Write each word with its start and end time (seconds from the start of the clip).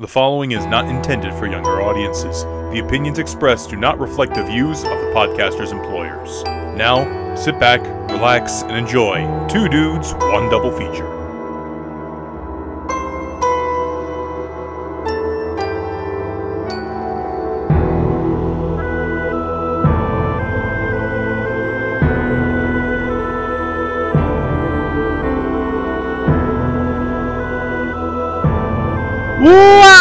The 0.00 0.06
following 0.06 0.52
is 0.52 0.64
not 0.64 0.86
intended 0.86 1.34
for 1.34 1.48
younger 1.48 1.82
audiences. 1.82 2.44
The 2.72 2.80
opinions 2.86 3.18
expressed 3.18 3.70
do 3.70 3.76
not 3.76 3.98
reflect 3.98 4.32
the 4.32 4.44
views 4.44 4.84
of 4.84 4.90
the 4.90 5.10
podcaster's 5.12 5.72
employers. 5.72 6.44
Now, 6.44 7.34
sit 7.34 7.58
back, 7.58 7.82
relax, 8.08 8.62
and 8.62 8.76
enjoy 8.76 9.26
Two 9.48 9.68
Dudes, 9.68 10.14
One 10.14 10.48
Double 10.50 10.70
Feature. 10.70 11.17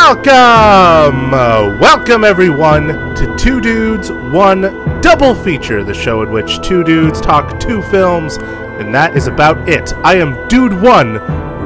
Welcome! 0.07 1.33
Uh, 1.33 1.77
welcome, 1.81 2.23
everyone, 2.23 2.87
to 3.15 3.35
Two 3.37 3.59
Dudes, 3.59 4.09
One 4.09 4.61
Double 5.01 5.35
Feature, 5.35 5.83
the 5.83 5.93
show 5.93 6.21
in 6.21 6.31
which 6.31 6.61
two 6.61 6.81
dudes 6.81 7.19
talk 7.19 7.59
two 7.59 7.81
films, 7.81 8.37
and 8.37 8.95
that 8.95 9.17
is 9.17 9.27
about 9.27 9.67
it. 9.67 9.91
I 10.05 10.15
am 10.15 10.47
Dude 10.47 10.71
One, 10.71 11.15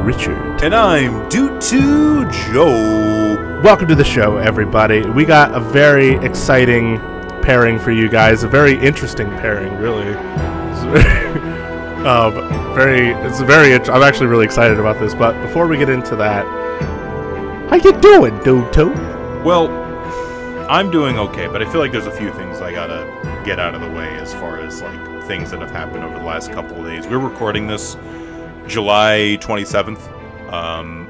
Richard. 0.04 0.63
And 0.63 0.73
I'm 0.73 1.30
Dude 1.30 1.62
2 1.62 2.32
Joe. 2.32 3.62
Welcome 3.63 3.88
to 3.90 3.96
the 3.96 4.04
show, 4.04 4.38
everybody. 4.38 5.08
We 5.08 5.23
got 5.23 5.54
a 5.54 5.60
very 5.60 6.16
exciting 6.26 6.98
pairing 7.44 7.77
for 7.77 7.91
you 7.91 8.10
guys, 8.10 8.41
a 8.41 8.48
very 8.48 8.73
interesting 8.73 9.30
pairing, 9.30 9.77
really. 9.77 10.16
Um, 12.02 12.34
very, 12.73 13.12
it's 13.12 13.41
very, 13.41 13.76
I'm 13.76 14.02
actually 14.02 14.26
really 14.26 14.46
excited 14.46 14.80
about 14.80 14.99
this, 14.99 15.13
but 15.13 15.40
before 15.44 15.68
we 15.68 15.77
get 15.77 15.88
into 15.88 16.16
that, 16.16 16.48
how 17.71 17.77
you 17.77 17.93
doing, 18.02 18.38
Dude 18.43 18.73
Two? 18.73 18.89
Well, 19.45 19.70
I'm 20.70 20.91
doing 20.91 21.17
okay, 21.17 21.48
but 21.48 21.62
I 21.62 21.71
feel 21.71 21.79
like 21.79 21.93
there's 21.93 22.05
a 22.05 22.12
few 22.12 22.29
things 22.34 22.59
I 22.59 22.73
gotta 22.73 23.05
get 23.46 23.62
out 23.62 23.73
of 23.73 23.79
the 23.79 23.90
way 23.90 24.09
as 24.18 24.34
far 24.34 24.59
as 24.59 24.82
like 24.82 25.23
things 25.26 25.51
that 25.51 25.62
have 25.62 25.71
happened 25.71 26.04
over 26.04 26.20
the 26.20 26.26
last 26.26 26.51
couple 26.51 26.76
of 26.76 26.85
days. 26.85 27.07
We're 27.07 27.20
recording 27.20 27.68
this 27.68 27.96
July 28.68 29.37
27th. 29.40 30.51
Um, 30.51 31.07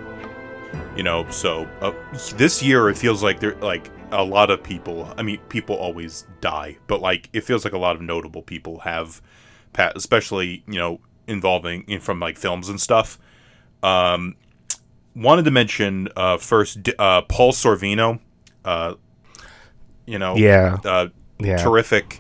you 0.96 1.02
know, 1.02 1.28
so 1.32 1.68
uh, 1.82 1.94
this 2.36 2.62
year 2.62 2.90
it 2.90 2.96
feels 2.96 3.24
like 3.24 3.40
there 3.40 3.56
like 3.56 3.90
a 4.12 4.24
lot 4.24 4.52
of 4.52 4.62
people. 4.62 5.12
I 5.18 5.24
mean, 5.24 5.40
people 5.50 5.76
always 5.76 6.28
die, 6.42 6.78
but 6.86 7.02
like 7.02 7.28
it 7.34 7.42
feels 7.44 7.66
like 7.66 7.74
a 7.74 7.80
lot 7.80 7.96
of 7.96 8.04
notable 8.04 8.44
people 8.44 8.82
have, 8.82 9.20
especially 9.76 10.64
you 10.68 10.78
know 10.78 11.00
involving 11.26 11.86
in 11.88 12.02
from 12.02 12.20
like 12.20 12.38
films 12.38 12.70
and 12.70 12.80
stuff. 12.80 13.18
Um, 13.82 14.36
wanted 15.16 15.46
to 15.46 15.52
mention 15.52 16.10
uh, 16.16 16.38
first 16.38 16.90
uh, 17.00 17.22
Paul 17.24 17.52
Sorvino. 17.52 18.20
Uh, 18.64 18.96
you 20.06 20.18
know, 20.20 20.36
Yeah, 20.36 20.78
uh, 20.84 21.08
yeah. 21.40 21.58
terrific, 21.58 22.20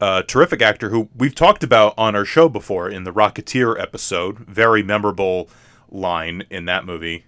uh, 0.00 0.22
terrific 0.22 0.62
actor 0.62 0.90
who 0.90 1.08
we've 1.16 1.34
talked 1.34 1.62
about 1.64 1.94
on 1.96 2.14
our 2.16 2.24
show 2.24 2.48
before 2.48 2.88
in 2.88 3.04
the 3.04 3.12
Rocketeer 3.12 3.80
episode. 3.80 4.38
Very 4.38 4.82
memorable 4.82 5.48
line 5.90 6.44
in 6.50 6.64
that 6.66 6.84
movie. 6.84 7.24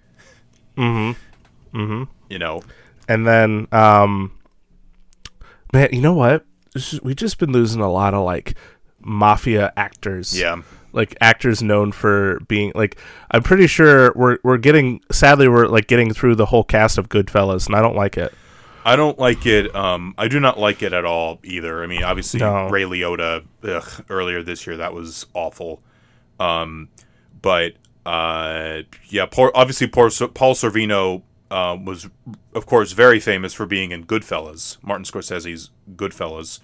Mm-hmm. 0.76 1.78
Mm-hmm. 1.78 2.04
You 2.30 2.38
know, 2.38 2.62
And 3.08 3.26
then, 3.26 3.66
um, 3.72 4.32
man, 5.72 5.88
you 5.92 6.00
know 6.00 6.14
what? 6.14 6.44
We've 7.02 7.16
just 7.16 7.38
been 7.38 7.52
losing 7.52 7.80
a 7.80 7.90
lot 7.90 8.14
of 8.14 8.24
like 8.24 8.54
mafia 9.00 9.72
actors. 9.76 10.38
yeah, 10.38 10.62
like 10.92 11.16
actors 11.20 11.62
known 11.62 11.92
for 11.92 12.40
being 12.48 12.72
like. 12.74 12.98
I'm 13.30 13.42
pretty 13.42 13.66
sure 13.66 14.12
we're 14.14 14.38
we're 14.42 14.58
getting. 14.58 15.00
Sadly, 15.10 15.48
we're 15.48 15.66
like 15.66 15.86
getting 15.86 16.12
through 16.12 16.36
the 16.36 16.46
whole 16.46 16.64
cast 16.64 16.98
of 16.98 17.08
Goodfellas, 17.08 17.66
and 17.66 17.74
I 17.76 17.82
don't 17.82 17.96
like 17.96 18.16
it. 18.16 18.32
I 18.84 18.96
don't 18.96 19.18
like 19.18 19.44
it. 19.44 19.74
Um, 19.76 20.14
I 20.16 20.28
do 20.28 20.40
not 20.40 20.58
like 20.58 20.82
it 20.82 20.94
at 20.94 21.04
all 21.04 21.40
either. 21.44 21.82
I 21.82 21.86
mean, 21.86 22.02
obviously 22.02 22.40
No. 22.40 22.68
Ray 22.70 22.84
Liotta 22.84 23.44
ugh, 23.64 24.04
earlier 24.08 24.42
this 24.42 24.66
year 24.66 24.78
that 24.78 24.94
was 24.94 25.26
awful. 25.34 25.82
Um, 26.40 26.88
but 27.42 27.74
uh, 28.06 28.82
yeah, 29.08 29.26
Paul, 29.26 29.50
obviously 29.54 29.88
Paul, 29.88 30.08
Paul 30.32 30.54
Sorvino 30.54 31.22
uh, 31.50 31.76
was, 31.84 32.08
of 32.54 32.64
course, 32.64 32.92
very 32.92 33.20
famous 33.20 33.52
for 33.52 33.66
being 33.66 33.90
in 33.90 34.06
Goodfellas, 34.06 34.82
Martin 34.82 35.04
Scorsese's 35.04 35.68
Goodfellas. 35.94 36.60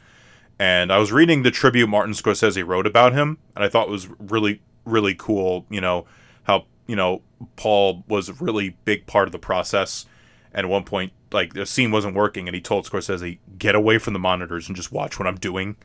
And 0.59 0.92
I 0.92 0.98
was 0.98 1.10
reading 1.12 1.42
the 1.42 1.50
tribute 1.50 1.88
Martin 1.88 2.15
Scorsese 2.15 2.66
wrote 2.66 2.87
about 2.87 3.12
him, 3.12 3.38
and 3.56 3.65
I 3.65 3.69
thought 3.69 3.88
it 3.88 3.91
was 3.91 4.09
really, 4.19 4.60
really 4.84 5.15
cool. 5.15 5.66
You 5.69 5.81
know 5.81 6.06
how 6.44 6.66
you 6.87 6.97
know 6.97 7.22
Paul 7.56 8.04
was 8.09 8.28
a 8.28 8.34
really 8.34 8.76
big 8.84 9.06
part 9.06 9.28
of 9.28 9.32
the 9.32 9.38
process. 9.38 10.06
And 10.53 10.66
at 10.66 10.70
one 10.70 10.84
point, 10.84 11.12
like 11.32 11.54
the 11.54 11.66
scene 11.66 11.91
wasn't 11.91 12.15
working, 12.15 12.47
and 12.47 12.54
he 12.54 12.60
told 12.60 12.88
Scorsese, 12.88 13.38
"Get 13.59 13.75
away 13.75 13.98
from 13.98 14.12
the 14.12 14.20
monitors 14.20 14.69
and 14.69 14.76
just 14.76 14.92
watch 14.92 15.19
what 15.19 15.26
I'm 15.26 15.37
doing." 15.37 15.76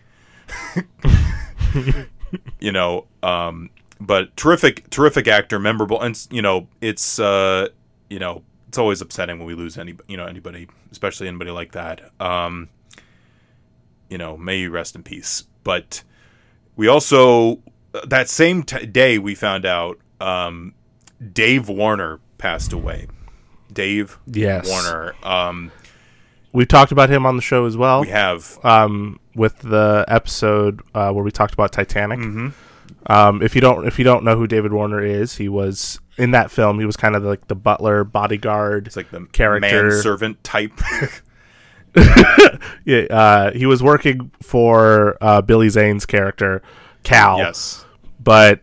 you 2.59 2.71
know, 2.71 3.07
um, 3.23 3.71
but 3.99 4.35
terrific, 4.37 4.89
terrific 4.89 5.27
actor, 5.27 5.59
memorable, 5.59 5.99
and 5.99 6.27
you 6.29 6.41
know, 6.41 6.67
it's 6.81 7.19
uh, 7.19 7.69
you 8.09 8.19
know, 8.19 8.43
it's 8.67 8.77
always 8.77 9.01
upsetting 9.01 9.39
when 9.39 9.47
we 9.47 9.55
lose 9.55 9.77
any, 9.77 9.95
you 10.07 10.15
know, 10.15 10.25
anybody, 10.25 10.67
especially 10.91 11.27
anybody 11.27 11.51
like 11.51 11.71
that. 11.73 12.11
Um, 12.21 12.69
you 14.09 14.17
know, 14.17 14.37
may 14.37 14.59
you 14.59 14.69
rest 14.69 14.95
in 14.95 15.03
peace. 15.03 15.43
But 15.63 16.03
we 16.75 16.87
also 16.87 17.59
that 18.05 18.29
same 18.29 18.63
t- 18.63 18.85
day 18.85 19.17
we 19.17 19.35
found 19.35 19.65
out 19.65 19.99
um, 20.21 20.73
Dave 21.33 21.69
Warner 21.69 22.19
passed 22.37 22.73
away. 22.73 23.07
Dave 23.71 24.17
Yes, 24.25 24.67
Warner. 24.67 25.13
Um, 25.23 25.71
We've 26.51 26.67
talked 26.67 26.91
about 26.91 27.11
him 27.11 27.27
on 27.27 27.35
the 27.35 27.43
show 27.43 27.65
as 27.65 27.77
well. 27.77 28.01
we 28.01 28.07
have 28.07 28.57
um, 28.65 29.19
with 29.35 29.59
the 29.59 30.03
episode 30.07 30.81
uh, 30.95 31.11
where 31.11 31.23
we 31.23 31.29
talked 31.31 31.53
about 31.53 31.71
Titanic. 31.71 32.19
Mhm. 32.19 32.53
Um, 33.05 33.41
if 33.43 33.53
you 33.53 33.61
don't 33.61 33.85
if 33.85 33.99
you 33.99 34.03
don't 34.05 34.23
know 34.23 34.35
who 34.35 34.47
David 34.47 34.73
Warner 34.73 34.99
is, 34.99 35.35
he 35.37 35.47
was 35.47 35.99
in 36.17 36.31
that 36.31 36.49
film. 36.49 36.79
He 36.79 36.85
was 36.85 36.97
kind 36.97 37.15
of 37.15 37.23
like 37.23 37.47
the 37.47 37.55
butler 37.55 38.03
bodyguard. 38.03 38.87
it's 38.87 38.95
like 38.95 39.11
the 39.11 39.25
Character. 39.31 40.01
servant 40.01 40.43
type. 40.43 40.73
Yeah, 42.85 43.01
uh, 43.09 43.51
he 43.51 43.65
was 43.65 43.83
working 43.83 44.31
for 44.41 45.17
uh, 45.21 45.41
Billy 45.41 45.69
Zane's 45.69 46.05
character 46.05 46.61
Cal. 47.03 47.37
yes. 47.37 47.85
but 48.19 48.61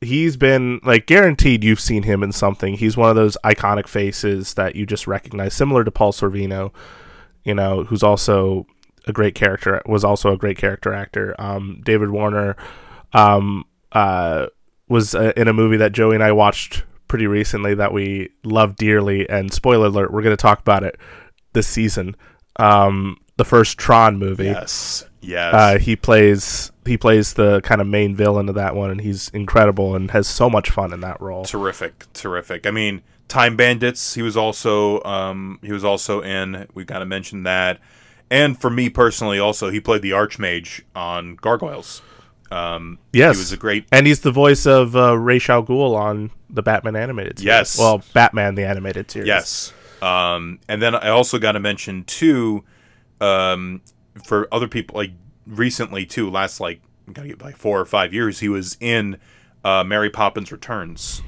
he's 0.00 0.36
been 0.36 0.80
like 0.84 1.06
guaranteed 1.06 1.64
you've 1.64 1.80
seen 1.80 2.02
him 2.04 2.22
in 2.22 2.32
something. 2.32 2.74
He's 2.74 2.96
one 2.96 3.10
of 3.10 3.16
those 3.16 3.36
iconic 3.44 3.88
faces 3.88 4.54
that 4.54 4.76
you 4.76 4.86
just 4.86 5.06
recognize, 5.06 5.54
similar 5.54 5.84
to 5.84 5.90
Paul 5.90 6.12
Sorvino, 6.12 6.72
you 7.44 7.54
know, 7.54 7.84
who's 7.84 8.02
also 8.02 8.66
a 9.06 9.12
great 9.12 9.34
character, 9.34 9.80
was 9.86 10.04
also 10.04 10.32
a 10.32 10.36
great 10.36 10.58
character 10.58 10.92
actor. 10.92 11.34
Um, 11.38 11.80
David 11.84 12.10
Warner 12.10 12.56
um, 13.12 13.64
uh, 13.92 14.46
was 14.88 15.14
uh, 15.14 15.32
in 15.36 15.48
a 15.48 15.52
movie 15.52 15.78
that 15.78 15.92
Joey 15.92 16.14
and 16.14 16.24
I 16.24 16.32
watched 16.32 16.84
pretty 17.08 17.26
recently 17.26 17.74
that 17.74 17.92
we 17.92 18.30
love 18.44 18.76
dearly. 18.76 19.28
And 19.28 19.52
spoiler 19.52 19.86
alert, 19.86 20.12
we're 20.12 20.22
going 20.22 20.36
to 20.36 20.40
talk 20.40 20.60
about 20.60 20.84
it 20.84 20.96
this 21.54 21.66
season. 21.66 22.14
Um, 22.58 23.18
the 23.36 23.44
first 23.44 23.78
Tron 23.78 24.18
movie 24.18 24.46
Yes. 24.46 25.04
Yes. 25.20 25.54
uh, 25.54 25.78
he 25.78 25.94
plays 25.96 26.72
he 26.84 26.96
plays 26.96 27.34
the 27.34 27.60
kind 27.62 27.80
of 27.80 27.86
main 27.86 28.14
villain 28.16 28.48
of 28.48 28.54
that 28.54 28.74
one, 28.74 28.90
and 28.90 29.00
he's 29.00 29.28
incredible 29.30 29.94
and 29.94 30.10
has 30.12 30.26
so 30.26 30.48
much 30.48 30.70
fun 30.70 30.92
in 30.92 31.00
that 31.00 31.20
role. 31.20 31.44
terrific. 31.44 32.04
Terrific. 32.14 32.66
I 32.66 32.70
mean, 32.70 33.02
Time 33.28 33.56
Bandits. 33.56 34.14
He 34.14 34.22
was 34.22 34.36
also 34.36 35.02
um, 35.04 35.58
he 35.62 35.72
was 35.72 35.84
also 35.84 36.20
in. 36.22 36.66
We 36.74 36.84
got 36.84 37.00
to 37.00 37.04
mention 37.06 37.42
that. 37.44 37.78
And 38.30 38.58
for 38.60 38.70
me 38.70 38.88
personally, 38.90 39.38
also 39.38 39.70
he 39.70 39.80
played 39.80 40.02
the 40.02 40.10
Archmage 40.10 40.82
on 40.94 41.36
Gargoyles. 41.36 42.02
Um, 42.50 42.98
Yes, 43.12 43.36
he 43.36 43.40
was 43.40 43.52
a 43.52 43.56
great 43.58 43.84
and 43.92 44.06
he's 44.06 44.20
the 44.20 44.30
voice 44.32 44.66
of 44.66 44.96
uh, 44.96 45.18
Ra's 45.18 45.48
al 45.50 45.62
Ghul 45.62 45.94
on 45.94 46.30
the 46.48 46.62
Batman 46.62 46.96
animated 46.96 47.38
series. 47.38 47.46
Yes. 47.46 47.78
well, 47.78 48.02
Batman 48.14 48.54
the 48.54 48.64
animated 48.64 49.10
series. 49.10 49.26
Yes. 49.28 49.72
Um, 50.02 50.60
and 50.68 50.80
then 50.82 50.94
I 50.94 51.08
also 51.08 51.38
got 51.38 51.52
to 51.52 51.60
mention 51.60 52.04
too, 52.04 52.64
um, 53.20 53.80
for 54.24 54.48
other 54.52 54.68
people 54.68 54.96
like 54.96 55.12
recently 55.46 56.06
too, 56.06 56.30
last 56.30 56.60
like 56.60 56.80
gotta 57.12 57.28
get 57.28 57.40
like 57.42 57.56
four 57.56 57.80
or 57.80 57.84
five 57.86 58.12
years, 58.12 58.40
he 58.40 58.48
was 58.48 58.76
in 58.80 59.16
uh, 59.64 59.82
Mary 59.84 60.10
Poppins 60.10 60.52
Returns. 60.52 61.22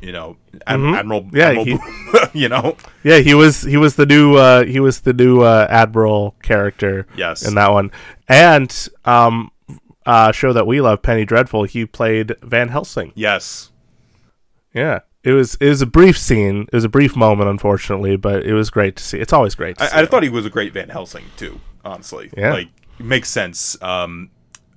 You 0.00 0.10
know, 0.10 0.36
Ad- 0.66 0.80
Mhm. 0.80 0.96
Admiral. 0.98 1.28
Yeah, 1.32 1.46
Admiral 1.50 1.64
he- 1.64 1.72
Boom, 1.76 2.28
you 2.32 2.48
know. 2.48 2.76
yeah, 3.04 3.18
he 3.18 3.34
was 3.34 3.62
he 3.62 3.76
was 3.76 3.94
the 3.94 4.04
new 4.06 4.34
uh, 4.34 4.64
he 4.64 4.80
was 4.80 5.02
the 5.02 5.12
new 5.12 5.42
uh, 5.42 5.66
admiral 5.70 6.34
character 6.42 7.06
Yes. 7.16 7.46
in 7.46 7.54
that 7.54 7.70
one, 7.70 7.92
and 8.28 8.88
um, 9.04 9.52
uh, 10.04 10.32
show 10.32 10.52
that 10.52 10.66
we 10.66 10.80
love, 10.80 11.02
Penny 11.02 11.24
Dreadful. 11.24 11.62
He 11.64 11.86
played 11.86 12.34
Van 12.42 12.68
Helsing. 12.70 13.12
Yes. 13.14 13.70
Yeah. 14.74 15.00
It 15.24 15.32
was 15.32 15.54
it 15.56 15.68
was 15.68 15.80
a 15.82 15.86
brief 15.86 16.18
scene. 16.18 16.62
It 16.72 16.74
was 16.74 16.84
a 16.84 16.88
brief 16.88 17.14
moment, 17.14 17.48
unfortunately, 17.48 18.16
but 18.16 18.44
it 18.44 18.54
was 18.54 18.70
great 18.70 18.96
to 18.96 19.04
see. 19.04 19.18
It's 19.18 19.32
always 19.32 19.54
great. 19.54 19.78
To 19.78 19.86
see 19.88 19.94
I, 19.96 20.02
I 20.02 20.06
thought 20.06 20.22
he 20.24 20.28
was 20.28 20.44
a 20.46 20.50
great 20.50 20.72
Van 20.72 20.88
Helsing 20.88 21.24
too. 21.36 21.60
Honestly, 21.84 22.30
Yeah. 22.36 22.52
like 22.54 22.68
it 22.98 23.04
makes 23.04 23.28
sense. 23.28 23.80
Um, 23.82 24.30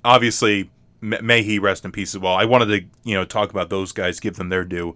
obviously, 0.03 0.69
m- 1.01 1.18
may 1.21 1.42
he 1.44 1.57
rest 1.59 1.83
in 1.86 1.92
peace 1.92 2.13
as 2.15 2.21
well. 2.21 2.33
I 2.36 2.45
wanted 2.45 2.65
to 2.68 2.86
you 3.09 3.15
know 3.15 3.25
talk 3.25 3.50
about 3.50 3.69
those 3.69 3.92
guys, 3.92 4.19
give 4.19 4.36
them 4.36 4.50
their 4.50 4.63
due. 4.63 4.95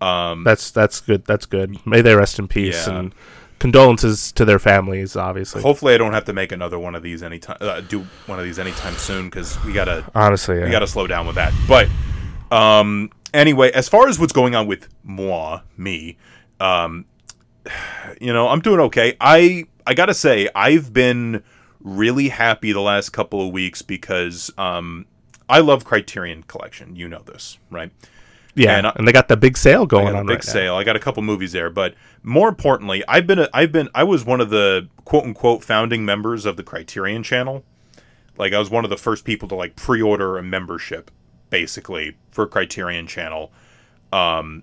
Um, 0.00 0.42
That's 0.42 0.70
that's 0.72 1.00
good. 1.00 1.24
That's 1.26 1.46
good. 1.46 1.84
May 1.86 2.00
they 2.00 2.16
rest 2.16 2.40
in 2.40 2.48
peace 2.48 2.88
Yeah. 2.88 2.98
and 2.98 3.14
condolences 3.60 4.32
to 4.32 4.44
their 4.44 4.58
families. 4.58 5.14
Obviously, 5.14 5.62
hopefully, 5.62 5.94
I 5.94 5.98
don't 5.98 6.12
have 6.12 6.24
to 6.24 6.32
make 6.32 6.50
another 6.50 6.76
one 6.78 6.96
of 6.96 7.04
these 7.04 7.22
anytime. 7.22 7.56
Uh, 7.60 7.80
do 7.82 8.04
one 8.26 8.40
of 8.40 8.44
these 8.44 8.58
anytime 8.58 8.94
soon 8.94 9.26
because 9.30 9.62
we 9.64 9.72
gotta 9.72 10.04
honestly, 10.12 10.58
yeah. 10.58 10.64
we 10.64 10.70
gotta 10.72 10.88
slow 10.88 11.06
down 11.06 11.24
with 11.28 11.36
that. 11.36 11.52
But 11.68 11.88
um, 12.50 13.10
anyway, 13.34 13.70
as 13.72 13.88
far 13.88 14.08
as 14.08 14.18
what's 14.18 14.32
going 14.32 14.54
on 14.54 14.66
with 14.66 14.88
moi, 15.02 15.60
me, 15.76 16.16
um, 16.60 17.06
you 18.20 18.32
know, 18.32 18.48
I'm 18.48 18.60
doing 18.60 18.80
okay. 18.80 19.16
I 19.20 19.64
I 19.86 19.94
gotta 19.94 20.14
say, 20.14 20.48
I've 20.54 20.92
been 20.92 21.42
really 21.80 22.28
happy 22.28 22.72
the 22.72 22.80
last 22.80 23.10
couple 23.10 23.44
of 23.44 23.52
weeks 23.52 23.82
because 23.82 24.50
um, 24.56 25.06
I 25.48 25.60
love 25.60 25.84
Criterion 25.84 26.44
Collection. 26.44 26.96
You 26.96 27.08
know 27.08 27.22
this, 27.22 27.58
right? 27.70 27.90
yeah, 28.54 28.76
and 28.76 28.86
and, 28.96 29.08
they 29.08 29.12
got 29.12 29.28
the 29.28 29.36
big 29.36 29.56
sale 29.56 29.86
going 29.86 30.08
I 30.08 30.10
got 30.10 30.16
a 30.16 30.20
on 30.20 30.26
big 30.26 30.34
right 30.36 30.46
now. 30.46 30.52
sale. 30.52 30.74
I 30.76 30.84
got 30.84 30.96
a 30.96 31.00
couple 31.00 31.22
movies 31.22 31.52
there, 31.52 31.70
but 31.70 31.94
more 32.22 32.48
importantly, 32.48 33.02
I've 33.08 33.26
been 33.26 33.38
a, 33.38 33.48
I've 33.52 33.72
been 33.72 33.88
I 33.94 34.04
was 34.04 34.24
one 34.24 34.40
of 34.40 34.50
the 34.50 34.88
quote 35.04 35.24
unquote 35.24 35.64
founding 35.64 36.04
members 36.04 36.44
of 36.44 36.56
the 36.56 36.62
Criterion 36.62 37.22
Channel. 37.22 37.64
Like 38.36 38.52
I 38.52 38.58
was 38.58 38.70
one 38.70 38.84
of 38.84 38.90
the 38.90 38.96
first 38.96 39.24
people 39.24 39.48
to 39.48 39.54
like 39.54 39.76
pre-order 39.76 40.36
a 40.36 40.42
membership, 40.42 41.10
basically 41.52 42.16
for 42.30 42.46
Criterion 42.46 43.06
Channel. 43.06 43.52
Um, 44.10 44.62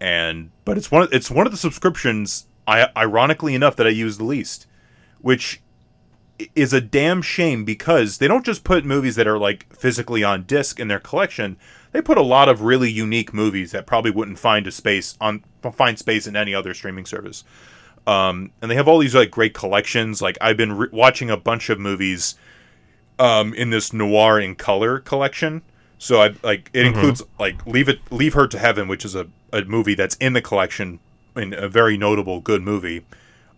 and 0.00 0.50
but 0.64 0.78
it's 0.78 0.90
one 0.90 1.02
of, 1.02 1.12
it's 1.12 1.30
one 1.30 1.46
of 1.46 1.52
the 1.52 1.58
subscriptions. 1.58 2.46
I 2.66 2.88
ironically 2.96 3.54
enough 3.54 3.74
that 3.76 3.86
I 3.86 3.90
use 3.90 4.18
the 4.18 4.24
least, 4.24 4.66
which 5.20 5.60
is 6.54 6.72
a 6.72 6.80
damn 6.80 7.20
shame 7.20 7.64
because 7.64 8.18
they 8.18 8.28
don't 8.28 8.46
just 8.46 8.62
put 8.62 8.84
movies 8.84 9.16
that 9.16 9.26
are 9.26 9.38
like 9.38 9.74
physically 9.74 10.22
on 10.22 10.44
disc 10.44 10.78
in 10.78 10.86
their 10.86 11.00
collection. 11.00 11.56
They 11.90 12.00
put 12.00 12.16
a 12.16 12.22
lot 12.22 12.48
of 12.48 12.62
really 12.62 12.90
unique 12.90 13.34
movies 13.34 13.72
that 13.72 13.86
probably 13.86 14.12
wouldn't 14.12 14.38
find 14.38 14.64
a 14.68 14.70
space 14.70 15.16
on 15.20 15.44
find 15.72 15.98
space 15.98 16.28
in 16.28 16.36
any 16.36 16.54
other 16.54 16.72
streaming 16.72 17.06
service. 17.06 17.42
Um, 18.06 18.52
and 18.62 18.70
they 18.70 18.76
have 18.76 18.86
all 18.86 19.00
these 19.00 19.16
like 19.16 19.32
great 19.32 19.54
collections. 19.54 20.22
Like 20.22 20.38
I've 20.40 20.56
been 20.56 20.74
re- 20.74 20.88
watching 20.92 21.30
a 21.30 21.36
bunch 21.36 21.68
of 21.68 21.80
movies 21.80 22.36
um, 23.18 23.52
in 23.54 23.70
this 23.70 23.92
noir 23.92 24.38
in 24.38 24.54
color 24.54 25.00
collection. 25.00 25.62
So 25.98 26.22
I 26.22 26.34
like 26.42 26.70
it 26.72 26.86
includes 26.86 27.22
like 27.38 27.66
Leave 27.66 27.88
It 27.88 28.00
Leave 28.10 28.34
Her 28.34 28.46
to 28.46 28.58
Heaven, 28.58 28.88
which 28.88 29.04
is 29.04 29.14
a, 29.14 29.26
a 29.52 29.64
movie 29.64 29.94
that's 29.94 30.14
in 30.16 30.32
the 30.32 30.40
collection 30.42 31.00
and 31.34 31.52
a 31.54 31.68
very 31.68 31.96
notable 31.96 32.40
good 32.40 32.62
movie. 32.62 33.04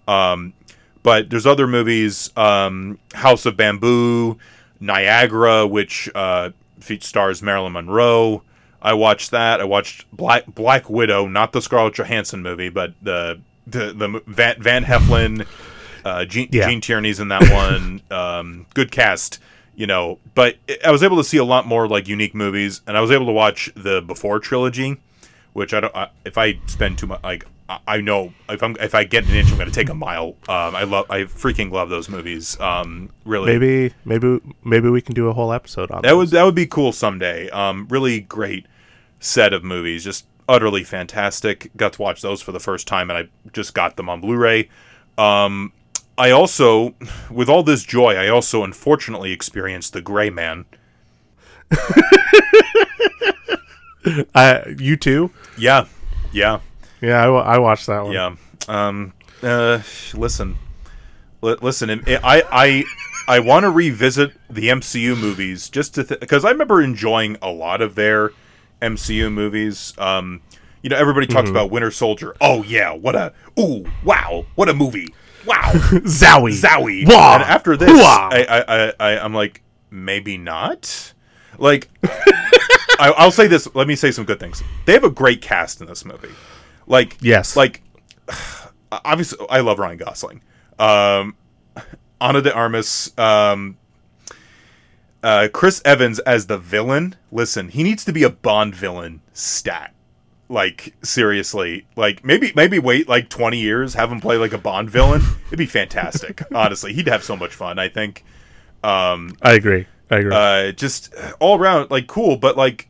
Um, 0.09 0.55
but 1.03 1.31
there's 1.31 1.47
other 1.47 1.67
movies, 1.67 2.31
um, 2.37 2.99
House 3.15 3.47
of 3.47 3.57
Bamboo, 3.57 4.39
Niagara, 4.81 5.67
which 5.67 6.11
uh, 6.15 6.51
features 6.81 7.07
stars 7.09 7.43
Marilyn 7.43 7.73
Monroe. 7.73 8.43
I 8.83 8.95
watched 8.95 9.31
that. 9.31 9.61
I 9.61 9.65
watched 9.65 10.11
Black 10.15 10.47
Black 10.47 10.89
Widow, 10.89 11.27
not 11.27 11.53
the 11.53 11.61
Scarlett 11.61 11.95
Johansson 11.95 12.43
movie, 12.43 12.71
but 12.71 12.95
the 13.03 13.41
the 13.67 13.93
the 13.93 14.23
Van, 14.27 14.61
Van 14.61 14.85
Heflin, 14.85 15.47
uh, 16.05 16.25
Gene, 16.25 16.49
Yeah. 16.51 16.69
Gene 16.69 16.81
Tierney's 16.81 17.21
in 17.21 17.29
that 17.29 17.51
one. 17.53 18.01
um, 18.11 18.67
good 18.75 18.91
cast, 18.91 19.39
you 19.81 19.87
know. 19.87 20.19
But 20.35 20.57
I 20.85 20.91
was 20.91 21.03
able 21.03 21.17
to 21.17 21.25
see 21.25 21.39
a 21.39 21.45
lot 21.45 21.67
more 21.67 21.89
like 21.89 22.07
unique 22.07 22.35
movies, 22.35 22.83
and 22.87 22.97
I 22.99 23.01
was 23.01 23.11
able 23.11 23.27
to 23.27 23.33
watch 23.33 23.71
the 23.75 24.03
Before 24.03 24.39
trilogy, 24.39 24.99
which 25.55 25.73
I 25.73 25.81
don't. 25.81 25.97
I, 25.97 26.11
if 26.27 26.37
I 26.37 26.59
spend 26.67 26.99
too 26.99 27.07
much, 27.07 27.23
like 27.25 27.47
I, 27.69 27.79
I 27.89 28.01
know 28.03 28.35
if 28.51 28.63
I'm 28.63 28.77
if 28.79 28.95
I 28.95 29.05
get 29.05 29.27
an 29.27 29.35
inch, 29.35 29.51
I'm 29.51 29.57
going 29.57 29.69
to 29.69 29.75
take 29.75 29.89
a 29.89 29.95
mile. 29.95 30.37
Um, 30.49 30.77
I 30.77 30.85
love. 30.85 31.07
I 31.11 31.21
freaking 31.23 31.73
love 31.73 31.89
those 31.89 32.11
movies. 32.11 32.61
Um, 32.61 33.11
really, 33.25 33.59
Maybe, 33.59 33.95
maybe, 34.05 34.41
maybe 34.63 34.91
we 34.91 35.01
can 35.01 35.15
do 35.15 35.29
a 35.29 35.33
whole 35.33 35.53
episode 35.53 35.91
on 35.91 36.03
that 36.03 36.11
those. 36.11 36.17
would 36.17 36.29
that 36.31 36.45
would 36.45 36.55
be 36.55 36.67
cool 36.67 36.93
someday. 36.93 37.49
Um, 37.49 37.87
really 37.89 38.21
great 38.21 38.67
set 39.19 39.55
of 39.55 39.65
movies, 39.65 40.05
just 40.05 40.27
utterly 40.47 40.85
fantastic. 40.85 41.71
Got 41.77 41.95
to 41.95 42.03
watch 42.03 42.21
those 42.21 42.43
for 42.43 42.53
the 42.53 42.61
first 42.61 42.87
time, 42.87 43.09
and 43.11 43.19
I 43.19 43.51
just 43.53 43.73
got 43.73 43.97
them 43.97 44.11
on 44.11 44.21
Blu-ray. 44.21 44.69
Um, 45.17 45.73
I 46.21 46.31
also, 46.33 46.95
with 47.31 47.49
all 47.49 47.63
this 47.63 47.83
joy, 47.83 48.15
I 48.15 48.29
also 48.29 48.63
unfortunately 48.63 49.33
experienced 49.33 49.93
the 49.95 50.03
Gray 50.03 50.29
Man. 50.31 50.67
Uh, 54.35 54.63
you 54.79 54.97
too? 54.97 55.31
Yeah, 55.59 55.85
yeah, 56.33 56.61
Yeah, 57.03 57.23
I, 57.29 57.59
watched 57.59 57.87
that 57.87 58.03
one. 58.03 58.13
yeah. 58.13 58.35
Um, 58.67 59.13
uh, 59.43 59.81
listen, 60.15 60.57
Li- 61.43 61.57
listen. 61.61 61.91
it- 61.91 62.21
I 62.25 62.43
I 62.51 62.85
I 63.29 63.41
want 63.41 63.65
to 63.65 63.71
revisit 63.71 64.33
the 64.49 64.69
MCU 64.69 65.17
movies 65.21 65.69
just 65.69 65.95
to 65.97 66.05
because 66.05 66.45
I 66.47 66.51
remember 66.51 66.81
enjoying 66.81 67.37
a 67.43 67.51
lot 67.51 67.83
of 67.83 67.95
their 67.95 68.31
MCU 68.81 69.31
movies. 69.31 69.93
Um, 69.99 70.41
you 70.83 70.89
know, 70.89 70.97
everybody 70.97 71.27
talks 71.27 71.51
about 71.51 71.71
Winter 71.71 71.91
Soldier. 71.91 72.35
Oh 72.41 72.63
yeah, 72.63 72.93
what 72.93 73.15
a 73.15 73.35
ooh 73.59 73.85
wow, 74.03 74.47
what 74.55 74.69
a 74.71 74.75
movie! 74.75 75.13
Wow, 75.47 75.57
Zowie. 76.05 76.53
Zowie. 76.61 77.09
Wah! 77.09 77.35
And 77.35 77.43
after 77.45 77.77
this, 77.77 77.91
Hooah! 77.91 78.33
I, 78.33 78.47
I, 78.49 78.65
I, 78.89 78.93
I, 79.01 79.25
I'm 79.25 79.35
like, 79.35 79.63
maybe 79.91 80.37
not. 80.39 81.13
Like, 81.59 81.89
I, 82.05 83.13
I'll 83.17 83.31
say 83.31 83.47
this. 83.47 83.69
Let 83.75 83.87
me 83.87 83.97
say 83.97 84.11
some 84.11 84.25
good 84.25 84.39
things. 84.41 84.63
They 84.87 84.93
have 84.93 85.05
a 85.05 85.11
great 85.11 85.41
cast 85.43 85.81
in 85.81 85.87
this 85.87 86.05
movie. 86.05 86.29
Like, 86.87 87.17
Yes. 87.21 87.57
like 87.57 87.83
obviously, 88.93 89.47
I 89.51 89.61
love 89.61 89.79
Ryan 89.79 89.99
Gosling. 89.99 90.43
Um, 90.79 91.37
Ana 92.21 92.43
de 92.43 92.53
Armas. 92.55 93.17
Um, 93.19 93.77
uh, 95.23 95.49
Chris 95.53 95.83
Evans 95.85 96.19
as 96.21 96.47
the 96.47 96.59
villain. 96.59 97.15
Listen, 97.31 97.69
he 97.69 97.83
needs 97.83 98.05
to 98.07 98.13
be 98.13 98.23
a 98.23 98.31
Bond 98.31 98.75
villain 98.75 99.21
stat. 99.33 99.95
Like 100.51 100.95
seriously, 101.05 101.87
like 101.95 102.25
maybe 102.25 102.53
maybe 102.57 102.81
wait 102.81 103.09
like 103.09 103.29
twenty 103.29 103.59
years, 103.59 103.95
have 103.95 104.11
him 104.11 104.21
play 104.21 104.37
like 104.37 104.53
a 104.53 104.59
Bond 104.59 104.91
villain. 104.91 105.23
It'd 105.47 105.59
be 105.59 105.65
fantastic. 105.65 106.43
honestly, 106.55 106.93
he'd 106.93 107.07
have 107.07 107.23
so 107.23 107.37
much 107.37 107.55
fun. 107.55 107.79
I 107.79 107.89
think. 107.89 108.25
Um, 108.83 109.37
I 109.43 109.53
agree. 109.53 109.87
I 110.11 110.17
agree. 110.17 110.35
uh, 110.35 110.73
just 110.73 111.15
all 111.39 111.57
around 111.57 111.93
like 111.93 112.09
cool, 112.09 112.37
but 112.37 112.57
like 112.57 112.89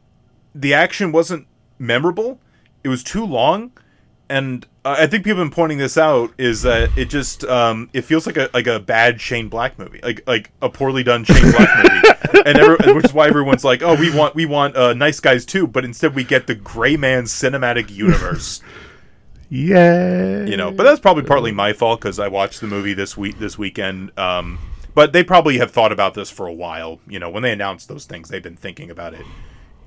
the 0.54 0.72
action 0.72 1.12
wasn't 1.12 1.46
memorable. 1.78 2.40
It 2.82 2.88
was 2.88 3.02
too 3.02 3.26
long, 3.26 3.72
and 4.30 4.66
uh, 4.84 4.96
I 4.98 5.06
think 5.06 5.24
people 5.24 5.40
have 5.40 5.50
been 5.50 5.54
pointing 5.54 5.76
this 5.76 5.98
out 5.98 6.32
is 6.38 6.62
that 6.62 6.96
it 6.96 7.10
just 7.10 7.44
um, 7.44 7.90
it 7.92 8.02
feels 8.02 8.26
like 8.26 8.38
a 8.38 8.48
like 8.54 8.66
a 8.66 8.80
bad 8.80 9.20
Shane 9.20 9.48
Black 9.50 9.78
movie, 9.78 10.00
like 10.02 10.22
like 10.26 10.50
a 10.62 10.70
poorly 10.70 11.02
done 11.02 11.24
Shane 11.24 11.50
Black 11.52 11.68
movie, 11.84 12.08
and 12.34 12.58
every, 12.58 12.92
which 12.94 13.04
is 13.06 13.12
why 13.12 13.26
everyone's 13.28 13.64
like, 13.64 13.82
oh, 13.82 13.94
we 13.94 14.14
want 14.14 14.34
we 14.34 14.46
want 14.46 14.76
uh, 14.76 14.94
nice 14.94 15.20
guys 15.20 15.44
too, 15.44 15.66
but 15.66 15.84
instead 15.84 16.14
we 16.14 16.24
get 16.24 16.46
the 16.46 16.54
Gray 16.54 16.96
Man 16.96 17.24
cinematic 17.24 17.90
universe. 17.90 18.60
yeah. 19.48 20.44
you 20.44 20.56
know 20.56 20.70
but 20.70 20.84
that's 20.84 21.00
probably 21.00 21.24
partly 21.24 21.50
my 21.50 21.72
fault 21.72 22.00
because 22.00 22.20
i 22.20 22.28
watched 22.28 22.60
the 22.60 22.68
movie 22.68 22.94
this 22.94 23.16
week 23.16 23.36
this 23.40 23.58
weekend 23.58 24.16
um 24.16 24.60
but 24.94 25.12
they 25.12 25.24
probably 25.24 25.58
have 25.58 25.72
thought 25.72 25.90
about 25.90 26.14
this 26.14 26.30
for 26.30 26.46
a 26.46 26.52
while 26.52 27.00
you 27.08 27.18
know 27.18 27.28
when 27.28 27.42
they 27.42 27.50
announced 27.50 27.88
those 27.88 28.06
things 28.06 28.28
they've 28.28 28.44
been 28.44 28.54
thinking 28.56 28.90
about 28.92 29.12
it 29.12 29.26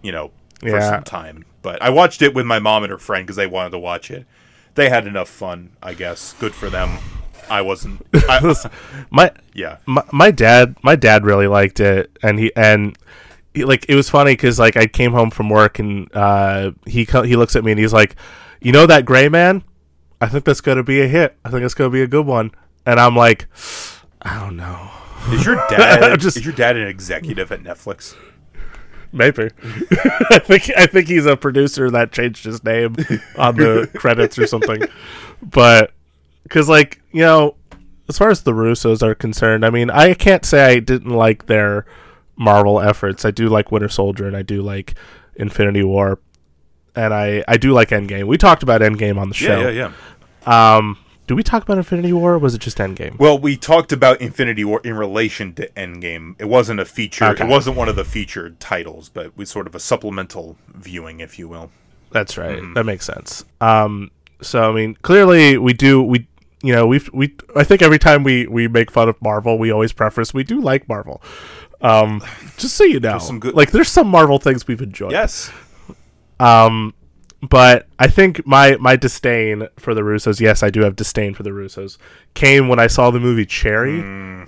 you 0.02 0.12
know 0.12 0.32
for 0.60 0.68
Yeah. 0.70 0.90
some 0.90 1.04
time 1.04 1.46
but 1.62 1.82
i 1.82 1.90
watched 1.90 2.22
it 2.22 2.34
with 2.34 2.46
my 2.46 2.60
mom 2.60 2.84
and 2.84 2.92
her 2.92 2.98
friend 2.98 3.26
because 3.26 3.38
they 3.38 3.48
wanted 3.48 3.70
to 3.70 3.80
watch 3.80 4.12
it 4.12 4.26
they 4.76 4.90
had 4.90 5.08
enough 5.08 5.30
fun 5.30 5.70
i 5.82 5.94
guess 5.94 6.34
good 6.42 6.54
for 6.54 6.70
them 6.70 6.98
i 7.50 7.62
wasn't. 7.62 8.06
I, 8.14 8.56
my 9.10 9.32
yeah. 9.54 9.78
my, 9.86 10.04
my 10.12 10.32
dad 10.32 10.76
my 10.84 10.96
dad 10.96 11.26
really 11.26 11.48
liked 11.48 11.80
it 11.80 12.18
and 12.22 12.40
he 12.40 12.52
and 12.56 12.98
he, 13.54 13.66
like 13.66 13.86
it 13.88 13.96
was 13.96 14.10
funny 14.10 14.34
because 14.34 14.60
like 14.60 14.78
i 14.78 14.88
came 14.88 15.12
home 15.12 15.30
from 15.32 15.50
work 15.50 15.80
and 15.80 16.10
uh 16.16 16.72
he 16.86 17.04
he 17.06 17.36
looks 17.36 17.56
at 17.56 17.64
me 17.64 17.72
and 17.72 17.80
he's 17.80 17.94
like 17.94 18.16
you 18.62 18.72
know 18.72 18.86
that 18.88 19.06
gray 19.06 19.28
man? 19.28 19.64
I 20.22 20.28
think 20.28 20.46
that's 20.46 20.62
gonna 20.62 20.84
be 20.84 21.02
a 21.02 21.08
hit. 21.08 21.36
I 21.44 21.50
think 21.50 21.64
it's 21.64 21.74
gonna 21.74 21.90
be 21.90 22.02
a 22.02 22.08
good 22.08 22.26
one. 22.26 22.52
And 22.86 23.00
i'm 23.00 23.16
like 23.16 23.48
i 24.22 24.40
don't 24.40 24.58
know. 24.58 24.90
Is 25.32 25.46
your 25.46 25.56
dad 25.70 26.20
Just- 26.20 26.38
is 26.38 26.46
your 26.46 26.56
dad 26.56 26.78
an 26.78 26.88
executive 26.88 27.52
at 27.52 27.62
netflix? 27.62 28.16
Maybe. 29.12 29.50
I 30.32 30.40
think 30.40 30.72
i 30.76 30.88
think 30.88 31.08
he's 31.08 31.28
a 31.28 31.38
producer 31.38 31.92
that 31.92 32.12
changed 32.12 32.46
his 32.46 32.64
name 32.64 32.96
on 33.38 33.56
the 33.58 33.90
credits 33.94 34.40
or 34.40 34.48
something. 34.48 34.82
But 35.42 35.92
because 36.54 36.70
like 36.70 37.02
you 37.12 37.22
know 37.22 37.56
as 38.08 38.20
far 38.20 38.30
as 38.30 38.44
the 38.44 38.52
russos 38.52 39.02
are 39.02 39.16
concerned 39.16 39.66
i 39.66 39.72
mean 39.72 39.90
i 39.90 40.14
can't 40.14 40.46
say 40.46 40.64
i 40.64 40.80
didn't 40.80 41.10
like 41.10 41.48
their 41.48 41.84
marvel 42.36 42.80
efforts 42.80 43.26
i 43.26 43.32
do 43.32 43.48
like 43.48 43.72
winter 43.72 43.90
soldier 43.90 44.28
and 44.28 44.38
i 44.38 44.44
do 44.44 44.62
like 44.62 44.94
infinity 45.36 45.84
war 45.84 46.20
and 46.96 47.12
i 47.12 47.44
i 47.48 47.58
do 47.58 47.74
like 47.74 47.90
endgame 47.90 48.26
we 48.26 48.38
talked 48.38 48.62
about 48.62 48.82
endgame 48.82 49.18
on 49.18 49.30
the 49.30 49.36
show 49.36 49.62
yeah 49.62 49.70
yeah 49.70 49.92
yeah. 50.46 50.78
um 50.78 50.98
do 51.26 51.36
we 51.36 51.42
talk 51.42 51.64
about 51.64 51.78
infinity 51.78 52.14
war 52.14 52.34
or 52.34 52.38
was 52.38 52.54
it 52.54 52.60
just 52.60 52.78
endgame 52.78 53.18
Well, 53.18 53.40
we 53.40 53.56
talked 53.56 53.94
about 53.94 54.20
Infinity 54.20 54.66
War 54.66 54.82
in 54.84 54.94
relation 54.96 55.54
to 55.54 55.70
Endgame. 55.70 56.36
It 56.38 56.50
wasn't 56.50 56.82
a 56.82 56.86
feature. 56.86 57.24
Okay. 57.24 57.46
It 57.46 57.48
wasn't 57.48 57.78
one 57.78 57.88
of 57.88 57.96
the 57.96 58.04
featured 58.04 58.60
titles, 58.60 59.08
but 59.08 59.32
we 59.38 59.46
sort 59.46 59.66
of 59.66 59.74
a 59.74 59.80
supplemental 59.80 60.58
viewing, 60.68 61.22
if 61.22 61.40
you 61.40 61.48
will. 61.48 61.72
That's 62.12 62.38
right. 62.38 62.62
That 62.74 62.86
makes 62.86 63.06
sense. 63.06 63.46
Um, 63.62 64.12
so 64.42 64.70
I 64.70 64.74
mean, 64.74 64.96
clearly 65.02 65.58
we 65.58 65.72
do 65.72 66.04
we 66.04 66.28
you 66.64 66.74
know 66.74 66.88
we 66.88 67.02
we 67.14 67.36
I 67.56 67.64
think 67.64 67.82
every 67.84 68.00
time 68.00 68.24
we 68.24 68.48
we 68.48 68.68
make 68.68 68.90
fun 68.90 69.08
of 69.10 69.22
Marvel, 69.22 69.60
we 69.60 69.70
always 69.72 69.94
preface 69.94 70.34
we 70.34 70.44
do 70.44 70.60
like 70.60 70.88
Marvel. 70.90 71.22
Um, 71.82 72.24
just 72.58 72.76
so 72.78 72.86
you 72.86 73.00
know, 73.00 73.20
some 73.20 73.40
good- 73.40 73.54
like 73.54 73.72
there's 73.72 73.90
some 73.90 74.08
Marvel 74.08 74.40
things 74.40 74.66
we've 74.68 74.82
enjoyed. 74.82 75.12
Yes. 75.12 75.52
Um, 76.40 76.94
but 77.42 77.88
I 78.00 78.08
think 78.08 78.48
my 78.48 78.78
my 78.80 78.96
disdain 78.96 79.68
for 79.78 79.94
the 79.94 80.02
Russos, 80.02 80.40
yes, 80.40 80.64
I 80.64 80.70
do 80.70 80.80
have 80.82 80.96
disdain 80.96 81.34
for 81.34 81.44
the 81.44 81.50
Russos, 81.50 81.98
came 82.34 82.70
when 82.70 82.80
I 82.80 82.88
saw 82.88 83.12
the 83.12 83.20
movie 83.20 83.46
Cherry 83.46 84.00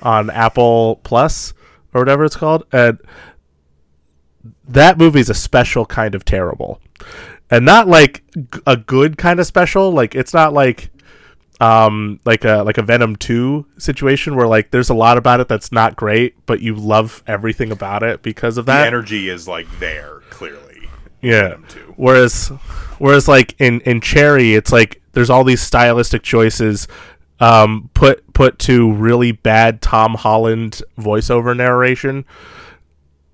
on 0.01 0.29
Apple 0.29 1.01
Plus 1.03 1.53
or 1.93 1.99
whatever 2.01 2.23
it's 2.23 2.37
called, 2.37 2.63
and 2.71 2.97
that 4.67 4.97
movie's 4.97 5.29
a 5.29 5.33
special 5.33 5.85
kind 5.85 6.15
of 6.15 6.23
terrible, 6.23 6.79
and 7.51 7.65
not 7.65 7.87
like 7.89 8.23
a 8.65 8.77
good 8.77 9.17
kind 9.17 9.39
of 9.41 9.45
special. 9.45 9.91
Like 9.91 10.15
it's 10.15 10.33
not 10.33 10.53
like 10.53 10.89
um 11.61 12.19
like 12.25 12.43
a 12.43 12.63
like 12.63 12.77
a 12.77 12.81
Venom 12.81 13.15
2 13.15 13.65
situation 13.77 14.35
where 14.35 14.47
like 14.47 14.71
there's 14.71 14.89
a 14.89 14.93
lot 14.93 15.17
about 15.17 15.39
it 15.39 15.47
that's 15.47 15.71
not 15.71 15.95
great 15.95 16.35
but 16.45 16.59
you 16.59 16.75
love 16.75 17.23
everything 17.27 17.71
about 17.71 18.03
it 18.03 18.21
because 18.21 18.57
of 18.57 18.65
The 18.65 18.73
that 18.73 18.87
energy 18.87 19.29
is 19.29 19.47
like 19.47 19.67
there 19.79 20.21
clearly. 20.29 20.89
yeah. 21.21 21.55
Whereas, 21.95 22.49
whereas 22.99 23.27
like 23.29 23.55
in 23.57 23.79
in 23.81 24.01
Cherry, 24.01 24.53
it's 24.53 24.73
like 24.73 25.01
there's 25.13 25.29
all 25.29 25.45
these 25.45 25.61
stylistic 25.61 26.23
choices 26.23 26.89
um, 27.39 27.89
put 27.93 28.33
put 28.33 28.59
to 28.59 28.91
really 28.91 29.31
bad 29.31 29.81
Tom 29.81 30.15
Holland 30.15 30.81
voiceover 30.97 31.55
narration, 31.55 32.25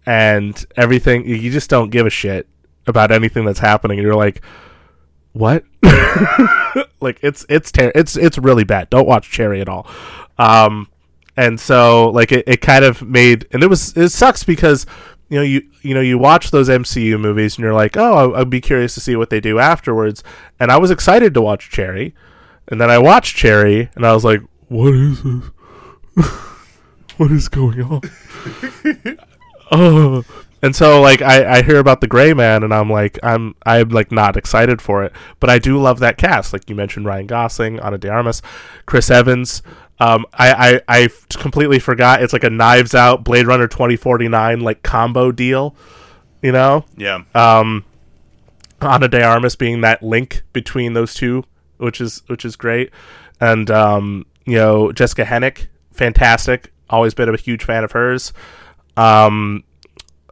and 0.05 0.63
everything. 0.77 1.25
You 1.27 1.51
just 1.51 1.69
don't 1.71 1.89
give 1.89 2.05
a 2.05 2.09
shit 2.11 2.47
about 2.87 3.11
anything 3.11 3.45
that's 3.45 3.59
happening. 3.59 3.97
And 3.97 4.05
you're 4.05 4.15
like, 4.15 4.41
what? 5.33 5.63
like 7.00 7.19
it's 7.21 7.45
it's 7.50 7.71
ter- 7.71 7.91
it's 7.95 8.15
it's 8.15 8.38
really 8.38 8.63
bad. 8.63 8.89
Don't 8.89 9.07
watch 9.07 9.29
Cherry 9.29 9.61
at 9.61 9.69
all. 9.69 9.88
Um, 10.38 10.88
and 11.38 11.59
so 11.59 12.09
like 12.09 12.31
it, 12.31 12.43
it 12.47 12.61
kind 12.61 12.83
of 12.83 13.01
made 13.01 13.47
and 13.51 13.63
it 13.63 13.67
was 13.67 13.95
it 13.95 14.09
sucks 14.09 14.43
because 14.43 14.85
you 15.29 15.38
know 15.38 15.43
you 15.43 15.63
you 15.81 15.93
know 15.93 16.01
you 16.01 16.17
watch 16.17 16.51
those 16.51 16.69
MCU 16.69 17.19
movies 17.19 17.55
and 17.55 17.63
you're 17.63 17.73
like 17.73 17.95
oh 17.97 18.33
I'd 18.33 18.50
be 18.50 18.61
curious 18.61 18.93
to 18.95 19.00
see 19.00 19.15
what 19.15 19.29
they 19.29 19.39
do 19.39 19.59
afterwards 19.59 20.23
and 20.59 20.71
I 20.71 20.77
was 20.77 20.91
excited 20.91 21.33
to 21.33 21.41
watch 21.41 21.69
Cherry 21.69 22.13
and 22.67 22.79
then 22.81 22.89
I 22.89 22.97
watched 22.97 23.35
Cherry 23.35 23.89
and 23.95 24.05
I 24.05 24.13
was 24.13 24.25
like 24.25 24.41
what 24.67 24.93
is 24.93 25.23
this 25.23 25.43
what 27.17 27.31
is 27.31 27.47
going 27.47 27.81
on 27.81 28.01
oh 29.71 30.23
and 30.61 30.75
so 30.75 31.01
like 31.01 31.21
I, 31.21 31.57
I 31.57 31.61
hear 31.63 31.79
about 31.79 32.01
the 32.01 32.07
gray 32.07 32.33
man 32.33 32.63
and 32.63 32.73
i'm 32.73 32.89
like 32.89 33.19
i'm 33.23 33.55
i'm 33.65 33.89
like 33.89 34.11
not 34.11 34.37
excited 34.37 34.81
for 34.81 35.03
it 35.03 35.13
but 35.39 35.49
i 35.49 35.59
do 35.59 35.81
love 35.81 35.99
that 35.99 36.17
cast 36.17 36.53
like 36.53 36.69
you 36.69 36.75
mentioned 36.75 37.05
ryan 37.05 37.27
gosling 37.27 37.79
ana 37.79 37.97
de 37.97 38.09
armas 38.09 38.41
chris 38.85 39.09
evans 39.09 39.61
um, 40.01 40.25
I, 40.33 40.81
I 40.87 41.03
I 41.03 41.09
completely 41.29 41.77
forgot. 41.77 42.23
It's 42.23 42.33
like 42.33 42.43
a 42.43 42.49
Knives 42.49 42.95
Out, 42.95 43.23
Blade 43.23 43.45
Runner 43.45 43.67
twenty 43.67 43.95
forty 43.95 44.27
nine 44.27 44.61
like 44.61 44.81
combo 44.81 45.31
deal, 45.31 45.75
you 46.41 46.51
know. 46.51 46.85
Yeah. 46.97 47.21
Um, 47.35 47.85
Ana 48.81 49.07
de 49.07 49.23
Armas 49.23 49.55
being 49.55 49.81
that 49.81 50.01
link 50.01 50.41
between 50.53 50.93
those 50.93 51.13
two, 51.13 51.43
which 51.77 52.01
is 52.01 52.23
which 52.25 52.43
is 52.45 52.55
great, 52.55 52.89
and 53.39 53.69
um, 53.69 54.25
you 54.45 54.55
know 54.55 54.91
Jessica 54.91 55.23
Henwick, 55.23 55.67
fantastic. 55.91 56.73
Always 56.89 57.13
been 57.13 57.29
a 57.29 57.37
huge 57.37 57.63
fan 57.63 57.83
of 57.83 57.91
hers. 57.91 58.33
Um, 58.97 59.63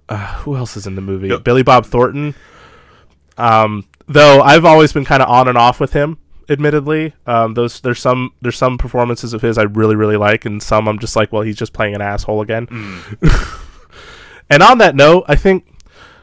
uh, 0.10 0.34
who 0.40 0.56
else 0.56 0.76
is 0.76 0.86
in 0.88 0.96
the 0.96 1.02
movie? 1.02 1.30
Yep. 1.30 1.44
Billy 1.44 1.64
Bob 1.64 1.86
Thornton. 1.86 2.36
Um, 3.38 3.88
though 4.08 4.42
I've 4.42 4.66
always 4.66 4.92
been 4.92 5.06
kind 5.06 5.22
of 5.24 5.30
on 5.30 5.48
and 5.48 5.58
off 5.58 5.80
with 5.80 5.94
him. 5.94 6.18
Admittedly, 6.50 7.14
um, 7.28 7.54
those 7.54 7.80
there's 7.80 8.00
some 8.00 8.34
there's 8.42 8.58
some 8.58 8.80
performances 8.80 9.34
of 9.36 9.44
his 9.44 9.60
I 9.60 9.64
really 9.64 9.96
really 9.96 10.18
like, 10.18 10.46
and 10.46 10.62
some 10.64 10.88
I'm 10.88 10.98
just 10.98 11.16
like, 11.16 11.32
well, 11.32 11.44
he's 11.44 11.56
just 11.56 11.74
playing 11.74 11.94
an 11.94 12.02
asshole 12.02 12.42
again. 12.42 12.68
and 14.50 14.64
on 14.64 14.80
that 14.80 14.96
note, 14.96 15.26
I 15.28 15.36
think 15.36 15.72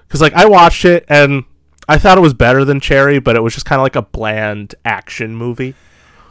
because 0.07 0.21
like 0.21 0.35
I 0.35 0.47
watched 0.47 0.85
it 0.85 1.05
and 1.09 1.45
I 1.88 1.99
thought 1.99 2.19
it 2.19 2.23
was 2.23 2.35
better 2.35 2.64
than 2.64 2.81
Cherry, 2.81 3.21
but 3.21 3.37
it 3.37 3.43
was 3.43 3.55
just 3.55 3.66
kind 3.66 3.78
of 3.78 3.85
like 3.85 3.95
a 3.95 4.02
bland 4.02 4.75
action 4.85 5.37
movie. 5.37 5.76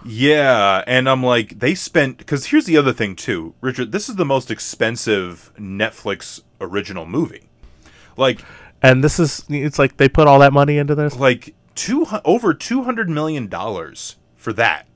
Yeah, 0.06 0.84
and 0.86 1.10
I'm 1.10 1.24
like, 1.24 1.60
they 1.60 1.74
spent 1.76 2.18
because 2.18 2.48
here's 2.48 2.66
the 2.66 2.78
other 2.78 2.94
thing 2.94 3.16
too, 3.16 3.56
Richard. 3.62 3.92
This 3.92 4.08
is 4.08 4.16
the 4.16 4.26
most 4.26 4.52
expensive 4.52 5.52
Netflix 5.60 6.42
original 6.62 7.06
movie. 7.06 7.50
Like, 8.16 8.42
And 8.82 9.04
this 9.04 9.20
is 9.20 9.44
it's 9.50 9.80
like 9.80 9.98
they 9.98 10.08
put 10.08 10.28
all 10.28 10.40
that 10.40 10.54
money 10.54 10.78
into 10.78 10.96
this. 10.96 11.16
like 11.16 11.56
two 11.74 12.06
over 12.24 12.54
two 12.54 12.84
hundred 12.84 13.10
million 13.10 13.48
dollars 13.48 14.18
for 14.36 14.54
that, 14.54 14.88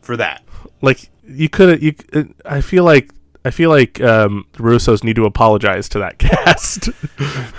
for 0.00 0.16
that. 0.16 0.42
Like 0.80 1.10
you 1.24 1.48
could 1.48 1.82
you 1.82 1.94
I 2.46 2.60
feel 2.62 2.84
like 2.84 3.12
I 3.44 3.50
feel 3.50 3.70
like 3.70 4.00
um, 4.00 4.46
the 4.52 4.60
Russos 4.60 5.02
need 5.04 5.16
to 5.16 5.24
apologize 5.26 5.88
to 5.90 5.98
that 5.98 6.18
cast. 6.18 6.88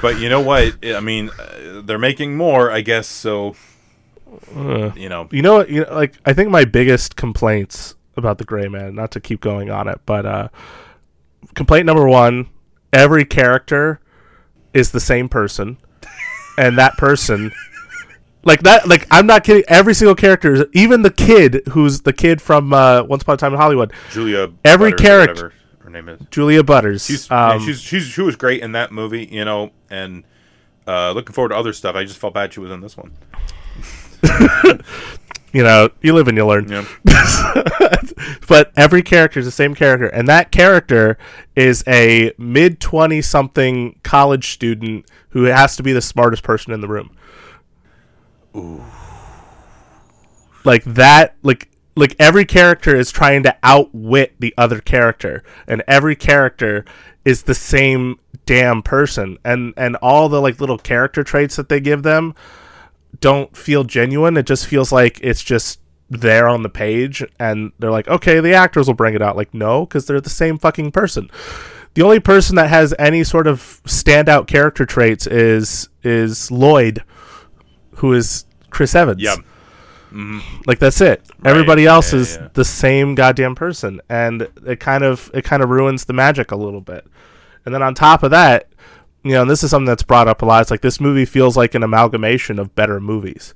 But 0.02 0.18
you 0.20 0.30
know 0.30 0.40
what? 0.42 0.76
I 0.84 1.02
mean, 1.02 1.30
uh, 1.38 1.82
they're 1.82 2.00
making 2.00 2.38
more, 2.38 2.72
I 2.72 2.80
guess. 2.80 3.06
So, 3.06 3.56
Uh, 4.56 4.92
you 4.96 5.10
know, 5.10 5.28
you 5.32 5.42
know 5.42 5.56
what? 5.56 5.70
You 5.70 5.82
know, 5.86 5.94
like 5.94 6.16
I 6.26 6.34
think 6.34 6.50
my 6.50 6.66
biggest 6.66 7.16
complaints 7.16 7.96
about 8.16 8.38
the 8.38 8.44
Gray 8.44 8.68
Man, 8.68 8.96
not 8.96 9.12
to 9.12 9.20
keep 9.20 9.42
going 9.42 9.70
on 9.70 9.88
it, 9.88 10.00
but 10.06 10.26
uh, 10.26 10.48
complaint 11.56 11.86
number 11.86 12.08
one: 12.08 12.50
every 12.92 13.26
character 13.26 14.00
is 14.74 14.92
the 14.92 15.00
same 15.00 15.30
person, 15.30 15.78
and 16.58 16.78
that 16.78 16.98
person. 16.98 17.52
Like 18.46 18.64
that, 18.64 18.90
like 18.90 19.08
I'm 19.10 19.26
not 19.26 19.46
kidding. 19.46 19.64
Every 19.70 19.94
single 19.94 20.16
character, 20.16 20.68
even 20.74 21.02
the 21.02 21.12
kid 21.12 21.62
who's 21.70 22.02
the 22.02 22.12
kid 22.12 22.42
from 22.42 22.74
uh, 22.74 23.04
Once 23.04 23.24
Upon 23.24 23.36
a 23.36 23.38
Time 23.38 23.54
in 23.54 23.60
Hollywood, 23.60 23.94
Julia. 24.12 24.52
Every 24.66 24.92
Butters 24.92 25.06
character- 25.08 25.54
her 25.80 25.90
name 25.90 26.10
is. 26.10 26.20
Julia 26.30 26.62
Butters. 26.62 27.06
She's, 27.06 27.30
yeah, 27.30 27.52
um, 27.52 27.62
she's 27.62 27.80
she's 27.80 28.04
she 28.04 28.22
was 28.22 28.36
great 28.36 28.62
in 28.62 28.74
that 28.74 28.92
movie, 28.92 29.30
you 29.32 29.46
know, 29.46 29.72
and 29.90 30.26
uh, 30.86 31.12
looking 31.14 31.34
forward 31.34 31.50
to 31.50 31.56
other 31.56 31.72
stuff. 31.72 31.96
I 31.96 32.04
just 32.04 32.18
felt 32.20 32.34
bad 32.34 32.54
she 32.54 32.60
was 32.60 32.70
in 32.72 32.82
this 32.82 32.98
one. 32.98 33.14
you 35.54 35.64
know, 35.64 35.90
you 36.02 36.14
live 36.14 36.28
and 36.28 36.38
you 36.38 36.46
learn. 36.46 36.68
Yeah. 36.70 36.86
but 38.48 38.72
every 38.76 39.02
character 39.02 39.40
is 39.40 39.46
the 39.46 39.52
same 39.52 39.76
character, 39.76 40.08
and 40.08 40.28
that 40.28 40.52
character 40.52 41.18
is 41.56 41.84
a 41.88 42.34
mid 42.38 42.80
twenty 42.80 43.22
something 43.22 44.00
college 44.04 44.52
student 44.52 45.06
who 45.30 45.44
has 45.44 45.76
to 45.78 45.84
be 45.84 45.94
the 45.94 46.02
smartest 46.02 46.44
person 46.44 46.74
in 46.74 46.82
the 46.82 46.88
room. 46.88 47.16
Ooh. 48.56 48.84
Like 50.64 50.84
that, 50.86 51.36
like 51.44 51.70
like 51.96 52.16
every 52.20 52.46
character 52.46 52.96
is 52.96 53.12
trying 53.12 53.44
to 53.44 53.56
outwit 53.62 54.34
the 54.40 54.54
other 54.58 54.80
character, 54.80 55.44
and 55.68 55.84
every 55.88 56.16
character 56.16 56.86
is 57.26 57.44
the 57.44 57.56
same 57.56 58.20
damn 58.46 58.82
person, 58.82 59.38
and 59.44 59.74
and 59.78 59.96
all 59.98 60.30
the 60.30 60.42
like 60.42 60.60
little 60.60 60.78
character 60.78 61.24
traits 61.24 61.56
that 61.58 61.70
they 61.70 61.80
give 61.80 62.04
them 62.04 62.34
don't 63.20 63.56
feel 63.56 63.84
genuine. 63.84 64.38
It 64.38 64.46
just 64.46 64.68
feels 64.68 64.92
like 64.92 65.20
it's 65.22 65.44
just 65.44 65.80
there 66.10 66.48
on 66.48 66.64
the 66.64 66.70
page, 66.70 67.24
and 67.40 67.72
they're 67.80 67.92
like, 67.92 68.08
okay, 68.08 68.40
the 68.40 68.54
actors 68.54 68.88
will 68.88 68.94
bring 68.94 69.16
it 69.16 69.22
out. 69.22 69.36
Like, 69.36 69.54
no, 69.54 69.86
because 69.86 70.06
they're 70.06 70.22
the 70.22 70.30
same 70.30 70.58
fucking 70.58 70.92
person. 70.92 71.30
The 71.96 72.02
only 72.02 72.20
person 72.20 72.56
that 72.56 72.70
has 72.70 72.94
any 72.98 73.24
sort 73.24 73.48
of 73.48 73.82
standout 73.86 74.48
character 74.48 74.86
traits 74.86 75.28
is 75.28 75.90
is 76.04 76.50
Lloyd, 76.50 77.04
who 77.96 78.14
is 78.14 78.46
Chris 78.70 78.96
Evans. 78.96 79.22
Yeah. 79.22 79.36
Mm-hmm. 80.12 80.62
like 80.68 80.78
that's 80.78 81.02
it. 81.02 81.26
Everybody 81.44 81.88
else 81.88 82.14
yeah, 82.14 82.20
is 82.20 82.36
yeah. 82.36 82.50
the 82.54 82.64
same 82.64 83.16
goddamn 83.16 83.56
person, 83.56 84.00
and 84.10 84.48
it 84.66 84.80
kind 84.80 85.04
of 85.04 85.32
it 85.34 85.44
kind 85.44 85.64
of 85.64 85.70
ruins 85.70 86.06
the 86.06 86.14
magic 86.14 86.52
a 86.52 86.56
little 86.56 86.82
bit. 86.82 87.08
And 87.66 87.74
then 87.74 87.82
on 87.82 87.96
top 87.96 88.22
of 88.22 88.30
that, 88.30 88.68
you 89.24 89.32
know, 89.32 89.42
and 89.42 89.50
this 89.50 89.64
is 89.64 89.72
something 89.72 89.86
that's 89.86 90.04
brought 90.04 90.28
up 90.28 90.42
a 90.42 90.46
lot. 90.46 90.62
It's 90.62 90.72
like 90.72 90.82
this 90.82 91.00
movie 91.00 91.26
feels 91.26 91.56
like 91.56 91.76
an 91.76 91.84
amalgamation 91.84 92.60
of 92.60 92.76
better 92.76 93.00
movies. 93.00 93.54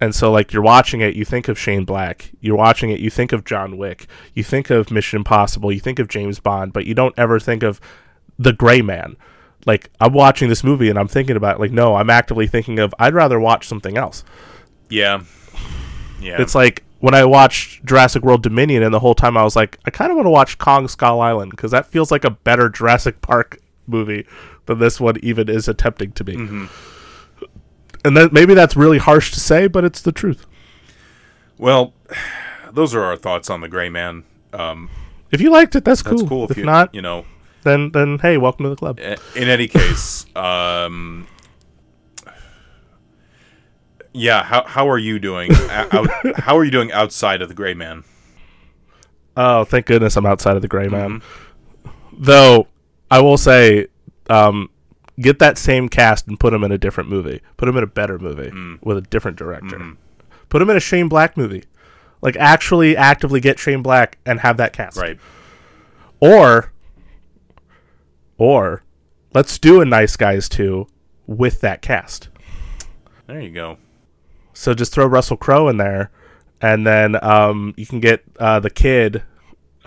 And 0.00 0.14
so, 0.14 0.30
like, 0.30 0.52
you're 0.52 0.62
watching 0.62 1.00
it, 1.00 1.16
you 1.16 1.24
think 1.24 1.48
of 1.48 1.58
Shane 1.58 1.84
Black. 1.84 2.30
You're 2.40 2.56
watching 2.56 2.90
it, 2.90 3.00
you 3.00 3.10
think 3.10 3.32
of 3.32 3.44
John 3.44 3.76
Wick. 3.76 4.06
You 4.32 4.44
think 4.44 4.70
of 4.70 4.90
Mission 4.92 5.18
Impossible. 5.18 5.72
You 5.72 5.80
think 5.80 5.98
of 5.98 6.06
James 6.06 6.38
Bond, 6.38 6.72
but 6.72 6.86
you 6.86 6.94
don't 6.94 7.18
ever 7.18 7.40
think 7.40 7.64
of 7.64 7.80
the 8.38 8.52
Gray 8.52 8.80
Man. 8.80 9.16
Like, 9.66 9.90
I'm 10.00 10.12
watching 10.12 10.48
this 10.48 10.62
movie 10.62 10.88
and 10.88 10.98
I'm 10.98 11.08
thinking 11.08 11.36
about, 11.36 11.58
like, 11.58 11.72
no, 11.72 11.96
I'm 11.96 12.10
actively 12.10 12.46
thinking 12.46 12.78
of, 12.78 12.94
I'd 12.98 13.14
rather 13.14 13.40
watch 13.40 13.66
something 13.66 13.98
else. 13.98 14.22
Yeah. 14.88 15.24
Yeah. 16.20 16.40
It's 16.40 16.54
like 16.54 16.84
when 17.00 17.14
I 17.14 17.24
watched 17.24 17.84
Jurassic 17.84 18.22
World 18.22 18.42
Dominion, 18.42 18.82
and 18.82 18.94
the 18.94 19.00
whole 19.00 19.14
time 19.14 19.36
I 19.36 19.44
was 19.44 19.56
like, 19.56 19.78
I 19.84 19.90
kind 19.90 20.10
of 20.10 20.16
want 20.16 20.26
to 20.26 20.30
watch 20.30 20.58
Kong 20.58 20.88
Skull 20.88 21.20
Island 21.20 21.50
because 21.50 21.70
that 21.72 21.86
feels 21.86 22.10
like 22.10 22.24
a 22.24 22.30
better 22.30 22.68
Jurassic 22.68 23.20
Park 23.20 23.58
movie 23.88 24.26
than 24.66 24.78
this 24.78 25.00
one 25.00 25.16
even 25.22 25.48
is 25.48 25.66
attempting 25.68 26.12
to 26.12 26.24
be. 26.24 26.34
And 28.04 28.16
that 28.16 28.32
maybe 28.32 28.54
that's 28.54 28.76
really 28.76 28.98
harsh 28.98 29.32
to 29.32 29.40
say, 29.40 29.66
but 29.66 29.84
it's 29.84 30.00
the 30.00 30.12
truth. 30.12 30.46
well, 31.58 31.94
those 32.72 32.94
are 32.94 33.02
our 33.02 33.16
thoughts 33.16 33.50
on 33.50 33.60
the 33.60 33.68
Gray 33.68 33.88
Man. 33.88 34.24
Um, 34.52 34.88
If 35.30 35.40
you 35.40 35.50
liked 35.50 35.74
it, 35.74 35.84
that's 35.84 36.02
cool. 36.02 36.18
that's 36.18 36.28
cool. 36.28 36.50
If, 36.50 36.56
you, 36.56 36.64
not, 36.64 36.94
you 36.94 37.02
know, 37.02 37.24
then 37.64 37.90
then 37.92 38.18
hey, 38.20 38.36
welcome 38.38 38.64
to 38.64 38.70
the 38.70 38.76
club. 38.76 38.98
In 39.00 39.48
any 39.48 39.66
case, 39.68 40.26
um, 40.36 41.26
yeah. 44.12 44.42
How 44.44 44.64
how 44.64 44.88
are 44.88 44.98
you 44.98 45.18
doing? 45.18 45.50
out, 45.70 46.08
how 46.36 46.56
are 46.56 46.64
you 46.64 46.70
doing 46.70 46.92
outside 46.92 47.42
of 47.42 47.48
the 47.48 47.54
Gray 47.54 47.74
Man? 47.74 48.04
Oh, 49.36 49.64
thank 49.64 49.86
goodness 49.86 50.16
I'm 50.16 50.26
outside 50.26 50.56
of 50.56 50.62
the 50.62 50.68
Gray 50.68 50.88
Man. 50.88 51.22
Though 52.12 52.66
I 53.10 53.20
will 53.20 53.38
say, 53.38 53.86
um, 54.28 54.70
get 55.20 55.38
that 55.38 55.58
same 55.58 55.88
cast 55.88 56.26
and 56.26 56.38
put 56.38 56.50
them 56.50 56.64
in 56.64 56.72
a 56.72 56.78
different 56.78 57.08
movie. 57.08 57.40
Put 57.56 57.66
them 57.66 57.76
in 57.76 57.84
a 57.84 57.88
better 57.88 58.18
movie 58.18 58.52
with 58.82 58.98
a 58.98 59.02
different 59.02 59.36
director. 59.36 59.96
Put 60.48 60.60
them 60.60 60.70
in 60.70 60.76
a 60.76 60.80
Shane 60.80 61.08
Black 61.08 61.36
movie. 61.36 61.64
Like 62.20 62.36
actually 62.36 62.96
actively 62.96 63.40
get 63.40 63.58
Shane 63.58 63.82
Black 63.82 64.18
and 64.26 64.40
have 64.40 64.56
that 64.56 64.72
cast. 64.72 64.96
Right. 64.96 65.18
Or 66.20 66.72
or 68.36 68.82
let's 69.34 69.58
do 69.58 69.80
a 69.80 69.84
Nice 69.84 70.16
Guys 70.16 70.48
2 70.48 70.86
with 71.26 71.60
that 71.60 71.82
cast. 71.82 72.28
There 73.26 73.40
you 73.40 73.50
go. 73.50 73.78
So 74.52 74.74
just 74.74 74.92
throw 74.92 75.06
Russell 75.06 75.36
Crowe 75.36 75.68
in 75.68 75.76
there, 75.76 76.10
and 76.60 76.86
then 76.86 77.22
um, 77.22 77.74
you 77.76 77.86
can 77.86 78.00
get 78.00 78.24
uh, 78.40 78.58
the 78.58 78.70
kid 78.70 79.22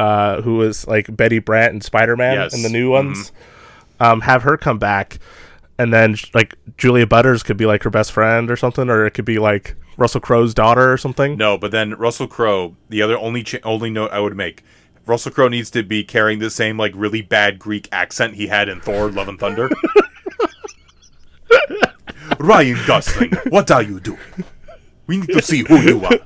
uh, 0.01 0.41
who 0.41 0.62
is 0.63 0.88
like 0.88 1.15
Betty 1.15 1.39
Brant 1.39 1.74
and 1.74 1.84
Spider 1.84 2.15
Man 2.17 2.36
Yes. 2.36 2.53
in 2.55 2.63
the 2.63 2.70
new 2.70 2.89
ones. 2.89 3.31
Um, 4.00 4.22
have 4.22 4.41
her 4.43 4.58
come 4.58 4.79
back, 4.79 5.20
and 5.77 5.93
then 5.93 6.15
like 6.34 6.55
Julia 6.77 7.05
Butters 7.05 7.43
could 7.43 7.58
be 7.58 7.67
like 7.67 7.84
her 7.84 7.89
best 7.91 8.12
friend 8.12 8.50
or 8.50 8.55
something, 8.55 8.89
or 8.89 9.05
it 9.05 9.12
could 9.12 9.25
be 9.25 9.38
like 9.38 9.75
Russell 9.98 10.22
Crowe's 10.22 10.53
daughter 10.55 10.91
or 10.91 10.98
something. 10.98 11.38
No, 11.38 11.55
but 11.58 11.70
then 11.72 11.93
Russell 11.93 12.27
Crowe. 12.27 12.75
The 12.89 13.01
other 13.03 13.15
only 13.17 13.43
ch- 13.43 13.63
only 13.63 13.91
note 13.91 14.10
I 14.12 14.20
would 14.20 14.36
make: 14.36 14.63
Russell 15.05 15.31
Crowe 15.31 15.50
needs 15.50 15.70
to 15.72 15.84
be 15.84 16.03
carrying 16.03 16.39
the 16.39 16.50
same 16.50 16.77
like 16.79 16.93
really 16.96 17.22
bad 17.22 17.60
Greek 17.60 17.88
accent 17.91 18.34
he 18.36 18.48
had 18.48 18.67
in 18.70 18.81
Thor: 18.81 19.12
Love 19.12 19.27
and 19.27 19.39
Thunder. 19.39 19.70
Ryan 22.39 22.77
Gosling, 22.88 23.31
what 23.50 23.70
are 23.72 23.84
you 23.84 24.00
doing? 24.00 24.20
We 25.05 25.17
need 25.17 25.29
to 25.29 25.41
see 25.41 25.63
who 25.67 25.77
you 25.77 26.03
are. 26.05 26.20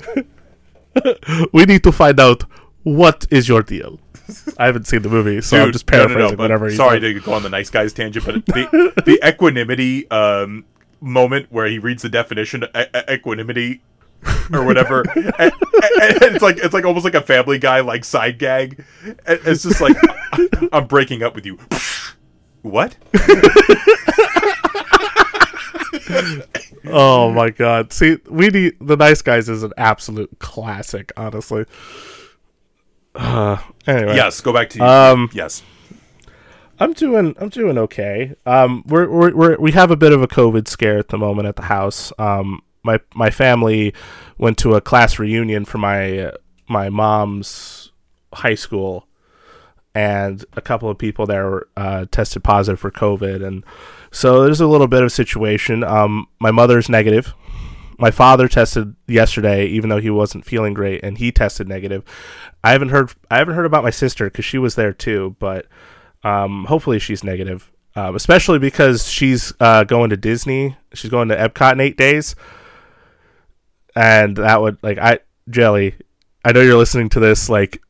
We 1.51 1.65
need 1.65 1.83
to 1.83 1.91
find 1.91 2.17
out 2.21 2.45
what 2.85 3.27
is 3.29 3.49
your 3.49 3.61
deal. 3.61 3.99
I 4.57 4.65
haven't 4.67 4.87
seen 4.87 5.01
the 5.01 5.09
movie, 5.09 5.41
so 5.41 5.57
I'm 5.57 5.65
Dude, 5.65 5.73
just 5.73 5.91
no, 5.91 5.97
no, 5.97 6.03
no, 6.03 6.07
paraphrasing 6.07 6.37
whatever. 6.39 6.71
Sorry 6.71 6.99
said. 7.01 7.13
to 7.13 7.19
go 7.19 7.33
on 7.33 7.43
the 7.43 7.49
nice 7.49 7.69
guys 7.69 7.93
tangent, 7.93 8.25
but 8.25 8.45
the 8.47 8.93
the 9.05 9.19
equanimity 9.27 10.09
um, 10.09 10.65
moment 11.01 11.47
where 11.51 11.67
he 11.67 11.77
reads 11.77 12.01
the 12.01 12.09
definition 12.09 12.63
of 12.63 12.69
e- 12.75 13.13
equanimity 13.13 13.81
or 14.51 14.63
whatever, 14.63 15.03
and, 15.15 15.25
and- 15.39 15.51
and 16.23 16.35
it's 16.35 16.41
like 16.41 16.57
it's 16.57 16.73
like 16.73 16.85
almost 16.85 17.03
like 17.05 17.13
a 17.13 17.21
Family 17.21 17.59
Guy 17.59 17.81
like 17.81 18.03
side 18.03 18.39
gag. 18.39 18.83
It's 19.27 19.61
just 19.63 19.79
like 19.81 19.95
I'm 20.73 20.87
breaking 20.87 21.21
up 21.21 21.35
with 21.35 21.45
you. 21.45 21.59
What? 22.63 22.95
Oh 26.87 27.31
my 27.33 27.49
god! 27.49 27.91
See, 27.93 28.17
we 28.29 28.49
need 28.49 28.75
the 28.79 28.95
Nice 28.95 29.21
Guys 29.21 29.49
is 29.49 29.63
an 29.63 29.73
absolute 29.77 30.37
classic, 30.39 31.11
honestly. 31.17 31.65
Uh, 33.15 33.57
anyway, 33.87 34.15
Yes, 34.15 34.41
go 34.41 34.53
back 34.53 34.69
to 34.71 34.79
you. 34.79 34.85
Um, 34.85 35.29
yes. 35.33 35.63
I'm 36.79 36.93
doing 36.93 37.35
I'm 37.39 37.49
doing 37.49 37.77
okay. 37.77 38.35
Um, 38.45 38.83
we're, 38.85 39.09
we're 39.09 39.33
we're 39.33 39.57
we 39.57 39.71
have 39.71 39.91
a 39.91 39.95
bit 39.95 40.11
of 40.11 40.21
a 40.21 40.27
COVID 40.27 40.67
scare 40.67 40.97
at 40.97 41.07
the 41.07 41.17
moment 41.17 41.47
at 41.47 41.55
the 41.55 41.63
house. 41.63 42.11
Um, 42.19 42.61
my 42.83 42.99
my 43.13 43.29
family 43.29 43.93
went 44.37 44.57
to 44.59 44.75
a 44.75 44.81
class 44.81 45.17
reunion 45.17 45.63
for 45.63 45.77
my 45.77 46.33
my 46.67 46.89
mom's 46.89 47.91
high 48.33 48.55
school, 48.55 49.07
and 49.93 50.43
a 50.53 50.61
couple 50.61 50.89
of 50.89 50.97
people 50.97 51.25
there 51.25 51.63
uh, 51.77 52.05
tested 52.11 52.43
positive 52.43 52.79
for 52.79 52.91
COVID, 52.91 53.45
and 53.45 53.63
so 54.11 54.43
there's 54.43 54.61
a 54.61 54.67
little 54.67 54.87
bit 54.87 55.01
of 55.01 55.07
a 55.07 55.09
situation. 55.09 55.83
Um, 55.83 56.27
my 56.39 56.51
mother's 56.51 56.89
negative. 56.89 57.33
My 57.97 58.11
father 58.11 58.47
tested 58.47 58.95
yesterday, 59.07 59.65
even 59.67 59.89
though 59.89 60.01
he 60.01 60.09
wasn't 60.09 60.45
feeling 60.45 60.73
great, 60.73 61.03
and 61.03 61.17
he 61.17 61.31
tested 61.31 61.67
negative. 61.67 62.03
I 62.63 62.71
haven't 62.71 62.89
heard 62.89 63.13
I 63.31 63.37
haven't 63.37 63.55
heard 63.55 63.65
about 63.65 63.83
my 63.83 63.89
sister 63.89 64.25
because 64.25 64.45
she 64.45 64.57
was 64.57 64.75
there 64.75 64.93
too, 64.93 65.35
but 65.39 65.67
um, 66.23 66.65
hopefully 66.65 66.99
she's 66.99 67.23
negative. 67.23 67.71
Um, 67.97 68.15
especially 68.15 68.59
because 68.59 69.09
she's 69.09 69.53
uh, 69.61 69.85
going 69.85 70.09
to 70.09 70.17
Disney. 70.17 70.75
She's 70.93 71.09
going 71.09 71.29
to 71.29 71.37
Epcot 71.37 71.73
in 71.73 71.79
eight 71.79 71.95
days, 71.95 72.35
and 73.95 74.35
that 74.35 74.61
would 74.61 74.77
like 74.83 74.97
I 74.97 75.19
Jelly. 75.49 75.95
I 76.43 76.51
know 76.51 76.61
you're 76.61 76.77
listening 76.77 77.09
to 77.09 77.19
this 77.21 77.49
like 77.49 77.81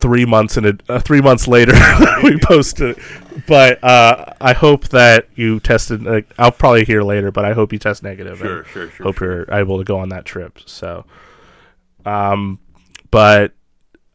three 0.00 0.24
months 0.24 0.56
in 0.56 0.64
a 0.64 0.78
uh, 0.88 1.00
three 1.00 1.20
months 1.20 1.48
later 1.48 1.72
we 2.22 2.38
posted, 2.38 2.96
it. 2.96 3.46
but 3.46 3.82
uh, 3.82 4.32
I 4.40 4.52
hope 4.52 4.88
that 4.88 5.28
you 5.34 5.60
tested. 5.60 6.02
Like, 6.02 6.32
I'll 6.38 6.52
probably 6.52 6.84
hear 6.84 7.02
later, 7.02 7.30
but 7.30 7.44
I 7.44 7.52
hope 7.52 7.72
you 7.72 7.78
test 7.78 8.02
negative. 8.02 8.38
Sure, 8.38 8.64
sure, 8.64 8.90
sure. 8.90 9.04
hope 9.04 9.20
you're 9.20 9.52
able 9.52 9.78
to 9.78 9.84
go 9.84 9.98
on 9.98 10.08
that 10.10 10.24
trip. 10.24 10.60
So, 10.66 11.04
um, 12.06 12.60
but 13.10 13.52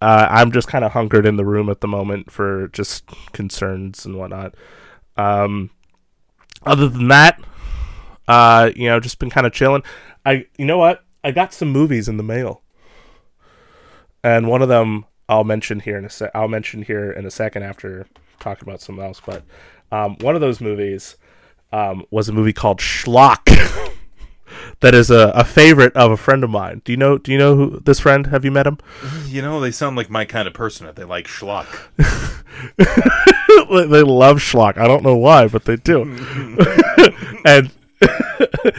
uh, 0.02 0.28
I'm 0.30 0.52
just 0.52 0.68
kind 0.68 0.86
of 0.86 0.94
hunkered 0.94 1.26
in 1.26 1.36
the 1.36 1.46
room 1.46 1.70
at 1.70 1.82
the 1.82 1.88
moment 1.88 2.32
for 2.32 2.70
just 2.70 3.06
concerns 3.32 4.06
and 4.06 4.18
whatnot. 4.18 4.56
Um, 5.18 5.70
other 6.66 6.88
than 6.88 7.10
that, 7.10 7.42
uh, 8.28 8.72
you 8.76 8.88
know, 8.88 9.00
just 9.00 9.20
been 9.20 9.30
kind 9.30 9.46
of 9.46 9.54
chilling. 9.54 9.84
I, 10.26 10.46
you 10.58 10.66
know 10.66 10.78
what? 10.78 11.04
I 11.26 11.32
got 11.32 11.54
some 11.54 11.70
movies 11.70 12.08
in 12.08 12.18
the 12.18 12.24
mail, 12.24 12.62
and 14.24 14.48
one 14.50 14.62
of 14.62 14.70
them 14.70 15.06
I'll 15.34 15.44
mention 15.44 15.80
here 15.80 15.98
in 15.98 16.06
a 16.06 16.10
sec. 16.10 16.32
I'll 16.36 16.48
mention 16.48 16.84
here 16.84 17.12
in 17.12 17.26
a 17.26 17.32
second 17.32 17.64
after 17.64 18.06
talking 18.40 18.68
about 18.68 18.82
something 18.82 19.04
else. 19.04 19.20
But 19.26 19.44
um, 19.92 20.16
one 20.22 20.36
of 20.36 20.42
those 20.42 20.62
movies 20.62 21.18
um, 21.72 22.06
was 22.12 22.30
a 22.30 22.34
movie 22.34 22.54
called 22.54 22.80
Schlock. 22.80 23.46
that 24.82 24.94
is 24.94 25.10
a, 25.10 25.32
a 25.36 25.44
favorite 25.44 25.96
of 25.96 26.12
a 26.12 26.18
friend 26.18 26.44
of 26.44 26.50
mine. 26.52 26.82
Do 26.86 26.92
you 26.92 26.98
know? 26.98 27.18
Do 27.18 27.32
you 27.32 27.38
know 27.40 27.56
who 27.56 27.80
this 27.80 28.00
friend? 28.00 28.28
Have 28.28 28.46
you 28.46 28.52
met 28.52 28.68
him? 28.68 28.78
You 29.26 29.42
know, 29.42 29.60
they 29.60 29.72
sound 29.72 29.96
like 29.96 30.10
my 30.10 30.24
kind 30.26 30.48
of 30.48 30.54
person 30.54 30.86
if 30.88 30.94
they 30.96 31.04
like 31.04 31.26
schlock. 31.26 31.66
they 31.98 34.04
love 34.04 34.38
schlock. 34.38 34.78
I 34.78 34.88
don't 34.88 35.04
know 35.04 35.16
why, 35.16 35.48
but 35.48 35.66
they 35.66 35.78
do. 35.78 36.04
and 37.46 37.72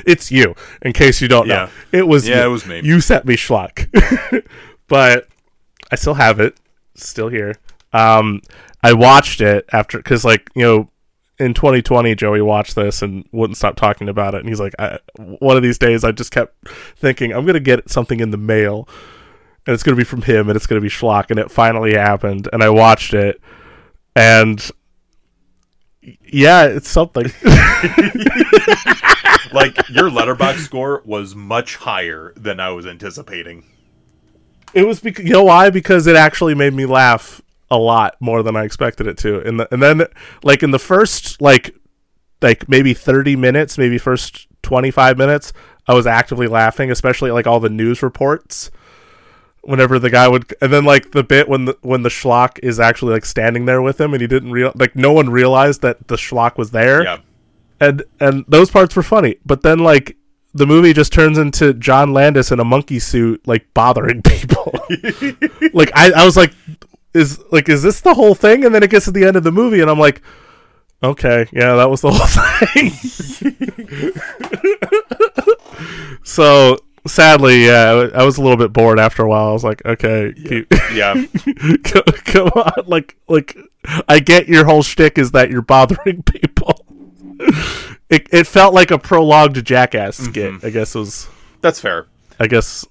it's 0.07 0.31
you, 0.31 0.55
in 0.83 0.93
case 0.93 1.21
you 1.21 1.27
don't 1.29 1.49
know. 1.49 1.69
It 1.91 2.07
was 2.07 2.29
Yeah, 2.29 2.41
you. 2.43 2.47
it 2.47 2.51
was 2.53 2.67
me. 2.67 2.81
You 2.85 3.01
sent 3.01 3.25
me 3.25 3.35
schlock. 3.37 3.89
but 4.89 5.29
I 5.95 5.97
still 5.97 6.15
have 6.15 6.41
it. 6.41 6.59
Still 6.97 7.29
here. 7.29 7.55
Um, 7.93 8.43
I 8.83 8.95
watched 8.95 9.41
it 9.41 9.65
after 9.73 9.99
because, 9.99 10.25
like, 10.25 10.51
you 10.57 10.63
know, 10.63 10.91
in 11.39 11.55
2020, 11.55 12.17
Joey 12.17 12.43
watched 12.43 12.75
this 12.75 13.01
and 13.01 13.29
wouldn't 13.31 13.57
stop 13.57 13.77
talking 13.77 14.09
about 14.09 14.35
it. 14.35 14.41
And 14.41 14.49
he's 14.49 14.59
like, 14.59 14.75
I, 14.77 14.99
one 15.17 15.57
of 15.57 15.63
these 15.63 15.79
days, 15.79 16.03
I 16.03 16.11
just 16.11 16.33
kept 16.33 16.67
thinking, 16.97 17.33
I'm 17.33 17.47
gonna 17.47 17.61
get 17.61 17.89
something 17.89 18.19
in 18.19 18.33
the 18.33 18.37
mail, 18.37 18.89
and 19.69 19.73
it's 19.73 19.85
gonna 19.85 19.97
be 19.97 20.03
from 20.03 20.23
him, 20.23 20.49
and 20.49 20.57
it's 20.57 20.67
gonna 20.67 20.81
be 20.81 20.89
schlock. 20.89 21.31
And 21.31 21.39
it 21.39 21.49
finally 21.49 21.95
happened, 21.95 22.49
and 22.53 22.61
I 22.61 22.71
watched 22.71 23.15
it, 23.15 23.41
and 24.17 24.69
yeah, 26.03 26.65
it's 26.65 26.89
something. 26.89 27.27
like 29.53 29.77
your 29.91 30.11
Letterboxd 30.11 30.59
score 30.59 31.03
was 31.05 31.37
much 31.37 31.77
higher 31.77 32.33
than 32.37 32.59
I 32.59 32.71
was 32.71 32.85
anticipating. 32.85 33.71
It 34.75 34.87
was 34.87 35.01
because 35.01 35.25
you 35.25 35.33
know 35.33 35.45
why? 35.45 35.71
Because 35.71 36.07
it 36.07 36.17
actually 36.17 36.55
made 36.55 36.75
me 36.75 36.87
laugh 36.87 37.41
a 37.71 37.79
lot 37.79 38.17
more 38.21 38.43
than 38.43 38.57
I 38.57 38.65
expected 38.65 39.07
it 39.07 39.17
to. 39.19 39.41
And 39.41 39.61
the, 39.61 39.73
and 39.73 39.83
then 39.83 40.03
like 40.43 40.63
in 40.63 40.71
the 40.71 40.79
first 40.79 41.41
like 41.41 41.75
like 42.43 42.69
maybe 42.69 42.93
30 42.95 43.37
minutes, 43.37 43.79
maybe 43.79 43.97
first 43.99 44.47
25 44.63 45.17
minutes, 45.17 45.53
I 45.87 45.95
was 45.95 46.07
actively 46.07 46.47
laughing, 46.47 46.91
especially 46.91 47.31
like 47.31 47.47
all 47.47 47.61
the 47.61 47.71
news 47.71 48.03
reports. 48.03 48.71
Whenever 49.63 49.99
the 49.99 50.11
guy 50.11 50.29
would, 50.29 50.55
and 50.61 50.71
then 50.71 50.85
like 50.85 51.13
the 51.13 51.25
bit 51.25 51.49
when 51.49 51.65
the 51.65 51.79
when 51.81 52.03
the 52.03 52.11
schlock 52.11 52.59
is 52.63 52.79
actually 52.79 53.15
like 53.15 53.25
standing 53.25 53.65
there 53.65 53.81
with 53.81 53.99
him, 53.99 54.13
and 54.13 54.21
he 54.21 54.27
didn't 54.27 54.51
real 54.51 54.73
like 54.75 54.95
no 54.95 55.11
one 55.13 55.31
realized 55.31 55.81
that 55.81 56.07
the 56.09 56.17
schlock 56.17 56.59
was 56.59 56.71
there 56.73 57.03
Yeah. 57.03 57.19
and 57.81 58.03
and 58.21 58.45
those 58.47 58.71
parts 58.71 58.95
were 58.95 59.03
funny. 59.03 59.37
But 59.47 59.63
then 59.63 59.79
like 59.79 60.19
the 60.55 60.67
movie 60.67 60.93
just 60.93 61.13
turns 61.13 61.37
into 61.37 61.75
John 61.75 62.13
Landis 62.13 62.51
in 62.53 62.61
a 62.61 62.65
monkey 62.65 62.99
suit, 63.01 63.47
like 63.47 63.67
bothering 63.75 64.23
people. 64.25 64.73
like 65.73 65.91
I, 65.95 66.13
I 66.17 66.25
was 66.25 66.37
like, 66.37 66.53
is 67.13 67.43
like 67.51 67.69
is 67.69 67.83
this 67.83 68.01
the 68.01 68.15
whole 68.15 68.35
thing? 68.35 68.65
And 68.65 68.75
then 68.75 68.83
it 68.83 68.91
gets 68.91 69.05
to 69.07 69.11
the 69.11 69.25
end 69.25 69.37
of 69.37 69.43
the 69.45 69.53
movie, 69.53 69.81
and 69.81 69.91
I'm 69.91 69.99
like, 69.99 70.23
okay, 71.03 71.47
yeah, 71.53 71.75
that 71.77 71.91
was 71.91 72.01
the 72.01 72.11
whole 72.13 72.27
thing. 72.67 72.91
so 76.25 76.79
sadly, 77.07 77.67
yeah, 77.67 78.09
I 78.15 78.25
was 78.25 78.39
a 78.39 78.43
little 78.43 78.57
bit 78.57 78.73
bored 78.73 78.99
after 78.99 79.23
a 79.23 79.29
while. 79.29 79.49
I 79.49 79.53
was 79.53 79.65
like, 79.65 79.85
okay, 79.85 80.33
keep, 80.35 80.73
Yeah. 80.93 81.25
come, 81.85 82.03
come 82.25 82.49
on, 82.49 82.85
like 82.87 83.17
like 83.29 83.57
I 84.09 84.19
get 84.21 84.49
your 84.49 84.65
whole 84.65 84.83
shtick 84.83 85.19
is 85.19 85.33
that 85.33 85.51
you're 85.51 85.63
bothering 85.63 86.23
people. 86.23 86.87
It 88.11 88.29
it 88.33 88.47
felt 88.47 88.75
like 88.75 88.91
a 88.91 88.99
prologue 88.99 89.55
to 89.55 89.63
Jackass 89.63 90.17
skit. 90.17 90.65
I 90.65 90.71
guess 90.71 90.95
was 90.95 91.29
That's 91.61 91.81
fair. 91.81 92.07
I 92.39 92.47
guess 92.47 92.87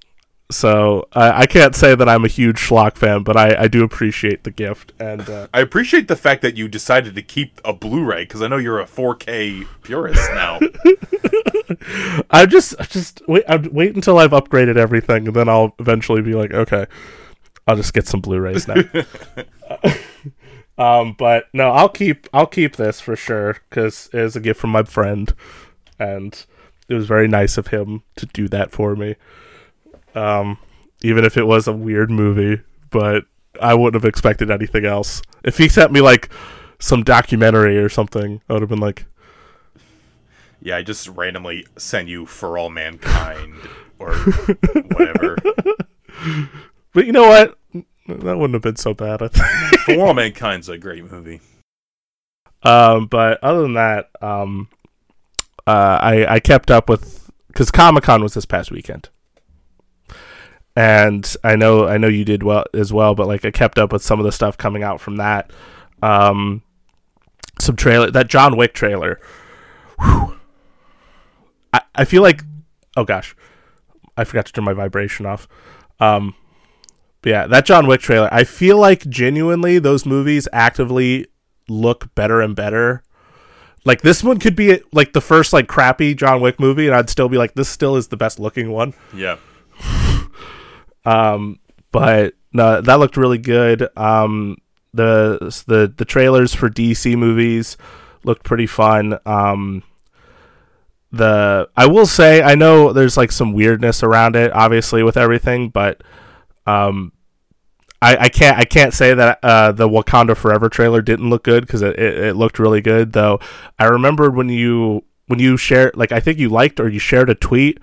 so. 0.51 1.07
I 1.13 1.41
I 1.41 1.45
can't 1.45 1.75
say 1.75 1.95
that 1.95 2.07
I'm 2.09 2.25
a 2.25 2.27
huge 2.27 2.57
schlock 2.57 2.95
fan, 2.95 3.23
but 3.23 3.37
I 3.37 3.63
I 3.63 3.67
do 3.67 3.83
appreciate 3.83 4.43
the 4.43 4.51
gift 4.51 4.93
and. 4.99 5.29
Uh, 5.29 5.47
I 5.53 5.61
appreciate 5.61 6.07
the 6.07 6.15
fact 6.15 6.41
that 6.41 6.57
you 6.57 6.67
decided 6.67 7.15
to 7.15 7.21
keep 7.21 7.61
a 7.63 7.73
Blu-ray 7.73 8.23
because 8.23 8.41
I 8.41 8.47
know 8.47 8.57
you're 8.57 8.79
a 8.79 8.85
4K 8.85 9.67
purist 9.83 10.29
now. 10.33 10.59
I 12.29 12.45
just 12.45 12.75
I 12.79 12.85
just 12.85 13.21
wait. 13.27 13.43
I'd 13.47 13.67
wait 13.67 13.95
until 13.95 14.17
I've 14.17 14.31
upgraded 14.31 14.77
everything, 14.77 15.27
and 15.27 15.35
then 15.35 15.49
I'll 15.49 15.75
eventually 15.79 16.21
be 16.21 16.33
like, 16.33 16.53
okay, 16.53 16.85
I'll 17.67 17.75
just 17.75 17.93
get 17.93 18.07
some 18.07 18.21
Blu-rays 18.21 18.67
now. 18.67 18.75
Um, 20.77 21.15
but 21.17 21.45
no, 21.53 21.69
I'll 21.71 21.89
keep 21.89 22.27
I'll 22.33 22.47
keep 22.47 22.75
this 22.75 22.99
for 22.99 23.15
sure 23.15 23.57
because 23.69 24.09
it 24.11 24.21
was 24.21 24.35
a 24.35 24.39
gift 24.39 24.59
from 24.59 24.71
my 24.71 24.83
friend, 24.83 25.33
and 25.99 26.45
it 26.89 26.93
was 26.93 27.05
very 27.05 27.27
nice 27.27 27.57
of 27.57 27.67
him 27.67 28.03
to 28.15 28.25
do 28.27 28.47
that 28.49 28.71
for 28.71 28.95
me. 28.95 29.15
Um, 30.15 30.57
even 31.01 31.25
if 31.25 31.37
it 31.37 31.45
was 31.45 31.67
a 31.67 31.73
weird 31.73 32.09
movie, 32.09 32.61
but 32.89 33.25
I 33.61 33.73
wouldn't 33.75 34.01
have 34.01 34.07
expected 34.07 34.49
anything 34.49 34.85
else. 34.85 35.21
If 35.43 35.57
he 35.57 35.69
sent 35.69 35.91
me 35.91 36.01
like 36.01 36.29
some 36.79 37.03
documentary 37.03 37.77
or 37.77 37.89
something, 37.89 38.41
I 38.49 38.53
would 38.53 38.61
have 38.61 38.69
been 38.69 38.79
like, 38.79 39.05
Yeah, 40.61 40.77
I 40.77 40.83
just 40.83 41.07
randomly 41.07 41.65
send 41.77 42.09
you 42.09 42.25
For 42.25 42.57
All 42.57 42.69
Mankind 42.69 43.55
or 43.99 44.15
whatever. 44.15 45.37
but 46.93 47.05
you 47.05 47.11
know 47.11 47.27
what? 47.27 47.57
That 48.07 48.37
wouldn't 48.37 48.53
have 48.53 48.61
been 48.61 48.75
so 48.75 48.93
bad. 48.93 49.21
I 49.21 49.27
think. 49.29 49.79
For 49.85 50.05
All 50.05 50.13
Mankind's 50.13 50.69
a 50.69 50.77
great 50.77 51.09
movie. 51.09 51.41
Um, 52.63 53.07
but 53.07 53.43
other 53.43 53.61
than 53.61 53.73
that, 53.73 54.09
um, 54.21 54.69
uh, 55.67 55.99
I 56.01 56.35
I 56.35 56.39
kept 56.39 56.71
up 56.71 56.89
with 56.89 57.31
because 57.47 57.71
Comic 57.71 58.03
Con 58.03 58.21
was 58.21 58.33
this 58.33 58.45
past 58.45 58.71
weekend, 58.71 59.09
and 60.75 61.35
I 61.43 61.55
know 61.55 61.87
I 61.87 61.97
know 61.97 62.07
you 62.07 62.25
did 62.25 62.43
well 62.43 62.65
as 62.73 62.91
well. 62.91 63.15
But 63.15 63.27
like 63.27 63.45
I 63.45 63.51
kept 63.51 63.77
up 63.77 63.91
with 63.91 64.01
some 64.01 64.19
of 64.19 64.25
the 64.25 64.31
stuff 64.31 64.57
coming 64.57 64.83
out 64.83 64.99
from 65.01 65.17
that. 65.17 65.51
Um, 66.01 66.63
some 67.59 67.75
trailer 67.75 68.11
that 68.11 68.27
John 68.27 68.57
Wick 68.57 68.73
trailer. 68.73 69.19
Whew. 69.99 70.37
I 71.73 71.81
I 71.95 72.05
feel 72.05 72.21
like 72.21 72.43
oh 72.97 73.05
gosh, 73.05 73.35
I 74.17 74.23
forgot 74.23 74.45
to 74.47 74.53
turn 74.53 74.63
my 74.65 74.73
vibration 74.73 75.25
off. 75.25 75.47
Um, 75.99 76.35
but 77.23 77.29
yeah, 77.29 77.47
that 77.47 77.65
John 77.65 77.87
Wick 77.87 78.01
trailer. 78.01 78.27
I 78.31 78.43
feel 78.43 78.77
like 78.77 79.07
genuinely 79.07 79.79
those 79.79 80.05
movies 80.05 80.47
actively 80.51 81.27
look 81.69 82.13
better 82.15 82.41
and 82.41 82.53
better. 82.53 83.01
Like 83.85 84.01
this 84.01 84.21
one 84.23 84.39
could 84.39 84.57
be 84.57 84.81
like 84.91 85.13
the 85.13 85.21
first 85.21 85.53
like 85.53 85.67
crappy 85.67 86.15
John 86.15 86.41
Wick 86.41 86.59
movie, 86.59 86.85
and 86.85 86.95
I'd 86.95 87.09
still 87.09 87.29
be 87.29 87.37
like, 87.37 87.53
this 87.53 87.69
still 87.69 87.95
is 87.95 88.09
the 88.09 88.17
best 88.17 88.39
looking 88.39 88.71
one. 88.71 88.93
Yeah. 89.15 89.37
Um, 91.05 91.59
but 91.91 92.35
no, 92.53 92.79
that 92.79 92.95
looked 92.97 93.17
really 93.17 93.37
good. 93.37 93.89
Um, 93.97 94.55
the 94.93 95.37
the 95.67 95.93
the 95.93 96.05
trailers 96.05 96.55
for 96.55 96.69
DC 96.69 97.17
movies 97.17 97.75
looked 98.23 98.45
pretty 98.45 98.67
fun. 98.67 99.19
Um, 99.25 99.83
the 101.11 101.67
I 101.75 101.87
will 101.87 102.05
say 102.05 102.41
I 102.41 102.55
know 102.55 102.93
there's 102.93 103.17
like 103.17 103.33
some 103.33 103.51
weirdness 103.51 104.01
around 104.01 104.37
it, 104.37 104.53
obviously 104.53 105.03
with 105.03 105.17
everything, 105.17 105.67
but 105.67 106.01
um, 106.65 107.11
I, 108.01 108.17
I 108.25 108.29
can't 108.29 108.57
I 108.57 108.65
can't 108.65 108.93
say 108.93 109.13
that 109.13 109.39
uh, 109.41 109.71
the 109.71 109.87
Wakanda 109.87 110.35
Forever 110.35 110.67
trailer 110.67 111.01
didn't 111.01 111.29
look 111.29 111.43
good 111.43 111.65
because 111.65 111.81
it, 111.81 111.97
it, 111.97 112.17
it 112.17 112.35
looked 112.35 112.59
really 112.59 112.81
good 112.81 113.13
though. 113.13 113.39
I 113.79 113.85
remembered 113.85 114.35
when 114.35 114.49
you 114.49 115.05
when 115.27 115.39
you 115.39 115.55
shared 115.55 115.95
like 115.95 116.11
I 116.11 116.19
think 116.19 116.37
you 116.37 116.49
liked 116.49 116.79
or 116.79 116.89
you 116.89 116.99
shared 116.99 117.29
a 117.29 117.35
tweet 117.35 117.79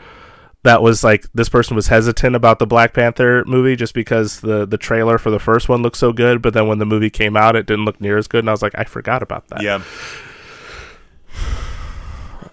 that 0.62 0.82
was 0.82 1.02
like 1.02 1.24
this 1.32 1.48
person 1.48 1.74
was 1.74 1.86
hesitant 1.86 2.36
about 2.36 2.58
the 2.58 2.66
Black 2.66 2.92
Panther 2.92 3.44
movie 3.46 3.76
just 3.76 3.94
because 3.94 4.40
the 4.40 4.66
the 4.66 4.76
trailer 4.76 5.16
for 5.16 5.30
the 5.30 5.38
first 5.38 5.68
one 5.70 5.80
looked 5.82 5.96
so 5.96 6.12
good, 6.12 6.42
but 6.42 6.52
then 6.52 6.66
when 6.66 6.78
the 6.78 6.86
movie 6.86 7.10
came 7.10 7.36
out, 7.36 7.56
it 7.56 7.66
didn't 7.66 7.86
look 7.86 8.00
near 8.00 8.18
as 8.18 8.28
good, 8.28 8.40
and 8.40 8.50
I 8.50 8.52
was 8.52 8.62
like, 8.62 8.74
I 8.76 8.84
forgot 8.84 9.22
about 9.22 9.48
that. 9.48 9.62
Yeah. 9.62 9.82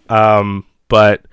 Um, 0.10 0.66
but 0.88 1.26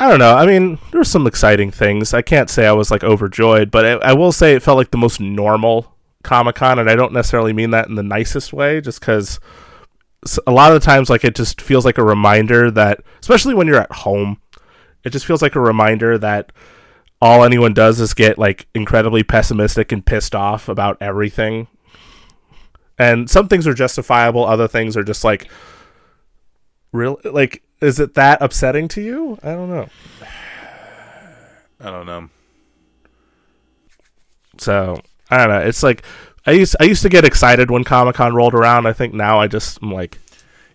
I 0.00 0.08
don't 0.08 0.18
know. 0.18 0.34
I 0.34 0.46
mean, 0.46 0.78
there 0.90 1.00
were 1.00 1.04
some 1.04 1.26
exciting 1.26 1.70
things. 1.70 2.14
I 2.14 2.22
can't 2.22 2.48
say 2.48 2.66
I 2.66 2.72
was 2.72 2.90
like 2.90 3.04
overjoyed, 3.04 3.70
but 3.70 3.84
I, 3.84 3.90
I 4.10 4.12
will 4.14 4.32
say 4.32 4.54
it 4.54 4.62
felt 4.62 4.78
like 4.78 4.92
the 4.92 4.98
most 4.98 5.20
normal 5.20 5.94
Comic 6.22 6.56
Con, 6.56 6.78
and 6.78 6.88
I 6.88 6.96
don't 6.96 7.12
necessarily 7.12 7.52
mean 7.52 7.70
that 7.72 7.86
in 7.86 7.96
the 7.96 8.02
nicest 8.02 8.54
way, 8.54 8.80
just 8.80 9.00
because 9.00 9.38
a 10.46 10.50
lot 10.50 10.72
of 10.72 10.80
the 10.80 10.84
times, 10.84 11.10
like 11.10 11.22
it 11.22 11.34
just 11.34 11.60
feels 11.60 11.84
like 11.84 11.98
a 11.98 12.02
reminder 12.02 12.70
that, 12.70 13.02
especially 13.20 13.52
when 13.52 13.66
you're 13.66 13.80
at 13.80 13.92
home, 13.92 14.40
it 15.04 15.10
just 15.10 15.26
feels 15.26 15.42
like 15.42 15.54
a 15.54 15.60
reminder 15.60 16.16
that 16.16 16.50
all 17.20 17.44
anyone 17.44 17.74
does 17.74 18.00
is 18.00 18.14
get 18.14 18.38
like 18.38 18.68
incredibly 18.74 19.22
pessimistic 19.22 19.92
and 19.92 20.06
pissed 20.06 20.34
off 20.34 20.66
about 20.66 20.96
everything. 21.02 21.68
And 22.98 23.28
some 23.28 23.48
things 23.48 23.66
are 23.66 23.74
justifiable, 23.74 24.46
other 24.46 24.66
things 24.66 24.96
are 24.96 25.04
just 25.04 25.24
like 25.24 25.50
real 26.90 27.20
like 27.24 27.62
is 27.80 27.98
it 28.00 28.14
that 28.14 28.40
upsetting 28.42 28.88
to 28.88 29.00
you? 29.00 29.38
I 29.42 29.52
don't 29.52 29.70
know. 29.70 29.88
I 31.80 31.90
don't 31.90 32.06
know. 32.06 32.28
So 34.58 35.00
I 35.30 35.38
don't 35.38 35.48
know. 35.48 35.60
It's 35.60 35.82
like 35.82 36.02
I 36.46 36.52
used 36.52 36.76
I 36.80 36.84
used 36.84 37.02
to 37.02 37.08
get 37.08 37.24
excited 37.24 37.70
when 37.70 37.84
Comic 37.84 38.16
Con 38.16 38.34
rolled 38.34 38.54
around. 38.54 38.86
I 38.86 38.92
think 38.92 39.14
now 39.14 39.38
I 39.40 39.46
just 39.46 39.82
am 39.82 39.92
like 39.92 40.18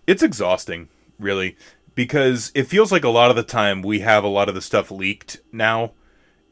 It's 0.06 0.22
exhausting, 0.22 0.88
really, 1.18 1.56
because 1.94 2.50
it 2.54 2.64
feels 2.64 2.90
like 2.90 3.04
a 3.04 3.08
lot 3.08 3.30
of 3.30 3.36
the 3.36 3.42
time 3.42 3.82
we 3.82 4.00
have 4.00 4.24
a 4.24 4.28
lot 4.28 4.48
of 4.48 4.54
the 4.54 4.62
stuff 4.62 4.90
leaked 4.90 5.40
now. 5.52 5.92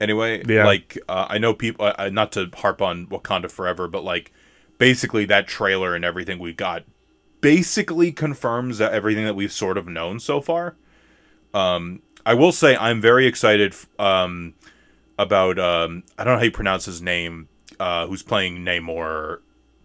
Anyway, 0.01 0.43
Yeah. 0.47 0.64
like 0.67 0.99
uh, 1.09 1.27
I 1.29 1.38
know 1.38 1.55
people. 1.55 1.93
Uh, 1.97 2.11
not 2.11 2.33
to 2.33 2.51
harp 2.55 2.83
on 2.83 3.07
Wakanda 3.07 3.51
Forever, 3.51 3.88
but 3.88 4.05
like 4.05 4.33
basically 4.79 5.25
that 5.27 5.47
trailer 5.49 5.95
and 5.95 6.05
everything 6.05 6.38
we 6.38 6.53
got 6.53 6.85
basically 7.44 8.11
confirms 8.11 8.78
that 8.78 8.94
everything 8.94 9.26
that 9.26 9.37
we've 9.37 9.52
sort 9.52 9.76
of 9.76 9.87
known 9.87 10.18
so 10.18 10.40
far. 10.40 10.76
Um, 11.52 12.00
I 12.24 12.33
will 12.33 12.52
say 12.52 12.74
I'm 12.74 13.02
very 13.02 13.26
excited 13.26 13.74
um, 13.98 14.54
about 15.18 15.59
um, 15.59 16.04
I 16.16 16.24
don't 16.24 16.33
know 16.33 16.38
how 16.38 16.44
you 16.44 16.50
pronounce 16.50 16.87
his 16.87 17.02
name. 17.02 17.48
Uh, 17.78 18.07
who's 18.07 18.22
playing 18.22 18.64
Namor? 18.64 19.40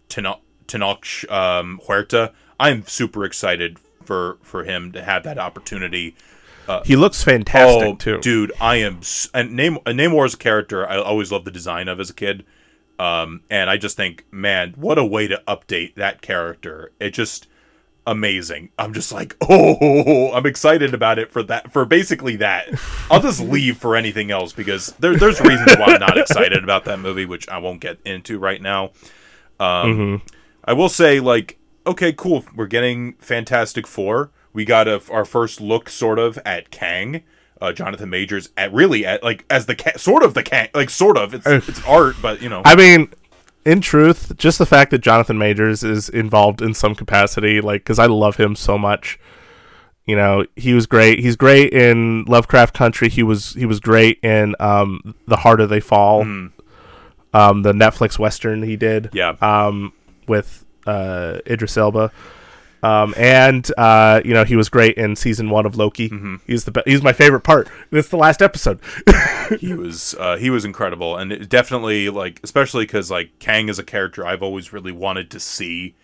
Teno- 0.07 0.39
Tenoch 0.67 1.29
um, 1.29 1.81
Huerta. 1.85 2.31
I'm 2.57 2.87
super 2.87 3.25
excited 3.25 3.77
for 4.05 4.37
for 4.41 4.63
him 4.63 4.93
to 4.93 5.03
have 5.03 5.23
that 5.23 5.37
opportunity. 5.37 6.15
he 6.85 6.95
looks 6.95 7.21
fantastic 7.23 7.87
oh, 7.89 7.95
too. 7.95 8.21
dude, 8.21 8.53
I 8.61 8.77
am. 8.77 9.01
And 9.33 9.53
Nam- 9.53 9.79
uh, 9.85 9.91
Namor's 9.91 10.35
character, 10.35 10.87
I 10.87 10.97
always 10.97 11.29
loved 11.29 11.43
the 11.43 11.51
design 11.51 11.89
of 11.89 11.99
as 11.99 12.09
a 12.09 12.13
kid. 12.13 12.45
Um, 12.99 13.41
and 13.49 13.69
I 13.69 13.77
just 13.77 13.95
think, 13.95 14.25
man, 14.29 14.73
what 14.75 14.97
a 14.97 15.05
way 15.05 15.27
to 15.27 15.41
update 15.47 15.95
that 15.95 16.21
character. 16.21 16.91
It 16.99 17.11
just 17.11 17.47
amazing. 18.05 18.71
I'm 18.77 18.93
just 18.93 19.11
like, 19.11 19.37
oh, 19.49 20.31
I'm 20.33 20.45
excited 20.45 20.93
about 20.93 21.17
it 21.17 21.31
for 21.31 21.41
that. 21.43 21.71
For 21.71 21.85
basically 21.85 22.35
that, 22.37 22.67
I'll 23.11 23.21
just 23.21 23.39
leave 23.39 23.77
for 23.77 23.95
anything 23.95 24.31
else 24.31 24.51
because 24.51 24.87
there, 24.99 25.15
there's 25.15 25.39
reasons 25.39 25.77
why 25.77 25.93
I'm 25.93 25.99
not 26.01 26.17
excited 26.17 26.63
about 26.63 26.85
that 26.85 26.99
movie, 26.99 27.25
which 27.25 27.47
I 27.47 27.57
won't 27.59 27.79
get 27.79 27.99
into 28.03 28.37
right 28.37 28.61
now. 28.61 28.91
Um, 29.61 30.21
I 30.63 30.73
will 30.73 30.89
say, 30.89 31.19
like, 31.19 31.57
okay, 31.85 32.13
cool. 32.13 32.45
We're 32.55 32.67
getting 32.67 33.13
Fantastic 33.13 33.87
Four. 33.87 34.31
We 34.53 34.65
got 34.65 34.87
a, 34.87 35.01
our 35.11 35.25
first 35.25 35.61
look, 35.61 35.89
sort 35.89 36.19
of, 36.19 36.37
at 36.45 36.69
Kang. 36.71 37.23
Uh, 37.61 37.73
Jonathan 37.73 38.09
Majors 38.09 38.49
at 38.55 38.71
really 38.71 39.05
at 39.05 39.21
like 39.21 39.43
as 39.49 39.65
the 39.65 39.75
Ka- 39.75 39.97
sort 39.97 40.23
of 40.23 40.33
the 40.33 40.43
Kang 40.43 40.69
like 40.73 40.89
sort 40.89 41.17
of 41.17 41.33
it's 41.33 41.45
it's 41.45 41.83
art 41.85 42.15
but 42.21 42.41
you 42.41 42.47
know 42.47 42.61
I 42.63 42.75
mean, 42.75 43.11
in 43.65 43.81
truth, 43.81 44.35
just 44.37 44.57
the 44.57 44.65
fact 44.65 44.91
that 44.91 44.99
Jonathan 44.99 45.37
Majors 45.37 45.83
is 45.83 46.09
involved 46.09 46.61
in 46.61 46.73
some 46.73 46.95
capacity, 46.95 47.61
like, 47.61 47.81
because 47.81 47.99
I 47.99 48.05
love 48.05 48.37
him 48.37 48.55
so 48.55 48.77
much. 48.77 49.19
You 50.05 50.15
know, 50.15 50.45
he 50.55 50.73
was 50.73 50.87
great. 50.87 51.19
He's 51.19 51.35
great 51.35 51.71
in 51.71 52.25
Lovecraft 52.25 52.73
Country. 52.73 53.09
He 53.09 53.21
was 53.21 53.53
he 53.53 53.67
was 53.67 53.79
great 53.79 54.17
in 54.23 54.55
um, 54.59 55.13
The 55.27 55.37
Harder 55.37 55.67
They 55.67 55.79
Fall, 55.79 56.21
um, 56.21 57.61
the 57.61 57.73
Netflix 57.73 58.17
western 58.17 58.63
he 58.63 58.75
did. 58.75 59.09
Yeah. 59.13 59.35
Um, 59.41 59.93
with 60.27 60.65
uh, 60.87 61.39
Idris 61.45 61.77
Elba. 61.77 62.11
Um, 62.81 63.13
and 63.17 63.69
uh, 63.77 64.21
you 64.23 64.33
know 64.33 64.45
he 64.45 64.55
was 64.55 64.69
great 64.69 64.97
in 64.97 65.15
season 65.15 65.49
one 65.49 65.65
of 65.65 65.75
Loki. 65.75 66.11
He's 66.47 66.63
the 66.63 66.71
be- 66.71 66.83
he's 66.85 67.01
my 67.03 67.13
favorite 67.13 67.41
part. 67.41 67.69
It's 67.91 68.09
the 68.09 68.17
last 68.17 68.41
episode. 68.41 68.79
he 69.59 69.73
was 69.73 70.15
uh, 70.19 70.37
he 70.37 70.49
was 70.49 70.63
incredible 70.63 71.17
and 71.17 71.31
it 71.31 71.49
definitely 71.49 72.09
like 72.09 72.39
especially 72.43 72.85
because 72.85 73.11
like 73.11 73.37
Kang 73.39 73.67
is 73.67 73.79
a 73.79 73.83
character 73.83 74.25
I've 74.25 74.43
always 74.43 74.71
really 74.71 74.91
wanted 74.91 75.29
to 75.31 75.39
see 75.39 75.95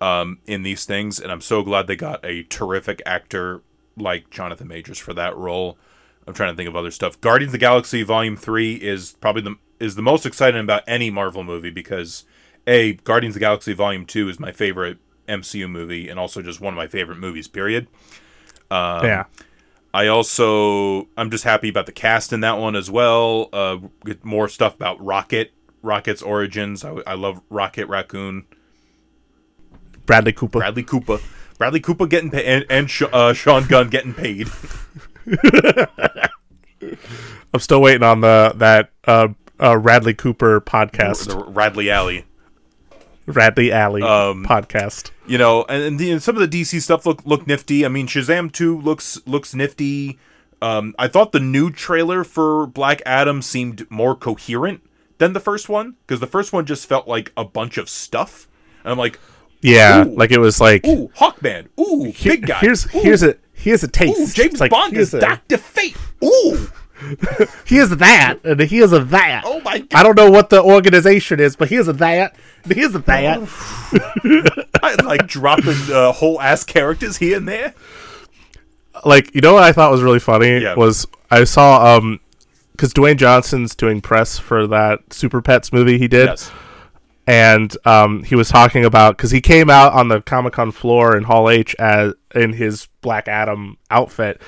um, 0.00 0.38
in 0.46 0.62
these 0.62 0.84
things 0.84 1.18
and 1.18 1.32
I'm 1.32 1.40
so 1.40 1.62
glad 1.62 1.86
they 1.86 1.96
got 1.96 2.24
a 2.24 2.44
terrific 2.44 3.02
actor 3.04 3.62
like 3.96 4.30
Jonathan 4.30 4.68
Majors 4.68 4.98
for 4.98 5.14
that 5.14 5.36
role. 5.36 5.76
I'm 6.26 6.34
trying 6.34 6.52
to 6.52 6.56
think 6.56 6.68
of 6.68 6.76
other 6.76 6.92
stuff. 6.92 7.20
Guardians 7.20 7.48
of 7.48 7.52
the 7.52 7.58
Galaxy 7.58 8.02
Volume 8.04 8.36
Three 8.36 8.74
is 8.74 9.16
probably 9.20 9.42
the 9.42 9.56
is 9.80 9.96
the 9.96 10.02
most 10.02 10.24
exciting 10.24 10.60
about 10.60 10.84
any 10.86 11.10
Marvel 11.10 11.42
movie 11.42 11.70
because 11.70 12.24
a 12.66 12.92
Guardians 12.92 13.34
of 13.34 13.40
the 13.40 13.44
Galaxy 13.44 13.72
Volume 13.72 14.06
Two 14.06 14.28
is 14.28 14.38
my 14.38 14.52
favorite 14.52 14.98
MCU 15.28 15.70
movie 15.70 16.08
and 16.08 16.18
also 16.18 16.42
just 16.42 16.60
one 16.60 16.74
of 16.74 16.76
my 16.76 16.86
favorite 16.86 17.18
movies. 17.18 17.48
Period. 17.48 17.88
yeah. 18.70 19.24
I 19.94 20.06
also 20.06 21.08
I'm 21.16 21.30
just 21.30 21.44
happy 21.44 21.68
about 21.68 21.86
the 21.86 21.92
cast 21.92 22.32
in 22.32 22.40
that 22.40 22.58
one 22.58 22.74
as 22.74 22.90
well. 22.90 23.48
Uh, 23.52 23.78
get 24.04 24.24
more 24.24 24.48
stuff 24.48 24.74
about 24.74 25.02
Rocket, 25.04 25.52
Rocket's 25.82 26.22
origins. 26.22 26.84
I, 26.84 26.94
I 27.06 27.14
love 27.14 27.42
Rocket 27.50 27.86
Raccoon, 27.88 28.46
Bradley 30.06 30.32
Cooper. 30.32 30.60
Bradley 30.60 30.82
Cooper, 30.82 31.18
Bradley 31.58 31.80
Cooper 31.80 32.06
getting 32.06 32.30
paid, 32.30 32.46
and, 32.46 32.64
and 32.70 32.90
Sh- 32.90 33.02
uh, 33.12 33.34
Sean 33.34 33.66
Gunn 33.66 33.90
getting 33.90 34.14
paid. 34.14 34.48
I'm 37.54 37.60
still 37.60 37.82
waiting 37.82 38.02
on 38.02 38.22
the 38.22 38.54
that 38.56 38.92
uh, 39.06 39.28
uh 39.60 39.76
Radley 39.76 40.14
Cooper 40.14 40.62
podcast. 40.62 41.28
the 41.28 41.44
Radley 41.44 41.90
Alley. 41.90 42.24
Radley 43.26 43.70
Alley 43.72 44.02
Um, 44.02 44.44
podcast. 44.44 45.10
you 45.26 45.38
know, 45.38 45.64
and, 45.68 45.82
and, 45.82 45.98
the, 45.98 46.10
and 46.10 46.22
some 46.22 46.36
of 46.36 46.50
the 46.50 46.60
DC 46.62 46.80
stuff 46.82 47.06
look 47.06 47.22
look 47.24 47.46
nifty. 47.46 47.84
I 47.84 47.88
mean, 47.88 48.06
Shazam 48.06 48.50
two 48.52 48.78
looks 48.80 49.20
looks 49.26 49.54
nifty. 49.54 50.18
Um, 50.60 50.94
I 50.98 51.08
thought 51.08 51.32
the 51.32 51.40
new 51.40 51.70
trailer 51.70 52.22
for 52.24 52.66
Black 52.66 53.02
Adam 53.04 53.42
seemed 53.42 53.90
more 53.90 54.14
coherent 54.14 54.80
than 55.18 55.32
the 55.32 55.40
first 55.40 55.68
one 55.68 55.96
because 56.06 56.20
the 56.20 56.26
first 56.26 56.52
one 56.52 56.66
just 56.66 56.86
felt 56.88 57.08
like 57.08 57.32
a 57.36 57.44
bunch 57.44 57.78
of 57.78 57.88
stuff. 57.88 58.46
And 58.84 58.92
I'm 58.92 58.98
like, 58.98 59.18
Yeah, 59.60 60.04
Ooh. 60.06 60.14
like 60.14 60.30
it 60.30 60.38
was 60.38 60.60
like 60.60 60.86
ooh, 60.86 61.08
Hawkman, 61.16 61.68
ooh, 61.80 62.04
here- 62.12 62.32
big 62.32 62.46
guy. 62.46 62.58
Here's 62.60 62.86
ooh, 62.94 63.00
here's 63.00 63.22
a 63.22 63.36
here's 63.52 63.82
a 63.84 63.88
taste. 63.88 64.20
ooh, 64.38 64.42
James 64.42 64.60
like, 64.60 64.70
Bond 64.70 64.96
is 64.96 65.14
a- 65.14 65.20
Doctor 65.20 65.58
Fate. 65.58 65.96
Ooh, 66.24 66.68
Here's 67.66 67.90
that, 67.90 68.38
and 68.44 68.60
here's 68.60 68.92
a 68.92 69.00
that. 69.04 69.42
Oh 69.44 69.60
my 69.60 69.78
God. 69.78 69.88
I 69.98 70.02
don't 70.02 70.16
know 70.16 70.30
what 70.30 70.50
the 70.50 70.62
organization 70.62 71.40
is, 71.40 71.56
but 71.56 71.68
here's 71.68 71.88
a 71.88 71.92
that, 71.94 72.36
and 72.64 72.72
is 72.76 72.94
a 72.94 72.98
that. 73.00 73.40
I 74.82 74.94
like 75.02 75.26
dropping 75.26 75.74
uh, 75.92 76.12
whole 76.12 76.40
ass 76.40 76.64
characters 76.64 77.16
here 77.16 77.36
and 77.38 77.48
there. 77.48 77.74
like 79.04 79.34
you 79.34 79.40
know 79.40 79.54
what 79.54 79.62
I 79.64 79.72
thought 79.72 79.90
was 79.90 80.02
really 80.02 80.18
funny 80.20 80.58
Yeah. 80.58 80.74
was 80.74 81.06
I 81.30 81.44
saw 81.44 81.96
um 81.96 82.20
because 82.72 82.92
Dwayne 82.94 83.16
Johnson's 83.16 83.74
doing 83.74 84.00
press 84.00 84.38
for 84.38 84.66
that 84.66 85.12
Super 85.12 85.40
Pets 85.42 85.72
movie 85.72 85.98
he 85.98 86.08
did, 86.08 86.26
Yes. 86.28 86.50
and 87.26 87.76
um 87.86 88.22
he 88.24 88.34
was 88.34 88.48
talking 88.48 88.84
about 88.84 89.16
because 89.16 89.30
he 89.30 89.40
came 89.40 89.70
out 89.70 89.92
on 89.92 90.08
the 90.08 90.20
Comic 90.20 90.52
Con 90.54 90.72
floor 90.72 91.16
in 91.16 91.24
Hall 91.24 91.48
H 91.50 91.74
as 91.78 92.14
in 92.34 92.52
his 92.54 92.88
Black 93.00 93.28
Adam 93.28 93.78
outfit. 93.90 94.40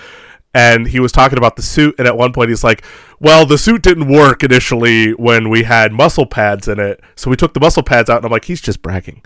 And 0.54 0.86
he 0.86 1.00
was 1.00 1.10
talking 1.10 1.36
about 1.36 1.56
the 1.56 1.62
suit, 1.62 1.96
and 1.98 2.06
at 2.06 2.16
one 2.16 2.32
point 2.32 2.48
he's 2.48 2.62
like, 2.62 2.84
"Well, 3.18 3.44
the 3.44 3.58
suit 3.58 3.82
didn't 3.82 4.06
work 4.06 4.44
initially 4.44 5.12
when 5.14 5.50
we 5.50 5.64
had 5.64 5.92
muscle 5.92 6.26
pads 6.26 6.68
in 6.68 6.78
it, 6.78 7.00
so 7.16 7.28
we 7.28 7.36
took 7.36 7.54
the 7.54 7.60
muscle 7.60 7.82
pads 7.82 8.08
out." 8.08 8.18
And 8.18 8.26
I'm 8.26 8.32
like, 8.32 8.44
"He's 8.44 8.60
just 8.60 8.80
bragging. 8.80 9.22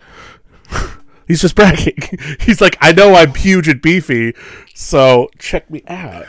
he's 1.28 1.42
just 1.42 1.54
bragging. 1.54 1.98
he's 2.40 2.62
like, 2.62 2.78
I 2.80 2.92
know 2.92 3.14
I'm 3.14 3.34
huge 3.34 3.68
and 3.68 3.80
beefy, 3.82 4.34
so 4.74 5.28
check 5.38 5.70
me 5.70 5.82
out." 5.86 6.26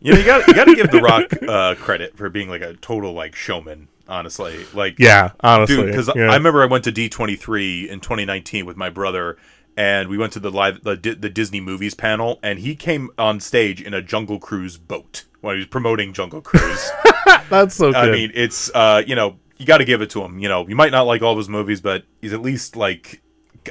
You 0.00 0.14
know, 0.14 0.18
you 0.18 0.24
got 0.24 0.48
you 0.48 0.54
got 0.54 0.64
to 0.64 0.74
give 0.74 0.90
The 0.90 1.00
Rock 1.00 1.30
uh, 1.48 1.74
credit 1.76 2.16
for 2.16 2.28
being 2.28 2.48
like 2.48 2.62
a 2.62 2.74
total 2.74 3.12
like 3.12 3.34
showman. 3.34 3.88
Honestly, 4.08 4.66
like 4.74 4.98
Yeah, 4.98 5.30
honestly, 5.38 5.76
dude 5.76 5.86
because 5.86 6.10
yeah. 6.16 6.32
i 6.32 6.34
remember 6.34 6.64
i 6.64 6.66
went 6.66 6.82
to 6.82 6.90
d23 6.90 7.86
in 7.86 8.00
2019 8.00 8.66
with 8.66 8.76
my 8.76 8.90
brother 8.90 9.36
and 9.80 10.08
we 10.08 10.18
went 10.18 10.30
to 10.32 10.40
the 10.40 10.50
live 10.50 10.84
the, 10.84 10.94
the 10.94 11.30
disney 11.30 11.60
movies 11.60 11.94
panel 11.94 12.38
and 12.42 12.58
he 12.58 12.76
came 12.76 13.10
on 13.16 13.40
stage 13.40 13.80
in 13.80 13.94
a 13.94 14.02
jungle 14.02 14.38
cruise 14.38 14.76
boat 14.76 15.24
when 15.40 15.56
he 15.56 15.58
was 15.60 15.66
promoting 15.66 16.12
jungle 16.12 16.42
cruise 16.42 16.90
that's 17.48 17.74
so 17.74 17.90
good. 17.90 17.96
i 17.96 18.10
mean 18.10 18.30
it's 18.34 18.70
uh 18.74 19.02
you 19.06 19.14
know 19.14 19.38
you 19.56 19.64
got 19.64 19.78
to 19.78 19.84
give 19.84 20.02
it 20.02 20.10
to 20.10 20.22
him 20.22 20.38
you 20.38 20.48
know 20.48 20.68
you 20.68 20.76
might 20.76 20.92
not 20.92 21.02
like 21.02 21.22
all 21.22 21.32
of 21.32 21.38
his 21.38 21.48
movies 21.48 21.80
but 21.80 22.04
he's 22.20 22.32
at 22.32 22.42
least 22.42 22.76
like 22.76 23.22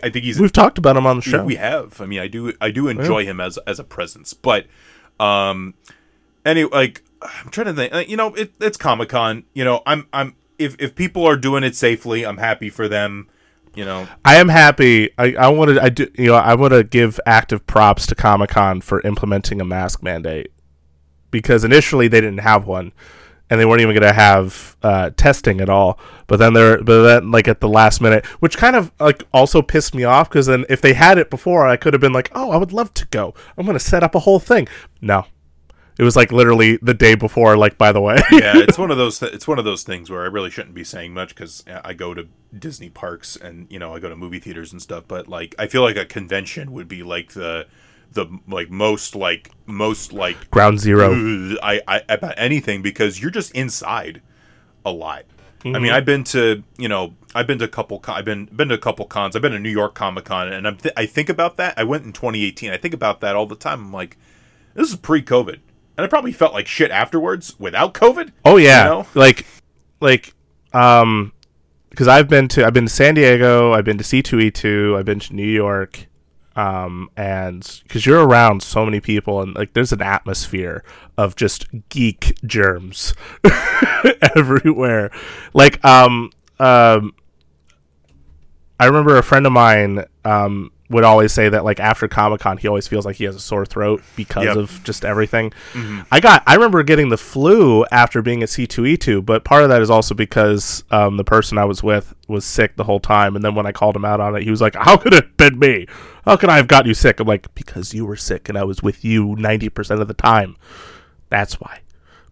i 0.03 0.09
think 0.09 0.25
he's 0.25 0.39
We've 0.39 0.51
talked 0.51 0.77
about 0.77 0.97
him 0.97 1.05
on 1.05 1.17
the 1.17 1.21
show. 1.21 1.43
we 1.43 1.55
have. 1.55 1.99
I 1.99 2.05
mean, 2.05 2.19
I 2.19 2.27
do 2.27 2.53
I 2.61 2.71
do 2.71 2.87
enjoy 2.87 3.25
him 3.25 3.39
as 3.41 3.57
as 3.65 3.79
a 3.79 3.83
presence, 3.83 4.33
but 4.33 4.67
um, 5.19 5.73
anyway, 6.45 6.69
like 6.71 7.03
I'm 7.21 7.49
trying 7.49 7.67
to 7.67 7.73
think. 7.73 8.09
You 8.09 8.15
know, 8.15 8.33
it, 8.35 8.53
it's 8.59 8.77
Comic 8.77 9.09
Con. 9.09 9.43
You 9.53 9.65
know, 9.65 9.81
I'm 9.85 10.07
I'm 10.13 10.35
if 10.57 10.75
if 10.79 10.95
people 10.95 11.25
are 11.25 11.35
doing 11.35 11.63
it 11.63 11.75
safely, 11.75 12.25
I'm 12.25 12.37
happy 12.37 12.69
for 12.69 12.87
them. 12.87 13.29
You 13.75 13.85
know, 13.85 14.07
I 14.25 14.35
am 14.35 14.49
happy. 14.49 15.11
I 15.17 15.33
I 15.35 15.47
want 15.49 15.71
to. 15.71 15.81
I 15.81 15.89
do. 15.89 16.07
You 16.17 16.27
know, 16.27 16.35
I 16.35 16.55
want 16.55 16.73
to 16.73 16.83
give 16.83 17.19
active 17.25 17.65
props 17.67 18.05
to 18.07 18.15
Comic 18.15 18.51
Con 18.51 18.81
for 18.81 19.01
implementing 19.01 19.61
a 19.61 19.65
mask 19.65 20.03
mandate 20.03 20.51
because 21.31 21.63
initially 21.63 22.07
they 22.07 22.21
didn't 22.21 22.39
have 22.39 22.65
one, 22.65 22.91
and 23.49 23.59
they 23.59 23.65
weren't 23.65 23.81
even 23.81 23.93
going 23.93 24.07
to 24.07 24.13
have 24.13 24.75
uh, 24.83 25.11
testing 25.15 25.61
at 25.61 25.69
all. 25.69 25.99
But 26.27 26.37
then 26.37 26.53
they're 26.53 26.81
but 26.83 27.03
then 27.03 27.31
like 27.31 27.47
at 27.47 27.61
the 27.61 27.69
last 27.69 28.01
minute, 28.01 28.25
which 28.41 28.57
kind 28.57 28.75
of 28.75 28.91
like 28.99 29.23
also 29.33 29.61
pissed 29.61 29.95
me 29.95 30.03
off 30.03 30.29
because 30.29 30.47
then 30.47 30.65
if 30.69 30.81
they 30.81 30.93
had 30.93 31.17
it 31.17 31.29
before, 31.29 31.67
I 31.67 31.77
could 31.77 31.93
have 31.93 32.01
been 32.01 32.13
like, 32.13 32.31
oh, 32.33 32.51
I 32.51 32.57
would 32.57 32.73
love 32.73 32.93
to 32.95 33.05
go. 33.07 33.33
I'm 33.57 33.65
going 33.65 33.77
to 33.77 33.83
set 33.83 34.03
up 34.03 34.15
a 34.15 34.19
whole 34.19 34.39
thing. 34.39 34.67
No, 35.01 35.25
it 35.99 36.03
was 36.03 36.15
like 36.15 36.31
literally 36.31 36.77
the 36.81 36.95
day 36.95 37.13
before. 37.13 37.55
Like 37.57 37.77
by 37.77 37.91
the 37.91 38.01
way, 38.01 38.15
yeah, 38.31 38.53
it's 38.55 38.77
one 38.83 38.89
of 38.89 38.97
those 38.97 39.19
th- 39.19 39.33
it's 39.33 39.47
one 39.47 39.59
of 39.59 39.65
those 39.65 39.83
things 39.83 40.09
where 40.09 40.21
I 40.23 40.27
really 40.27 40.49
shouldn't 40.49 40.73
be 40.73 40.83
saying 40.83 41.13
much 41.13 41.35
because 41.35 41.63
I 41.67 41.93
go 41.93 42.13
to 42.15 42.27
Disney 42.57 42.89
parks 42.89 43.35
and 43.35 43.67
you 43.69 43.77
know 43.77 43.93
I 43.93 43.99
go 43.99 44.09
to 44.09 44.15
movie 44.15 44.39
theaters 44.39 44.71
and 44.71 44.81
stuff. 44.81 45.03
But 45.07 45.27
like, 45.27 45.53
I 45.59 45.67
feel 45.67 45.83
like 45.83 45.97
a 45.97 46.05
convention 46.05 46.71
would 46.71 46.87
be 46.87 47.03
like 47.03 47.33
the 47.33 47.67
the 48.13 48.25
like 48.47 48.71
most 48.71 49.13
like 49.15 49.51
most 49.67 50.13
like 50.13 50.49
ground 50.49 50.79
zero. 50.79 51.13
I, 51.61 51.81
I 51.87 52.01
about 52.09 52.33
anything 52.37 52.81
because 52.81 53.21
you're 53.21 53.29
just 53.29 53.51
inside 53.51 54.21
a 54.85 54.91
lot. 54.91 55.25
I 55.25 55.67
Mm-hmm. 55.67 55.83
mean, 55.83 55.91
I've 55.91 56.05
been 56.05 56.23
to 56.23 56.63
you 56.77 56.87
know 56.87 57.15
I've 57.35 57.45
been 57.45 57.59
to 57.59 57.65
a 57.65 57.67
couple 57.67 57.99
con- 57.99 58.15
I've 58.15 58.23
been 58.23 58.45
been 58.45 58.69
to 58.69 58.75
a 58.75 58.77
couple 58.77 59.05
cons. 59.05 59.35
I've 59.35 59.41
been 59.41 59.51
to 59.51 59.59
New 59.59 59.69
York 59.69 59.93
Comic 59.93 60.23
Con, 60.23 60.47
and 60.47 60.65
I'm 60.65 60.77
th- 60.77 60.93
I 60.95 61.05
think 61.05 61.27
about 61.27 61.57
that. 61.57 61.73
I 61.77 61.83
went 61.83 62.05
in 62.05 62.13
2018. 62.13 62.71
I 62.71 62.77
think 62.77 62.93
about 62.93 63.19
that 63.19 63.35
all 63.35 63.45
the 63.45 63.57
time. 63.57 63.81
I'm 63.87 63.91
like, 63.91 64.15
this 64.73 64.89
is 64.89 64.95
pre-COVID, 64.95 65.59
and 65.99 66.05
I 66.05 66.07
probably 66.07 66.31
felt 66.31 66.53
like 66.53 66.65
shit 66.65 66.91
afterwards 66.91 67.59
without 67.59 67.93
COVID. 67.93 68.31
Oh 68.45 68.55
yeah, 68.55 68.83
You 68.83 68.89
know? 68.89 69.07
like 69.15 69.45
like 69.99 70.33
um 70.73 71.33
because 71.89 72.07
I've 72.07 72.29
been 72.29 72.47
to 72.49 72.65
I've 72.65 72.73
been 72.73 72.85
to 72.85 72.91
San 72.91 73.15
Diego, 73.15 73.73
I've 73.73 73.83
been 73.83 73.97
to 73.97 74.03
C 74.05 74.21
two 74.21 74.39
E 74.39 74.49
two, 74.49 74.95
I've 74.97 75.03
been 75.03 75.19
to 75.19 75.35
New 75.35 75.43
York, 75.45 76.05
um 76.55 77.09
and 77.17 77.81
because 77.83 78.05
you're 78.05 78.25
around 78.25 78.63
so 78.63 78.85
many 78.85 79.01
people 79.01 79.41
and 79.41 79.53
like 79.55 79.73
there's 79.73 79.91
an 79.91 80.01
atmosphere 80.01 80.85
of 81.17 81.35
just 81.35 81.65
geek 81.89 82.37
germs 82.45 83.13
everywhere. 84.37 85.11
Like 85.53 85.83
um 85.83 86.31
um 86.59 87.13
I 88.79 88.85
remember 88.85 89.17
a 89.17 89.23
friend 89.23 89.45
of 89.45 89.51
mine 89.51 90.05
um, 90.23 90.71
would 90.89 91.03
always 91.03 91.31
say 91.31 91.49
that 91.49 91.63
like 91.63 91.79
after 91.79 92.07
Comic 92.07 92.41
Con 92.41 92.57
he 92.57 92.67
always 92.67 92.87
feels 92.87 93.05
like 93.05 93.17
he 93.17 93.23
has 93.25 93.35
a 93.35 93.39
sore 93.39 93.63
throat 93.65 94.01
because 94.15 94.45
Yep. 94.45 94.55
of 94.57 94.83
just 94.83 95.05
everything. 95.05 95.53
I 96.11 96.19
got 96.19 96.41
I 96.47 96.55
remember 96.55 96.81
getting 96.83 97.09
the 97.09 97.17
flu 97.17 97.85
after 97.91 98.21
being 98.23 98.41
at 98.41 98.49
C2E2, 98.49 99.23
but 99.25 99.43
part 99.43 99.61
of 99.63 99.69
that 99.69 99.81
is 99.83 99.89
also 99.91 100.15
because 100.15 100.83
um, 100.89 101.17
the 101.17 101.23
person 101.23 101.57
I 101.59 101.65
was 101.65 101.83
with 101.83 102.15
was 102.27 102.43
sick 102.43 102.75
the 102.75 102.85
whole 102.85 102.99
time 102.99 103.35
and 103.35 103.45
then 103.45 103.53
when 103.53 103.65
I 103.67 103.71
called 103.71 103.95
him 103.95 104.03
out 104.05 104.19
on 104.19 104.35
it, 104.35 104.43
he 104.43 104.49
was 104.49 104.61
like, 104.61 104.75
"How 104.75 104.97
could 104.97 105.13
it 105.13 105.23
have 105.25 105.37
been 105.37 105.59
me? 105.59 105.85
How 106.25 106.35
could 106.37 106.49
I 106.49 106.57
have 106.57 106.67
got 106.67 106.85
you 106.87 106.93
sick?" 106.95 107.19
I'm 107.19 107.27
like, 107.27 107.53
"Because 107.53 107.93
you 107.93 108.05
were 108.05 108.15
sick 108.15 108.49
and 108.49 108.57
I 108.57 108.63
was 108.63 108.81
with 108.81 109.05
you 109.05 109.35
90% 109.37 110.01
of 110.01 110.07
the 110.07 110.13
time." 110.15 110.55
That's 111.29 111.59
why. 111.61 111.81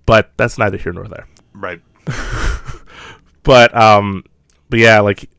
But 0.08 0.32
that's 0.38 0.58
neither 0.58 0.78
here 0.78 0.94
nor 0.94 1.08
there 1.08 1.28
Right. 1.54 1.82
but 3.44 3.76
um 3.76 4.24
but 4.70 4.80
yeah 4.80 5.00
like 5.00 5.30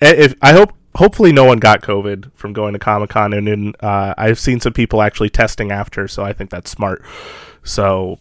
if 0.00 0.34
i 0.42 0.52
hope 0.52 0.72
hopefully 0.96 1.32
no 1.32 1.44
one 1.44 1.58
got 1.58 1.80
covid 1.82 2.30
from 2.34 2.52
going 2.52 2.72
to 2.72 2.78
comic-con 2.78 3.32
and 3.32 3.46
then 3.46 3.72
uh, 3.80 4.12
i've 4.18 4.38
seen 4.38 4.60
some 4.60 4.72
people 4.72 5.00
actually 5.02 5.30
testing 5.30 5.70
after 5.72 6.06
so 6.06 6.22
i 6.22 6.32
think 6.32 6.50
that's 6.50 6.70
smart 6.70 7.02
so 7.62 8.18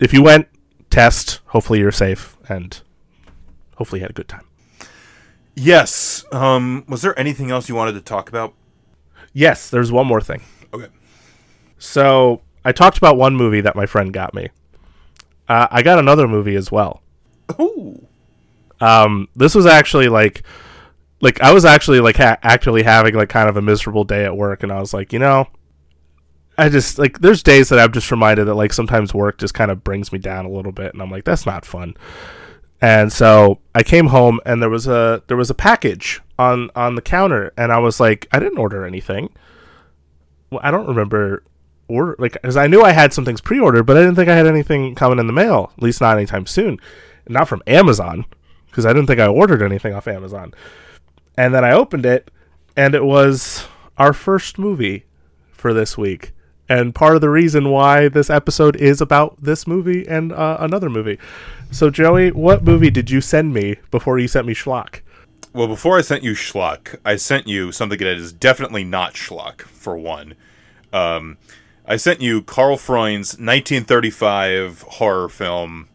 if 0.00 0.12
you 0.12 0.22
went 0.22 0.48
test 0.90 1.40
hopefully 1.46 1.78
you're 1.78 1.92
safe 1.92 2.36
and 2.48 2.80
hopefully 3.76 4.00
you 4.00 4.04
had 4.04 4.10
a 4.10 4.14
good 4.14 4.28
time 4.28 4.42
Yes. 5.58 6.22
Um. 6.32 6.84
Was 6.86 7.00
there 7.00 7.18
anything 7.18 7.50
else 7.50 7.66
you 7.66 7.74
wanted 7.74 7.92
to 7.92 8.02
talk 8.02 8.28
about? 8.28 8.52
yes 9.32 9.70
there's 9.70 9.90
one 9.90 10.06
more 10.06 10.20
thing 10.20 10.42
Okay. 10.74 10.88
so 11.78 12.42
i 12.64 12.72
talked 12.72 12.98
about 12.98 13.16
one 13.16 13.34
movie 13.36 13.60
that 13.62 13.74
my 13.76 13.84
friend 13.86 14.12
got 14.12 14.32
me 14.34 14.48
uh, 15.48 15.66
i 15.70 15.82
got 15.82 15.98
another 15.98 16.26
movie 16.28 16.56
as 16.56 16.70
well 16.72 17.02
Ooh. 17.60 18.06
um 18.80 19.28
this 19.36 19.54
was 19.54 19.64
actually 19.66 20.08
like 20.08 20.42
like 21.20 21.40
i 21.40 21.52
was 21.52 21.64
actually 21.64 22.00
like 22.00 22.16
ha- 22.16 22.38
actually 22.42 22.82
having 22.82 23.14
like 23.14 23.28
kind 23.28 23.48
of 23.48 23.56
a 23.56 23.62
miserable 23.62 24.04
day 24.04 24.24
at 24.24 24.36
work 24.36 24.62
and 24.62 24.72
i 24.72 24.80
was 24.80 24.92
like 24.92 25.12
you 25.12 25.18
know 25.18 25.46
i 26.58 26.68
just 26.68 26.98
like 26.98 27.20
there's 27.20 27.42
days 27.42 27.68
that 27.68 27.78
i'm 27.78 27.92
just 27.92 28.10
reminded 28.10 28.44
that 28.44 28.54
like 28.54 28.72
sometimes 28.72 29.14
work 29.14 29.38
just 29.38 29.54
kind 29.54 29.70
of 29.70 29.82
brings 29.84 30.12
me 30.12 30.18
down 30.18 30.44
a 30.44 30.50
little 30.50 30.72
bit 30.72 30.92
and 30.92 31.02
i'm 31.02 31.10
like 31.10 31.24
that's 31.24 31.46
not 31.46 31.64
fun. 31.64 31.94
And 32.78 33.10
so 33.10 33.60
i 33.74 33.82
came 33.82 34.08
home 34.08 34.38
and 34.44 34.60
there 34.60 34.68
was 34.68 34.86
a 34.86 35.22
there 35.28 35.36
was 35.36 35.48
a 35.48 35.54
package 35.54 36.20
on 36.38 36.70
on 36.76 36.94
the 36.94 37.02
counter 37.02 37.52
and 37.56 37.72
i 37.72 37.78
was 37.78 37.98
like 37.98 38.26
i 38.32 38.38
didn't 38.38 38.58
order 38.58 38.84
anything. 38.84 39.30
Well, 40.50 40.60
i 40.62 40.70
don't 40.70 40.86
remember 40.86 41.42
order 41.88 42.16
like 42.18 42.32
because 42.34 42.56
i 42.56 42.66
knew 42.66 42.82
i 42.82 42.92
had 42.92 43.14
some 43.14 43.24
things 43.24 43.40
pre-ordered 43.40 43.84
but 43.84 43.96
i 43.96 44.00
didn't 44.00 44.16
think 44.16 44.28
i 44.28 44.36
had 44.36 44.46
anything 44.46 44.94
coming 44.94 45.18
in 45.18 45.26
the 45.26 45.32
mail 45.32 45.72
at 45.76 45.82
least 45.82 46.02
not 46.02 46.18
anytime 46.18 46.44
soon. 46.46 46.78
Not 47.28 47.48
from 47.48 47.62
amazon 47.66 48.26
because 48.66 48.84
i 48.84 48.92
didn't 48.92 49.06
think 49.06 49.20
i 49.20 49.26
ordered 49.26 49.62
anything 49.62 49.94
off 49.94 50.06
amazon 50.06 50.52
and 51.36 51.54
then 51.54 51.64
i 51.64 51.72
opened 51.72 52.06
it 52.06 52.30
and 52.76 52.94
it 52.94 53.04
was 53.04 53.66
our 53.98 54.12
first 54.12 54.58
movie 54.58 55.04
for 55.52 55.72
this 55.72 55.96
week 55.98 56.32
and 56.68 56.94
part 56.94 57.14
of 57.14 57.20
the 57.20 57.30
reason 57.30 57.70
why 57.70 58.08
this 58.08 58.28
episode 58.28 58.76
is 58.76 59.00
about 59.00 59.36
this 59.40 59.66
movie 59.66 60.06
and 60.08 60.32
uh, 60.32 60.56
another 60.60 60.90
movie 60.90 61.18
so 61.70 61.90
joey 61.90 62.30
what 62.30 62.64
movie 62.64 62.90
did 62.90 63.10
you 63.10 63.20
send 63.20 63.52
me 63.54 63.76
before 63.90 64.18
you 64.18 64.28
sent 64.28 64.46
me 64.46 64.54
schlock 64.54 65.00
Well, 65.52 65.68
before 65.68 65.96
I 65.96 66.02
sent 66.02 66.22
you 66.22 66.32
schlock, 66.34 66.98
I 67.02 67.16
sent 67.16 67.48
you 67.48 67.72
something 67.72 67.98
that 67.98 68.18
is 68.18 68.30
definitely 68.30 68.84
not 68.84 69.14
schlock. 69.14 69.62
For 69.62 69.96
one, 69.96 70.34
um, 70.92 71.38
I 71.86 71.96
sent 71.96 72.20
you 72.20 72.42
Karl 72.42 72.76
Freund's 72.76 73.38
1935 73.38 74.82
horror 74.98 75.30
film, 75.30 75.88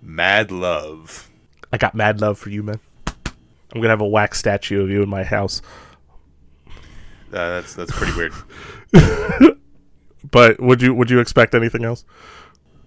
Mad 0.00 0.52
Love. 0.52 1.28
i 1.72 1.76
got 1.78 1.96
mad 1.96 2.20
love 2.20 2.38
for 2.38 2.50
you 2.50 2.62
man 2.62 2.78
I'm 3.72 3.80
gonna 3.80 3.88
have 3.90 4.00
a 4.00 4.06
wax 4.06 4.38
statue 4.38 4.82
of 4.82 4.90
you 4.90 5.02
in 5.02 5.08
my 5.08 5.24
house. 5.24 5.62
Uh, 6.68 7.60
that's 7.60 7.74
that's 7.74 7.92
pretty 7.92 8.12
weird. 8.16 8.32
But 10.30 10.60
would 10.60 10.80
you 10.80 10.94
would 10.94 11.10
you 11.10 11.18
expect 11.18 11.54
anything 11.54 11.84
else? 11.84 12.04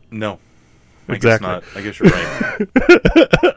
No, 0.09 0.39
I 1.09 1.13
Exactly. 1.13 1.47
guess 1.47 1.63
not. 1.63 1.63
I 1.75 1.81
guess 1.81 1.99
you're 1.99 2.09
right. 2.09 3.53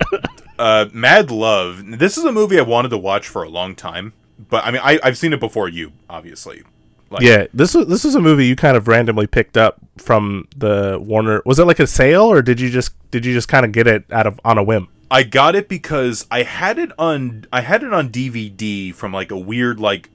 uh, 0.59 0.87
Mad 0.93 1.31
Love. 1.31 1.85
This 1.99 2.19
is 2.19 2.25
a 2.25 2.33
movie 2.33 2.59
I 2.59 2.63
wanted 2.63 2.89
to 2.91 2.99
watch 2.99 3.29
for 3.29 3.45
a 3.45 3.49
long 3.49 3.75
time, 3.77 4.13
but 4.51 4.65
I 4.67 4.73
mean, 4.73 4.81
I, 4.85 4.99
I've 5.03 5.17
seen 5.17 5.33
it 5.33 5.41
before 5.41 5.69
you, 5.69 5.93
obviously. 6.11 6.65
Like, 7.11 7.23
Yeah, 7.23 7.47
this 7.55 7.73
was 7.75 7.87
this 7.87 8.05
was 8.05 8.15
a 8.17 8.21
movie 8.21 8.47
you 8.47 8.57
kind 8.57 8.77
of 8.77 8.89
randomly 8.89 9.27
picked 9.29 9.57
up 9.57 9.79
from 9.97 10.49
the 10.57 10.99
Warner. 11.01 11.41
Was 11.47 11.59
it 11.59 11.65
like 11.65 11.79
a 11.79 11.87
sale, 11.87 12.25
or 12.25 12.43
did 12.43 12.61
you 12.61 12.69
just 12.71 12.93
did 13.11 13.25
you 13.25 13.33
just 13.33 13.49
kind 13.49 13.65
of 13.65 13.73
get 13.73 13.87
it 13.87 14.05
out 14.13 14.27
of 14.27 14.39
on 14.45 14.59
a 14.59 14.63
whim? 14.63 14.89
I 15.11 15.23
got 15.23 15.55
it 15.55 15.69
because 15.69 16.27
I 16.31 16.43
had 16.43 16.79
it 16.79 16.91
on 16.99 17.47
I 17.53 17.63
had 17.63 17.83
it 17.83 17.93
on 17.93 18.11
DVD 18.11 18.95
from 18.95 19.13
like 19.13 19.31
a 19.31 19.39
weird 19.39 19.81
like 19.81 20.11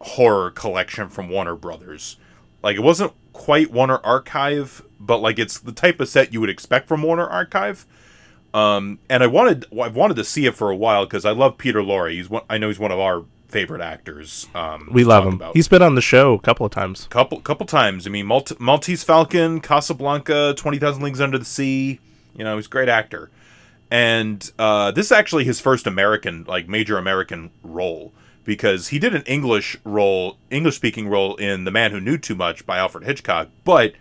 horror 0.00 0.50
collection 0.50 1.08
from 1.08 1.28
Warner 1.28 1.54
Brothers. 1.54 2.16
Like 2.62 2.76
it 2.76 2.80
wasn't 2.80 3.12
quite 3.32 3.70
Warner 3.70 3.98
Archive, 4.04 4.82
but 4.98 5.18
like 5.18 5.38
it's 5.38 5.58
the 5.58 5.72
type 5.72 6.00
of 6.00 6.08
set 6.08 6.32
you 6.32 6.40
would 6.40 6.50
expect 6.50 6.88
from 6.88 7.02
Warner 7.02 7.26
Archive. 7.26 7.86
Um, 8.54 8.98
and 9.08 9.22
I 9.22 9.26
wanted 9.28 9.64
I've 9.80 9.96
wanted 9.96 10.14
to 10.16 10.24
see 10.24 10.46
it 10.46 10.54
for 10.54 10.70
a 10.70 10.76
while 10.76 11.06
because 11.06 11.24
I 11.24 11.30
love 11.30 11.56
Peter 11.56 11.80
Lorre. 11.80 12.12
He's 12.12 12.28
one 12.28 12.42
I 12.50 12.58
know 12.58 12.68
he's 12.68 12.78
one 12.78 12.92
of 12.92 12.98
our 13.00 13.24
favorite 13.48 13.80
actors. 13.82 14.46
Um, 14.54 14.88
We 14.92 15.04
love 15.04 15.26
him. 15.26 15.34
about. 15.34 15.54
He's 15.54 15.68
been 15.68 15.82
on 15.82 15.94
the 15.94 16.00
show 16.00 16.34
a 16.34 16.38
couple 16.40 16.64
of 16.66 16.72
times. 16.72 17.06
couple 17.10 17.40
couple 17.40 17.64
times. 17.66 18.06
I 18.06 18.10
mean, 18.10 18.26
Malt- 18.26 18.58
Maltese 18.60 19.04
Falcon, 19.04 19.60
Casablanca, 19.60 20.54
Twenty 20.56 20.78
Thousand 20.78 21.02
Leagues 21.02 21.20
Under 21.20 21.38
the 21.38 21.44
Sea. 21.44 22.00
You 22.36 22.44
know, 22.44 22.56
he's 22.56 22.66
a 22.66 22.70
great 22.70 22.88
actor, 22.88 23.30
and 23.92 24.50
uh, 24.58 24.90
this 24.90 25.04
is 25.04 25.12
actually 25.12 25.44
his 25.44 25.60
first 25.60 25.86
American, 25.86 26.44
like 26.48 26.66
major 26.66 26.96
American 26.96 27.50
role 27.62 28.14
because 28.42 28.88
he 28.88 28.98
did 28.98 29.14
an 29.14 29.22
English 29.24 29.76
role, 29.84 30.38
English 30.50 30.76
speaking 30.76 31.08
role 31.08 31.36
in 31.36 31.64
The 31.64 31.70
Man 31.70 31.90
Who 31.90 32.00
Knew 32.00 32.16
Too 32.16 32.34
Much 32.34 32.64
by 32.64 32.78
Alfred 32.78 33.04
Hitchcock, 33.04 33.50
but 33.64 33.92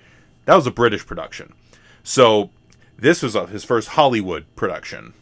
that 0.46 0.56
was 0.56 0.66
a 0.66 0.72
British 0.72 1.06
production. 1.06 1.52
So 2.04 2.52
this 2.98 3.22
was 3.22 3.36
uh, 3.36 3.48
his 3.48 3.66
first 3.66 3.90
Hollywood 3.90 4.46
production. 4.56 5.14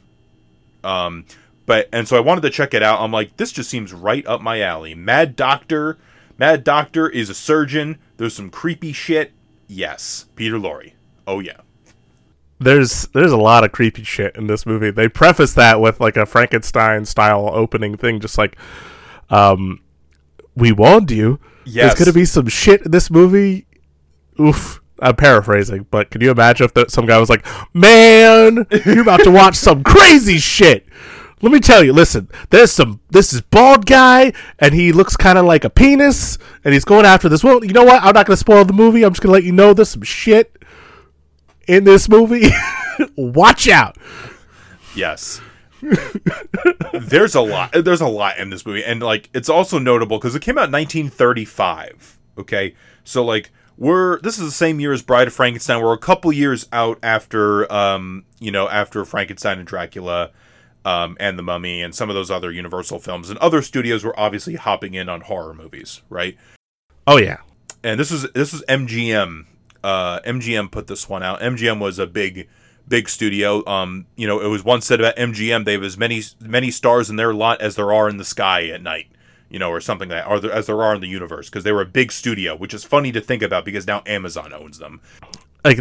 Um, 0.83 1.25
but 1.65 1.89
and 1.91 2.07
so 2.07 2.15
I 2.15 2.19
wanted 2.19 2.41
to 2.41 2.51
check 2.51 2.75
it 2.75 2.83
out. 2.83 3.01
I'm 3.01 3.11
like, 3.11 3.37
this 3.37 3.51
just 3.51 3.71
seems 3.71 3.91
right 3.91 4.25
up 4.27 4.39
my 4.39 4.61
alley. 4.61 4.93
Mad 4.93 5.35
Doctor, 5.35 5.97
Mad 6.37 6.63
Doctor 6.63 7.09
is 7.09 7.31
a 7.31 7.33
surgeon. 7.33 7.97
There's 8.17 8.35
some 8.35 8.51
creepy 8.51 8.93
shit. 8.93 9.31
Yes, 9.67 10.27
Peter 10.35 10.59
Lorre. 10.59 10.93
Oh 11.25 11.39
yeah. 11.39 11.61
There's 12.59 13.07
there's 13.07 13.31
a 13.31 13.37
lot 13.37 13.63
of 13.63 13.71
creepy 13.71 14.03
shit 14.03 14.35
in 14.35 14.47
this 14.47 14.65
movie. 14.65 14.91
They 14.91 15.07
preface 15.07 15.53
that 15.53 15.79
with 15.79 15.99
like 15.99 16.17
a 16.17 16.25
Frankenstein 16.25 17.05
style 17.05 17.49
opening 17.53 17.95
thing, 17.95 18.19
just 18.19 18.37
like, 18.37 18.57
um, 19.29 19.81
we 20.55 20.71
warned 20.71 21.11
you. 21.11 21.39
Yes. 21.65 21.93
There's 21.93 22.05
gonna 22.05 22.13
be 22.13 22.25
some 22.25 22.47
shit 22.47 22.81
in 22.81 22.91
this 22.91 23.09
movie. 23.09 23.65
Oof. 24.39 24.81
I'm 25.01 25.15
paraphrasing, 25.15 25.87
but 25.89 26.11
can 26.11 26.19
you 26.19 26.29
imagine 26.29 26.65
if 26.65 26.73
the, 26.73 26.85
some 26.89 27.05
guy 27.05 27.17
was 27.17 27.29
like, 27.29 27.45
"Man, 27.73 28.67
you're 28.85 29.01
about 29.01 29.23
to 29.23 29.31
watch 29.31 29.55
some 29.55 29.81
crazy 29.81 30.39
shit." 30.39 30.85
Let 31.41 31.53
me 31.53 31.61
tell 31.61 31.85
you. 31.85 31.93
Listen, 31.93 32.27
there's 32.49 32.71
some. 32.71 32.99
This 33.09 33.31
is 33.31 33.39
bald 33.39 33.85
guy, 33.85 34.33
and 34.59 34.73
he 34.73 34.91
looks 34.91 35.15
kind 35.15 35.37
of 35.37 35.45
like 35.45 35.63
a 35.63 35.69
penis, 35.69 36.37
and 36.65 36.73
he's 36.73 36.83
going 36.83 37.05
after 37.05 37.29
this. 37.29 37.45
Well, 37.45 37.63
you 37.63 37.71
know 37.71 37.85
what? 37.85 38.03
I'm 38.03 38.13
not 38.13 38.25
gonna 38.25 38.35
spoil 38.35 38.65
the 38.65 38.73
movie. 38.73 39.03
I'm 39.03 39.13
just 39.13 39.21
gonna 39.21 39.33
let 39.33 39.45
you 39.45 39.53
know 39.53 39.73
there's 39.73 39.89
some 39.89 40.01
shit 40.01 40.58
in 41.69 41.83
this 41.83 42.09
movie. 42.09 42.49
Watch 43.15 43.69
out. 43.69 43.95
Yes. 44.95 45.39
there's 46.93 47.35
a 47.35 47.41
lot. 47.41 47.71
There's 47.71 48.01
a 48.01 48.07
lot 48.07 48.37
in 48.37 48.49
this 48.49 48.65
movie, 48.65 48.83
and 48.83 49.01
like 49.01 49.29
it's 49.33 49.47
also 49.47 49.79
notable 49.79 50.17
because 50.17 50.35
it 50.35 50.41
came 50.41 50.57
out 50.57 50.65
in 50.67 50.71
1935. 50.73 52.19
Okay, 52.37 52.75
so 53.05 53.23
like 53.23 53.51
we're 53.77 54.19
this 54.19 54.37
is 54.37 54.43
the 54.45 54.51
same 54.51 54.81
year 54.81 54.91
as 54.91 55.01
Bride 55.01 55.27
of 55.27 55.33
Frankenstein. 55.33 55.81
We're 55.81 55.93
a 55.93 55.97
couple 55.97 56.33
years 56.33 56.67
out 56.73 56.99
after 57.01 57.71
um 57.71 58.25
you 58.39 58.51
know 58.51 58.67
after 58.67 59.05
Frankenstein 59.05 59.59
and 59.59 59.67
Dracula. 59.67 60.31
Um, 60.85 61.17
and 61.19 61.37
the 61.37 61.43
Mummy, 61.43 61.81
and 61.81 61.93
some 61.93 62.07
of 62.09 62.15
those 62.15 62.31
other 62.31 62.53
Universal 62.53 62.99
films, 62.99 63.29
and 63.29 63.37
other 63.39 63.61
studios 63.61 64.05
were 64.05 64.17
obviously 64.17 64.55
hopping 64.55 64.93
in 64.93 65.09
on 65.09 65.19
horror 65.21 65.53
movies, 65.53 66.01
right? 66.09 66.37
Oh 67.05 67.17
yeah. 67.17 67.39
and 67.83 67.99
this 67.99 68.11
is 68.11 68.23
this 68.31 68.53
is 68.53 68.63
MGM. 68.69 69.45
Uh, 69.83 70.19
MGM 70.21 70.71
put 70.71 70.87
this 70.87 71.07
one 71.07 71.23
out. 71.23 71.39
MGM 71.41 71.79
was 71.79 71.99
a 71.99 72.07
big, 72.07 72.47
big 72.87 73.09
studio. 73.09 73.65
Um, 73.67 74.05
you 74.15 74.27
know, 74.27 74.39
it 74.39 74.47
was 74.47 74.63
once 74.63 74.85
said 74.85 74.99
about 74.99 75.15
MGM 75.15 75.65
they 75.65 75.73
have 75.73 75.83
as 75.83 75.97
many 75.97 76.21
many 76.41 76.71
stars 76.71 77.09
in 77.09 77.15
their 77.15 77.33
lot 77.33 77.61
as 77.61 77.75
there 77.75 77.93
are 77.93 78.09
in 78.09 78.17
the 78.17 78.25
sky 78.25 78.67
at 78.67 78.81
night. 78.81 79.07
You 79.49 79.57
know, 79.57 79.71
or 79.71 79.81
something 79.81 80.09
like 80.09 80.25
that, 80.25 80.29
or 80.29 80.39
there, 80.39 80.51
as 80.51 80.67
there 80.67 80.83
are 80.83 80.93
in 80.93 81.01
the 81.01 81.07
universe, 81.07 81.49
because 81.49 81.63
they 81.63 81.71
were 81.71 81.81
a 81.81 81.85
big 81.85 82.11
studio, 82.11 82.55
which 82.55 82.71
is 82.71 82.83
funny 82.83 83.11
to 83.11 83.19
think 83.19 83.41
about 83.41 83.65
because 83.65 83.87
now 83.87 84.03
Amazon 84.05 84.53
owns 84.53 84.77
them. 84.77 85.01
like 85.65 85.79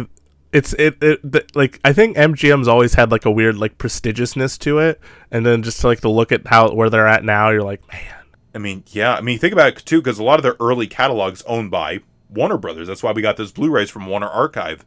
it's 0.51 0.73
it, 0.73 0.97
it 1.01 1.55
like 1.55 1.79
I 1.85 1.93
think 1.93 2.17
MGM's 2.17 2.67
always 2.67 2.95
had 2.95 3.11
like 3.11 3.25
a 3.25 3.31
weird 3.31 3.57
like 3.57 3.77
prestigiousness 3.77 4.57
to 4.59 4.79
it, 4.79 4.99
and 5.31 5.45
then 5.45 5.61
just 5.61 5.83
like 5.83 6.01
to 6.01 6.09
look 6.09 6.31
at 6.31 6.47
how 6.47 6.73
where 6.73 6.89
they're 6.89 7.07
at 7.07 7.23
now, 7.23 7.49
you're 7.49 7.63
like, 7.63 7.87
man, 7.91 8.25
I 8.55 8.57
mean, 8.57 8.83
yeah, 8.87 9.15
I 9.15 9.21
mean, 9.21 9.37
think 9.37 9.53
about 9.53 9.67
it 9.67 9.85
too, 9.85 10.01
because 10.01 10.17
a 10.17 10.23
lot 10.23 10.39
of 10.39 10.43
their 10.43 10.55
early 10.59 10.87
catalogs 10.87 11.43
owned 11.43 11.69
by 11.69 12.01
Warner 12.29 12.57
Brothers. 12.57 12.87
That's 12.87 13.03
why 13.03 13.11
we 13.11 13.21
got 13.21 13.37
those 13.37 13.51
Blu-rays 13.51 13.89
from 13.89 14.05
Warner 14.05 14.27
Archive. 14.27 14.85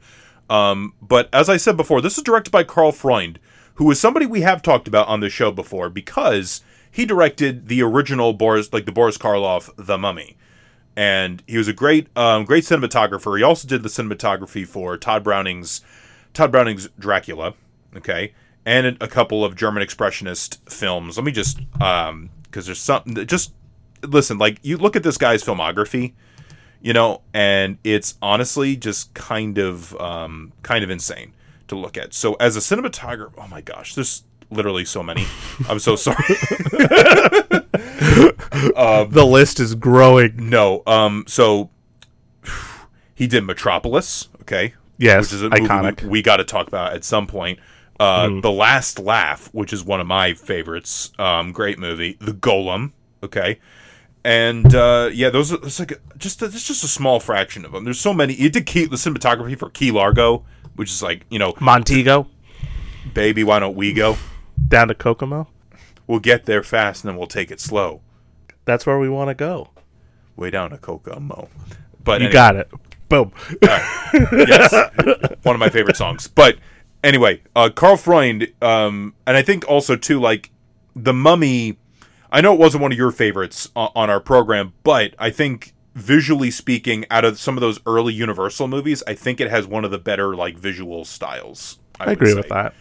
Um, 0.49 0.95
but 1.01 1.29
as 1.33 1.49
I 1.49 1.57
said 1.57 1.77
before, 1.77 2.01
this 2.01 2.17
is 2.19 2.25
directed 2.25 2.51
by 2.51 2.65
Karl 2.65 2.93
Freund, 2.93 3.39
who 3.75 3.91
is 3.91 4.01
somebody 4.01 4.27
we 4.27 4.43
have 4.43 4.63
talked 4.63 4.89
about 4.89 5.09
on 5.09 5.21
the 5.21 5.31
show 5.31 5.51
before 5.51 5.89
because 5.89 6.63
he 6.91 7.07
directed 7.07 7.69
the 7.69 7.83
original 7.83 8.33
Boris, 8.33 8.73
like 8.73 8.85
the 8.85 8.93
Boris 8.93 9.17
Karloff, 9.17 9.71
The 9.77 9.97
Mummy, 9.97 10.37
and 10.95 11.43
he 11.47 11.57
was 11.57 11.69
a 11.69 11.73
great, 11.73 12.09
um, 12.17 12.45
great 12.45 12.65
cinematographer. 12.65 13.37
He 13.39 13.43
also 13.43 13.67
did 13.67 13.83
the 13.83 13.89
cinematography 13.89 14.67
for 14.67 14.99
Tod 14.99 15.25
Browning's, 15.25 15.81
Tod 16.35 16.53
Browning's 16.53 16.89
Dracula. 16.99 17.55
Okay, 17.97 18.33
and 18.65 18.97
a, 19.01 19.09
couple 19.09 19.45
of 19.45 19.57
German 19.57 19.83
expressionist 19.83 20.59
films. 20.71 21.17
Let 21.17 21.25
me 21.25 21.33
just, 21.33 21.61
um, 21.81 22.31
because 22.45 22.67
there's 22.67 22.79
something 22.79 23.15
that 23.15 23.27
just 23.27 23.53
listen. 24.03 24.39
Like 24.39 24.59
you 24.63 24.77
look 24.77 24.97
at 24.97 25.03
this 25.03 25.19
guy's 25.19 25.43
filmography, 25.43 26.13
you 26.83 26.93
know, 26.93 27.23
and 27.33 27.79
it's 27.85 28.17
honestly 28.21 28.77
just 28.77 29.15
kind 29.15 29.57
of, 29.59 29.95
um, 30.01 30.53
kind 30.63 30.85
of 30.85 30.91
insane 30.91 31.33
to 31.69 31.77
look 31.77 31.97
at. 31.97 32.13
So 32.13 32.35
as 32.35 32.57
a 32.57 32.61
cinematographer, 32.61 33.33
oh 33.39 33.49
my 33.49 33.61
gosh, 33.61 33.95
there's 33.95 34.25
literally 34.51 34.85
so 34.85 35.03
many. 35.03 35.25
I'm 35.69 35.79
so 35.79 35.97
sorry. 35.97 36.17
the 39.11 39.27
list 39.27 39.61
is 39.61 39.75
growing. 39.75 40.51
no, 40.51 40.83
um, 40.87 41.25
so 41.27 41.71
he 43.15 43.27
did 43.27 43.45
Metropolis. 43.45 44.29
Okay, 44.43 44.75
Yes, 44.99 45.33
which 45.33 45.43
is 45.43 45.49
iconic. 45.49 46.03
we, 46.03 46.09
we 46.09 46.23
got 46.23 46.37
to 46.39 46.45
talk 46.45 46.69
about 46.69 46.93
at 46.95 47.05
some 47.05 47.27
point. 47.27 47.59
Uh, 48.01 48.41
The 48.41 48.51
Last 48.51 48.99
Laugh, 48.99 49.49
which 49.53 49.73
is 49.73 49.85
one 49.85 50.01
of 50.01 50.07
my 50.07 50.35
favorites, 50.35 51.13
um, 51.19 51.53
great 51.53 51.79
movie. 51.79 52.17
The 52.21 52.33
Golem, 52.33 52.93
okay, 53.23 53.61
and 54.25 54.75
uh, 54.75 55.11
yeah, 55.13 55.31
those 55.31 55.53
are 55.53 55.59
it's 55.65 55.79
like 55.79 56.01
just 56.19 56.43
a, 56.43 56.47
it's 56.47 56.67
just 56.67 56.85
a 56.85 56.89
small 56.89 57.21
fraction 57.21 57.65
of 57.65 57.73
them. 57.73 57.85
There's 57.85 58.01
so 58.01 58.13
many. 58.13 58.35
He 58.35 58.49
did 58.49 58.67
key, 58.67 58.87
the 58.87 58.97
cinematography 58.97 59.59
for 59.59 59.71
Key 59.71 59.91
Largo, 59.91 60.45
which 60.77 60.91
is 60.91 61.03
like 61.03 61.25
you 61.31 61.39
know, 61.39 61.55
Montego 61.61 62.29
baby, 63.15 63.45
why 63.45 63.59
don't 63.59 63.75
we 63.77 63.93
go? 63.93 64.17
down 64.69 64.89
to 64.89 64.95
Kokomo. 64.95 65.49
We'll 66.07 66.21
get 66.21 66.47
there 66.47 66.63
fast, 66.63 67.05
and 67.05 67.11
then 67.11 67.19
we'll 67.19 67.27
take 67.27 67.51
it 67.51 67.61
slow, 67.61 68.01
That's 68.65 68.87
where 68.87 68.99
we 68.99 69.09
want 69.09 69.29
to 69.29 69.35
go. 69.35 69.71
way 70.37 70.51
down 70.51 70.71
to 70.71 70.79
Kokomo. 70.79 71.49
But 72.03 72.21
You 72.21 72.29
anyway. 72.29 72.33
got 72.33 72.57
it. 72.57 72.71
Boom. 73.09 73.33
yes, 73.61 74.73
one 75.43 75.55
of 75.57 75.59
my 75.61 75.69
favorite 75.69 75.97
songs. 75.97 76.27
But 76.29 76.57
anyway, 77.05 77.43
uh, 77.55 77.71
Karl 77.75 77.97
Freund, 77.97 78.51
um, 78.63 79.15
and 79.27 79.37
I 79.37 79.43
think 79.43 79.69
also 79.69 79.97
too 79.97 80.21
like 80.21 80.51
the 80.97 81.13
Mummy. 81.13 81.79
I 82.33 82.41
know 82.41 82.55
it 82.55 82.59
wasn't 82.59 82.83
one 82.83 82.91
of 82.93 82.99
your 82.99 83.13
favorites 83.13 83.69
on, 83.77 83.91
on 83.95 84.11
our 84.11 84.21
program, 84.21 84.73
but 84.83 85.15
I 85.19 85.31
think 85.31 85.75
visually 85.95 86.51
speaking, 86.51 87.05
out 87.11 87.25
of 87.25 87.39
some 87.39 87.57
of 87.57 87.61
those 87.61 87.79
early 87.87 88.15
Universal 88.15 88.69
movies, 88.69 89.03
I 89.07 89.15
think 89.15 89.41
it 89.41 89.51
has 89.51 89.67
one 89.67 89.85
of 89.85 89.91
the 89.91 89.99
better 89.99 90.35
like 90.35 90.59
visual 90.59 91.05
styles. 91.05 91.79
I, 92.01 92.07
I 92.07 92.13
agree 92.13 92.31
say. 92.31 92.37
with 92.37 92.49
that. 92.49 92.75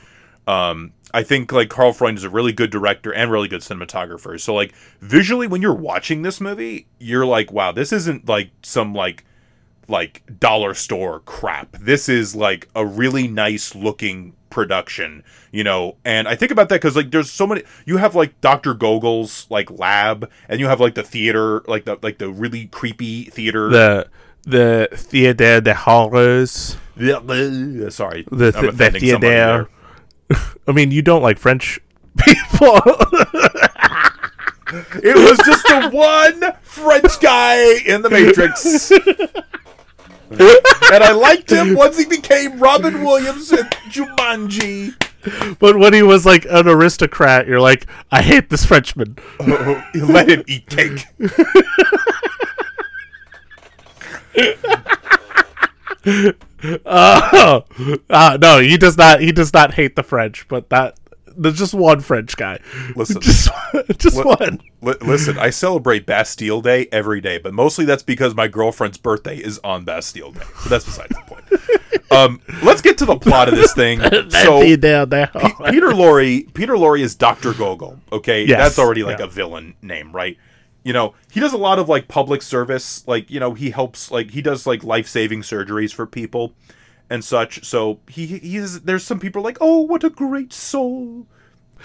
Um, 0.47 0.93
I 1.13 1.23
think 1.23 1.51
like 1.51 1.69
Karl 1.69 1.93
Freund 1.93 2.17
is 2.17 2.23
a 2.23 2.29
really 2.29 2.53
good 2.53 2.71
director 2.71 3.13
and 3.13 3.29
really 3.29 3.49
good 3.49 3.61
cinematographer. 3.61 4.39
So 4.39 4.53
like 4.53 4.73
visually, 5.01 5.47
when 5.47 5.61
you're 5.61 5.73
watching 5.73 6.21
this 6.21 6.39
movie, 6.39 6.87
you're 6.99 7.25
like, 7.25 7.51
wow, 7.51 7.73
this 7.73 7.91
isn't 7.91 8.27
like 8.27 8.51
some 8.63 8.95
like 8.95 9.25
like 9.87 10.23
dollar 10.39 10.73
store 10.73 11.19
crap. 11.21 11.71
This 11.73 12.09
is 12.09 12.35
like 12.35 12.67
a 12.75 12.85
really 12.85 13.27
nice 13.27 13.75
looking 13.75 14.33
production, 14.49 15.23
you 15.51 15.63
know. 15.63 15.97
And 16.05 16.27
I 16.27 16.35
think 16.35 16.51
about 16.51 16.69
that 16.69 16.75
because 16.75 16.95
like 16.95 17.11
there's 17.11 17.31
so 17.31 17.47
many. 17.47 17.63
You 17.85 17.97
have 17.97 18.15
like 18.15 18.39
Doctor 18.41 18.73
Gogol's 18.73 19.47
like 19.49 19.71
lab, 19.71 20.29
and 20.47 20.59
you 20.59 20.67
have 20.67 20.79
like 20.79 20.95
the 20.95 21.03
theater, 21.03 21.61
like 21.67 21.85
the 21.85 21.97
like 22.01 22.17
the 22.19 22.29
really 22.29 22.67
creepy 22.67 23.25
theater. 23.25 23.69
The 23.69 24.07
the 24.43 24.89
Theater 24.93 25.61
de 25.61 25.73
Horrors. 25.73 26.77
Sorry, 26.97 28.25
The, 28.31 28.45
I'm 28.47 28.51
the, 28.51 28.51
the 28.51 28.67
offending 28.69 29.09
somebody 29.09 29.33
Theater. 29.33 29.69
I 30.67 30.71
mean, 30.71 30.91
you 30.91 31.01
don't 31.01 31.21
like 31.21 31.37
French 31.37 31.79
people. 32.17 32.79
It 35.03 35.15
was 35.15 35.37
just 35.45 35.67
the 35.67 35.89
one 35.91 36.53
French 36.61 37.19
guy 37.19 37.79
in 37.85 38.01
the 38.01 38.09
Matrix. 38.09 38.91
and 40.39 41.03
I 41.03 41.11
liked 41.11 41.51
him 41.51 41.75
once 41.77 41.97
he 41.97 42.05
became 42.05 42.59
Robin 42.59 43.03
Williams 43.03 43.51
in 43.51 43.65
Jumanji. 43.89 44.95
But 45.59 45.77
when 45.77 45.93
he 45.93 46.01
was 46.01 46.25
like 46.25 46.45
an 46.49 46.67
aristocrat, 46.67 47.47
you're 47.47 47.59
like, 47.59 47.85
I 48.11 48.21
hate 48.21 48.49
this 48.49 48.65
Frenchman. 48.65 49.17
Oh, 49.41 49.83
let 49.93 50.29
him 50.29 50.43
eat 50.47 50.67
cake. 50.67 51.05
Oh, 56.85 57.65
uh, 58.09 58.37
no, 58.41 58.59
he 58.59 58.77
does 58.77 58.97
not. 58.97 59.19
He 59.21 59.31
does 59.31 59.53
not 59.53 59.73
hate 59.73 59.95
the 59.95 60.03
French, 60.03 60.47
but 60.47 60.69
that 60.69 60.95
there's 61.37 61.57
just 61.57 61.73
one 61.73 62.01
French 62.01 62.35
guy. 62.37 62.59
Listen. 62.95 63.21
just 63.21 63.49
just 63.97 64.17
Li- 64.17 64.23
one. 64.23 64.59
Li- 64.81 64.95
listen, 65.01 65.37
I 65.37 65.49
celebrate 65.49 66.05
Bastille 66.05 66.61
Day 66.61 66.87
every 66.91 67.21
day, 67.21 67.37
but 67.37 67.53
mostly 67.53 67.85
that's 67.85 68.03
because 68.03 68.35
my 68.35 68.47
girlfriend's 68.47 68.97
birthday 68.97 69.37
is 69.37 69.59
on 69.63 69.83
Bastille 69.85 70.31
Day. 70.31 70.43
But 70.63 70.69
that's 70.69 70.85
besides 70.85 71.15
the 71.15 71.21
point. 71.25 71.43
Um, 72.11 72.41
let's 72.63 72.81
get 72.81 72.97
to 72.97 73.05
the 73.05 73.15
plot 73.17 73.47
of 73.47 73.55
this 73.55 73.73
thing. 73.73 74.01
so 74.29 74.75
down 74.77 75.09
there. 75.09 75.27
Pe- 75.27 75.71
Peter 75.71 75.89
Lorre, 75.89 76.53
Peter 76.53 76.73
Lorre 76.73 76.99
is 76.99 77.15
Doctor 77.15 77.53
Gogol. 77.53 77.99
Okay, 78.11 78.45
Yes, 78.45 78.59
that's 78.59 78.79
already 78.79 79.03
like 79.03 79.19
yeah. 79.19 79.25
a 79.25 79.29
villain 79.29 79.75
name, 79.81 80.11
right? 80.11 80.37
You 80.83 80.93
know, 80.93 81.13
he 81.31 81.39
does 81.39 81.53
a 81.53 81.57
lot 81.57 81.79
of 81.79 81.87
like 81.87 82.07
public 82.07 82.41
service, 82.41 83.07
like 83.07 83.29
you 83.29 83.39
know, 83.39 83.53
he 83.53 83.69
helps, 83.69 84.11
like 84.11 84.31
he 84.31 84.41
does 84.41 84.65
like 84.67 84.83
life 84.83 85.07
saving 85.07 85.41
surgeries 85.43 85.93
for 85.93 86.05
people 86.05 86.53
and 87.11 87.23
such. 87.23 87.63
So 87.65 87.99
he 88.07 88.25
he's 88.25 88.81
there's 88.81 89.03
some 89.03 89.19
people 89.19 89.43
like, 89.43 89.57
oh, 89.61 89.81
what 89.81 90.03
a 90.03 90.09
great 90.09 90.53
soul. 90.53 91.27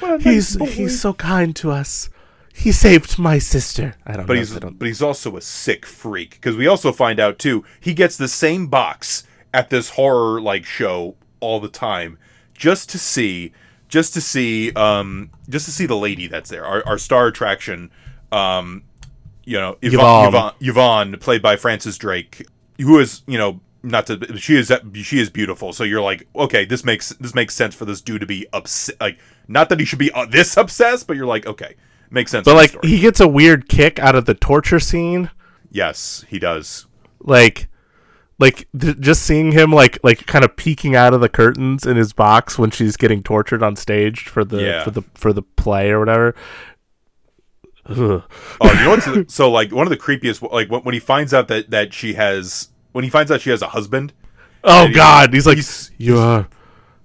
A 0.01 0.19
he's 0.23 0.57
boy." 0.57 0.67
he's 0.67 1.01
so 1.01 1.13
kind 1.13 1.55
to 1.57 1.71
us. 1.71 2.09
He 2.55 2.73
saved 2.73 3.19
my 3.19 3.39
sister. 3.39 3.97
I 4.07 4.13
don't 4.17 4.27
but 4.27 4.35
know. 4.35 4.39
he's 4.39 4.51
don't- 4.55 4.79
but 4.79 4.87
he's 4.87 5.03
also 5.03 5.37
a 5.37 5.41
sick 5.43 5.85
freak 5.85 6.31
because 6.33 6.57
we 6.57 6.67
also 6.67 6.93
find 6.93 7.21
out 7.21 7.39
too 7.39 7.65
he 7.81 7.93
gets 7.93 8.17
the 8.17 8.29
same 8.29 8.69
box 8.69 9.25
at 9.53 9.69
this 9.69 9.91
horror 9.91 10.41
like 10.41 10.65
show 10.65 11.17
all 11.41 11.61
the 11.61 11.69
time 11.69 12.19
just 12.55 12.89
to 12.91 12.99
see 12.99 13.53
just 13.89 14.15
to 14.15 14.21
see 14.21 14.73
um 14.73 15.31
just 15.49 15.67
to 15.67 15.71
see 15.73 15.87
the 15.87 15.97
lady 15.97 16.27
that's 16.29 16.49
there 16.51 16.65
our, 16.65 16.83
our 16.87 16.99
star 16.99 17.27
attraction 17.27 17.91
um 18.33 18.83
you 19.45 19.57
know 19.59 19.77
Yvonne, 19.83 20.29
Yvonne. 20.29 20.29
Yvonne 20.29 20.55
Yvonne 20.61 21.19
played 21.19 21.43
by 21.43 21.57
Frances 21.57 21.99
Drake 21.99 22.47
who 22.81 22.99
is 22.99 23.23
you 23.27 23.37
know 23.39 23.61
not 23.87 24.07
to 24.07 24.37
she 24.37 24.57
is 24.57 24.73
she 24.95 25.19
is 25.19 25.31
beautiful 25.31 25.73
so 25.73 25.85
you're 25.85 26.01
like 26.03 26.27
okay 26.35 26.65
this 26.65 26.85
makes 26.85 27.11
this 27.11 27.35
makes 27.35 27.55
sense 27.55 27.75
for 27.75 27.85
this 27.85 28.01
dude 28.01 28.21
to 28.21 28.27
be 28.27 28.47
upset 28.53 29.01
like 29.01 29.19
not 29.49 29.69
that 29.69 29.79
he 29.79 29.85
should 29.87 29.99
be 29.99 30.11
uh, 30.13 30.27
this 30.27 30.57
obsessed 30.57 31.07
but 31.07 31.17
you're 31.17 31.27
like 31.27 31.47
okay 31.47 31.75
makes 32.11 32.31
sense 32.31 32.45
but 32.45 32.55
like 32.55 32.77
he 32.85 32.99
gets 33.01 33.21
a 33.21 33.29
weird 33.29 33.69
kick 33.69 33.99
out 33.99 34.15
of 34.15 34.25
the 34.27 34.35
torture 34.35 34.81
scene. 34.81 35.31
Yes, 35.71 36.25
he 36.29 36.39
does. 36.39 36.87
Like, 37.21 37.69
like 38.39 38.69
th- 38.79 38.99
just 39.01 39.23
seeing 39.25 39.53
him 39.53 39.73
like 39.73 39.99
like 40.03 40.25
kind 40.27 40.45
of 40.45 40.57
peeking 40.57 40.95
out 40.95 41.13
of 41.13 41.21
the 41.21 41.29
curtains 41.29 41.85
in 41.85 41.97
his 41.97 42.13
box 42.13 42.59
when 42.59 42.71
she's 42.71 42.97
getting 42.97 43.23
tortured 43.23 43.63
on 43.63 43.77
stage 43.77 44.21
for 44.29 44.45
the 44.45 44.63
Yeah. 44.63 44.85
for 44.85 44.91
the 44.93 45.03
for 45.15 45.33
the 45.33 45.43
play 45.43 45.91
or 45.91 45.99
whatever. 45.99 46.35
Oh, 47.89 48.23
you 48.63 48.75
know 48.85 48.91
what's 49.15 49.35
so 49.35 49.51
like 49.51 49.73
one 49.73 49.87
of 49.87 49.91
the 49.91 49.97
creepiest 49.97 50.51
like 50.53 50.71
when, 50.71 50.83
when 50.83 50.93
he 50.95 51.01
finds 51.01 51.33
out 51.35 51.49
that 51.49 51.71
that 51.71 51.93
she 51.93 52.15
has 52.15 52.69
when 52.97 53.05
he 53.05 53.11
finds 53.11 53.31
out 53.31 53.43
she 53.43 53.51
has 53.51 53.61
a 53.61 53.69
husband. 53.69 54.15
Oh 54.65 54.89
God! 54.91 55.35
He's 55.35 55.47
like 55.47 55.59
he's- 55.59 55.91
your 55.99 56.49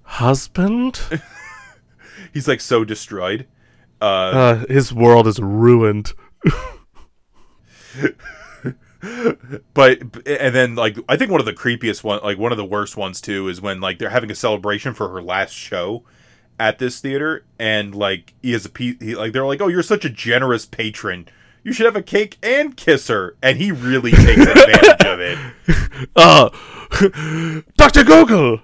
husband. 0.04 0.98
He's 2.32 2.48
like 2.48 2.62
so 2.62 2.82
destroyed. 2.82 3.46
Uh, 4.00 4.04
Uh, 4.04 4.66
his 4.70 4.90
world 4.94 5.26
is 5.26 5.38
ruined. 5.38 6.14
but 9.74 9.98
and 10.26 10.54
then 10.54 10.76
like 10.76 10.96
I 11.10 11.18
think 11.18 11.30
one 11.30 11.40
of 11.40 11.46
the 11.46 11.52
creepiest 11.52 12.02
one 12.02 12.20
like 12.22 12.38
one 12.38 12.52
of 12.52 12.58
the 12.58 12.64
worst 12.64 12.96
ones 12.96 13.20
too 13.20 13.48
is 13.48 13.60
when 13.60 13.82
like 13.82 13.98
they're 13.98 14.08
having 14.08 14.30
a 14.30 14.34
celebration 14.34 14.94
for 14.94 15.10
her 15.10 15.20
last 15.20 15.52
show 15.52 16.04
at 16.58 16.78
this 16.78 17.00
theater 17.00 17.44
and 17.58 17.94
like 17.94 18.32
he 18.42 18.54
is 18.54 18.64
a 18.64 18.70
pe- 18.70 18.96
he, 18.98 19.14
like 19.14 19.32
they're 19.34 19.44
like 19.44 19.60
oh 19.60 19.68
you're 19.68 19.82
such 19.82 20.06
a 20.06 20.10
generous 20.10 20.64
patron 20.64 21.28
you 21.62 21.72
should 21.72 21.86
have 21.86 21.96
a 21.96 22.02
cake 22.02 22.38
and 22.42 22.76
kiss 22.76 23.08
her 23.08 23.36
and 23.42 23.58
he 23.58 23.70
really 23.72 24.10
takes 24.12 24.46
advantage 24.46 25.06
of 25.06 25.20
it 25.20 25.38
Uh, 26.16 26.50
Doctor 27.76 28.04
Gogol, 28.04 28.60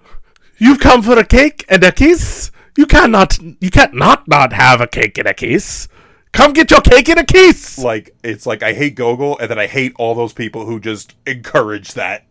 you've 0.59 0.81
come 0.81 1.03
for 1.03 1.19
a 1.19 1.25
cake 1.25 1.65
and 1.69 1.83
a 1.85 1.93
kiss. 1.93 2.51
You 2.77 2.87
cannot, 2.87 3.39
you 3.61 3.71
can't 3.71 3.95
not 3.95 4.29
not 4.29 4.53
have 4.53 4.81
a 4.81 4.87
cake 4.87 5.19
and 5.19 5.27
a 5.27 5.35
kiss. 5.35 5.89
Come 6.33 6.53
get 6.53 6.71
your 6.71 6.81
cake 6.81 7.09
and 7.09 7.19
a 7.21 7.25
kiss. 7.25 7.79
like 7.79 8.15
it's 8.23 8.47
like 8.47 8.63
I 8.63 8.73
hate 8.75 8.95
Gogol 8.97 9.39
and 9.39 9.49
then 9.51 9.59
I 9.59 9.67
hate 9.67 9.93
all 9.99 10.15
those 10.15 10.33
people 10.33 10.67
who 10.67 10.79
just 10.79 11.15
encourage 11.27 11.95
that 11.95 12.25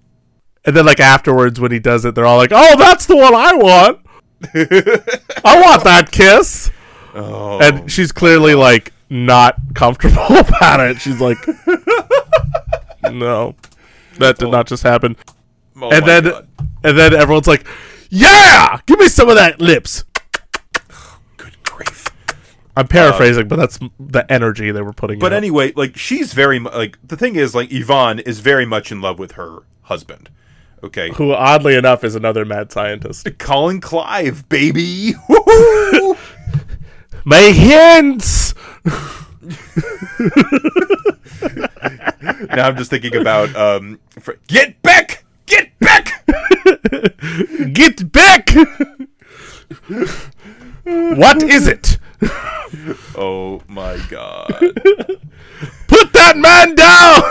And 0.65 0.76
then, 0.76 0.86
like 0.86 0.99
afterwards, 0.99 1.59
when 1.59 1.72
he 1.72 1.80
does 1.80 2.05
it, 2.05 2.13
they're 2.15 2.26
all 2.26 2.38
like, 2.38 2.51
"Oh, 2.53 2.76
that's 2.78 3.05
the 3.05 3.15
one 3.15 3.34
I 3.34 3.53
want. 3.55 3.99
I 4.53 5.61
want 5.61 5.84
that 5.84 6.09
kiss." 6.11 6.70
oh 7.15 7.59
And 7.59 7.89
she's 7.91 8.11
clearly 8.11 8.53
like 8.53 8.93
not 9.10 9.55
comfortable 9.74 10.26
about 10.38 10.80
it. 10.80 10.99
She's 10.99 11.20
like, 11.20 11.38
"No, 13.12 13.55
that 14.20 14.38
did 14.38 14.49
not 14.49 14.68
just 14.68 14.84
happen." 14.84 15.16
oh, 15.76 15.84
oh 15.84 15.89
and 15.91 16.05
then, 16.05 16.24
God. 16.24 16.47
and 16.84 16.97
then 16.97 17.14
everyone's 17.14 17.47
like, 17.47 17.66
"Yeah, 18.10 18.80
give 18.86 18.99
me 18.99 19.08
some 19.08 19.30
of 19.30 19.36
that 19.36 19.62
lips." 19.62 20.03
good 21.38 21.55
grief 21.64 22.05
I'm 22.76 22.88
paraphrasing, 22.88 23.43
um, 23.43 23.47
but 23.47 23.55
that's 23.55 23.80
the 23.99 24.26
energy 24.32 24.70
they 24.72 24.84
were 24.84 24.93
putting. 24.93 25.18
But 25.18 25.34
out. 25.34 25.38
anyway, 25.38 25.74
like 25.76 25.97
she's 25.97 26.34
very 26.34 26.60
like 26.60 26.99
the 27.03 27.18
thing 27.18 27.36
is 27.36 27.55
like 27.55 27.72
Yvonne 27.72 28.20
is 28.20 28.39
very 28.39 28.68
much 28.68 28.91
in 28.91 29.01
love 29.01 29.18
with 29.18 29.32
her 29.34 29.64
husband. 29.84 30.30
Okay, 30.84 31.10
who 31.14 31.34
oddly 31.34 31.74
enough 31.76 32.03
is 32.03 32.14
another 32.14 32.45
mad 32.45 32.72
scientist. 32.72 33.28
Colin 33.39 33.82
Clive, 33.82 34.47
baby. 34.47 35.14
My 37.26 37.38
hands. 37.38 38.53
Now 42.55 42.67
I'm 42.67 42.77
just 42.77 42.89
thinking 42.89 43.15
about 43.15 43.55
um, 43.55 43.99
fr- 44.19 44.33
get 44.47 44.81
back, 44.81 45.23
get 45.45 45.77
back. 45.79 46.23
Get 47.73 48.11
back! 48.11 48.49
what 50.83 51.43
is 51.43 51.67
it? 51.67 51.97
Oh 53.15 53.61
my 53.67 53.97
god. 54.09 54.47
Put 55.88 56.13
that 56.13 56.35
man 56.38 56.75
down! 56.75 57.23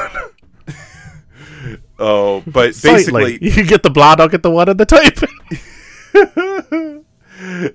Oh, 1.99 2.43
but 2.47 2.75
Slightly. 2.75 3.39
basically 3.39 3.51
You 3.51 3.65
get 3.65 3.83
the 3.83 3.91
blood, 3.91 4.21
I'll 4.21 4.29
get 4.29 4.43
the 4.43 4.51
one 4.51 4.69
and 4.69 4.79
the 4.79 4.87
tape. 4.87 5.19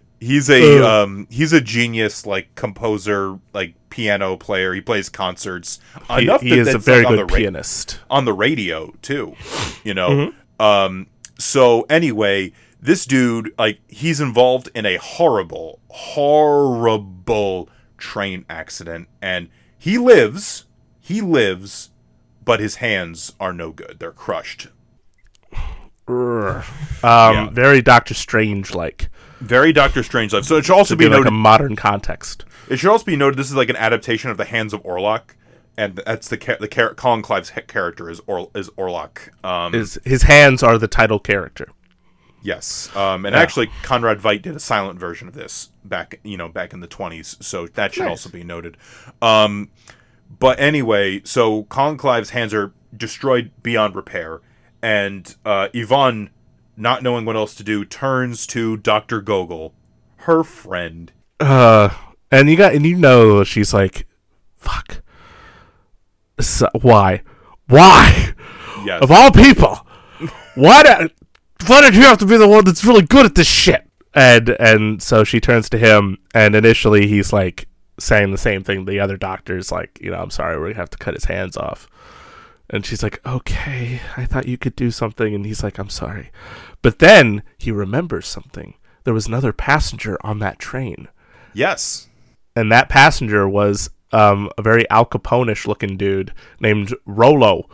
he's 0.21 0.49
a 0.49 0.81
um 0.87 1.27
he's 1.29 1.51
a 1.51 1.59
genius 1.59 2.25
like 2.25 2.55
composer, 2.55 3.39
like 3.53 3.73
piano 3.89 4.37
player. 4.37 4.73
He 4.73 4.79
plays 4.79 5.09
concerts 5.09 5.79
he 6.15 6.23
enough 6.23 6.41
he 6.41 6.51
that 6.51 6.59
is 6.59 6.73
a 6.75 6.77
very 6.77 7.03
like, 7.03 7.07
on 7.07 7.17
good 7.17 7.19
the 7.29 7.33
ra- 7.33 7.37
pianist. 7.37 7.99
on 8.09 8.23
the 8.23 8.33
radio 8.33 8.93
too 9.01 9.35
you 9.83 9.93
know 9.93 10.09
Mm-hmm. 10.09 10.63
um 10.63 11.07
so 11.37 11.81
anyway 11.89 12.53
this 12.79 13.05
dude 13.05 13.53
like 13.59 13.79
he's 13.89 14.21
involved 14.21 14.69
in 14.73 14.85
a 14.85 14.95
horrible 14.97 15.79
horrible 15.89 17.67
train 17.97 18.45
accident 18.49 19.07
and 19.21 19.49
he 19.77 19.97
lives 19.97 20.65
he 21.01 21.19
lives 21.19 21.89
but 22.45 22.59
his 22.61 22.75
hands 22.75 23.33
are 23.39 23.51
no 23.53 23.71
good 23.71 23.97
they're 23.99 24.11
crushed 24.11 24.67
Um, 26.07 26.63
Yeah. 27.03 27.49
Very 27.51 27.81
Doctor 27.81 28.13
Strange 28.13 28.73
like. 28.73 29.09
Very 29.41 29.73
doctor 29.73 30.03
strange 30.03 30.33
life 30.33 30.45
so 30.45 30.55
it 30.57 30.65
should 30.65 30.75
also 30.75 30.95
be 30.95 31.05
be 31.05 31.09
like 31.09 31.17
noted 31.19 31.27
a 31.27 31.31
modern 31.31 31.75
context. 31.75 32.45
it 32.69 32.77
should 32.77 32.89
also 32.91 33.05
be 33.05 33.15
noted 33.15 33.37
this 33.37 33.49
is 33.49 33.55
like 33.55 33.69
an 33.69 33.75
adaptation 33.75 34.29
of 34.29 34.37
the 34.37 34.45
hands 34.45 34.71
of 34.73 34.81
orlac 34.83 35.35
and 35.77 35.95
that's 36.05 36.27
the 36.27 36.37
the 36.59 36.67
char- 36.67 36.93
colin 36.93 37.21
clive's 37.21 37.51
he- 37.51 37.61
character 37.61 38.09
is 38.09 38.21
or 38.27 38.49
is 38.53 38.69
orlac 38.77 39.29
um 39.43 39.73
His 39.73 39.99
his 40.05 40.23
hands 40.23 40.61
are 40.63 40.77
the 40.77 40.87
title 40.87 41.19
character. 41.19 41.67
Yes, 42.43 42.89
um, 42.95 43.25
and 43.27 43.35
Yeah. 43.35 43.41
actually, 43.41 43.69
Conrad 43.83 44.19
Veidt 44.19 44.41
did 44.41 44.55
a 44.55 44.59
silent 44.59 44.99
version 44.99 45.27
of 45.27 45.35
this 45.35 45.69
back, 45.85 46.19
you 46.23 46.37
know, 46.37 46.47
back 46.49 46.73
in 46.73 46.79
the 46.79 46.87
twenties. 46.87 47.37
So 47.39 47.67
that 47.67 47.93
should 47.93 48.01
Nice. 48.05 48.09
also 48.09 48.29
be 48.29 48.43
noted. 48.43 48.77
Um, 49.21 49.69
but 50.39 50.59
anyway, 50.59 51.21
so 51.23 51.63
Colin 51.65 51.97
Clive's 51.97 52.31
hands 52.31 52.51
are 52.51 52.73
destroyed 52.97 53.51
beyond 53.61 53.95
repair, 53.95 54.39
and 54.81 55.35
uh, 55.45 55.67
Yvonne, 55.71 56.31
not 56.75 57.03
knowing 57.03 57.25
what 57.25 57.35
else 57.35 57.55
to 57.55 57.63
do, 57.63 57.85
turns 57.85 58.47
to 58.47 58.77
Doctor 58.77 59.21
Gogol, 59.21 59.73
her 60.17 60.43
friend. 60.43 61.11
Uh, 61.39 61.89
and 62.31 62.49
you 62.49 62.55
got 62.55 62.73
and 62.73 62.85
you 62.85 62.95
know 62.95 63.43
she's 63.43 63.73
like, 63.73 64.07
fuck. 64.57 65.01
So, 66.39 66.69
why, 66.81 67.21
why 67.67 68.33
Yes, 68.85 69.01
of 69.01 69.11
all 69.11 69.31
people, 69.31 69.85
why 70.55 70.83
did 70.83 71.11
why 71.67 71.81
did 71.81 71.95
you 71.95 72.01
have 72.01 72.17
to 72.19 72.25
be 72.25 72.37
the 72.37 72.47
one 72.47 72.65
that's 72.65 72.83
really 72.83 73.03
good 73.03 73.25
at 73.25 73.35
this 73.35 73.47
shit? 73.47 73.87
And 74.13 74.49
and 74.59 75.01
so 75.01 75.23
she 75.23 75.39
turns 75.39 75.69
to 75.69 75.77
him, 75.77 76.17
and 76.33 76.55
initially 76.55 77.07
he's 77.07 77.31
like 77.31 77.67
saying 77.99 78.31
the 78.31 78.37
same 78.37 78.63
thing. 78.63 78.85
The 78.85 78.99
other 78.99 79.17
doctor's 79.17 79.71
like, 79.71 79.99
you 80.01 80.11
know, 80.11 80.17
I'm 80.17 80.31
sorry, 80.31 80.59
we 80.59 80.73
have 80.73 80.89
to 80.89 80.97
cut 80.97 81.13
his 81.13 81.25
hands 81.25 81.57
off. 81.57 81.87
And 82.71 82.85
she's 82.85 83.03
like, 83.03 83.23
okay, 83.25 83.99
I 84.15 84.25
thought 84.25 84.47
you 84.47 84.57
could 84.57 84.77
do 84.77 84.91
something. 84.91 85.35
And 85.35 85.45
he's 85.45 85.61
like, 85.61 85.77
I'm 85.77 85.89
sorry. 85.89 86.31
But 86.81 86.99
then 86.99 87.43
he 87.57 87.69
remembers 87.69 88.25
something. 88.25 88.75
There 89.03 89.13
was 89.13 89.27
another 89.27 89.51
passenger 89.51 90.17
on 90.23 90.39
that 90.39 90.57
train. 90.57 91.09
Yes. 91.53 92.07
And 92.55 92.71
that 92.71 92.87
passenger 92.87 93.47
was 93.47 93.89
um, 94.13 94.49
a 94.57 94.61
very 94.61 94.89
Al 94.89 95.05
Capone-ish 95.05 95.67
looking 95.67 95.97
dude 95.97 96.33
named 96.61 96.95
Rollo. 97.05 97.69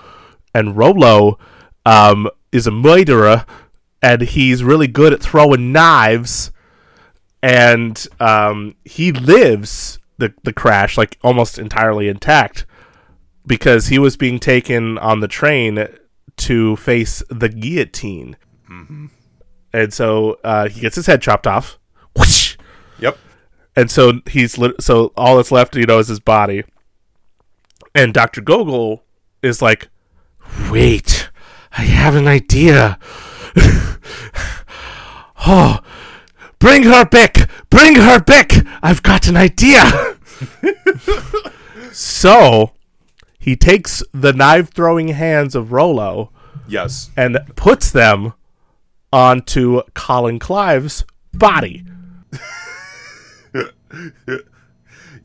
And 0.53 0.75
Rollo 0.75 1.37
um, 1.85 2.27
is 2.51 2.65
a 2.65 2.71
murderer, 2.71 3.45
and 4.01 4.23
he's 4.23 4.63
really 4.63 4.87
good 4.87 5.13
at 5.13 5.21
throwing 5.21 5.71
knives. 5.71 6.51
And 7.43 8.03
um, 8.19 8.75
he 8.83 9.11
lives 9.11 9.99
the, 10.17 10.33
the 10.43 10.53
crash 10.53 10.97
like 10.97 11.19
almost 11.23 11.59
entirely 11.59 12.07
intact 12.07 12.65
because 13.47 13.87
he 13.87 13.97
was 13.97 14.17
being 14.17 14.39
taken 14.39 14.97
on 14.99 15.21
the 15.21 15.27
train 15.27 15.87
to 16.35 16.75
face 16.75 17.23
the 17.29 17.49
guillotine. 17.49 18.35
And 19.73 19.93
so 19.93 20.37
uh, 20.43 20.69
he 20.69 20.81
gets 20.81 20.95
his 20.95 21.07
head 21.07 21.21
chopped 21.21 21.47
off. 21.47 21.79
Whoosh! 22.15 22.57
Yep. 22.99 23.17
And 23.75 23.89
so 23.89 24.21
he's 24.27 24.57
lit- 24.57 24.81
so 24.81 25.13
all 25.15 25.37
that's 25.37 25.51
left, 25.51 25.75
you 25.75 25.85
know, 25.85 25.99
is 25.99 26.07
his 26.07 26.19
body. 26.19 26.63
And 27.95 28.13
Dr. 28.13 28.41
Gogol 28.41 29.03
is 29.41 29.61
like, 29.61 29.89
"Wait, 30.69 31.29
I 31.77 31.83
have 31.83 32.15
an 32.15 32.27
idea." 32.27 32.99
oh, 35.45 35.79
bring 36.59 36.83
her 36.83 37.05
back! 37.05 37.49
Bring 37.69 37.95
her 37.95 38.19
back! 38.19 38.51
I've 38.81 39.03
got 39.03 39.27
an 39.27 39.37
idea. 39.37 40.17
so 41.91 42.71
he 43.47 43.55
takes 43.55 44.03
the 44.13 44.33
knife 44.33 44.73
throwing 44.73 45.07
hands 45.07 45.55
of 45.55 45.71
Rollo 45.71 46.31
Yes. 46.67 47.11
and 47.15 47.39
puts 47.55 47.89
them 47.91 48.33
onto 49.13 49.81
Colin 49.93 50.37
Clive's 50.37 51.05
body. 51.33 51.85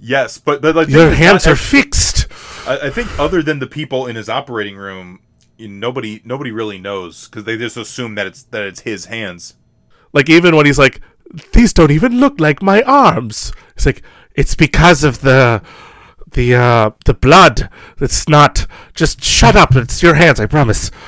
Yes, 0.01 0.39
but 0.39 0.63
but 0.63 0.75
like 0.75 0.89
Your 0.89 1.11
hands 1.11 1.47
not- 1.47 1.53
are 1.53 1.57
fixed. 1.57 2.27
I, 2.67 2.87
I 2.87 2.91
think 2.91 3.09
other 3.19 3.43
than 3.43 3.59
the 3.61 3.67
people 3.67 4.07
in 4.07 4.17
his 4.17 4.29
operating 4.29 4.77
room, 4.77 5.21
you 5.57 5.69
nobody 5.69 6.21
nobody 6.25 6.51
really 6.51 6.79
knows 6.79 7.29
because 7.29 7.45
they 7.45 7.57
just 7.57 7.77
assume 7.77 8.15
that 8.17 8.27
it's 8.27 8.43
that 8.45 8.63
it's 8.63 8.81
his 8.81 9.07
hands. 9.07 9.55
Like 10.13 10.29
even 10.29 10.57
when 10.57 10.67
he's 10.67 10.79
like, 10.79 11.01
these 11.53 11.73
don't 11.73 11.91
even 11.91 12.19
look 12.21 12.41
like 12.41 12.63
my 12.63 12.83
arms. 12.83 13.53
It's 13.77 13.87
like 13.87 14.03
it's 14.35 14.55
because 14.55 15.05
of 15.05 15.21
the 15.23 15.63
the 16.33 16.55
uh 16.55 16.91
the 17.05 17.15
blood. 17.15 17.69
It's 18.01 18.29
not 18.29 18.67
just 18.95 19.23
shut 19.23 19.57
up. 19.57 19.75
It's 19.77 20.03
your 20.03 20.15
hands. 20.15 20.41
I 20.41 20.47
promise. 20.47 20.91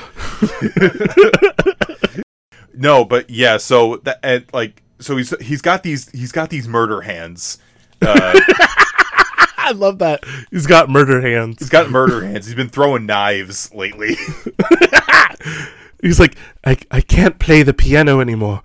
No, 2.77 3.05
but 3.05 3.29
yeah. 3.29 3.57
So 3.57 3.97
that 4.03 4.19
and 4.23 4.45
like 4.53 4.81
so 4.99 5.17
he's 5.17 5.33
he's 5.41 5.61
got 5.61 5.83
these 5.83 6.09
he's 6.11 6.31
got 6.31 6.49
these 6.49 6.67
murder 6.67 7.01
hands. 7.01 7.57
Uh, 8.01 8.39
I 9.57 9.71
love 9.73 9.99
that. 9.99 10.23
He's 10.51 10.67
got 10.67 10.89
murder 10.89 11.21
hands. 11.21 11.57
he's 11.59 11.69
got 11.69 11.89
murder 11.89 12.25
hands. 12.25 12.45
He's 12.45 12.55
been 12.55 12.69
throwing 12.69 13.05
knives 13.05 13.73
lately. 13.73 14.15
He's 16.01 16.19
like, 16.19 16.35
I 16.63 16.77
I 16.91 17.01
can't 17.01 17.39
play 17.39 17.63
the 17.63 17.73
piano 17.73 18.19
anymore, 18.19 18.61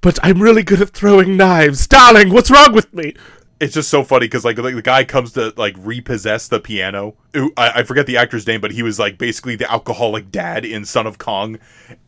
but 0.00 0.18
I'm 0.22 0.42
really 0.42 0.64
good 0.64 0.80
at 0.80 0.90
throwing 0.90 1.36
knives. 1.36 1.86
Darling, 1.86 2.32
what's 2.32 2.50
wrong 2.50 2.72
with 2.72 2.92
me? 2.92 3.14
It's 3.62 3.74
just 3.74 3.88
so 3.88 4.02
funny 4.02 4.26
because 4.26 4.44
like, 4.44 4.58
like 4.58 4.74
the 4.74 4.82
guy 4.82 5.04
comes 5.04 5.32
to 5.32 5.54
like 5.56 5.74
repossess 5.78 6.48
the 6.48 6.58
piano. 6.60 7.14
Ooh, 7.36 7.52
I, 7.56 7.70
I 7.76 7.82
forget 7.84 8.06
the 8.06 8.16
actor's 8.16 8.46
name, 8.46 8.60
but 8.60 8.72
he 8.72 8.82
was 8.82 8.98
like 8.98 9.16
basically 9.18 9.54
the 9.56 9.70
alcoholic 9.70 10.30
dad 10.32 10.64
in 10.64 10.84
Son 10.84 11.06
of 11.06 11.18
Kong, 11.18 11.58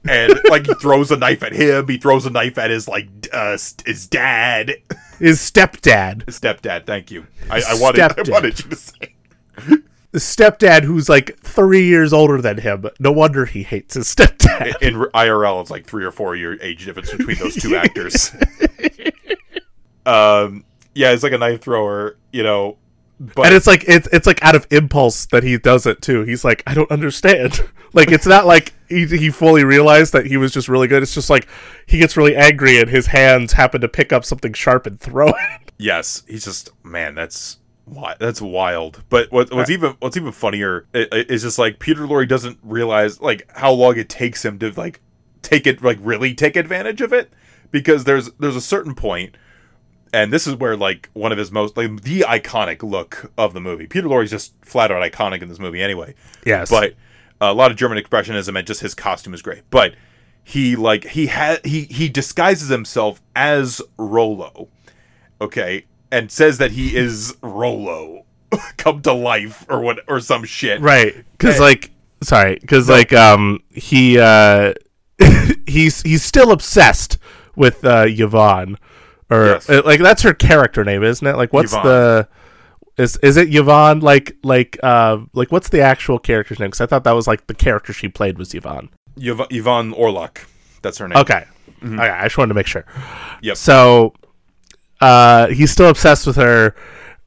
and 0.08 0.34
like 0.50 0.66
he 0.66 0.74
throws 0.74 1.10
a 1.10 1.16
knife 1.16 1.42
at 1.42 1.52
him. 1.52 1.86
He 1.88 1.96
throws 1.96 2.26
a 2.26 2.30
knife 2.30 2.58
at 2.58 2.70
his 2.70 2.88
like 2.88 3.08
uh, 3.32 3.52
his 3.86 4.06
dad, 4.08 4.76
His 5.18 5.38
stepdad. 5.38 6.26
his 6.26 6.38
stepdad. 6.40 6.86
Thank 6.86 7.10
you. 7.10 7.26
I, 7.48 7.62
I 7.68 7.80
wanted 7.80 8.00
Stepdad. 8.00 8.28
I 8.28 8.32
wanted 8.32 8.58
you 8.64 8.70
to 8.70 8.76
say. 8.76 9.14
The 10.10 10.20
stepdad 10.20 10.82
who's 10.84 11.08
like 11.08 11.38
three 11.40 11.86
years 11.86 12.12
older 12.12 12.40
than 12.40 12.58
him. 12.58 12.86
No 13.00 13.10
wonder 13.12 13.46
he 13.46 13.62
hates 13.64 13.94
his 13.94 14.12
stepdad. 14.12 14.80
In 14.82 14.94
IRL, 14.94 15.60
it's 15.60 15.70
like 15.70 15.86
three 15.86 16.04
or 16.04 16.10
four 16.12 16.36
year 16.36 16.56
age 16.62 16.84
difference 16.84 17.10
between 17.12 17.36
those 17.38 17.54
two 17.56 17.74
actors. 17.76 18.32
um, 20.06 20.64
yeah, 20.94 21.10
it's 21.10 21.22
like 21.22 21.32
a 21.32 21.38
knife 21.38 21.62
thrower, 21.62 22.16
you 22.32 22.42
know. 22.42 22.78
But 23.20 23.46
and 23.46 23.54
it's 23.54 23.66
like 23.66 23.84
it's 23.86 24.08
it's 24.12 24.26
like 24.26 24.42
out 24.42 24.54
of 24.54 24.66
impulse 24.70 25.26
that 25.26 25.44
he 25.44 25.56
does 25.56 25.86
it 25.86 26.02
too. 26.02 26.22
He's 26.22 26.44
like, 26.44 26.62
I 26.66 26.74
don't 26.74 26.90
understand. 26.90 27.60
like 27.92 28.10
it's 28.10 28.26
not 28.26 28.46
like 28.46 28.74
he 28.88 29.06
he 29.06 29.30
fully 29.30 29.64
realized 29.64 30.12
that 30.12 30.26
he 30.26 30.36
was 30.36 30.52
just 30.52 30.68
really 30.68 30.88
good. 30.88 31.02
It's 31.02 31.14
just 31.14 31.30
like 31.30 31.46
he 31.86 31.98
gets 31.98 32.16
really 32.16 32.36
angry 32.36 32.80
and 32.80 32.90
his 32.90 33.06
hands 33.06 33.52
happen 33.52 33.80
to 33.82 33.88
pick 33.88 34.12
up 34.12 34.24
something 34.24 34.52
sharp 34.52 34.86
and 34.86 34.98
throw 35.00 35.28
it. 35.28 35.34
Yes, 35.76 36.22
he's 36.28 36.44
just 36.44 36.70
man. 36.84 37.16
That's 37.16 37.58
that's 38.20 38.40
wild. 38.40 39.02
But 39.08 39.32
what, 39.32 39.52
what's 39.52 39.70
even 39.70 39.96
what's 39.98 40.16
even 40.16 40.30
funnier 40.30 40.86
is 40.94 41.42
just 41.42 41.58
like 41.58 41.80
Peter 41.80 42.02
Lorre 42.02 42.28
doesn't 42.28 42.58
realize 42.62 43.20
like 43.20 43.50
how 43.56 43.72
long 43.72 43.98
it 43.98 44.08
takes 44.08 44.44
him 44.44 44.60
to 44.60 44.70
like 44.70 45.00
take 45.42 45.66
it 45.66 45.82
like 45.82 45.98
really 46.00 46.32
take 46.32 46.54
advantage 46.54 47.00
of 47.00 47.12
it 47.12 47.32
because 47.72 48.04
there's 48.04 48.30
there's 48.38 48.54
a 48.54 48.60
certain 48.60 48.94
point 48.94 49.36
and 50.14 50.32
this 50.32 50.46
is 50.46 50.54
where 50.54 50.76
like 50.76 51.10
one 51.12 51.32
of 51.32 51.38
his 51.38 51.50
most 51.50 51.76
like 51.76 52.02
the 52.02 52.20
iconic 52.20 52.82
look 52.82 53.32
of 53.36 53.52
the 53.52 53.60
movie. 53.60 53.86
Peter 53.86 54.08
Lorre's 54.08 54.30
just 54.30 54.54
flat 54.64 54.92
out 54.92 55.02
iconic 55.02 55.42
in 55.42 55.48
this 55.48 55.58
movie 55.58 55.82
anyway. 55.82 56.14
Yes, 56.46 56.70
But 56.70 56.94
a 57.40 57.52
lot 57.52 57.70
of 57.72 57.76
German 57.76 58.02
expressionism 58.02 58.56
and 58.56 58.66
just 58.66 58.80
his 58.80 58.94
costume 58.94 59.34
is 59.34 59.42
great. 59.42 59.62
But 59.70 59.94
he 60.44 60.76
like 60.76 61.04
he 61.08 61.26
had 61.26 61.64
he 61.66 61.82
he 61.82 62.08
disguises 62.08 62.68
himself 62.68 63.20
as 63.34 63.82
Rollo, 63.98 64.68
okay, 65.40 65.86
and 66.12 66.30
says 66.30 66.58
that 66.58 66.70
he 66.72 66.94
is 66.96 67.36
Rollo 67.42 68.24
come 68.76 69.02
to 69.02 69.12
life 69.12 69.66
or 69.68 69.80
what 69.80 70.00
or 70.06 70.20
some 70.20 70.44
shit. 70.44 70.80
right 70.80 71.24
because 71.32 71.58
like 71.58 71.90
sorry 72.22 72.56
because 72.60 72.88
like 72.88 73.12
um 73.12 73.62
he 73.72 74.18
uh 74.18 74.74
he's 75.66 76.02
he's 76.02 76.22
still 76.22 76.52
obsessed 76.52 77.18
with 77.56 77.84
uh 77.84 78.04
Yvonne 78.06 78.78
or 79.30 79.46
Yes. 79.46 79.68
uh, 79.70 79.82
like 79.84 80.00
that's 80.00 80.22
her 80.22 80.34
character 80.34 80.84
name 80.84 81.02
isn't 81.02 81.26
it? 81.26 81.36
Like 81.36 81.52
what's 81.52 81.72
Yvonne. 81.72 81.86
the 81.86 82.28
is 82.96 83.16
is 83.18 83.36
it 83.36 83.54
Yvonne? 83.54 84.00
Like 84.00 84.36
like 84.42 84.78
uh 84.82 85.18
like 85.32 85.50
what's 85.50 85.68
the 85.70 85.80
actual 85.80 86.18
character's 86.18 86.58
name? 86.58 86.68
Because 86.68 86.80
I 86.80 86.86
thought 86.86 87.04
that 87.04 87.12
was 87.12 87.26
like 87.26 87.46
the 87.46 87.54
character 87.54 87.92
she 87.92 88.08
played 88.08 88.38
was 88.38 88.54
Yvonne. 88.54 88.90
Yv- 89.18 89.46
Yvonne 89.50 89.92
Orlac, 89.92 90.46
that's 90.82 90.98
her 90.98 91.08
name. 91.08 91.18
okay. 91.18 91.44
Okay 91.84 91.98
I 91.98 92.24
just 92.24 92.38
wanted 92.38 92.48
to 92.48 92.54
make 92.54 92.66
sure. 92.66 92.84
Yep. 93.42 93.56
so 93.56 94.14
uh 95.00 95.48
he's 95.48 95.70
still 95.70 95.88
obsessed 95.88 96.26
with 96.26 96.36
her 96.36 96.74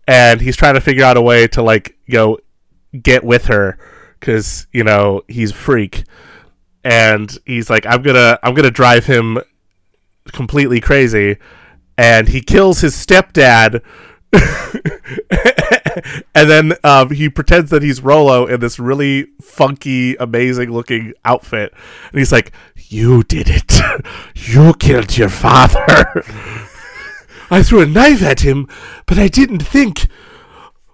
and 0.08 0.39
he's 0.41 0.56
trying 0.56 0.74
to 0.76 0.82
figure 0.82 1.04
out 1.04 1.18
a 1.18 1.22
way 1.22 1.48
to 1.50 1.62
like 1.62 1.98
you 2.06 2.18
know 2.18 2.38
get 3.02 3.24
with 3.24 3.45
her 3.45 3.78
because 4.20 4.66
you 4.72 4.84
know 4.84 5.22
he's 5.28 5.52
a 5.52 5.56
freak. 5.56 6.04
And 6.84 7.38
he's 7.45 7.70
like 7.70 7.86
i'm 7.86 8.02
gonna 8.02 8.39
i'm 8.43 8.54
gonna 8.54 8.72
drive 8.72 9.06
him 9.06 9.39
completely 10.32 10.80
crazy 10.80 11.38
and 11.98 12.30
he 12.30 12.41
kills 12.41 12.82
his 12.82 12.95
stepdad 12.95 13.82
and 16.36 16.50
then 16.50 16.74
um, 16.84 17.12
he 17.12 17.30
pretends 17.30 17.72
that 17.72 17.82
he's 17.82 18.02
Rollo 18.02 18.45
in 18.45 18.60
this 18.60 18.78
really 18.80 19.28
funky, 19.41 20.16
amazing 20.16 20.72
looking 20.72 21.14
outfit. 21.24 21.74
And 22.12 22.20
he's 22.20 22.32
like, 22.32 22.52
You 22.76 23.24
did 23.24 23.50
it. 23.50 23.74
You 24.36 24.74
killed 24.76 25.18
your 25.18 25.30
father. 25.30 26.24
I 27.50 27.64
threw 27.64 27.82
a 27.82 27.86
knife 27.86 28.22
at 28.22 28.41
him, 28.41 28.68
but 29.06 29.18
I 29.18 29.28
didn't 29.28 29.60
think. 29.60 30.08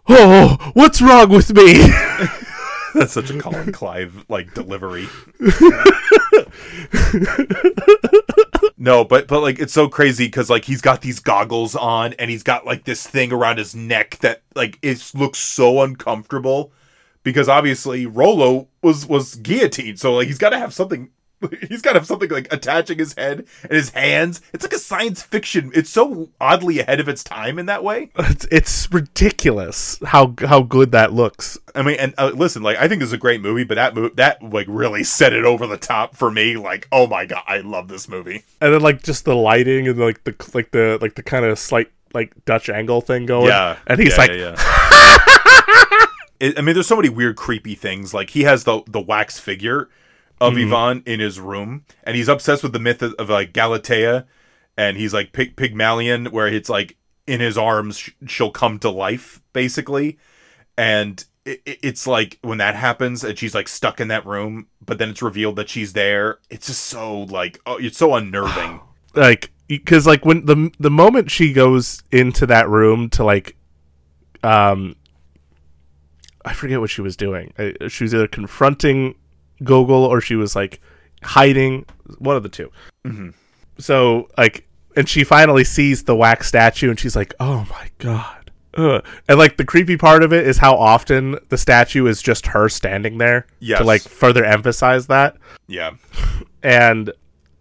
Oh, 0.07 0.71
what's 0.73 1.01
wrong 1.01 1.29
with 1.29 1.53
me? 1.53 1.89
That's 2.93 3.13
such 3.13 3.31
a 3.31 3.39
Colin 3.39 3.71
Clive 3.71 4.25
like 4.29 4.53
delivery. 4.53 5.07
no, 8.77 9.03
but 9.03 9.27
but 9.27 9.41
like 9.41 9.59
it's 9.59 9.73
so 9.73 9.87
crazy 9.87 10.25
because 10.25 10.49
like 10.49 10.65
he's 10.65 10.81
got 10.81 11.01
these 11.01 11.19
goggles 11.19 11.75
on 11.75 12.13
and 12.13 12.29
he's 12.29 12.43
got 12.43 12.65
like 12.65 12.83
this 12.83 13.07
thing 13.07 13.33
around 13.33 13.57
his 13.57 13.73
neck 13.73 14.19
that 14.19 14.43
like 14.55 14.77
it 14.81 15.11
looks 15.15 15.39
so 15.39 15.81
uncomfortable 15.81 16.71
because 17.23 17.49
obviously 17.49 18.05
Rollo 18.05 18.67
was 18.81 19.07
was 19.07 19.35
guillotined, 19.35 19.99
so 19.99 20.13
like 20.13 20.27
he's 20.27 20.37
got 20.37 20.49
to 20.49 20.59
have 20.59 20.73
something. 20.73 21.09
He's 21.69 21.81
got 21.81 21.93
to 21.93 21.99
have 21.99 22.07
something 22.07 22.29
like 22.29 22.51
attaching 22.51 22.97
his 22.97 23.13
head 23.13 23.45
and 23.63 23.71
his 23.71 23.89
hands. 23.91 24.41
It's 24.53 24.63
like 24.63 24.73
a 24.73 24.79
science 24.79 25.21
fiction. 25.21 25.71
It's 25.73 25.89
so 25.89 26.29
oddly 26.39 26.79
ahead 26.79 26.99
of 26.99 27.07
its 27.07 27.23
time 27.23 27.59
in 27.59 27.65
that 27.67 27.83
way. 27.83 28.11
it's, 28.17 28.47
it's 28.51 28.91
ridiculous 28.91 29.99
how 30.05 30.35
how 30.39 30.61
good 30.61 30.91
that 30.91 31.13
looks. 31.13 31.57
I 31.75 31.81
mean, 31.81 31.97
and 31.99 32.13
uh, 32.17 32.31
listen, 32.33 32.63
like 32.63 32.77
I 32.77 32.87
think 32.87 32.99
this 32.99 33.09
is 33.09 33.13
a 33.13 33.17
great 33.17 33.41
movie, 33.41 33.63
but 33.63 33.75
that 33.75 33.95
mo- 33.95 34.11
that 34.15 34.41
like 34.43 34.67
really 34.69 35.03
set 35.03 35.33
it 35.33 35.45
over 35.45 35.67
the 35.67 35.77
top 35.77 36.15
for 36.15 36.29
me. 36.31 36.57
Like, 36.57 36.87
oh 36.91 37.07
my 37.07 37.25
god, 37.25 37.43
I 37.47 37.59
love 37.59 37.87
this 37.87 38.07
movie. 38.07 38.43
and 38.61 38.73
then 38.73 38.81
like 38.81 39.03
just 39.03 39.25
the 39.25 39.35
lighting 39.35 39.87
and 39.87 39.99
like 39.99 40.23
the 40.23 40.35
like 40.53 40.71
the 40.71 40.97
like 41.01 41.15
the 41.15 41.23
kind 41.23 41.45
of 41.45 41.57
slight 41.59 41.91
like 42.13 42.33
Dutch 42.45 42.69
angle 42.69 43.01
thing 43.01 43.25
going. 43.25 43.47
Yeah, 43.47 43.77
and 43.87 43.99
he's 43.99 44.13
yeah, 44.13 44.17
like, 44.17 44.31
yeah, 44.31 44.55
yeah. 46.41 46.53
I 46.57 46.61
mean, 46.61 46.73
there's 46.73 46.87
so 46.87 46.97
many 46.97 47.09
weird, 47.09 47.37
creepy 47.37 47.75
things. 47.75 48.13
Like 48.13 48.31
he 48.31 48.43
has 48.43 48.63
the 48.63 48.83
the 48.87 49.01
wax 49.01 49.39
figure 49.39 49.89
of 50.41 50.53
Mm-hmm. 50.53 50.67
Yvonne 50.67 51.03
in 51.05 51.19
his 51.19 51.39
room, 51.39 51.85
and 52.03 52.15
he's 52.15 52.27
obsessed 52.27 52.63
with 52.63 52.73
the 52.73 52.79
myth 52.79 53.01
of, 53.01 53.13
of 53.13 53.29
like 53.29 53.53
Galatea, 53.53 54.25
and 54.77 54.97
he's 54.97 55.13
like 55.13 55.31
Pygmalion, 55.31 56.25
where 56.27 56.47
it's 56.47 56.69
like 56.69 56.97
in 57.27 57.39
his 57.39 57.57
arms 57.57 57.97
sh- 57.99 58.11
she'll 58.27 58.51
come 58.51 58.79
to 58.79 58.89
life, 58.89 59.41
basically, 59.53 60.17
and 60.77 61.23
it, 61.45 61.61
it- 61.65 61.79
it's 61.81 62.05
like 62.07 62.39
when 62.41 62.57
that 62.57 62.75
happens, 62.75 63.23
and 63.23 63.37
she's 63.37 63.55
like 63.55 63.67
stuck 63.69 64.01
in 64.01 64.07
that 64.09 64.25
room, 64.25 64.67
but 64.85 64.97
then 64.97 65.09
it's 65.09 65.21
revealed 65.21 65.55
that 65.55 65.69
she's 65.69 65.93
there. 65.93 66.39
It's 66.49 66.67
just 66.67 66.83
so 66.83 67.21
like, 67.21 67.59
oh, 67.65 67.77
it's 67.77 67.97
so 67.97 68.13
unnerving. 68.15 68.81
like 69.15 69.51
because 69.67 70.05
like 70.05 70.25
when 70.25 70.45
the 70.45 70.71
the 70.79 70.91
moment 70.91 71.31
she 71.31 71.53
goes 71.53 72.03
into 72.11 72.45
that 72.47 72.67
room 72.67 73.09
to 73.09 73.23
like 73.23 73.55
um 74.43 74.95
i 76.43 76.51
forget 76.53 76.79
what 76.81 76.89
she 76.89 77.01
was 77.01 77.15
doing 77.15 77.53
Uh, 77.57 77.87
she 77.87 78.03
was 78.03 78.13
either 78.13 78.27
confronting 78.27 79.15
gogol 79.63 80.03
or 80.05 80.19
she 80.21 80.35
was 80.35 80.55
like 80.55 80.79
hiding 81.23 81.85
one 82.19 82.35
of 82.35 82.43
the 82.43 82.49
2 82.49 82.71
so 83.77 84.29
like 84.37 84.67
and 84.95 85.07
she 85.09 85.23
finally 85.23 85.63
sees 85.63 86.03
the 86.03 86.15
wax 86.15 86.47
statue 86.47 86.89
and 86.89 86.99
she's 86.99 87.15
like 87.15 87.33
oh 87.39 87.65
my 87.69 87.89
god 87.97 88.51
Ugh. 88.75 89.03
and 89.27 89.37
like 89.37 89.57
the 89.57 89.65
creepy 89.65 89.97
part 89.97 90.23
of 90.23 90.33
it 90.33 90.45
is 90.47 90.57
how 90.57 90.75
often 90.75 91.37
the 91.49 91.57
statue 91.57 92.05
is 92.07 92.21
just 92.21 92.47
her 92.47 92.69
standing 92.69 93.17
there 93.19 93.45
Yes. 93.59 93.79
to 93.79 93.85
like 93.85 94.01
further 94.01 94.43
emphasize 94.45 95.07
that 95.07 95.37
yeah, 95.67 95.91
and 96.61 97.11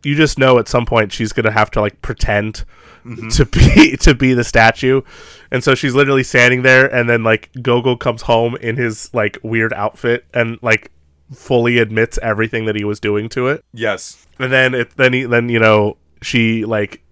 you 0.02 0.14
just 0.16 0.38
know 0.38 0.58
at 0.58 0.68
some 0.68 0.84
point 0.86 1.12
she's 1.12 1.32
gonna 1.32 1.52
have 1.52 1.70
to 1.72 1.80
like 1.80 2.00
pretend 2.02 2.64
Mm-hmm. 3.04 3.30
to 3.30 3.44
be 3.46 3.96
to 4.02 4.14
be 4.14 4.32
the 4.32 4.44
statue 4.44 5.02
and 5.50 5.64
so 5.64 5.74
she's 5.74 5.92
literally 5.92 6.22
standing 6.22 6.62
there 6.62 6.86
and 6.86 7.10
then 7.10 7.24
like 7.24 7.50
gogol 7.60 7.96
comes 7.96 8.22
home 8.22 8.54
in 8.60 8.76
his 8.76 9.12
like 9.12 9.38
weird 9.42 9.72
outfit 9.72 10.24
and 10.32 10.56
like 10.62 10.92
fully 11.32 11.78
admits 11.78 12.18
everything 12.22 12.64
that 12.66 12.76
he 12.76 12.84
was 12.84 13.00
doing 13.00 13.28
to 13.28 13.48
it 13.48 13.64
yes, 13.72 14.26
and 14.38 14.52
then 14.52 14.74
it 14.74 14.96
then 14.96 15.12
he 15.12 15.24
then 15.24 15.48
you 15.48 15.58
know 15.58 15.96
she 16.20 16.64
like 16.64 17.02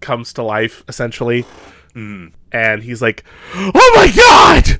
comes 0.00 0.32
to 0.32 0.42
life 0.42 0.84
essentially 0.88 1.44
mm. 1.94 2.32
and 2.52 2.82
he's 2.82 3.00
like 3.00 3.24
oh 3.54 3.92
my 3.96 4.10
god 4.14 4.78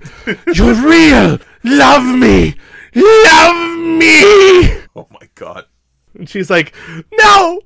you're 0.54 0.74
real 0.86 1.38
love 1.62 2.04
me 2.18 2.54
love 2.94 3.78
me 3.78 4.84
oh 4.96 5.06
my 5.10 5.28
god. 5.34 5.66
and 6.14 6.28
she's 6.28 6.50
like, 6.50 6.74
No! 7.12 7.60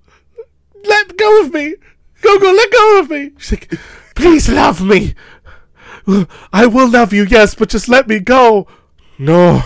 Let 0.85 1.17
go 1.17 1.43
of 1.43 1.53
me! 1.53 1.75
Go, 2.23 2.39
go, 2.39 2.53
let 2.53 2.73
go 2.73 3.01
of 3.01 3.11
me! 3.11 3.33
She's 3.39 3.53
like, 3.53 3.75
Please 4.15 4.49
love 4.49 4.83
me! 4.83 5.15
I 6.53 6.67
will 6.67 6.91
love 6.91 7.13
you, 7.13 7.25
yes, 7.25 7.55
but 7.55 7.69
just 7.69 7.89
let 7.89 8.09
me 8.09 8.21
go! 8.21 8.67
No, 9.19 9.65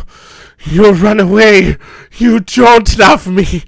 you'll 0.65 0.95
run 0.95 1.21
away! 1.21 1.77
You 2.17 2.41
don't 2.41 2.99
love 2.99 3.27
me! 3.27 3.65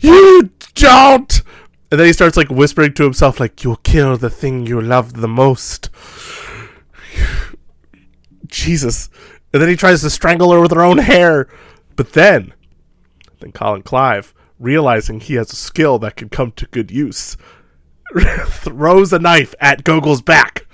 You 0.00 0.50
don't! 0.74 1.42
And 1.90 2.00
then 2.00 2.06
he 2.06 2.12
starts 2.12 2.36
like 2.36 2.48
whispering 2.48 2.94
to 2.94 3.04
himself, 3.04 3.38
like, 3.38 3.62
You'll 3.62 3.76
kill 3.76 4.16
the 4.16 4.30
thing 4.30 4.66
you 4.66 4.80
love 4.80 5.14
the 5.14 5.28
most. 5.28 5.90
Jesus. 8.46 9.10
And 9.52 9.60
then 9.60 9.68
he 9.68 9.76
tries 9.76 10.00
to 10.00 10.10
strangle 10.10 10.52
her 10.52 10.60
with 10.60 10.72
her 10.72 10.82
own 10.82 10.98
hair. 10.98 11.48
But 11.96 12.14
then 12.14 12.54
then 13.42 13.52
Colin 13.52 13.82
Clive, 13.82 14.32
realizing 14.58 15.20
he 15.20 15.34
has 15.34 15.52
a 15.52 15.56
skill 15.56 15.98
that 15.98 16.16
can 16.16 16.28
come 16.28 16.52
to 16.52 16.66
good 16.66 16.90
use, 16.90 17.36
throws 18.46 19.12
a 19.12 19.18
knife 19.18 19.54
at 19.60 19.84
Gogol's 19.84 20.22
back. 20.22 20.66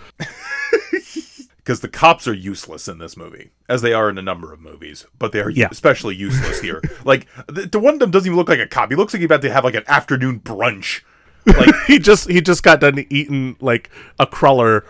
Because 1.68 1.80
the 1.80 1.88
cops 1.88 2.26
are 2.26 2.32
useless 2.32 2.88
in 2.88 2.96
this 2.96 3.14
movie, 3.14 3.50
as 3.68 3.82
they 3.82 3.92
are 3.92 4.08
in 4.08 4.16
a 4.16 4.22
number 4.22 4.54
of 4.54 4.58
movies, 4.58 5.04
but 5.18 5.32
they 5.32 5.40
are 5.42 5.50
Yeah. 5.50 5.68
especially 5.70 6.16
useless 6.16 6.62
here. 6.62 6.80
like 7.04 7.26
the, 7.46 7.66
the 7.66 7.78
one 7.78 7.92
of 7.92 8.00
them 8.00 8.10
doesn't 8.10 8.26
even 8.26 8.38
look 8.38 8.48
like 8.48 8.58
a 8.58 8.66
cop; 8.66 8.88
he 8.90 8.96
looks 8.96 9.12
like 9.12 9.18
he's 9.20 9.26
about 9.26 9.42
to 9.42 9.52
have 9.52 9.64
like 9.64 9.74
an 9.74 9.84
afternoon 9.86 10.40
brunch. 10.40 11.02
Like, 11.44 11.74
he 11.86 11.98
just 11.98 12.30
he 12.30 12.40
just 12.40 12.62
got 12.62 12.80
done 12.80 13.04
eating 13.10 13.58
like 13.60 13.90
a 14.18 14.26
cruller. 14.26 14.86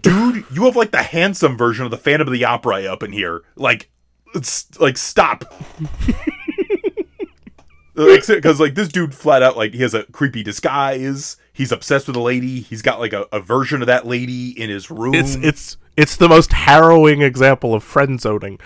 dude, 0.00 0.46
you 0.50 0.64
have 0.64 0.76
like 0.76 0.92
the 0.92 1.02
handsome 1.02 1.58
version 1.58 1.84
of 1.84 1.90
the 1.90 1.98
Phantom 1.98 2.26
of 2.26 2.32
the 2.32 2.46
Opera 2.46 2.84
up 2.84 3.02
in 3.02 3.12
here. 3.12 3.42
Like, 3.54 3.90
it's 4.34 4.80
like 4.80 4.96
stop. 4.96 5.44
Because 7.94 8.58
like 8.58 8.74
this 8.74 8.88
dude 8.88 9.14
flat 9.14 9.40
out 9.44 9.56
like 9.56 9.72
he 9.72 9.82
has 9.82 9.94
a 9.94 10.02
creepy 10.06 10.42
disguise. 10.42 11.36
He's 11.52 11.70
obsessed 11.70 12.08
with 12.08 12.16
a 12.16 12.20
lady. 12.20 12.60
He's 12.60 12.82
got 12.82 12.98
like 12.98 13.12
a, 13.12 13.28
a 13.30 13.38
version 13.38 13.82
of 13.82 13.86
that 13.86 14.04
lady 14.04 14.50
in 14.60 14.68
his 14.68 14.90
room. 14.90 15.14
It's 15.14 15.36
it's 15.36 15.76
it's 15.96 16.16
the 16.16 16.28
most 16.28 16.52
harrowing 16.52 17.22
example 17.22 17.74
of 17.74 17.82
friend 17.82 18.20
zoning. 18.20 18.58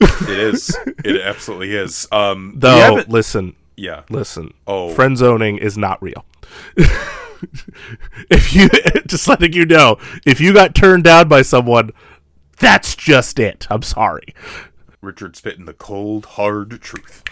it 0.00 0.28
is. 0.28 0.76
It 1.04 1.20
absolutely 1.20 1.74
is. 1.74 2.06
Um, 2.10 2.54
Though, 2.56 3.04
listen, 3.08 3.56
yeah. 3.76 4.02
listen. 4.10 4.54
Oh. 4.66 4.94
friend 4.94 5.16
zoning 5.16 5.58
is 5.58 5.78
not 5.78 6.02
real. 6.02 6.24
if 8.30 8.54
you 8.54 8.68
just 9.06 9.28
letting 9.28 9.52
you 9.52 9.66
know, 9.66 9.98
if 10.26 10.40
you 10.40 10.52
got 10.52 10.74
turned 10.74 11.04
down 11.04 11.28
by 11.28 11.42
someone, 11.42 11.90
that's 12.58 12.94
just 12.94 13.38
it. 13.38 13.66
I'm 13.70 13.82
sorry. 13.82 14.34
Richard 15.00 15.36
spitting 15.36 15.66
the 15.66 15.74
cold, 15.74 16.24
hard 16.26 16.80
truth. 16.80 17.22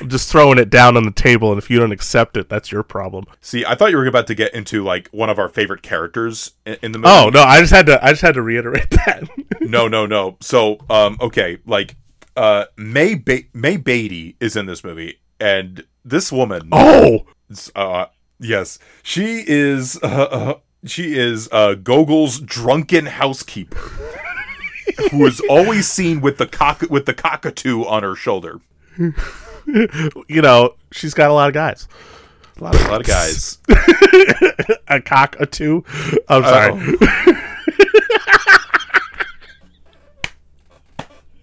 I'm 0.00 0.08
just 0.10 0.30
throwing 0.30 0.58
it 0.58 0.68
down 0.68 0.96
on 0.96 1.04
the 1.04 1.10
table, 1.10 1.50
and 1.50 1.58
if 1.58 1.70
you 1.70 1.78
don't 1.78 1.92
accept 1.92 2.36
it, 2.36 2.48
that's 2.50 2.70
your 2.70 2.82
problem. 2.82 3.24
See, 3.40 3.64
I 3.64 3.74
thought 3.74 3.90
you 3.90 3.96
were 3.96 4.06
about 4.06 4.26
to 4.26 4.34
get 4.34 4.52
into 4.54 4.84
like 4.84 5.08
one 5.10 5.30
of 5.30 5.38
our 5.38 5.48
favorite 5.48 5.82
characters 5.82 6.52
in, 6.66 6.76
in 6.82 6.92
the 6.92 6.98
movie. 6.98 7.08
Oh 7.10 7.30
no, 7.30 7.42
I 7.42 7.60
just 7.60 7.72
had 7.72 7.86
to 7.86 8.04
I 8.04 8.10
just 8.10 8.22
had 8.22 8.34
to 8.34 8.42
reiterate 8.42 8.90
that. 9.06 9.22
no, 9.60 9.88
no, 9.88 10.04
no. 10.06 10.36
So, 10.40 10.78
um, 10.90 11.16
okay, 11.20 11.58
like, 11.66 11.96
uh, 12.36 12.66
May 12.76 13.14
ba- 13.14 13.44
May 13.54 13.78
Beatty 13.78 14.36
is 14.38 14.54
in 14.54 14.66
this 14.66 14.84
movie, 14.84 15.20
and 15.40 15.84
this 16.04 16.30
woman, 16.30 16.68
oh, 16.72 17.24
uh, 17.74 18.06
yes, 18.38 18.78
she 19.02 19.44
is, 19.46 19.98
uh, 20.02 20.06
uh, 20.30 20.54
she 20.84 21.14
is 21.16 21.48
uh, 21.52 21.74
Gogol's 21.74 22.38
drunken 22.38 23.06
housekeeper, 23.06 23.78
who 25.10 25.24
is 25.24 25.40
always 25.48 25.88
seen 25.88 26.20
with 26.20 26.36
the 26.36 26.46
cock 26.46 26.82
with 26.90 27.06
the 27.06 27.14
cockatoo 27.14 27.82
on 27.84 28.02
her 28.02 28.14
shoulder. 28.14 28.60
you 30.28 30.42
know 30.42 30.74
she's 30.92 31.14
got 31.14 31.30
a 31.30 31.34
lot 31.34 31.48
of 31.48 31.54
guys. 31.54 31.88
A 32.58 32.64
lot 32.64 32.74
of, 32.74 32.86
a 32.86 32.88
lot 32.88 33.00
of 33.00 33.06
guys. 33.06 33.58
A 34.88 35.00
cock, 35.00 35.36
a 35.40 35.46
two. 35.46 35.84
I'm 36.28 36.42
sorry. 36.42 36.96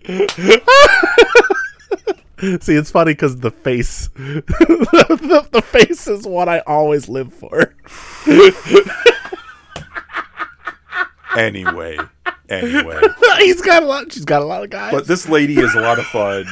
See, 2.61 2.75
it's 2.75 2.91
funny 2.91 3.13
because 3.13 3.37
the 3.37 3.51
face, 3.51 4.09
the, 4.15 5.47
the 5.51 5.61
face 5.61 6.07
is 6.07 6.25
what 6.25 6.49
I 6.49 6.59
always 6.59 7.07
live 7.07 7.33
for. 7.33 7.73
Anyway, 11.37 11.97
anyway. 12.49 13.01
He's 13.39 13.61
got 13.61 13.83
a 13.83 13.85
lot. 13.85 14.11
She's 14.11 14.25
got 14.25 14.41
a 14.41 14.45
lot 14.45 14.63
of 14.63 14.69
guys. 14.69 14.93
But 14.93 15.07
this 15.07 15.27
lady 15.27 15.59
is 15.59 15.73
a 15.73 15.81
lot 15.81 15.99
of 15.99 16.05
fun. 16.05 16.45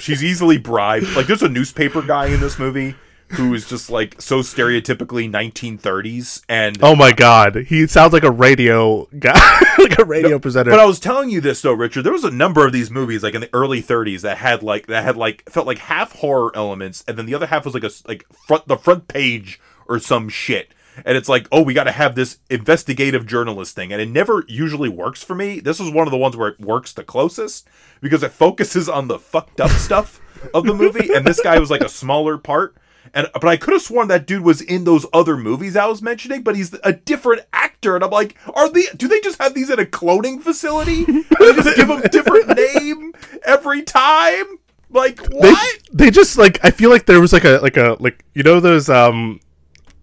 She's 0.00 0.22
easily 0.24 0.58
bribed. 0.58 1.14
Like 1.16 1.26
there's 1.26 1.42
a 1.42 1.48
newspaper 1.48 2.02
guy 2.02 2.26
in 2.26 2.40
this 2.40 2.58
movie 2.58 2.94
who 3.30 3.52
is 3.54 3.68
just 3.68 3.90
like 3.90 4.20
so 4.22 4.38
stereotypically 4.38 5.28
1930s 5.28 6.42
and 6.48 6.78
oh 6.82 6.94
my 6.94 7.12
god, 7.12 7.56
he 7.56 7.86
sounds 7.86 8.12
like 8.12 8.22
a 8.22 8.30
radio 8.30 9.06
guy, 9.18 9.60
like 9.78 9.98
a 9.98 10.04
radio 10.04 10.38
presenter. 10.38 10.70
but 10.70 10.78
I 10.78 10.84
was 10.84 11.00
telling 11.00 11.30
you 11.30 11.40
this 11.40 11.60
though, 11.62 11.72
Richard. 11.72 12.02
There 12.02 12.12
was 12.12 12.24
a 12.24 12.30
number 12.30 12.64
of 12.66 12.72
these 12.72 12.90
movies, 12.90 13.22
like 13.22 13.34
in 13.34 13.40
the 13.40 13.50
early 13.52 13.82
'30s, 13.82 14.20
that 14.20 14.38
had 14.38 14.62
like 14.62 14.86
that 14.86 15.02
had 15.04 15.16
like 15.16 15.48
felt 15.50 15.66
like 15.66 15.78
half 15.78 16.12
horror 16.12 16.52
elements, 16.54 17.04
and 17.08 17.18
then 17.18 17.26
the 17.26 17.34
other 17.34 17.46
half 17.46 17.64
was 17.64 17.74
like 17.74 17.84
a 17.84 17.90
like 18.06 18.26
front 18.32 18.68
the 18.68 18.76
front 18.76 19.08
page 19.08 19.60
or 19.88 19.98
some 19.98 20.28
shit. 20.28 20.72
And 21.04 21.16
it's 21.16 21.28
like, 21.28 21.46
oh, 21.52 21.62
we 21.62 21.74
got 21.74 21.84
to 21.84 21.92
have 21.92 22.14
this 22.14 22.38
investigative 22.50 23.26
journalist 23.26 23.74
thing, 23.74 23.92
and 23.92 24.00
it 24.00 24.08
never 24.08 24.44
usually 24.48 24.88
works 24.88 25.22
for 25.22 25.34
me. 25.34 25.60
This 25.60 25.78
was 25.78 25.90
one 25.90 26.06
of 26.06 26.10
the 26.10 26.16
ones 26.16 26.36
where 26.36 26.48
it 26.48 26.60
works 26.60 26.92
the 26.92 27.04
closest 27.04 27.68
because 28.00 28.22
it 28.22 28.32
focuses 28.32 28.88
on 28.88 29.08
the 29.08 29.18
fucked 29.18 29.60
up 29.60 29.70
stuff 29.70 30.20
of 30.54 30.64
the 30.64 30.74
movie, 30.74 31.12
and 31.14 31.26
this 31.26 31.40
guy 31.40 31.58
was 31.58 31.70
like 31.70 31.82
a 31.82 31.88
smaller 31.88 32.38
part. 32.38 32.76
And 33.14 33.28
but 33.32 33.46
I 33.46 33.56
could 33.56 33.72
have 33.72 33.82
sworn 33.82 34.08
that 34.08 34.26
dude 34.26 34.42
was 34.42 34.60
in 34.60 34.84
those 34.84 35.06
other 35.12 35.36
movies 35.36 35.76
I 35.76 35.86
was 35.86 36.02
mentioning, 36.02 36.42
but 36.42 36.56
he's 36.56 36.74
a 36.82 36.92
different 36.92 37.42
actor. 37.52 37.94
And 37.94 38.04
I'm 38.04 38.10
like, 38.10 38.36
are 38.52 38.68
they? 38.68 38.84
Do 38.96 39.06
they 39.06 39.20
just 39.20 39.40
have 39.40 39.54
these 39.54 39.70
at 39.70 39.78
a 39.78 39.84
cloning 39.84 40.42
facility? 40.42 41.04
And 41.06 41.24
they 41.38 41.52
just 41.62 41.76
give 41.76 41.88
them 41.88 42.02
a 42.02 42.08
different 42.08 42.56
name 42.56 43.12
every 43.44 43.82
time? 43.82 44.58
Like 44.90 45.22
they, 45.22 45.50
what? 45.50 45.78
they 45.92 46.10
just 46.10 46.38
like 46.38 46.64
I 46.64 46.70
feel 46.70 46.90
like 46.90 47.06
there 47.06 47.20
was 47.20 47.32
like 47.32 47.44
a 47.44 47.58
like 47.58 47.76
a 47.76 47.96
like 48.00 48.24
you 48.34 48.42
know 48.42 48.60
those 48.60 48.88
um 48.88 49.40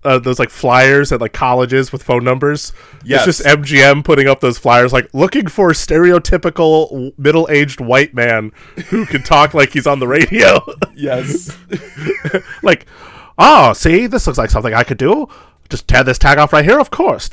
uh, 0.03 0.19
those 0.19 0.39
like 0.39 0.49
flyers 0.49 1.11
at 1.11 1.21
like 1.21 1.33
colleges 1.33 1.91
with 1.91 2.03
phone 2.03 2.23
numbers. 2.23 2.73
Yes. 3.03 3.27
It's 3.27 3.37
just 3.37 3.57
MGM 3.57 4.03
putting 4.03 4.27
up 4.27 4.39
those 4.39 4.57
flyers 4.57 4.93
like 4.93 5.09
looking 5.13 5.47
for 5.47 5.69
stereotypical 5.71 7.17
middle 7.17 7.47
aged 7.49 7.79
white 7.79 8.13
man 8.13 8.51
who 8.87 9.05
can 9.05 9.23
talk 9.23 9.53
like 9.53 9.71
he's 9.71 9.87
on 9.87 9.99
the 9.99 10.07
radio. 10.07 10.59
yes. 10.95 11.55
like, 12.63 12.85
oh, 13.37 13.73
see, 13.73 14.07
this 14.07 14.27
looks 14.27 14.37
like 14.37 14.49
something 14.49 14.73
I 14.73 14.83
could 14.83 14.97
do. 14.97 15.27
Just 15.69 15.87
tear 15.87 16.03
this 16.03 16.19
tag 16.19 16.37
off 16.37 16.53
right 16.53 16.65
here, 16.65 16.79
of 16.79 16.91
course. 16.91 17.29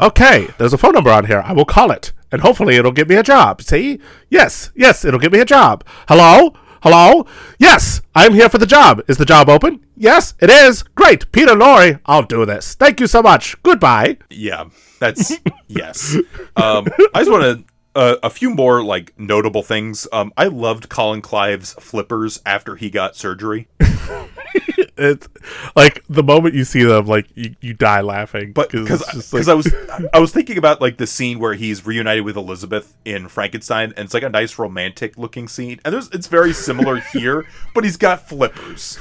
Okay, 0.00 0.48
there's 0.58 0.72
a 0.72 0.78
phone 0.78 0.92
number 0.92 1.10
on 1.10 1.26
here. 1.26 1.42
I 1.44 1.52
will 1.52 1.66
call 1.66 1.90
it, 1.90 2.12
and 2.30 2.40
hopefully 2.40 2.76
it'll 2.76 2.92
get 2.92 3.08
me 3.08 3.14
a 3.14 3.22
job. 3.22 3.60
See? 3.60 4.00
Yes, 4.30 4.70
yes, 4.74 5.04
it'll 5.04 5.20
get 5.20 5.32
me 5.32 5.40
a 5.40 5.44
job. 5.44 5.84
Hello? 6.08 6.54
Hello? 6.82 7.26
Yes, 7.60 8.02
I'm 8.12 8.34
here 8.34 8.48
for 8.48 8.58
the 8.58 8.66
job. 8.66 9.02
Is 9.06 9.16
the 9.16 9.24
job 9.24 9.48
open? 9.48 9.86
Yes, 9.96 10.34
it 10.40 10.50
is. 10.50 10.82
Great. 10.82 11.30
Peter 11.30 11.52
Lorre, 11.52 12.00
I'll 12.06 12.24
do 12.24 12.44
this. 12.44 12.74
Thank 12.74 12.98
you 12.98 13.06
so 13.06 13.22
much. 13.22 13.54
Goodbye. 13.62 14.16
Yeah, 14.28 14.64
that's 14.98 15.32
yes. 15.68 16.16
Um, 16.56 16.88
I 17.14 17.20
just 17.20 17.30
want 17.30 17.44
to 17.44 17.64
uh, 17.94 18.16
a 18.24 18.30
few 18.30 18.50
more 18.50 18.82
like 18.82 19.12
notable 19.16 19.62
things. 19.62 20.08
Um, 20.12 20.32
I 20.36 20.46
loved 20.46 20.88
Colin 20.88 21.22
Clive's 21.22 21.74
flippers 21.74 22.40
after 22.44 22.74
he 22.74 22.90
got 22.90 23.14
surgery. 23.14 23.68
It's 24.94 25.26
like 25.74 26.04
the 26.08 26.22
moment 26.22 26.54
you 26.54 26.64
see 26.64 26.84
them, 26.84 27.06
like 27.06 27.26
you, 27.34 27.56
you 27.60 27.72
die 27.72 28.02
laughing. 28.02 28.52
But 28.52 28.70
because 28.70 29.04
because 29.30 29.48
I 29.48 29.54
was 29.54 29.74
I 30.12 30.20
was 30.20 30.32
thinking 30.32 30.58
about 30.58 30.80
like 30.80 30.98
the 30.98 31.06
scene 31.06 31.38
where 31.38 31.54
he's 31.54 31.84
reunited 31.84 32.24
with 32.24 32.36
Elizabeth 32.36 32.94
in 33.04 33.28
Frankenstein, 33.28 33.94
and 33.96 34.04
it's 34.04 34.14
like 34.14 34.22
a 34.22 34.28
nice 34.28 34.58
romantic 34.58 35.16
looking 35.16 35.48
scene, 35.48 35.80
and 35.84 35.94
there's 35.94 36.08
it's 36.10 36.26
very 36.26 36.52
similar 36.52 36.96
here, 37.12 37.46
but 37.74 37.84
he's 37.84 37.96
got 37.96 38.28
flippers. 38.28 38.98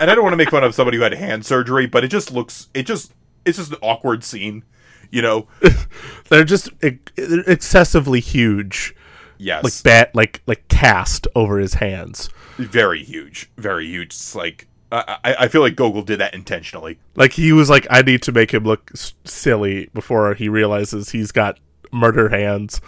and 0.00 0.10
I 0.10 0.14
don't 0.14 0.22
want 0.22 0.32
to 0.32 0.38
make 0.38 0.50
fun 0.50 0.64
of 0.64 0.74
somebody 0.74 0.96
who 0.96 1.02
had 1.02 1.14
hand 1.14 1.44
surgery, 1.44 1.86
but 1.86 2.04
it 2.04 2.08
just 2.08 2.30
looks 2.32 2.68
it 2.72 2.84
just 2.84 3.12
it's 3.44 3.58
just 3.58 3.72
an 3.72 3.78
awkward 3.82 4.22
scene, 4.24 4.62
you 5.10 5.22
know. 5.22 5.48
they're 6.28 6.44
just 6.44 6.70
ex- 6.82 7.12
excessively 7.16 8.20
huge, 8.20 8.94
Yes, 9.38 9.64
like 9.64 9.82
bat, 9.82 10.14
like 10.14 10.40
like 10.46 10.68
cast 10.68 11.26
over 11.34 11.58
his 11.58 11.74
hands. 11.74 12.30
Very 12.66 13.02
huge, 13.04 13.50
very 13.56 13.86
huge. 13.86 14.08
It's 14.08 14.34
like 14.34 14.66
I, 14.90 15.18
I 15.40 15.48
feel 15.48 15.62
like 15.62 15.74
Gogol 15.74 16.02
did 16.02 16.20
that 16.20 16.34
intentionally. 16.34 16.98
Like 17.16 17.32
he 17.32 17.50
was 17.52 17.70
like, 17.70 17.86
I 17.88 18.02
need 18.02 18.22
to 18.24 18.32
make 18.32 18.52
him 18.52 18.64
look 18.64 18.90
s- 18.92 19.14
silly 19.24 19.88
before 19.94 20.34
he 20.34 20.50
realizes 20.50 21.10
he's 21.10 21.32
got 21.32 21.58
murder 21.90 22.28
hands. 22.28 22.80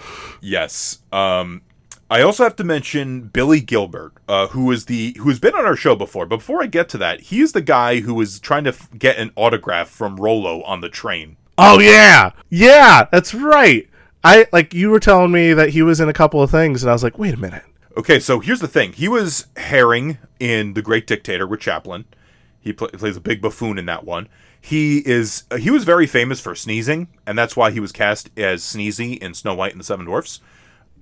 Yes. 0.43 0.99
Um, 1.13 1.63
I 2.11 2.21
also 2.21 2.45
have 2.45 2.57
to 2.57 2.65
mention 2.65 3.23
Billy 3.29 3.61
Gilbert, 3.61 4.13
uh, 4.29 4.49
who 4.49 4.71
is 4.71 4.85
the 4.85 5.17
who 5.19 5.31
has 5.31 5.39
been 5.39 5.55
on 5.55 5.65
our 5.65 5.77
show 5.77 5.97
before. 5.97 6.27
But 6.27 6.37
before 6.39 6.63
I 6.63 6.67
get 6.67 6.91
to 6.91 6.99
that, 6.99 7.23
he 7.23 7.41
is 7.41 7.53
the 7.53 7.63
guy 7.63 8.01
who 8.01 8.13
was 8.13 8.39
trying 8.39 8.65
to 8.65 8.71
f- 8.71 8.91
get 8.99 9.17
an 9.17 9.33
autograph 9.35 9.89
from 9.89 10.17
Rollo 10.17 10.63
on 10.63 10.83
the 10.83 10.91
train. 10.91 11.39
Oh 11.57 11.81
yeah, 11.81 12.33
yeah, 12.51 13.07
that's 13.11 13.33
right. 13.33 13.89
I 14.23 14.47
like 14.53 14.75
you 14.75 14.91
were 14.91 15.01
telling 15.01 15.33
me 15.33 15.55
that 15.55 15.71
he 15.71 15.81
was 15.83 16.01
in 16.01 16.09
a 16.11 16.13
couple 16.15 16.43
of 16.43 16.51
things, 16.51 16.83
and 16.83 16.91
I 16.91 16.93
was 16.93 17.03
like, 17.03 17.19
wait 17.19 17.33
a 17.35 17.39
minute. 17.39 17.65
Okay, 17.97 18.19
so 18.19 18.41
here's 18.41 18.61
the 18.61 18.69
thing: 18.69 18.93
he 18.93 19.09
was 19.09 19.47
Herring 19.57 20.19
in 20.41 20.75
The 20.75 20.83
Great 20.83 21.07
Dictator 21.07 21.47
with 21.47 21.61
Chaplin. 21.61 22.05
He 22.61 22.73
pl- 22.73 22.89
plays 22.89 23.17
a 23.17 23.21
big 23.21 23.41
buffoon 23.41 23.79
in 23.79 23.87
that 23.87 24.05
one. 24.05 24.29
He 24.61 24.99
is 25.07 25.45
uh, 25.51 25.57
he 25.57 25.71
was 25.71 25.85
very 25.85 26.07
famous 26.07 26.41
for 26.41 26.55
sneezing, 26.55 27.09
and 27.27 27.39
that's 27.39 27.57
why 27.57 27.71
he 27.71 27.81
was 27.81 27.93
cast 27.93 28.31
as 28.39 28.63
Sneezy 28.63 29.19
in 29.19 29.35
Snow 29.35 29.55
White 29.55 29.73
and 29.73 29.81
the 29.81 29.85
Seven 29.85 30.07
Dwarfs. 30.07 30.41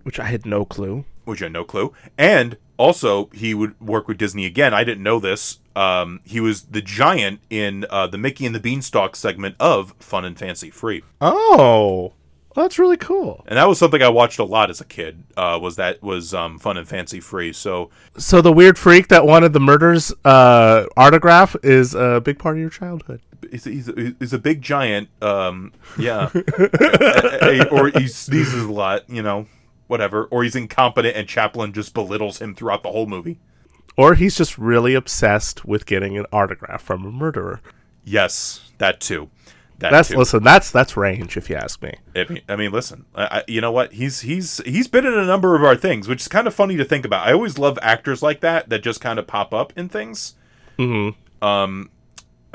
Which 0.02 0.18
I 0.18 0.24
had 0.24 0.44
no 0.44 0.64
clue. 0.64 1.04
which 1.24 1.40
I 1.40 1.44
had 1.44 1.52
no 1.52 1.62
clue. 1.62 1.92
And 2.18 2.56
also, 2.76 3.26
he 3.32 3.54
would 3.54 3.80
work 3.80 4.08
with 4.08 4.18
Disney 4.18 4.44
again. 4.46 4.74
I 4.74 4.82
didn't 4.82 5.04
know 5.04 5.20
this. 5.20 5.60
Um, 5.76 6.18
he 6.24 6.40
was 6.40 6.62
the 6.62 6.82
giant 6.82 7.38
in 7.48 7.86
uh, 7.88 8.08
the 8.08 8.18
Mickey 8.18 8.44
and 8.44 8.52
the 8.54 8.58
Beanstalk 8.60 9.14
segment 9.14 9.54
of 9.60 9.94
Fun 10.00 10.24
and 10.24 10.36
Fancy 10.36 10.70
Free, 10.70 11.04
Oh, 11.20 12.14
that's 12.54 12.78
really 12.78 12.96
cool. 12.96 13.44
and 13.46 13.56
that 13.56 13.68
was 13.68 13.78
something 13.78 14.02
I 14.02 14.08
watched 14.08 14.38
a 14.38 14.44
lot 14.44 14.70
as 14.70 14.80
a 14.80 14.84
kid. 14.84 15.24
Uh, 15.36 15.58
was 15.60 15.76
that 15.76 16.02
was 16.02 16.34
um, 16.34 16.58
Fun 16.58 16.76
and 16.76 16.86
Fancy 16.88 17.20
Free? 17.20 17.52
So 17.52 17.90
So 18.18 18.40
the 18.40 18.52
weird 18.52 18.78
freak 18.78 19.08
that 19.08 19.26
wanted 19.26 19.52
the 19.52 19.60
murder's 19.60 20.12
uh, 20.24 20.86
autograph 20.96 21.56
is 21.62 21.94
a 21.94 22.20
big 22.24 22.38
part 22.38 22.56
of 22.56 22.60
your 22.60 22.70
childhood. 22.70 23.20
he's, 23.50 23.64
he's, 23.64 23.90
he's 24.18 24.32
a 24.32 24.38
big 24.38 24.62
giant. 24.62 25.08
Um, 25.22 25.72
yeah, 25.98 26.30
Uh, 26.58 27.64
or 27.70 27.88
he 27.88 28.06
sneezes 28.08 28.64
a 28.64 28.72
lot. 28.72 29.08
You 29.08 29.22
know, 29.22 29.46
whatever. 29.86 30.24
Or 30.24 30.42
he's 30.42 30.54
incompetent, 30.56 31.16
and 31.16 31.28
Chaplin 31.28 31.72
just 31.72 31.94
belittles 31.94 32.40
him 32.40 32.54
throughout 32.54 32.82
the 32.82 32.90
whole 32.90 33.06
movie. 33.06 33.38
Or 33.96 34.14
he's 34.14 34.36
just 34.36 34.56
really 34.56 34.94
obsessed 34.94 35.64
with 35.66 35.84
getting 35.86 36.16
an 36.16 36.24
autograph 36.32 36.82
from 36.82 37.04
a 37.04 37.10
murderer. 37.10 37.60
Yes, 38.04 38.70
that 38.78 39.00
too. 39.00 39.28
That 39.82 39.90
That's 39.90 40.08
too. 40.10 40.16
listen. 40.16 40.42
That's 40.44 40.70
that's 40.70 40.96
range, 40.96 41.36
if 41.36 41.50
you 41.50 41.56
ask 41.56 41.82
me. 41.82 41.94
I 42.14 42.24
mean, 42.24 42.40
I 42.48 42.56
mean 42.56 42.70
listen. 42.70 43.04
I, 43.16 43.42
you 43.48 43.60
know 43.60 43.72
what? 43.72 43.92
He's 43.92 44.20
he's 44.20 44.58
he's 44.64 44.86
been 44.86 45.04
in 45.04 45.12
a 45.14 45.24
number 45.26 45.56
of 45.56 45.64
our 45.64 45.74
things, 45.76 46.06
which 46.08 46.20
is 46.22 46.28
kind 46.28 46.46
of 46.46 46.54
funny 46.54 46.76
to 46.76 46.84
think 46.84 47.04
about. 47.04 47.26
I 47.26 47.32
always 47.32 47.58
love 47.58 47.78
actors 47.82 48.22
like 48.22 48.40
that 48.40 48.68
that 48.68 48.82
just 48.82 49.00
kind 49.00 49.18
of 49.18 49.26
pop 49.26 49.52
up 49.52 49.72
in 49.76 49.88
things. 49.88 50.36
Mm-hmm. 50.78 51.44
Um, 51.44 51.90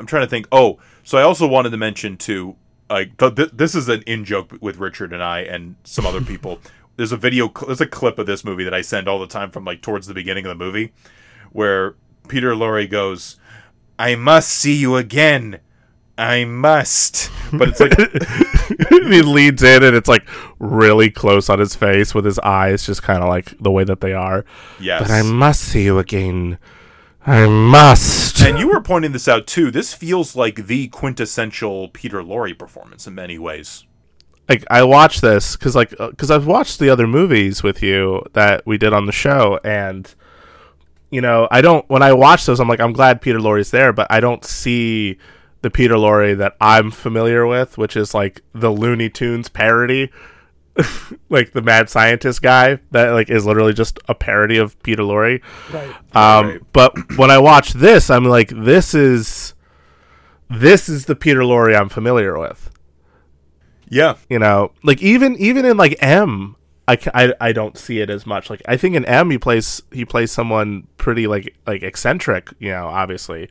I'm 0.00 0.06
trying 0.06 0.24
to 0.24 0.30
think. 0.30 0.48
Oh, 0.50 0.78
so 1.02 1.18
I 1.18 1.22
also 1.22 1.46
wanted 1.46 1.70
to 1.70 1.76
mention 1.76 2.16
too. 2.16 2.56
Like 2.88 3.18
th- 3.18 3.34
th- 3.34 3.50
this 3.52 3.74
is 3.74 3.90
an 3.90 4.02
in 4.06 4.24
joke 4.24 4.54
with 4.60 4.78
Richard 4.78 5.12
and 5.12 5.22
I 5.22 5.40
and 5.40 5.76
some 5.84 6.06
other 6.06 6.20
people. 6.24 6.60
There's 6.96 7.12
a 7.12 7.18
video. 7.18 7.48
Cl- 7.54 7.66
there's 7.66 7.82
a 7.82 7.86
clip 7.86 8.18
of 8.18 8.24
this 8.26 8.42
movie 8.42 8.64
that 8.64 8.72
I 8.74 8.80
send 8.80 9.06
all 9.06 9.18
the 9.18 9.26
time 9.26 9.50
from 9.50 9.64
like 9.66 9.82
towards 9.82 10.06
the 10.06 10.14
beginning 10.14 10.46
of 10.46 10.48
the 10.48 10.64
movie, 10.64 10.94
where 11.52 11.94
Peter 12.26 12.52
Lorre 12.54 12.90
goes, 12.90 13.36
"I 13.98 14.14
must 14.14 14.48
see 14.48 14.74
you 14.76 14.96
again." 14.96 15.60
I 16.18 16.44
must, 16.44 17.30
but 17.52 17.68
it's 17.68 17.80
like 17.80 17.96
he 18.90 19.22
leads 19.22 19.62
in, 19.62 19.84
and 19.84 19.94
it's 19.96 20.08
like 20.08 20.26
really 20.58 21.10
close 21.10 21.48
on 21.48 21.60
his 21.60 21.76
face, 21.76 22.12
with 22.12 22.24
his 22.24 22.40
eyes 22.40 22.84
just 22.84 23.04
kind 23.04 23.22
of 23.22 23.28
like 23.28 23.56
the 23.58 23.70
way 23.70 23.84
that 23.84 24.00
they 24.00 24.12
are. 24.12 24.44
yes. 24.80 25.02
But 25.02 25.12
I 25.12 25.22
must 25.22 25.60
see 25.62 25.84
you 25.84 25.98
again. 26.00 26.58
I 27.24 27.46
must. 27.46 28.40
and 28.40 28.58
you 28.58 28.68
were 28.68 28.80
pointing 28.80 29.12
this 29.12 29.28
out 29.28 29.46
too. 29.46 29.70
This 29.70 29.94
feels 29.94 30.34
like 30.34 30.66
the 30.66 30.88
quintessential 30.88 31.88
Peter 31.88 32.22
Lorre 32.22 32.58
performance 32.58 33.06
in 33.06 33.14
many 33.14 33.38
ways. 33.38 33.84
like 34.48 34.64
I 34.70 34.82
watched 34.82 35.20
this 35.20 35.54
because 35.56 35.76
like 35.76 35.94
uh, 36.00 36.10
because 36.10 36.30
I've 36.32 36.46
watched 36.46 36.80
the 36.80 36.90
other 36.90 37.06
movies 37.06 37.62
with 37.62 37.80
you 37.82 38.24
that 38.32 38.66
we 38.66 38.76
did 38.76 38.92
on 38.92 39.06
the 39.06 39.12
show, 39.12 39.60
and 39.62 40.12
you 41.10 41.20
know 41.20 41.46
I 41.50 41.60
don't 41.60 41.88
when 41.88 42.02
I 42.02 42.12
watch 42.12 42.44
those 42.46 42.58
I'm 42.58 42.68
like 42.68 42.80
I'm 42.80 42.92
glad 42.92 43.20
Peter 43.20 43.38
Lorre's 43.38 43.70
there, 43.70 43.92
but 43.92 44.06
I 44.10 44.18
don't 44.20 44.44
see 44.44 45.18
the 45.62 45.70
Peter 45.70 45.94
Lorre 45.94 46.36
that 46.36 46.56
I'm 46.60 46.90
familiar 46.90 47.46
with, 47.46 47.76
which 47.78 47.96
is 47.96 48.14
like 48.14 48.42
the 48.52 48.70
Looney 48.70 49.10
Tunes 49.10 49.48
parody. 49.48 50.10
like 51.28 51.50
the 51.52 51.60
mad 51.62 51.90
scientist 51.90 52.40
guy 52.40 52.78
that 52.92 53.10
like 53.10 53.28
is 53.28 53.44
literally 53.44 53.72
just 53.72 53.98
a 54.08 54.14
parody 54.14 54.58
of 54.58 54.80
Peter 54.84 55.02
Lorre. 55.02 55.42
Right. 55.72 55.90
Um, 56.14 56.46
Right. 56.50 56.60
but 56.72 57.16
when 57.18 57.32
I 57.32 57.38
watch 57.38 57.72
this, 57.72 58.08
I'm 58.10 58.24
like, 58.24 58.50
this 58.50 58.94
is 58.94 59.54
this 60.48 60.88
is 60.88 61.06
the 61.06 61.16
Peter 61.16 61.40
Lorre 61.40 61.76
I'm 61.78 61.88
familiar 61.88 62.38
with 62.38 62.70
Yeah, 63.90 64.14
you 64.30 64.38
know 64.38 64.70
like 64.82 65.02
even 65.02 65.36
even 65.36 65.64
in 65.66 65.76
like 65.76 65.96
m 66.00 66.54
I, 66.86 66.96
ca- 66.96 67.10
I, 67.12 67.34
I 67.40 67.52
don't 67.52 67.76
see 67.76 68.00
it 68.00 68.08
as 68.08 68.24
much 68.24 68.48
like 68.48 68.62
i 68.66 68.74
think 68.78 68.94
in 68.96 69.04
m 69.04 69.30
he 69.30 69.36
plays 69.36 69.82
he 69.92 70.06
plays 70.06 70.32
someone 70.32 70.86
pretty 70.96 71.26
like 71.26 71.54
like 71.66 71.82
eccentric 71.82 72.48
you 72.60 72.70
know 72.70 72.86
obviously 72.86 73.50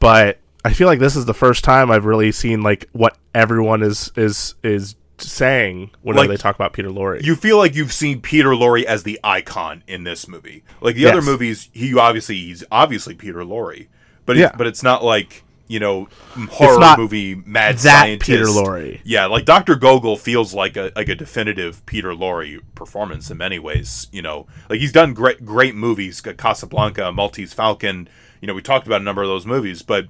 but 0.00 0.39
i 0.64 0.72
feel 0.72 0.86
like 0.86 0.98
this 0.98 1.16
is 1.16 1.24
the 1.24 1.34
first 1.34 1.64
time 1.64 1.90
i've 1.90 2.04
really 2.04 2.32
seen 2.32 2.62
like 2.62 2.88
what 2.92 3.16
everyone 3.34 3.82
is 3.82 4.10
is 4.16 4.54
is 4.62 4.94
saying 5.18 5.90
whenever 6.02 6.28
Like, 6.28 6.38
they 6.38 6.40
talk 6.42 6.54
about 6.54 6.72
peter 6.72 6.88
lorre 6.88 7.22
you 7.22 7.36
feel 7.36 7.58
like 7.58 7.74
you've 7.74 7.92
seen 7.92 8.20
Peter 8.22 8.48
Lorre 8.50 8.84
as 8.84 9.02
the 9.02 9.20
icon 9.22 9.84
in 9.86 10.04
this 10.04 10.26
movie. 10.26 10.64
Like 10.80 10.96
the 10.96 11.06
other 11.06 11.20
movies, 11.22 11.68
he 11.72 11.94
obviously 11.98 12.36
he's 12.36 12.64
obviously 12.72 13.14
Peter 13.14 13.40
Lorre, 13.44 13.88
but 14.24 14.36
Yeah. 14.36 14.46
it's, 14.46 14.56
but 14.56 14.66
it's 14.66 14.82
not 14.82 15.04
like 15.04 15.42
you 15.68 15.78
know 15.78 16.08
horror 16.50 16.96
movie 16.96 17.34
mad 17.34 17.74
that 17.76 17.80
scientist 17.80 18.30
Peter 18.30 18.44
Lorre. 18.46 19.00
Yeah, 19.04 19.26
like 19.26 19.44
Doctor 19.44 19.74
Gogol 19.76 20.16
feels 20.16 20.54
like 20.54 20.76
a 20.78 20.90
like 20.96 21.10
a 21.10 21.14
definitive 21.14 21.84
Peter 21.84 22.14
Lorre 22.14 22.60
performance 22.74 23.30
in 23.30 23.36
many 23.36 23.58
ways. 23.58 24.08
You 24.10 24.22
know, 24.22 24.46
like 24.70 24.80
he's 24.80 24.92
done 24.92 25.12
great 25.12 25.44
great 25.44 25.74
movies, 25.74 26.22
Casablanca, 26.22 27.12
Maltese 27.12 27.52
Falcon. 27.52 28.08
You 28.40 28.46
know, 28.48 28.54
we 28.54 28.62
talked 28.62 28.86
about 28.86 29.02
a 29.02 29.04
number 29.04 29.22
of 29.22 29.28
those 29.28 29.44
movies, 29.46 29.82
but 29.82 30.06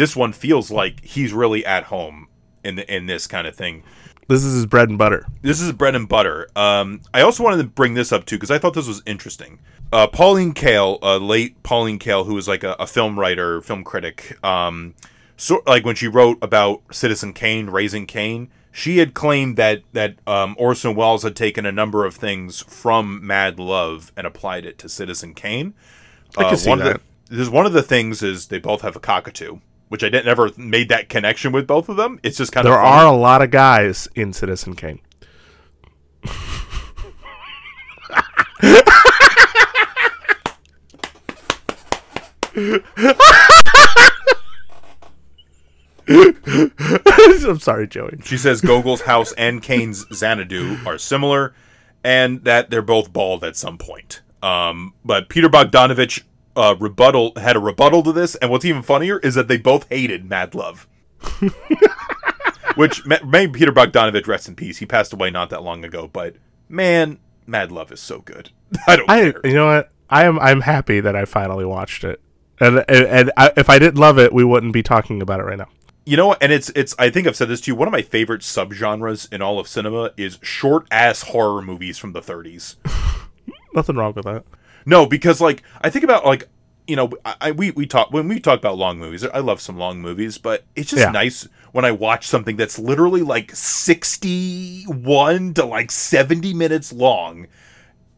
this 0.00 0.16
one 0.16 0.32
feels 0.32 0.70
like 0.70 1.04
he's 1.04 1.32
really 1.32 1.64
at 1.66 1.84
home 1.84 2.28
in 2.64 2.76
the, 2.76 2.94
in 2.94 3.06
this 3.06 3.26
kind 3.26 3.46
of 3.46 3.54
thing. 3.54 3.82
this 4.28 4.42
is 4.44 4.54
his 4.54 4.66
bread 4.66 4.88
and 4.88 4.98
butter 4.98 5.26
This 5.42 5.60
is 5.60 5.72
bread 5.72 5.94
and 5.94 6.08
butter. 6.08 6.48
Um, 6.56 7.00
I 7.12 7.20
also 7.22 7.42
wanted 7.44 7.58
to 7.62 7.68
bring 7.68 7.94
this 7.94 8.10
up 8.12 8.24
too 8.24 8.36
because 8.36 8.50
I 8.50 8.58
thought 8.58 8.74
this 8.74 8.88
was 8.88 9.02
interesting. 9.06 9.58
Uh, 9.92 10.06
Pauline 10.06 10.54
Kael, 10.54 10.98
uh, 11.02 11.16
late 11.18 11.60
Pauline 11.62 11.98
Kael, 11.98 12.24
who 12.26 12.34
was 12.34 12.46
like 12.48 12.62
a, 12.64 12.72
a 12.78 12.86
film 12.86 13.18
writer, 13.18 13.60
film 13.60 13.82
critic, 13.84 14.38
um, 14.44 14.94
so 15.36 15.62
like 15.66 15.84
when 15.84 15.96
she 15.96 16.06
wrote 16.06 16.38
about 16.42 16.82
Citizen 16.92 17.32
Kane, 17.32 17.70
Raising 17.70 18.06
Kane, 18.06 18.50
she 18.72 18.98
had 18.98 19.14
claimed 19.14 19.56
that 19.56 19.82
that 19.92 20.16
um, 20.26 20.54
Orson 20.58 20.94
Welles 20.94 21.24
had 21.24 21.34
taken 21.34 21.64
a 21.66 21.72
number 21.72 22.04
of 22.04 22.14
things 22.14 22.60
from 22.62 23.26
Mad 23.26 23.58
Love 23.58 24.12
and 24.16 24.26
applied 24.26 24.64
it 24.64 24.78
to 24.78 24.88
Citizen 24.88 25.34
Kane. 25.34 25.74
I 26.36 26.44
can 26.44 26.54
Uh, 26.54 26.56
see 26.56 26.68
one 26.70 26.78
that. 26.80 26.96
Of 26.96 27.02
the, 27.28 27.36
there's 27.36 27.50
one 27.50 27.66
of 27.66 27.72
the 27.72 27.82
things 27.82 28.22
is 28.22 28.46
they 28.48 28.58
both 28.60 28.82
have 28.82 28.94
a 28.96 29.00
cockatoo, 29.00 29.58
which 29.90 30.02
I 30.04 30.08
didn't 30.08 30.28
ever 30.28 30.50
made 30.56 30.88
that 30.88 31.08
connection 31.08 31.52
with 31.52 31.66
both 31.66 31.88
of 31.88 31.96
them. 31.96 32.20
It's 32.22 32.38
just 32.38 32.52
kind 32.52 32.64
there 32.64 32.72
of 32.72 32.78
there 32.78 32.86
are 32.86 33.06
a 33.06 33.12
lot 33.16 33.42
of 33.42 33.50
guys 33.50 34.08
in 34.14 34.32
citizen 34.32 34.74
kane 34.74 35.00
I'm 47.46 47.58
sorry, 47.58 47.86
Joey. 47.86 48.18
She 48.24 48.36
says 48.36 48.60
Gogol's 48.60 49.02
house 49.02 49.32
and 49.32 49.62
Kane's 49.62 50.06
Xanadu 50.12 50.78
are 50.86 50.98
similar, 50.98 51.54
and 52.02 52.44
that 52.44 52.70
they're 52.70 52.82
both 52.82 53.12
bald 53.12 53.44
at 53.44 53.56
some 53.56 53.78
point. 53.78 54.22
Um, 54.42 54.94
but 55.04 55.28
Peter 55.28 55.48
Bogdanovich 55.48 56.22
uh, 56.56 56.76
rebuttal 56.78 57.32
had 57.36 57.56
a 57.56 57.60
rebuttal 57.60 58.02
to 58.02 58.12
this, 58.12 58.34
and 58.36 58.50
what's 58.50 58.64
even 58.64 58.82
funnier 58.82 59.18
is 59.18 59.34
that 59.34 59.48
they 59.48 59.58
both 59.58 59.88
hated 59.88 60.24
Mad 60.28 60.54
Love. 60.54 60.88
Which 62.76 63.04
ma- 63.04 63.22
may 63.24 63.48
Peter 63.48 63.72
Bogdanovich 63.72 64.26
rest 64.26 64.48
in 64.48 64.56
peace. 64.56 64.78
He 64.78 64.86
passed 64.86 65.12
away 65.12 65.30
not 65.30 65.50
that 65.50 65.62
long 65.62 65.84
ago, 65.84 66.08
but 66.12 66.36
man, 66.68 67.18
Mad 67.46 67.72
Love 67.72 67.92
is 67.92 68.00
so 68.00 68.20
good. 68.20 68.50
I 68.86 68.96
don't 68.96 69.10
I, 69.10 69.32
care. 69.32 69.40
you 69.44 69.54
know 69.54 69.66
what? 69.66 69.90
I 70.08 70.24
am. 70.24 70.38
I'm 70.38 70.62
happy 70.62 71.00
that 71.00 71.14
I 71.14 71.24
finally 71.24 71.64
watched 71.64 72.04
it. 72.04 72.20
And 72.58 72.84
and, 72.88 73.06
and 73.06 73.32
I, 73.36 73.52
if 73.56 73.70
I 73.70 73.78
didn't 73.78 73.98
love 73.98 74.18
it, 74.18 74.32
we 74.32 74.44
wouldn't 74.44 74.72
be 74.72 74.82
talking 74.82 75.22
about 75.22 75.40
it 75.40 75.44
right 75.44 75.58
now. 75.58 75.68
You 76.06 76.16
know? 76.16 76.34
And 76.40 76.52
it's 76.52 76.70
it's. 76.70 76.94
I 76.98 77.10
think 77.10 77.26
I've 77.26 77.36
said 77.36 77.48
this 77.48 77.60
to 77.62 77.70
you. 77.70 77.74
One 77.74 77.88
of 77.88 77.92
my 77.92 78.02
favorite 78.02 78.42
subgenres 78.42 79.32
in 79.32 79.42
all 79.42 79.58
of 79.58 79.68
cinema 79.68 80.10
is 80.16 80.38
short 80.42 80.86
ass 80.90 81.22
horror 81.22 81.62
movies 81.62 81.98
from 81.98 82.12
the 82.12 82.20
30s. 82.20 82.76
Nothing 83.74 83.96
wrong 83.96 84.14
with 84.14 84.24
that. 84.24 84.44
No, 84.86 85.06
because 85.06 85.40
like 85.40 85.62
I 85.80 85.90
think 85.90 86.04
about 86.04 86.24
like 86.24 86.48
you 86.86 86.96
know 86.96 87.10
I, 87.24 87.34
I 87.40 87.50
we 87.52 87.70
we 87.72 87.86
talk 87.86 88.10
when 88.12 88.28
we 88.28 88.40
talk 88.40 88.58
about 88.58 88.76
long 88.78 88.98
movies. 88.98 89.24
I 89.24 89.38
love 89.38 89.60
some 89.60 89.76
long 89.76 90.00
movies, 90.00 90.38
but 90.38 90.64
it's 90.74 90.90
just 90.90 91.02
Yeah. 91.02 91.10
nice 91.10 91.46
when 91.72 91.84
I 91.84 91.92
watch 91.92 92.26
something 92.26 92.56
that's 92.56 92.78
literally 92.78 93.22
like 93.22 93.54
sixty 93.54 94.84
one 94.84 95.54
to 95.54 95.64
like 95.64 95.90
seventy 95.90 96.52
minutes 96.54 96.92
long, 96.92 97.46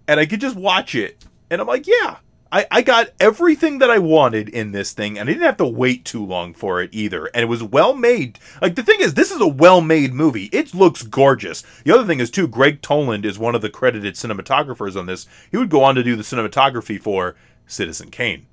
and 0.09 0.19
I 0.21 0.27
could 0.27 0.41
just 0.41 0.57
watch 0.57 0.95
it, 0.95 1.25
and 1.51 1.61
I'm 1.61 1.67
like, 1.67 1.87
yeah. 1.87 2.17
I, 2.55 2.67
I 2.71 2.83
got 2.83 3.09
everything 3.19 3.79
that 3.79 3.91
I 3.91 3.99
wanted 3.99 4.49
in 4.51 4.73
this 4.73 4.93
thing, 4.93 5.19
and 5.19 5.27
I 5.29 5.33
didn't 5.33 5.47
have 5.47 5.57
to 5.57 5.67
wait 5.67 6.05
too 6.05 6.25
long 6.25 6.53
for 6.53 6.83
it 6.83 6.91
either. 6.93 7.27
And 7.35 7.43
it 7.43 7.47
was 7.47 7.63
well 7.63 7.95
made. 7.95 8.39
Like 8.61 8.75
the 8.75 8.83
thing 8.83 9.01
is, 9.01 9.15
this 9.15 9.31
is 9.31 9.41
a 9.41 9.47
well 9.49 9.81
made 9.81 10.13
movie. 10.13 10.51
It 10.53 10.75
looks 10.75 11.03
gorgeous. 11.03 11.63
The 11.85 11.93
other 11.95 12.05
thing 12.07 12.21
is 12.21 12.31
too, 12.31 12.47
Gregg 12.47 12.83
Toland 12.83 13.25
is 13.25 13.39
one 13.39 13.55
of 13.55 13.63
the 13.63 13.71
credited 13.71 14.15
cinematographers 14.15 14.97
on 14.97 15.07
this. 15.07 15.27
He 15.51 15.57
would 15.57 15.71
go 15.71 15.83
on 15.83 15.95
to 15.95 16.03
do 16.03 16.15
the 16.15 16.23
cinematography 16.23 17.01
for 17.01 17.37
Citizen 17.67 18.11
Kane. 18.11 18.47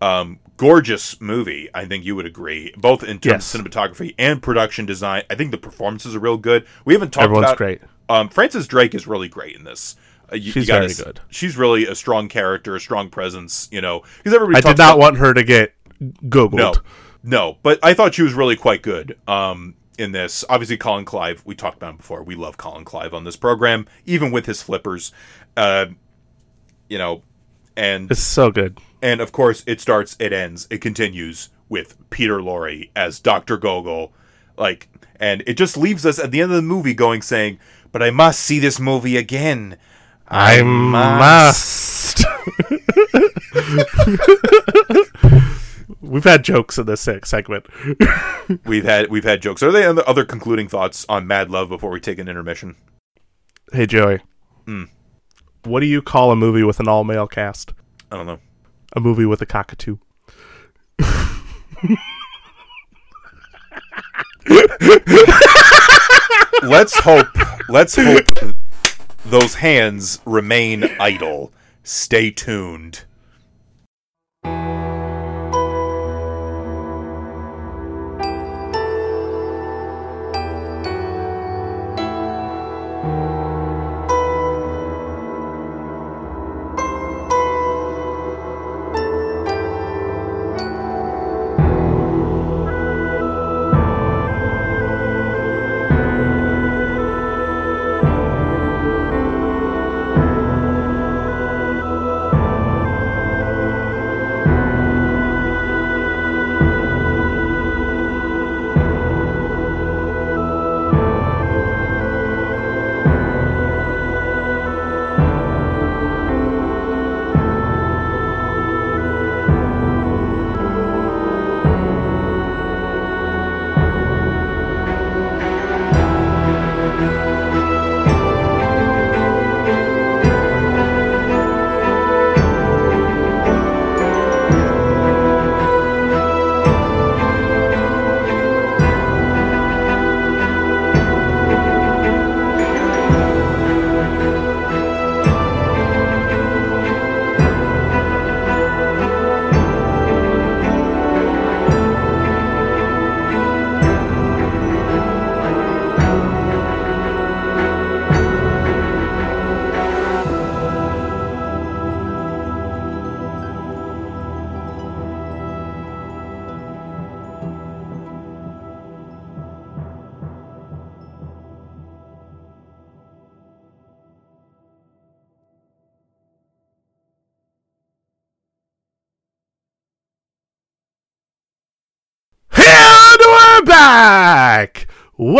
Um, 0.00 0.38
gorgeous 0.56 1.20
movie. 1.20 1.68
I 1.74 1.86
think 1.86 2.04
you 2.04 2.14
would 2.14 2.26
agree, 2.26 2.72
both 2.76 3.02
in 3.02 3.18
terms 3.18 3.24
Yes. 3.24 3.54
of 3.54 3.60
cinematography 3.62 4.14
and 4.18 4.42
production 4.42 4.86
design. 4.86 5.22
I 5.28 5.34
think 5.34 5.50
the 5.50 5.58
performances 5.58 6.14
are 6.14 6.20
real 6.20 6.36
good. 6.36 6.66
We 6.84 6.94
haven't 6.94 7.10
talked 7.12 7.24
Everyone's 7.24 7.44
about 7.44 7.54
Everyone's 7.60 7.80
great. 7.80 7.90
um, 8.08 8.28
Frances 8.28 8.66
Drake 8.68 8.94
is 8.94 9.06
really 9.06 9.28
great 9.28 9.56
in 9.56 9.64
this. 9.64 9.96
You, 10.32 10.52
She's 10.52 10.56
you 10.56 10.66
gotta 10.66 10.88
very 10.88 10.94
good. 10.94 11.20
She's 11.30 11.56
really 11.56 11.86
a 11.86 11.94
strong 11.94 12.28
character, 12.28 12.74
a 12.74 12.80
strong 12.80 13.10
presence. 13.10 13.68
You 13.70 13.80
know, 13.80 14.02
because 14.18 14.34
everybody 14.34 14.56
I 14.58 14.60
did 14.60 14.78
not 14.78 14.90
about- 14.94 14.98
want 14.98 15.16
her 15.18 15.34
to 15.34 15.42
get 15.44 15.74
googled. 16.24 16.54
no, 16.54 16.74
no, 17.22 17.58
but 17.62 17.78
I 17.82 17.94
thought 17.94 18.14
she 18.14 18.22
was 18.22 18.34
really 18.34 18.56
quite 18.56 18.82
good. 18.82 19.18
Um, 19.28 19.74
in 19.96 20.10
this, 20.12 20.44
obviously, 20.48 20.76
Colin 20.76 21.04
Clive. 21.04 21.42
We 21.44 21.54
talked 21.54 21.76
about 21.76 21.90
him 21.90 21.96
before. 21.98 22.22
We 22.22 22.34
love 22.34 22.56
Colin 22.56 22.84
Clive 22.84 23.14
on 23.14 23.22
this 23.24 23.36
program, 23.36 23.86
even 24.06 24.32
with 24.32 24.46
his 24.46 24.60
flippers. 24.60 25.12
Uh, 25.56 25.86
you 26.88 26.98
know, 26.98 27.22
and 27.76 28.10
It's 28.10 28.20
so 28.20 28.50
good. 28.50 28.78
and 29.02 29.20
of 29.20 29.30
course, 29.32 29.62
it 29.66 29.80
starts, 29.80 30.16
it 30.18 30.32
ends, 30.32 30.66
it 30.70 30.78
continues 30.78 31.48
with 31.68 31.96
Peter 32.10 32.38
Lorre 32.40 32.90
as 32.96 33.20
Doctor 33.20 33.56
Gogol, 33.56 34.12
like, 34.56 34.88
and 35.20 35.42
it 35.46 35.54
just 35.54 35.76
leaves 35.76 36.04
us 36.04 36.18
at 36.18 36.30
the 36.32 36.40
end 36.40 36.50
of 36.50 36.56
the 36.56 36.62
movie 36.62 36.92
going 36.94 37.22
saying, 37.22 37.58
"But 37.92 38.02
I 38.02 38.10
must 38.10 38.40
see 38.40 38.58
this 38.58 38.78
movie 38.80 39.16
again." 39.16 39.76
I 40.28 40.62
must. 40.62 42.24
We've 46.00 46.24
had 46.24 46.44
jokes 46.44 46.78
in 46.78 46.86
this 46.86 47.04
seg- 47.04 47.26
segment. 47.26 47.66
We've 48.64 48.84
had 48.84 49.10
we've 49.10 49.24
had 49.24 49.42
jokes. 49.42 49.62
Are 49.62 49.72
there 49.72 49.88
other, 49.88 50.02
other 50.06 50.24
concluding 50.24 50.68
thoughts 50.68 51.04
on 51.08 51.26
Mad 51.26 51.50
Love 51.50 51.68
before 51.68 51.90
we 51.90 52.00
take 52.00 52.18
an 52.18 52.28
intermission? 52.28 52.76
Hey, 53.72 53.86
Joey. 53.86 54.20
Hmm. 54.66 54.84
What 55.64 55.80
do 55.80 55.86
you 55.86 56.02
call 56.02 56.30
a 56.30 56.36
movie 56.36 56.62
with 56.62 56.80
an 56.80 56.88
all 56.88 57.04
male 57.04 57.26
cast? 57.26 57.72
I 58.10 58.16
don't 58.16 58.26
know. 58.26 58.38
A 58.94 59.00
movie 59.00 59.26
with 59.26 59.42
a 59.42 59.46
cockatoo. 59.46 59.98
let's 66.62 66.98
hope 66.98 67.28
let's 67.68 67.96
hope 67.96 68.26
those 69.24 69.54
hands 69.56 70.20
remain 70.24 70.84
idle. 71.00 71.52
Stay 71.82 72.30
tuned. 72.30 73.04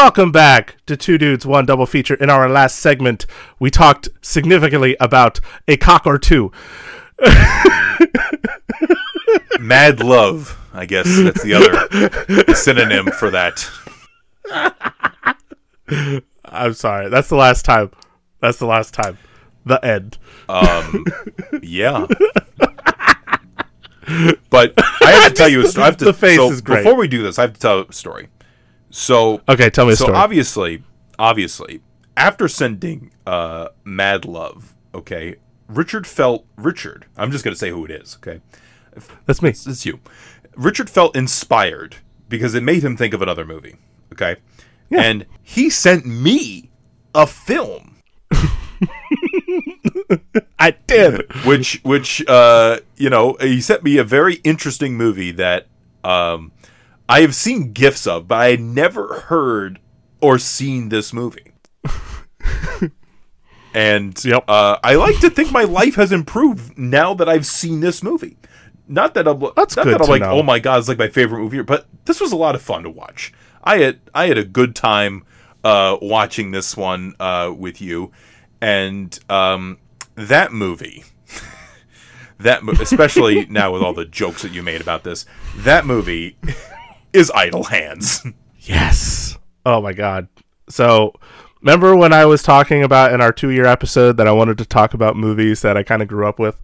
Welcome 0.04 0.32
back 0.32 0.76
to 0.84 0.98
Two 0.98 1.16
Dudes, 1.16 1.46
One 1.46 1.64
Double 1.64 1.86
Feature. 1.86 2.16
In 2.16 2.28
our 2.28 2.46
last 2.46 2.76
segment, 2.76 3.24
we 3.58 3.70
talked 3.70 4.10
significantly 4.20 4.98
about 5.00 5.40
a 5.66 5.78
cock 5.78 6.06
or 6.06 6.18
two. 6.18 6.52
Mad 9.58 10.00
Love, 10.00 10.60
I 10.74 10.84
guess 10.84 11.06
that's 11.06 11.42
the 11.42 11.54
other 11.54 12.54
synonym 12.54 13.06
for 13.12 13.30
that. 13.30 13.66
I'm 16.44 16.74
sorry. 16.74 17.08
That's 17.08 17.30
the 17.30 17.36
last 17.36 17.64
time. 17.64 17.90
That's 18.40 18.58
the 18.58 18.66
last 18.66 18.92
time. 18.92 19.16
The 19.64 19.82
end. 19.82 20.18
Um, 20.50 21.06
yeah. 21.62 22.06
But 24.50 24.74
I 24.76 25.12
have 25.12 25.28
to 25.28 25.34
tell 25.34 25.48
you 25.48 25.62
a 25.62 25.66
story. 25.66 25.84
I 25.84 25.86
have 25.86 25.96
to, 25.96 26.04
The 26.04 26.12
face 26.12 26.36
so 26.36 26.50
is 26.50 26.60
great. 26.60 26.84
Before 26.84 26.94
we 26.94 27.08
do 27.08 27.22
this, 27.22 27.38
I 27.38 27.42
have 27.42 27.54
to 27.54 27.60
tell 27.60 27.80
a 27.80 27.90
story. 27.94 28.28
So, 28.96 29.40
Okay, 29.48 29.70
tell 29.70 29.86
me 29.86 29.92
a 29.94 29.96
so 29.96 30.04
story. 30.04 30.16
obviously, 30.16 30.84
obviously, 31.18 31.80
after 32.16 32.46
sending 32.46 33.10
uh, 33.26 33.70
Mad 33.82 34.24
Love, 34.24 34.72
okay, 34.94 35.34
Richard 35.66 36.06
felt 36.06 36.46
Richard. 36.56 37.06
I'm 37.16 37.32
just 37.32 37.42
gonna 37.44 37.56
say 37.56 37.70
who 37.70 37.84
it 37.84 37.90
is. 37.90 38.16
Okay, 38.22 38.40
That's 39.26 39.42
me. 39.42 39.48
it's 39.48 39.84
you. 39.84 39.98
Richard 40.56 40.88
felt 40.88 41.16
inspired 41.16 41.96
because 42.28 42.54
it 42.54 42.62
made 42.62 42.84
him 42.84 42.96
think 42.96 43.14
of 43.14 43.20
another 43.20 43.44
movie. 43.44 43.74
Okay, 44.12 44.36
yeah. 44.90 45.00
and 45.02 45.26
he 45.42 45.70
sent 45.70 46.06
me 46.06 46.70
a 47.16 47.26
film, 47.26 47.96
I 50.60 50.70
did. 50.86 51.24
which 51.44 51.80
which 51.82 52.24
uh, 52.28 52.78
you 52.96 53.10
know 53.10 53.36
he 53.40 53.60
sent 53.60 53.82
me 53.82 53.98
a 53.98 54.04
very 54.04 54.34
interesting 54.44 54.94
movie 54.96 55.32
that 55.32 55.66
um, 56.04 56.52
I 57.08 57.20
have 57.20 57.34
seen 57.34 57.72
gifs 57.72 58.06
of, 58.06 58.28
but 58.28 58.36
I 58.38 58.50
had 58.50 58.60
never 58.60 59.20
heard 59.26 59.78
or 60.20 60.38
seen 60.38 60.88
this 60.88 61.12
movie. 61.12 61.52
and 63.74 64.22
Yep. 64.24 64.44
uh, 64.48 64.78
I 64.82 64.94
like 64.94 65.18
to 65.20 65.30
think 65.30 65.50
my 65.52 65.64
life 65.64 65.96
has 65.96 66.12
improved 66.12 66.78
now 66.78 67.14
that 67.14 67.28
I've 67.28 67.46
seen 67.46 67.80
this 67.80 68.02
movie. 68.02 68.36
Not 68.86 69.14
that 69.14 69.26
I'm 69.26 69.40
That's 69.56 69.76
not 69.76 69.84
good 69.84 69.94
that 69.94 70.02
I'm 70.02 70.08
like, 70.08 70.22
know. 70.22 70.32
oh 70.32 70.42
my 70.42 70.58
god, 70.58 70.78
it's 70.78 70.88
like 70.88 70.98
my 70.98 71.08
favorite 71.08 71.40
movie, 71.40 71.62
but 71.62 71.86
this 72.04 72.20
was 72.20 72.32
a 72.32 72.36
lot 72.36 72.54
of 72.54 72.62
fun 72.62 72.82
to 72.84 72.90
watch. 72.90 73.32
I 73.62 73.78
had 73.78 74.00
I 74.14 74.26
had 74.26 74.36
a 74.38 74.44
good 74.44 74.74
time 74.76 75.24
uh, 75.64 75.96
watching 76.02 76.50
this 76.50 76.76
one 76.76 77.14
uh, 77.18 77.52
with 77.56 77.80
you, 77.80 78.12
and 78.60 79.18
um, 79.30 79.78
that 80.16 80.52
movie 80.52 81.04
that 82.38 82.62
mo- 82.62 82.74
especially 82.78 83.46
now 83.50 83.72
with 83.72 83.82
all 83.82 83.94
the 83.94 84.04
jokes 84.04 84.42
that 84.42 84.52
you 84.52 84.62
made 84.62 84.82
about 84.82 85.02
this 85.02 85.24
that 85.56 85.86
movie 85.86 86.36
is 87.14 87.30
idle 87.34 87.64
hands 87.64 88.26
Yes. 88.60 89.36
Oh 89.66 89.82
my 89.82 89.92
god. 89.92 90.28
So, 90.70 91.12
remember 91.60 91.94
when 91.94 92.14
I 92.14 92.24
was 92.24 92.42
talking 92.42 92.82
about 92.82 93.12
in 93.12 93.20
our 93.20 93.30
2-year 93.30 93.66
episode 93.66 94.16
that 94.16 94.26
I 94.26 94.32
wanted 94.32 94.56
to 94.56 94.64
talk 94.64 94.94
about 94.94 95.16
movies 95.16 95.60
that 95.60 95.76
I 95.76 95.82
kind 95.82 96.00
of 96.00 96.08
grew 96.08 96.26
up 96.26 96.38
with? 96.38 96.58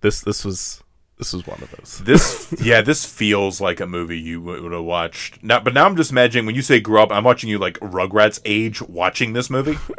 This 0.00 0.22
this 0.22 0.44
was 0.46 0.82
this 1.18 1.34
was 1.34 1.46
one 1.46 1.62
of 1.62 1.70
those. 1.72 1.98
this 2.04 2.54
yeah 2.60 2.80
this 2.80 3.04
feels 3.04 3.60
like 3.60 3.80
a 3.80 3.86
movie 3.86 4.18
you 4.18 4.40
would 4.40 4.72
have 4.72 4.82
watched 4.82 5.42
now 5.44 5.60
but 5.60 5.74
now 5.74 5.84
i'm 5.86 5.94
just 5.94 6.10
imagining 6.10 6.46
when 6.46 6.54
you 6.56 6.62
say 6.62 6.80
grow 6.80 7.02
up 7.02 7.12
i'm 7.12 7.22
watching 7.22 7.48
you 7.48 7.58
like 7.58 7.78
rugrats 7.78 8.40
age 8.44 8.82
watching 8.82 9.32
this 9.32 9.48
movie 9.48 9.76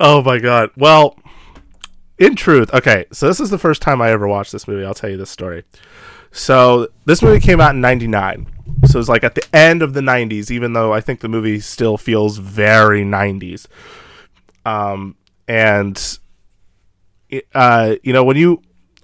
Oh 0.00 0.22
my 0.22 0.38
god. 0.38 0.70
Well, 0.76 1.16
in 2.18 2.34
truth, 2.36 2.72
okay, 2.74 3.06
so 3.12 3.26
this 3.28 3.40
is 3.40 3.50
the 3.50 3.58
first 3.58 3.80
time 3.82 4.02
I 4.02 4.10
ever 4.10 4.26
watched 4.26 4.52
this 4.52 4.66
movie. 4.66 4.84
I'll 4.84 4.94
tell 4.94 5.10
you 5.10 5.16
this 5.16 5.30
story. 5.30 5.64
So, 6.36 6.88
this 7.04 7.22
movie 7.22 7.38
came 7.38 7.60
out 7.60 7.76
in 7.76 7.80
99. 7.80 8.48
So, 8.86 8.98
it's 8.98 9.08
like 9.08 9.22
at 9.22 9.36
the 9.36 9.56
end 9.56 9.82
of 9.82 9.94
the 9.94 10.00
90s, 10.00 10.50
even 10.50 10.72
though 10.72 10.92
I 10.92 11.00
think 11.00 11.20
the 11.20 11.28
movie 11.28 11.60
still 11.60 11.96
feels 11.96 12.38
very 12.38 13.04
90s. 13.04 13.66
Um, 14.66 15.14
and, 15.46 16.18
uh, 17.54 17.94
you 18.02 18.12
know, 18.12 18.24
when 18.24 18.36
you 18.36 18.62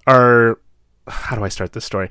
are, 0.08 0.58
how 1.06 1.36
do 1.36 1.44
I 1.44 1.48
start 1.48 1.72
this 1.72 1.84
story? 1.84 2.10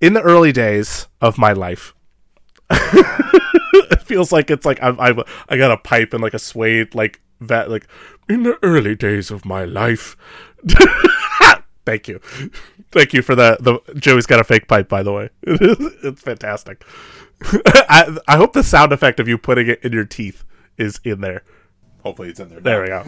In 0.00 0.12
the 0.12 0.22
early 0.22 0.52
days 0.52 1.08
of 1.20 1.36
my 1.36 1.52
life, 1.52 1.92
it 2.70 4.02
feels 4.02 4.30
like 4.30 4.52
it's 4.52 4.64
like 4.64 4.80
I've, 4.80 5.00
I've 5.00 5.18
I 5.48 5.56
got 5.56 5.72
a 5.72 5.76
pipe 5.78 6.12
and 6.12 6.22
like 6.22 6.34
a 6.34 6.38
suede 6.38 6.94
like 6.94 7.20
that 7.40 7.68
like 7.68 7.88
in 8.28 8.44
the 8.44 8.56
early 8.62 8.94
days 8.94 9.32
of 9.32 9.44
my 9.44 9.64
life. 9.64 10.16
Thank 11.86 12.08
you, 12.08 12.18
thank 12.92 13.12
you 13.12 13.22
for 13.22 13.34
the 13.34 13.56
the 13.60 13.80
Joey's 13.94 14.26
got 14.26 14.40
a 14.40 14.44
fake 14.44 14.68
pipe 14.68 14.88
by 14.88 15.02
the 15.02 15.12
way. 15.12 15.30
it's 15.42 16.20
fantastic. 16.22 16.84
I 17.64 18.16
I 18.28 18.36
hope 18.36 18.52
the 18.52 18.62
sound 18.62 18.92
effect 18.92 19.18
of 19.20 19.26
you 19.28 19.38
putting 19.38 19.66
it 19.68 19.82
in 19.82 19.92
your 19.92 20.04
teeth 20.04 20.44
is 20.76 21.00
in 21.04 21.20
there. 21.20 21.42
hopefully 22.02 22.28
it's 22.30 22.40
in 22.40 22.48
there, 22.50 22.60
There 22.60 22.82
we 22.82 22.88
go. 22.88 23.04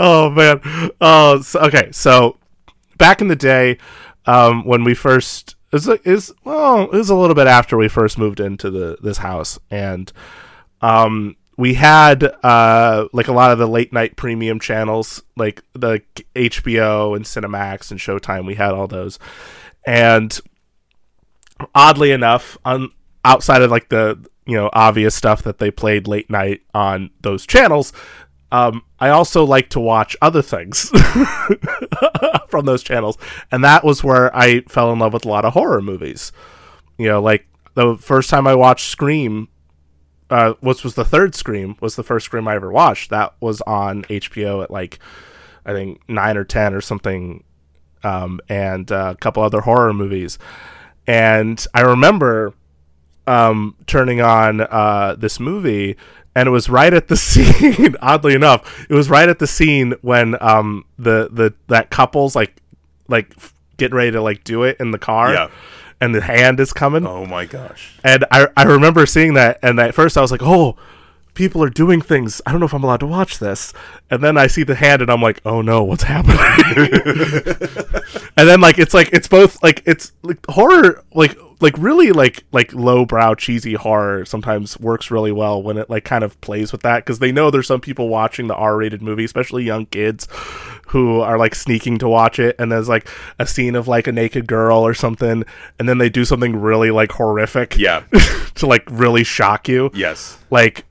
oh 0.00 0.30
man. 0.30 0.60
Oh, 1.00 1.40
so, 1.42 1.60
okay. 1.60 1.90
So 1.92 2.38
back 2.98 3.20
in 3.20 3.28
the 3.28 3.36
day, 3.36 3.78
um, 4.26 4.64
when 4.64 4.84
we 4.84 4.94
first 4.94 5.56
is 5.72 5.88
is 6.04 6.32
well, 6.44 6.82
it 6.84 6.92
was 6.92 7.10
a 7.10 7.14
little 7.14 7.34
bit 7.34 7.46
after 7.46 7.76
we 7.76 7.88
first 7.88 8.18
moved 8.18 8.40
into 8.40 8.70
the 8.70 8.98
this 9.02 9.18
house, 9.18 9.58
and 9.70 10.12
um, 10.80 11.36
we 11.56 11.74
had 11.74 12.22
uh 12.42 13.08
like 13.12 13.28
a 13.28 13.32
lot 13.32 13.50
of 13.50 13.58
the 13.58 13.66
late 13.66 13.92
night 13.92 14.16
premium 14.16 14.60
channels, 14.60 15.22
like 15.36 15.62
the 15.72 16.02
HBO 16.34 17.16
and 17.16 17.24
Cinemax 17.24 17.90
and 17.90 18.00
Showtime. 18.00 18.46
We 18.46 18.56
had 18.56 18.72
all 18.72 18.86
those, 18.86 19.18
and 19.86 20.38
oddly 21.74 22.12
enough, 22.12 22.58
on 22.64 22.90
outside 23.24 23.62
of 23.62 23.70
like 23.70 23.88
the 23.88 24.18
you 24.44 24.56
know 24.56 24.70
obvious 24.72 25.14
stuff 25.14 25.42
that 25.42 25.58
they 25.58 25.70
played 25.70 26.06
late 26.06 26.30
night 26.30 26.62
on 26.74 27.10
those 27.22 27.46
channels, 27.46 27.92
um, 28.52 28.82
I 29.00 29.08
also 29.08 29.44
like 29.44 29.70
to 29.70 29.80
watch 29.80 30.16
other 30.22 30.42
things 30.42 30.90
from 32.48 32.66
those 32.66 32.82
channels, 32.82 33.18
and 33.50 33.64
that 33.64 33.84
was 33.84 34.04
where 34.04 34.34
I 34.36 34.60
fell 34.62 34.92
in 34.92 34.98
love 34.98 35.12
with 35.12 35.24
a 35.24 35.28
lot 35.28 35.44
of 35.44 35.54
horror 35.54 35.82
movies. 35.82 36.32
You 36.98 37.08
know, 37.08 37.20
like 37.20 37.46
the 37.74 37.96
first 37.96 38.30
time 38.30 38.46
I 38.46 38.54
watched 38.54 38.88
Scream, 38.88 39.48
uh, 40.30 40.54
which 40.60 40.82
was 40.84 40.94
the 40.94 41.04
third 41.04 41.34
Scream, 41.34 41.76
was 41.80 41.96
the 41.96 42.02
first 42.02 42.26
Scream 42.26 42.48
I 42.48 42.54
ever 42.56 42.70
watched. 42.70 43.10
That 43.10 43.34
was 43.40 43.60
on 43.62 44.02
HBO 44.04 44.62
at 44.62 44.70
like 44.70 44.98
I 45.64 45.72
think 45.72 46.00
nine 46.08 46.36
or 46.36 46.44
ten 46.44 46.74
or 46.74 46.80
something, 46.80 47.44
um, 48.02 48.40
and 48.48 48.90
uh, 48.90 49.14
a 49.14 49.16
couple 49.16 49.42
other 49.42 49.62
horror 49.62 49.92
movies. 49.92 50.38
And 51.06 51.64
I 51.74 51.82
remember 51.82 52.54
um, 53.26 53.76
turning 53.86 54.20
on 54.20 54.60
uh, 54.60 55.14
this 55.18 55.38
movie, 55.40 55.96
and 56.34 56.46
it 56.48 56.50
was 56.50 56.68
right 56.68 56.92
at 56.92 57.08
the 57.08 57.16
scene. 57.16 57.96
oddly 58.00 58.34
enough, 58.34 58.86
it 58.88 58.94
was 58.94 59.08
right 59.10 59.28
at 59.28 59.38
the 59.38 59.46
scene 59.46 59.94
when 60.02 60.40
um, 60.42 60.84
the 60.98 61.28
the 61.32 61.54
that 61.68 61.90
couple's 61.90 62.34
like 62.36 62.60
like 63.08 63.32
getting 63.76 63.96
ready 63.96 64.10
to 64.10 64.20
like 64.22 64.42
do 64.44 64.62
it 64.62 64.76
in 64.80 64.90
the 64.90 64.98
car, 64.98 65.32
Yeah. 65.32 65.50
And 66.00 66.14
the 66.14 66.20
hand 66.20 66.60
is 66.60 66.72
coming. 66.72 67.06
oh 67.06 67.26
my 67.26 67.44
gosh 67.44 67.98
And 68.04 68.24
I 68.30 68.48
I 68.56 68.64
remember 68.64 69.06
seeing 69.06 69.34
that, 69.34 69.58
and 69.62 69.78
at 69.80 69.94
first 69.94 70.16
I 70.16 70.20
was 70.20 70.30
like, 70.30 70.42
oh. 70.42 70.76
People 71.34 71.62
are 71.62 71.68
doing 71.68 72.00
things. 72.00 72.40
I 72.46 72.50
don't 72.50 72.60
know 72.60 72.64
if 72.66 72.72
I'm 72.72 72.82
allowed 72.82 73.00
to 73.00 73.06
watch 73.06 73.38
this. 73.40 73.74
And 74.10 74.24
then 74.24 74.38
I 74.38 74.46
see 74.46 74.62
the 74.62 74.74
hand, 74.74 75.02
and 75.02 75.10
I'm 75.10 75.20
like, 75.20 75.42
"Oh 75.44 75.60
no, 75.60 75.84
what's 75.84 76.04
happening?" 76.04 76.38
and 78.38 78.48
then 78.48 78.62
like 78.62 78.78
it's 78.78 78.94
like 78.94 79.10
it's 79.12 79.28
both 79.28 79.62
like 79.62 79.82
it's 79.84 80.12
like 80.22 80.38
horror 80.48 81.04
like 81.12 81.36
like 81.60 81.76
really 81.78 82.12
like 82.12 82.44
like 82.52 82.72
lowbrow 82.74 83.34
cheesy 83.34 83.74
horror 83.74 84.24
sometimes 84.24 84.78
works 84.78 85.10
really 85.10 85.32
well 85.32 85.62
when 85.62 85.78
it 85.78 85.88
like 85.88 86.04
kind 86.04 86.22
of 86.22 86.38
plays 86.40 86.72
with 86.72 86.82
that 86.82 87.04
because 87.04 87.18
they 87.18 87.32
know 87.32 87.50
there's 87.50 87.66
some 87.66 87.80
people 87.80 88.08
watching 88.08 88.46
the 88.46 88.54
r-rated 88.54 89.02
movie 89.02 89.24
especially 89.24 89.64
young 89.64 89.86
kids 89.86 90.28
who 90.88 91.20
are 91.20 91.38
like 91.38 91.54
sneaking 91.54 91.98
to 91.98 92.08
watch 92.08 92.38
it 92.38 92.54
and 92.58 92.70
there's 92.70 92.88
like 92.88 93.08
a 93.38 93.46
scene 93.46 93.74
of 93.74 93.88
like 93.88 94.06
a 94.06 94.12
naked 94.12 94.46
girl 94.46 94.78
or 94.78 94.94
something 94.94 95.44
and 95.78 95.88
then 95.88 95.98
they 95.98 96.08
do 96.08 96.24
something 96.24 96.56
really 96.56 96.90
like 96.90 97.12
horrific 97.12 97.76
yeah. 97.76 98.02
to 98.54 98.66
like 98.66 98.84
really 98.90 99.24
shock 99.24 99.68
you. 99.68 99.90
Yes. 99.94 100.38
Like 100.50 100.84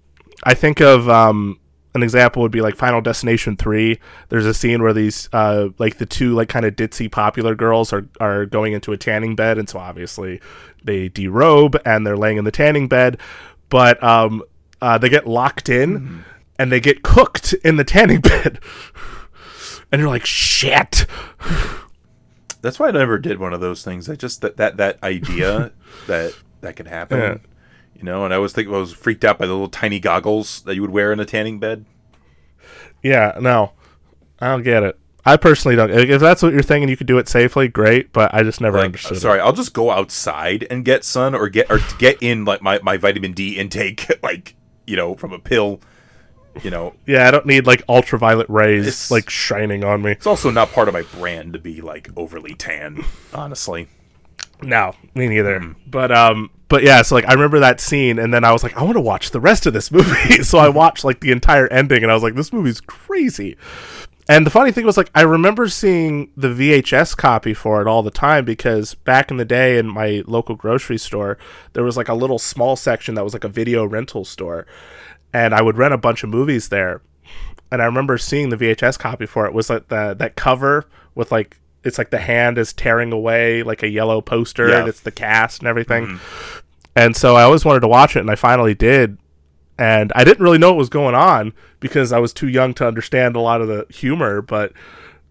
I 0.44 0.54
think 0.54 0.82
of 0.82 1.08
um 1.10 1.60
an 1.96 2.04
example 2.04 2.42
would 2.42 2.52
be 2.52 2.62
like 2.62 2.76
Final 2.76 3.02
Destination 3.02 3.56
3. 3.58 3.98
There's 4.30 4.46
a 4.46 4.54
scene 4.54 4.84
where 4.84 4.94
these 4.94 5.30
uh 5.34 5.70
like 5.80 5.98
the 5.98 6.06
two 6.06 6.34
like 6.36 6.50
kind 6.50 6.66
of 6.66 6.76
ditzy 6.76 7.12
popular 7.12 7.56
girls 7.56 7.92
are 7.94 8.06
are 8.20 8.46
going 8.46 8.74
into 8.74 8.92
a 8.92 8.98
tanning 8.98 9.36
bed 9.36 9.58
and 9.58 9.68
so 9.70 9.80
obviously 9.80 10.40
they 10.84 11.10
derobe 11.10 11.80
and 11.86 12.06
they're 12.06 12.18
laying 12.18 12.38
in 12.38 12.44
the 12.46 12.52
tanning 12.52 12.88
bed, 12.88 13.18
but 13.70 14.02
um 14.04 14.44
uh 14.82 14.98
they 14.98 15.10
get 15.10 15.26
locked 15.26 15.70
in 15.70 16.24
and 16.60 16.72
they 16.72 16.80
get 16.80 17.02
cooked 17.02 17.54
in 17.64 17.78
the 17.78 17.84
tanning 17.84 18.20
bed. 18.22 18.60
and 19.92 20.00
you're 20.02 20.10
like, 20.10 20.26
"Shit." 20.26 21.06
that's 22.62 22.80
why 22.80 22.88
i 22.88 22.92
never 22.92 23.20
did 23.20 23.38
one 23.40 23.54
of 23.54 23.62
those 23.62 23.84
things 23.84 24.10
i 24.10 24.16
just 24.16 24.42
that 24.42 24.58
that 24.58 24.78
that 24.78 24.98
idea 25.04 25.72
that 26.08 26.34
that 26.62 26.76
could 26.76 26.88
happen 26.88 27.20
Yeah. 27.20 27.38
You 27.96 28.04
know 28.04 28.26
and 28.26 28.34
i 28.34 28.38
was 28.38 28.54
thinking 28.54 28.74
i 28.74 28.78
was 28.78 28.94
freaked 28.94 29.24
out 29.26 29.38
by 29.40 29.46
the 29.46 29.54
little 29.54 29.70
tiny 29.70 30.00
goggles 30.00 30.62
that 30.64 30.76
you 30.76 30.82
would 30.82 30.92
wear 30.92 31.12
in 31.14 31.20
a 31.20 31.26
tanning 31.26 31.60
bed 31.60 31.86
Yeah, 33.02 33.38
no. 33.40 33.72
I 34.40 34.48
don't 34.50 34.64
get 34.64 34.84
it. 34.84 35.00
I 35.26 35.38
personally 35.38 35.76
don't. 35.76 35.90
If 35.92 36.20
that's 36.20 36.44
what 36.44 36.54
you're 36.54 36.62
thinking, 36.62 36.90
you 36.90 36.98
could 36.98 37.08
do 37.08 37.18
it 37.18 37.28
safely. 37.30 37.68
Great, 37.68 38.12
but 38.14 38.34
I 38.34 38.44
just 38.44 38.62
never 38.62 38.78
like 38.78 38.86
understood. 38.86 39.18
it. 39.18 39.22
sorry 39.22 39.40
i'll 39.40 39.54
just 39.54 39.74
go 39.74 39.92
outside 39.92 40.68
and 40.70 40.84
get 40.86 41.04
sun 41.04 41.34
or 41.34 41.50
get 41.50 41.70
or 41.72 41.80
get 42.00 42.18
in 42.22 42.46
like 42.46 42.62
my, 42.62 42.80
my 42.84 42.98
vitamin 42.98 43.32
d 43.34 43.58
intake 43.58 44.08
like 44.24 44.56
you 44.86 44.96
know 44.96 45.16
from 45.16 45.34
a 45.34 45.40
pill 45.40 45.80
you 46.64 46.70
know 46.70 46.94
Yeah, 47.06 47.28
I 47.28 47.32
don't 47.32 47.46
need 47.46 47.66
like 47.66 47.84
ultraviolet 47.90 48.50
rays 48.50 48.82
It's- 48.88 49.12
like 49.12 49.30
shining 49.30 49.84
on 49.84 50.02
me. 50.02 50.12
it's 50.12 50.28
also 50.28 50.50
not 50.52 50.72
part 50.72 50.88
of 50.88 50.94
my 50.94 51.02
brand 51.04 51.54
to 51.54 51.60
be 51.60 51.82
like 51.82 52.10
overly 52.16 52.54
tan 52.56 53.04
honestly 53.34 53.88
No, 54.62 54.94
me 55.16 55.28
neither. 55.28 55.76
But 55.88 56.12
um, 56.12 56.50
but 56.68 56.84
yeah, 56.84 57.02
so 57.02 57.16
like 57.16 57.28
I 57.28 57.34
remember 57.34 57.60
that 57.60 57.80
scene, 57.80 58.18
and 58.18 58.34
then 58.34 58.44
I 58.44 58.52
was 58.52 58.64
like, 58.64 58.76
I 58.76 58.84
want 58.84 58.96
to 58.96 59.02
watch 59.02 59.32
the 59.32 59.40
rest 59.40 59.66
of 59.66 59.74
this 59.74 59.92
movie. 59.92 60.44
so 60.44 60.60
I 60.60 60.68
mm-hmm. 60.68 60.78
watched 60.78 61.04
like 61.04 61.20
the 61.20 61.32
entire 61.32 61.68
ending, 61.68 62.04
and 62.04 62.12
I 62.12 62.14
was 62.14 62.24
like, 62.24 62.36
this 62.36 62.54
movie's 62.54 62.82
crazy. 62.82 63.58
And 64.28 64.44
the 64.46 64.52
funny 64.52 64.72
thing 64.72 64.86
was 64.86 64.98
like 64.98 65.12
I 65.14 65.22
remember 65.22 65.68
seeing 65.68 66.32
the 66.36 66.48
VHS 66.48 67.16
copy 67.16 67.54
for 67.54 67.82
it 67.82 67.88
all 67.88 68.02
the 68.02 68.10
time 68.10 68.44
because 68.44 68.96
back 68.96 69.30
in 69.30 69.38
the 69.38 69.46
day 69.46 69.78
in 69.78 69.88
my 69.88 70.24
local 70.26 70.56
grocery 70.56 70.98
store, 70.98 71.38
there 71.74 71.84
was 71.84 71.96
like 71.96 72.10
a 72.10 72.16
little 72.16 72.40
small 72.40 72.76
section 72.76 73.14
that 73.16 73.24
was 73.24 73.34
like 73.34 73.44
a 73.44 73.50
video 73.50 73.86
rental 73.86 74.26
store, 74.26 74.66
and 75.32 75.54
I 75.54 75.62
would 75.62 75.78
rent 75.78 75.94
a 75.94 75.98
bunch 76.00 76.24
of 76.24 76.30
movies 76.30 76.70
there. 76.70 77.02
And 77.72 77.82
I 77.82 77.86
remember 77.86 78.18
seeing 78.18 78.50
the 78.50 78.58
VHS 78.58 78.98
copy 78.98 79.28
for 79.28 79.46
it 79.46 79.54
was 79.54 79.70
like 79.70 79.90
the 79.90 80.16
that 80.18 80.36
cover 80.36 80.86
with 81.14 81.32
like 81.32 81.60
it's 81.86 81.98
like 81.98 82.10
the 82.10 82.18
hand 82.20 82.58
is 82.58 82.74
tearing 82.74 83.12
away 83.14 83.64
like 83.64 83.84
a 83.84 83.88
yellow 83.88 84.20
poster 84.20 84.68
Yeah. 84.70 84.80
and 84.80 84.88
it's 84.90 85.00
the 85.02 85.12
cast 85.12 85.60
and 85.60 85.68
everything. 85.68 86.20
And 86.96 87.16
so 87.16 87.36
I 87.36 87.44
always 87.44 87.64
wanted 87.64 87.82
to 87.82 87.88
watch 87.88 88.16
it 88.16 88.20
and 88.22 88.30
I 88.32 88.36
finally 88.36 88.74
did. 88.74 89.18
And 89.78 90.12
I 90.16 90.24
didn't 90.24 90.42
really 90.44 90.58
know 90.58 90.70
what 90.72 90.78
was 90.78 90.90
going 90.90 91.16
on 91.16 91.54
because 91.82 92.12
I 92.14 92.20
was 92.20 92.32
too 92.34 92.48
young 92.48 92.74
to 92.76 92.88
understand 92.88 93.36
a 93.36 93.42
lot 93.42 93.60
of 93.62 93.68
the 93.68 93.86
humor, 93.90 94.42
but 94.42 94.72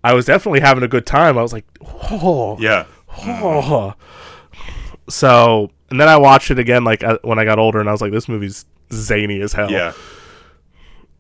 I 0.05 0.12
was 0.12 0.26
definitely 0.26 0.61
having 0.61 0.84
a 0.84 0.88
good 0.88 1.07
time. 1.07 1.38
I 1.38 1.42
was 1.42 1.52
like, 1.55 1.64
oh, 1.82 2.57
Yeah. 2.61 2.84
oh. 3.16 3.94
So, 5.09 5.70
and 5.90 5.98
then 6.00 6.09
I 6.09 6.16
watched 6.18 6.50
it 6.50 6.59
again 6.59 6.84
like 6.84 7.02
uh, 7.02 7.18
when 7.22 7.38
I 7.38 7.44
got 7.44 7.59
older 7.59 7.80
and 7.80 7.88
I 7.88 7.92
was 7.92 8.00
like, 8.02 8.12
this 8.12 8.28
movie's 8.28 8.66
zany 8.92 9.40
as 9.40 9.55
hell. 9.55 9.70
Yeah. 9.70 9.92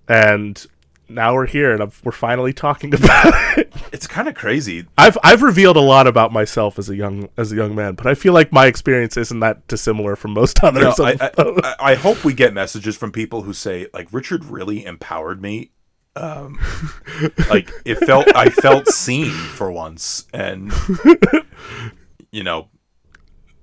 And 0.08 0.64
now 1.08 1.34
we're 1.34 1.46
here 1.46 1.72
and 1.72 1.82
I'm, 1.82 1.92
we're 2.02 2.12
finally 2.12 2.52
talking 2.52 2.94
about 2.94 3.58
it. 3.58 3.72
It's 3.92 4.06
kind 4.06 4.28
of 4.28 4.34
crazy. 4.34 4.86
I've 4.96 5.18
I've 5.22 5.42
revealed 5.42 5.76
a 5.76 5.80
lot 5.80 6.06
about 6.06 6.32
myself 6.32 6.78
as 6.78 6.88
a 6.88 6.96
young 6.96 7.28
as 7.36 7.52
a 7.52 7.56
young 7.56 7.74
man, 7.74 7.94
but 7.94 8.06
I 8.06 8.14
feel 8.14 8.32
like 8.32 8.52
my 8.52 8.66
experience 8.66 9.16
isn't 9.16 9.40
that 9.40 9.66
dissimilar 9.68 10.16
from 10.16 10.32
most 10.32 10.58
No, 10.62 10.68
others. 10.68 11.00
I, 11.00 11.30
I, 11.38 11.74
I 11.80 11.94
hope 11.94 12.24
we 12.24 12.34
get 12.34 12.52
messages 12.52 12.96
from 12.96 13.12
people 13.12 13.42
who 13.42 13.52
say 13.52 13.86
like 13.92 14.08
Richard 14.12 14.44
really 14.44 14.84
empowered 14.84 15.40
me. 15.40 15.70
Um, 16.16 16.60
like 17.48 17.70
it 17.84 17.96
felt 17.96 18.34
I 18.34 18.48
felt 18.48 18.88
seen 18.88 19.32
for 19.32 19.70
once, 19.72 20.26
and 20.32 20.72
you 22.30 22.44
know, 22.44 22.68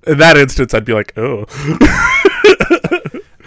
in 0.06 0.18
that 0.18 0.38
instance, 0.38 0.74
I'd 0.74 0.84
be 0.84 0.94
like, 0.94 1.14
oh, 1.18 1.46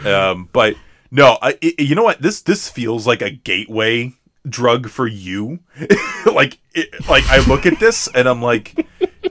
um, 0.07 0.49
but 0.53 0.74
no, 1.15 1.39
I, 1.41 1.57
i 1.62 1.75
you 1.79 1.95
know 1.95 2.03
what? 2.03 2.21
This 2.21 2.43
this 2.43 2.69
feels 2.69 3.07
like 3.07 3.23
a 3.23 3.31
gateway 3.31 4.15
drug 4.49 4.89
for 4.89 5.07
you. 5.07 5.61
like 6.27 6.59
it, 6.75 7.09
like 7.09 7.25
I 7.29 7.39
look 7.47 7.67
at 7.67 7.79
this 7.79 8.09
and 8.09 8.29
I'm 8.29 8.43
like, 8.43 8.85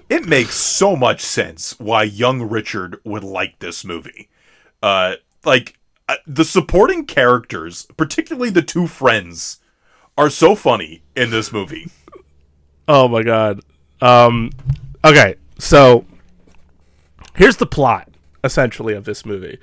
it 0.10 0.26
makes 0.26 0.56
so 0.56 0.96
much 0.96 1.20
sense 1.22 1.78
why 1.82 2.04
young 2.04 2.42
Richard 2.42 3.02
would 3.04 3.26
like 3.26 3.60
this 3.60 3.84
movie. 3.84 4.30
Uh, 4.82 5.16
like 5.44 5.78
uh, 6.08 6.16
the 6.26 6.46
supporting 6.46 7.06
characters, 7.06 7.86
particularly 7.98 8.50
the 8.50 8.62
two 8.62 8.88
friends, 8.88 9.60
are 10.18 10.30
so 10.30 10.56
funny 10.56 11.04
in 11.18 11.32
this 11.32 11.52
movie. 11.52 11.92
oh 12.88 13.10
my 13.10 13.24
god. 13.24 13.60
Um, 14.02 14.52
okay, 15.04 15.36
so 15.60 16.06
here's 17.36 17.58
the 17.58 17.66
plot 17.66 18.08
essentially 18.42 18.94
of 18.94 19.04
this 19.04 19.26
movie. 19.26 19.60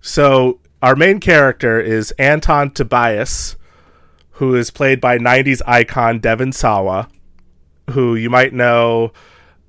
So 0.00 0.60
our 0.82 0.96
main 0.96 1.20
character 1.20 1.80
is 1.80 2.12
Anton 2.12 2.70
Tobias, 2.70 3.56
who 4.32 4.54
is 4.54 4.70
played 4.70 5.00
by 5.00 5.18
'90s 5.18 5.60
icon 5.66 6.18
Devon 6.18 6.52
Sawa, 6.52 7.08
who 7.90 8.14
you 8.14 8.30
might 8.30 8.52
know. 8.52 9.12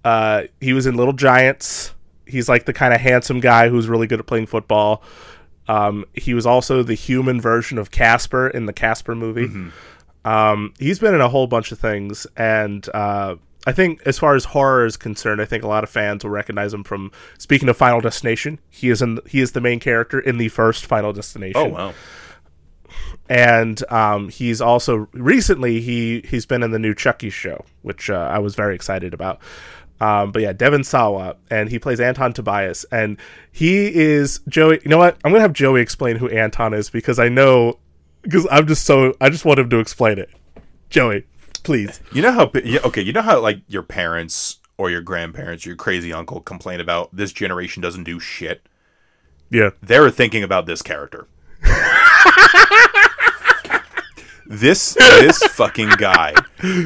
Uh, 0.04 0.44
he 0.62 0.74
was 0.74 0.86
in 0.86 0.96
Little 0.96 1.14
Giants. 1.14 1.94
He's 2.26 2.48
like 2.50 2.66
the 2.66 2.74
kind 2.74 2.94
of 2.94 3.02
handsome 3.02 3.40
guy 3.40 3.70
who's 3.70 3.88
really 3.88 4.08
good 4.08 4.20
at 4.20 4.26
playing 4.26 4.48
football. 4.48 5.02
Um, 5.68 6.06
he 6.14 6.34
was 6.34 6.46
also 6.46 6.84
the 6.84 6.94
human 6.94 7.42
version 7.42 7.78
of 7.78 7.92
Casper 7.92 8.48
in 8.48 8.66
the 8.68 8.74
Casper 8.74 9.16
movie. 9.16 9.48
Um, 10.26 10.74
he's 10.80 11.00
been 11.00 11.14
in 11.14 11.22
a 11.22 11.30
whole 11.30 11.48
bunch 11.48 11.72
of 11.72 11.80
things, 11.80 12.28
and 12.36 12.88
uh, 12.94 13.36
I 13.68 13.74
think 13.74 14.02
as 14.06 14.18
far 14.18 14.34
as 14.34 14.46
horror 14.46 14.86
is 14.86 14.98
concerned, 14.98 15.42
I 15.42 15.46
think 15.46 15.64
a 15.64 15.68
lot 15.68 15.84
of 15.84 15.90
fans 15.90 16.24
will 16.24 16.32
recognize 16.32 16.74
him 16.74 16.84
from. 16.84 17.12
Speaking 17.38 17.68
of 17.70 17.78
Final 17.78 18.02
Destination, 18.02 18.60
he 18.70 18.90
is 18.90 19.02
in. 19.02 19.20
He 19.28 19.42
is 19.42 19.52
the 19.52 19.62
main 19.62 19.80
character 19.80 20.20
in 20.20 20.38
the 20.38 20.48
first 20.50 20.86
Final 20.86 21.14
Destination 21.14 21.62
Oh 21.62 21.66
wow! 21.66 21.94
and 23.30 23.84
um, 23.92 24.30
he's 24.30 24.62
also 24.62 25.10
recently 25.12 25.82
he 25.82 26.24
he's 26.28 26.46
been 26.46 26.64
in 26.64 26.72
the 26.72 26.80
new 26.80 26.96
Chucky 26.96 27.30
show, 27.30 27.66
which 27.82 28.10
uh, 28.10 28.30
I 28.32 28.40
was 28.40 28.56
very 28.56 28.76
excited 28.76 29.14
about. 29.14 29.40
Um, 30.00 30.32
but 30.32 30.44
yeah, 30.44 30.54
Devon 30.54 30.84
Sawa, 30.84 31.36
and 31.50 31.70
he 31.70 31.80
plays 31.80 32.00
Anton 32.00 32.32
Tobias, 32.32 32.86
and 32.92 33.18
he 33.52 33.94
is 33.94 34.40
Joey. 34.48 34.80
You 34.84 34.90
know 34.90 34.98
what? 34.98 35.18
I'm 35.24 35.32
gonna 35.32 35.42
have 35.42 35.54
Joey 35.54 35.82
explain 35.82 36.18
who 36.18 36.30
Anton 36.30 36.74
is 36.74 36.90
because 36.90 37.20
I 37.20 37.30
know 37.30 37.80
because 38.22 38.48
I'm 38.50 38.68
just 38.68 38.86
so 38.86 39.14
I 39.20 39.30
just 39.30 39.44
want 39.44 39.60
him 39.60 39.70
to 39.72 39.80
explain 39.80 40.20
it. 40.20 40.30
Joey, 40.90 41.26
please. 41.68 42.00
You 42.14 42.22
know 42.22 42.32
how 42.32 42.50
yeah, 42.64 42.80
okay, 42.86 43.02
you 43.02 43.12
know 43.12 43.22
how 43.22 43.42
like 43.42 43.60
your 43.68 43.84
parents 43.84 44.60
or 44.78 44.90
your 44.90 45.02
grandparents, 45.02 45.66
your 45.66 45.76
crazy 45.76 46.14
uncle 46.14 46.40
complain 46.40 46.80
about 46.80 47.14
this 47.14 47.34
generation 47.34 47.82
doesn't 47.82 48.06
do 48.06 48.22
shit. 48.22 48.66
Yeah, 49.50 49.72
They're 49.84 50.10
thinking 50.10 50.44
about 50.44 50.66
this 50.66 50.82
character. 50.82 51.28
this 54.48 54.94
this 54.94 55.44
fucking 55.44 55.90
guy, 55.98 56.36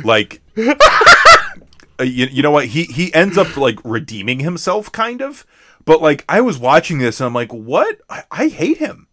like, 0.04 0.42
uh, 0.58 2.04
you, 2.04 2.26
you 2.26 2.42
know 2.42 2.50
what? 2.50 2.66
He 2.66 2.86
he 2.86 3.14
ends 3.14 3.38
up 3.38 3.56
like 3.56 3.78
redeeming 3.84 4.40
himself, 4.40 4.92
kind 4.92 5.22
of. 5.22 5.46
But 5.86 6.02
like, 6.02 6.26
I 6.28 6.42
was 6.42 6.58
watching 6.58 6.98
this 6.98 7.20
and 7.20 7.28
I'm 7.28 7.36
like, 7.36 7.54
what? 7.54 8.00
I, 8.10 8.24
I 8.32 8.48
hate 8.48 8.78
him. 8.78 9.08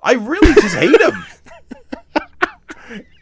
I 0.00 0.12
really 0.12 0.54
just 0.54 0.76
hate 0.76 1.00
him. 1.00 1.24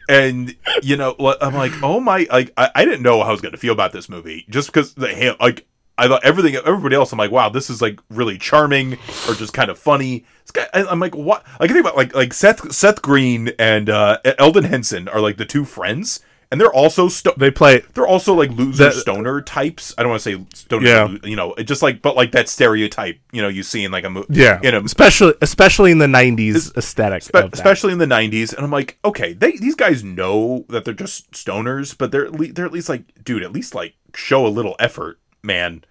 And 0.09 0.55
you 0.81 0.95
know 0.95 1.15
i'm 1.41 1.53
like 1.53 1.73
oh 1.83 1.99
my 1.99 2.27
like 2.31 2.53
I, 2.55 2.69
I 2.75 2.85
didn't 2.85 3.01
know 3.01 3.21
how 3.23 3.29
i 3.29 3.31
was 3.31 3.41
gonna 3.41 3.57
feel 3.57 3.73
about 3.73 3.91
this 3.91 4.07
movie 4.07 4.45
just 4.49 4.67
because 4.67 4.93
the 4.93 5.35
like 5.39 5.65
i 5.97 6.07
thought 6.07 6.23
everything 6.23 6.55
everybody 6.55 6.95
else 6.95 7.11
i'm 7.11 7.17
like 7.17 7.31
wow 7.31 7.49
this 7.49 7.69
is 7.69 7.81
like 7.81 7.99
really 8.09 8.37
charming 8.37 8.93
or 9.27 9.33
just 9.33 9.53
kind 9.53 9.69
of 9.69 9.77
funny 9.77 10.25
guy 10.53 10.67
i'm 10.73 10.99
like 10.99 11.15
what 11.15 11.45
like 11.59 11.69
i 11.69 11.73
think 11.73 11.85
about 11.85 11.97
like 11.97 12.15
like 12.15 12.33
seth 12.33 12.71
seth 12.71 13.01
green 13.01 13.51
and 13.59 13.89
uh 13.89 14.17
elden 14.37 14.63
henson 14.63 15.07
are 15.07 15.19
like 15.19 15.37
the 15.37 15.45
two 15.45 15.65
friends 15.65 16.21
and 16.51 16.61
they're 16.61 16.71
also 16.73 17.07
sto- 17.09 17.33
they 17.37 17.51
play. 17.51 17.81
they're 17.93 18.07
also 18.07 18.33
like 18.33 18.51
loser 18.51 18.85
That- 18.85 18.93
stoner 18.93 19.41
types. 19.41 19.93
I 19.97 20.03
don't 20.03 20.11
want 20.11 20.21
to 20.23 20.37
say 20.37 20.45
stoner, 20.53 20.85
Yeah. 20.87 21.15
you 21.23 21.35
know, 21.35 21.53
just 21.63 21.81
like 21.81 22.01
but 22.01 22.15
like 22.15 22.31
that 22.31 22.47
stereotype, 22.49 23.19
you 23.31 23.41
know, 23.41 23.47
you 23.49 23.63
see 23.63 23.83
in 23.83 23.91
like 23.91 24.03
a 24.05 24.09
movie, 24.09 24.27
Yeah, 24.29 24.59
in 24.63 24.73
a 24.73 24.81
especially 24.81 25.33
especially 25.41 25.91
in 25.91 25.97
the 25.97 26.05
'90s 26.07 26.75
aesthetic, 26.77 27.23
Spe- 27.23 27.35
of 27.35 27.51
that. 27.51 27.53
especially 27.53 27.91
in 27.93 27.99
the 27.99 28.05
90s 28.05 28.53
and 28.53 28.63
i'm 28.63 28.71
like 28.71 28.97
okay 29.03 29.33
they 29.33 29.51
these 29.57 29.75
guys 29.75 30.03
know 30.03 30.65
that 30.69 30.85
they're 30.85 30.93
just 30.93 31.31
stoners 31.31 31.97
but 31.97 32.11
they're 32.11 32.25
at 32.25 32.33
least, 32.33 32.55
they're 32.55 32.65
at 32.65 32.71
least 32.71 32.89
like 32.89 33.03
dude 33.23 33.43
at 33.43 33.51
least 33.51 33.75
like 33.75 33.95
show 34.15 34.45
a 34.45 34.49
little 34.49 34.75
effort 34.79 35.19
man 35.43 35.83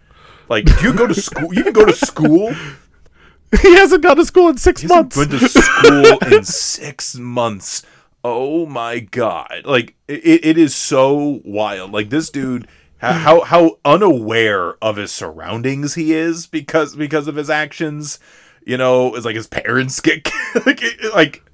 like 0.48 0.64
you 0.82 0.92
go 0.94 1.06
to 1.06 1.14
school 1.14 1.52
you 1.54 1.62
can 1.62 1.72
go 1.72 1.84
to 1.84 1.92
school 1.92 2.54
he 3.62 3.74
hasn't 3.74 4.02
gone 4.02 4.16
to 4.16 4.24
school 4.24 4.48
in 4.48 4.56
six 4.56 4.80
He 4.82 4.88
hasn't 4.88 5.14
months. 5.16 5.16
been 5.16 5.38
to 5.38 5.48
school 5.48 6.18
in 6.38 6.44
six 6.44 7.14
months 7.16 7.82
oh 8.34 8.66
my 8.66 9.00
god. 9.00 9.62
Like 9.64 9.94
it, 10.08 10.44
it 10.44 10.58
is 10.58 10.74
so 10.74 11.40
wild. 11.44 11.92
Like 11.92 12.10
this 12.10 12.30
dude 12.30 12.68
how, 12.98 13.42
how 13.42 13.78
unaware 13.84 14.82
of 14.82 14.96
his 14.96 15.12
surroundings 15.12 15.94
he 15.94 16.12
is 16.12 16.46
because 16.46 16.96
because 16.96 17.28
of 17.28 17.36
his 17.36 17.48
actions 17.48 18.18
you 18.64 18.76
know 18.76 19.14
it's 19.14 19.24
like 19.24 19.36
his 19.36 19.46
parents 19.46 20.00
get 20.00 20.28
like 20.66 20.82
like 21.14 21.44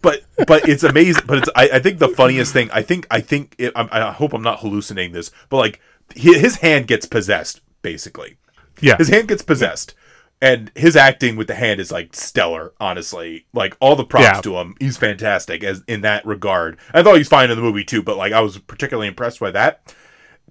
but 0.00 0.22
but 0.48 0.66
it's 0.68 0.82
amazing 0.82 1.22
but 1.26 1.38
it's 1.38 1.50
I, 1.54 1.68
I 1.74 1.78
think 1.78 1.98
the 1.98 2.08
funniest 2.08 2.52
thing 2.52 2.70
i 2.72 2.82
think 2.82 3.06
i 3.08 3.20
think 3.20 3.54
it, 3.58 3.72
I, 3.76 4.08
I 4.08 4.10
hope 4.10 4.32
i'm 4.32 4.42
not 4.42 4.60
hallucinating 4.60 5.12
this 5.12 5.30
but 5.48 5.58
like 5.58 5.80
his 6.16 6.56
hand 6.56 6.88
gets 6.88 7.06
possessed 7.06 7.60
basically. 7.82 8.36
Yeah, 8.80 8.96
his 8.96 9.08
hand 9.08 9.28
gets 9.28 9.42
possessed 9.42 9.94
and 10.42 10.70
his 10.74 10.96
acting 10.96 11.36
with 11.36 11.46
the 11.46 11.54
hand 11.54 11.80
is 11.80 11.90
like 11.90 12.14
stellar 12.14 12.72
honestly. 12.80 13.46
Like 13.54 13.76
all 13.80 13.96
the 13.96 14.04
props 14.04 14.24
Yeah. 14.24 14.40
to 14.42 14.56
him. 14.58 14.74
He's 14.80 14.98
fantastic 14.98 15.64
as 15.64 15.82
in 15.88 16.02
that 16.02 16.26
regard. 16.26 16.76
I 16.92 17.02
thought 17.02 17.14
he 17.14 17.20
was 17.20 17.28
fine 17.28 17.50
in 17.50 17.56
the 17.56 17.62
movie 17.62 17.84
too 17.84 18.02
but 18.02 18.18
like 18.18 18.32
i 18.34 18.40
was 18.40 18.58
particularly 18.58 19.08
impressed 19.08 19.40
by 19.40 19.52
that. 19.52 19.94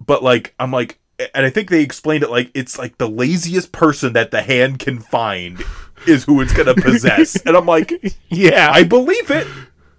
But 0.04 0.24
like 0.24 0.56
i'm 0.60 0.72
like 0.72 0.98
and 1.36 1.46
i 1.46 1.50
think 1.52 1.70
they 1.70 1.84
explained 1.84 2.24
it 2.24 2.32
like 2.32 2.50
it's 2.56 2.80
like 2.80 2.98
the 2.98 3.08
laziest 3.10 3.72
person 3.72 4.14
that 4.14 4.32
the 4.32 4.42
hand 4.42 4.80
can 4.80 4.98
find 5.00 5.62
is 6.08 6.24
who 6.24 6.42
it's 6.42 6.54
gonna 6.54 6.74
possess. 6.74 7.36
And 7.46 7.56
i'm 7.56 7.68
like 7.68 7.94
yeah. 8.30 8.72
i 8.74 8.84
believe 8.84 9.30
it. 9.30 9.46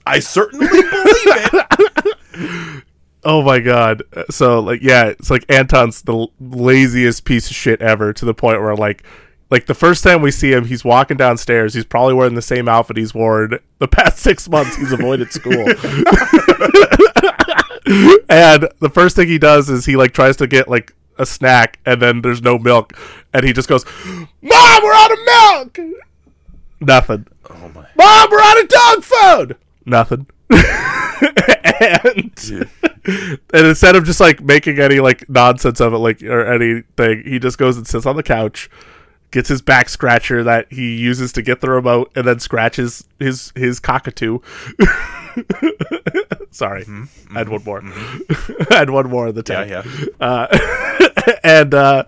I 0.07 0.19
certainly 0.19 0.67
believe 0.67 0.89
it. 2.35 2.83
Oh 3.25 3.41
my 3.43 3.61
god. 3.61 4.03
So 4.31 4.59
like 4.59 4.83
yeah, 4.83 5.07
it's 5.07 5.31
like 5.31 5.45
Anton's 5.49 6.03
the 6.03 6.27
laziest 6.41 7.25
piece 7.25 7.49
of 7.51 7.55
shit 7.55 7.81
ever 7.81 8.13
to 8.13 8.25
the 8.25 8.35
point 8.35 8.61
where 8.61 8.75
like 8.75 9.05
like 9.53 9.67
the 9.67 9.75
first 9.75 10.03
time 10.03 10.23
we 10.23 10.31
see 10.31 10.51
him, 10.51 10.65
he's 10.65 10.83
walking 10.83 11.19
downstairs. 11.19 11.75
He's 11.75 11.85
probably 11.85 12.15
wearing 12.15 12.35
the 12.35 12.43
same 12.43 12.71
outfit 12.71 12.97
he's 12.97 13.13
worn 13.13 13.59
the 13.81 13.87
past 13.87 14.19
six 14.23 14.49
months. 14.49 14.77
He's 14.77 14.93
avoided 14.93 15.31
school, 15.31 15.53
and 18.31 18.67
the 18.81 18.91
first 18.93 19.15
thing 19.15 19.29
he 19.29 19.37
does 19.39 19.69
is 19.69 19.85
he 19.85 19.95
like 19.95 20.13
tries 20.13 20.39
to 20.39 20.47
get 20.47 20.69
like 20.69 20.95
a 21.19 21.27
snack, 21.27 21.79
and 21.85 22.01
then 22.01 22.23
there's 22.23 22.41
no 22.41 22.59
milk, 22.59 22.95
and 23.35 23.45
he 23.45 23.53
just 23.53 23.69
goes, 23.69 23.85
"Mom, 24.41 24.83
we're 24.83 24.95
out 24.95 25.13
of 25.13 25.19
milk." 25.27 25.79
Nothing. 26.81 27.27
oh 27.51 27.71
my 27.75 27.87
Mom, 27.95 28.31
we're 28.31 28.41
out 28.41 28.63
of 28.63 28.69
dog 28.69 29.05
food. 29.05 29.59
Nothing. 29.85 30.27
and 30.51 32.33
and 33.53 33.67
instead 33.67 33.97
of 33.97 34.05
just 34.05 34.19
like 34.21 34.41
making 34.41 34.79
any 34.79 34.99
like 35.01 35.29
nonsense 35.29 35.79
of 35.79 35.93
it, 35.93 35.99
like 35.99 36.23
or 36.23 36.51
anything, 36.51 37.23
he 37.25 37.39
just 37.39 37.59
goes 37.59 37.77
and 37.77 37.87
sits 37.87 38.07
on 38.07 38.17
the 38.17 38.23
couch, 38.23 38.71
gets 39.33 39.49
his 39.49 39.61
back 39.63 39.89
scratcher 39.89 40.45
that 40.45 40.73
he 40.73 40.95
uses 40.97 41.33
to 41.33 41.43
get 41.43 41.61
the 41.61 41.71
remote, 41.71 42.13
and 42.15 42.27
then 42.27 42.39
scratches 42.39 43.05
his 43.19 43.53
his 43.57 43.81
cockatoo. 43.81 44.39
Sorry, 46.51 46.85
I 47.35 47.39
had 47.39 47.49
one 47.49 47.65
more. 47.65 47.83
I 48.71 48.75
had 48.77 48.91
one 48.91 49.09
more 49.09 49.29
in 49.29 49.35
the 49.35 49.43
Yeah, 49.47 49.65
tank. 49.65 49.87
yeah. 50.21 50.27
Uh, 50.27 51.33
and 51.45 51.75
uh, 51.75 52.05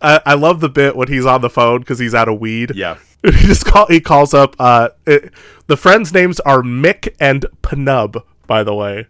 I, 0.00 0.20
I 0.26 0.34
love 0.34 0.60
the 0.60 0.68
bit 0.68 0.94
when 0.96 1.08
he's 1.08 1.26
on 1.26 1.40
the 1.40 1.50
phone 1.50 1.80
because 1.80 1.98
he's 1.98 2.14
out 2.14 2.28
of 2.28 2.38
weed. 2.38 2.72
Yeah. 2.76 2.98
he 3.24 3.30
just 3.32 3.64
call 3.66 3.86
he 3.88 4.00
calls 4.00 4.32
up. 4.32 4.54
Uh, 4.58 4.90
it, 5.06 5.32
the 5.66 5.76
friends' 5.76 6.12
names 6.14 6.38
are 6.40 6.62
Mick 6.62 7.14
and 7.20 7.46
Pnub. 7.62 8.22
By 8.46 8.62
the 8.62 8.74
way, 8.74 9.06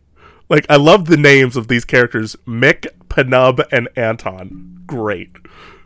like 0.49 0.65
I 0.71 0.77
love 0.77 1.07
the 1.07 1.17
names 1.19 1.57
of 1.57 1.69
these 1.69 1.85
characters: 1.85 2.37
Mick, 2.47 2.87
Pnub, 3.09 3.63
and 3.71 3.89
Anton. 3.97 4.83
Great. 4.87 5.31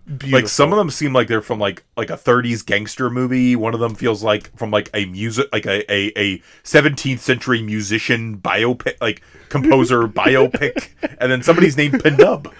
Beautiful. 0.06 0.30
Like 0.32 0.48
some 0.48 0.70
of 0.70 0.76
them 0.76 0.90
seem 0.90 1.14
like 1.14 1.28
they're 1.28 1.40
from 1.40 1.58
like 1.58 1.82
like 1.96 2.10
a 2.10 2.16
30s 2.16 2.64
gangster 2.64 3.08
movie. 3.08 3.56
One 3.56 3.72
of 3.72 3.80
them 3.80 3.94
feels 3.94 4.22
like 4.22 4.54
from 4.56 4.70
like 4.70 4.90
a 4.92 5.06
music 5.06 5.46
like 5.50 5.64
a 5.64 5.90
a, 5.90 6.12
a 6.16 6.38
17th 6.62 7.20
century 7.20 7.62
musician 7.62 8.36
biopic 8.36 8.96
like 9.00 9.22
composer 9.48 10.06
biopic, 10.08 10.90
and 11.18 11.32
then 11.32 11.42
somebody's 11.42 11.76
named 11.78 11.94
Pnub. 11.94 12.52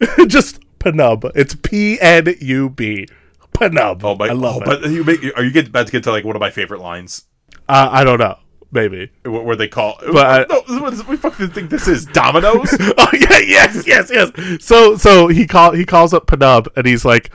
just 0.26 0.60
Pnub. 0.78 1.30
It's 1.34 1.54
P 1.54 2.00
N 2.00 2.34
U 2.40 2.70
B. 2.70 3.06
Pnub. 3.52 4.02
Oh 4.02 4.14
my! 4.14 4.28
I 4.28 4.32
love 4.32 4.56
oh, 4.56 4.60
it. 4.60 4.64
But 4.64 4.90
you 4.90 5.04
make, 5.04 5.20
are 5.36 5.44
you 5.44 5.50
get 5.50 5.68
about 5.68 5.86
to 5.86 5.92
get 5.92 6.02
to 6.04 6.10
like 6.10 6.24
one 6.24 6.34
of 6.34 6.40
my 6.40 6.50
favorite 6.50 6.80
lines 6.80 7.26
uh, 7.68 7.88
I 7.90 8.04
don't 8.04 8.18
know. 8.18 8.38
Maybe. 8.74 9.10
where 9.24 9.42
where 9.42 9.56
they 9.56 9.68
called? 9.68 9.96
But 10.12 10.48
no, 10.48 10.62
what- 10.80 11.06
we 11.06 11.16
fucking 11.16 11.48
think 11.50 11.68
this 11.70 11.86
is 11.86 12.06
Domino's. 12.06 12.74
oh 12.80 13.08
yeah, 13.12 13.38
yes, 13.38 13.86
yes, 13.86 14.10
yes. 14.10 14.30
So 14.64 14.96
so 14.96 15.28
he 15.28 15.46
call 15.46 15.72
he 15.72 15.84
calls 15.84 16.14
up 16.14 16.26
Pnub 16.26 16.68
and 16.74 16.86
he's 16.86 17.04
like, 17.04 17.30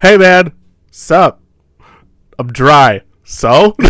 "Hey 0.00 0.16
man, 0.16 0.52
sup? 0.92 1.40
I'm 2.38 2.52
dry. 2.52 3.02
So, 3.28 3.74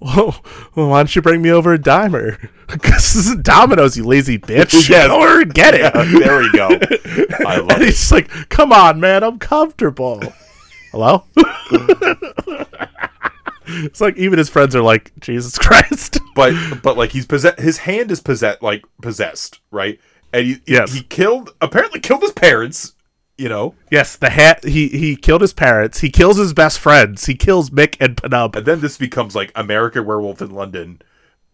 well, 0.00 0.30
why 0.74 0.98
don't 0.98 1.16
you 1.16 1.20
bring 1.22 1.42
me 1.42 1.50
over 1.50 1.74
a 1.74 1.78
dimer? 1.78 2.48
Because 2.68 3.14
this 3.14 3.28
is 3.28 3.36
Domino's, 3.36 3.96
you 3.96 4.02
lazy 4.02 4.38
bitch. 4.40 4.88
Yes. 4.88 5.08
or 5.08 5.44
get 5.44 5.72
it. 5.74 5.92
there 5.92 6.38
we 6.40 6.50
go. 6.50 6.66
I 7.46 7.58
love 7.58 7.70
and 7.70 7.82
it. 7.82 7.86
he's 7.86 8.10
like, 8.10 8.28
"Come 8.48 8.72
on, 8.72 8.98
man, 8.98 9.22
I'm 9.22 9.38
comfortable." 9.38 10.20
Hello. 10.90 11.24
It's 13.66 14.00
like 14.00 14.16
even 14.16 14.38
his 14.38 14.48
friends 14.48 14.74
are 14.76 14.82
like, 14.82 15.12
"Jesus 15.20 15.58
Christ." 15.58 16.18
But 16.34 16.54
but 16.82 16.96
like 16.96 17.10
he's 17.12 17.26
possessed. 17.26 17.58
His 17.58 17.78
hand 17.78 18.10
is 18.10 18.20
possessed, 18.20 18.62
like 18.62 18.84
possessed, 19.02 19.60
right? 19.70 19.98
And 20.32 20.46
he 20.46 20.56
Yes. 20.66 20.92
he 20.92 21.02
killed 21.02 21.50
apparently 21.60 22.00
killed 22.00 22.22
his 22.22 22.32
parents. 22.32 22.92
You 23.38 23.50
know, 23.50 23.74
Yes, 23.90 24.16
the 24.16 24.30
hat. 24.30 24.64
He 24.64 24.88
he 24.88 25.14
killed 25.14 25.42
his 25.42 25.52
parents. 25.52 26.00
He 26.00 26.08
kills 26.10 26.38
his 26.38 26.54
best 26.54 26.78
friends. 26.78 27.26
He 27.26 27.34
kills 27.34 27.68
Mick 27.70 27.96
and 28.00 28.16
Pnub. 28.16 28.56
and 28.56 28.64
then 28.66 28.80
this 28.80 28.96
becomes 28.96 29.34
like 29.34 29.52
American 29.54 30.06
Werewolf 30.06 30.40
in 30.40 30.50
London, 30.50 31.02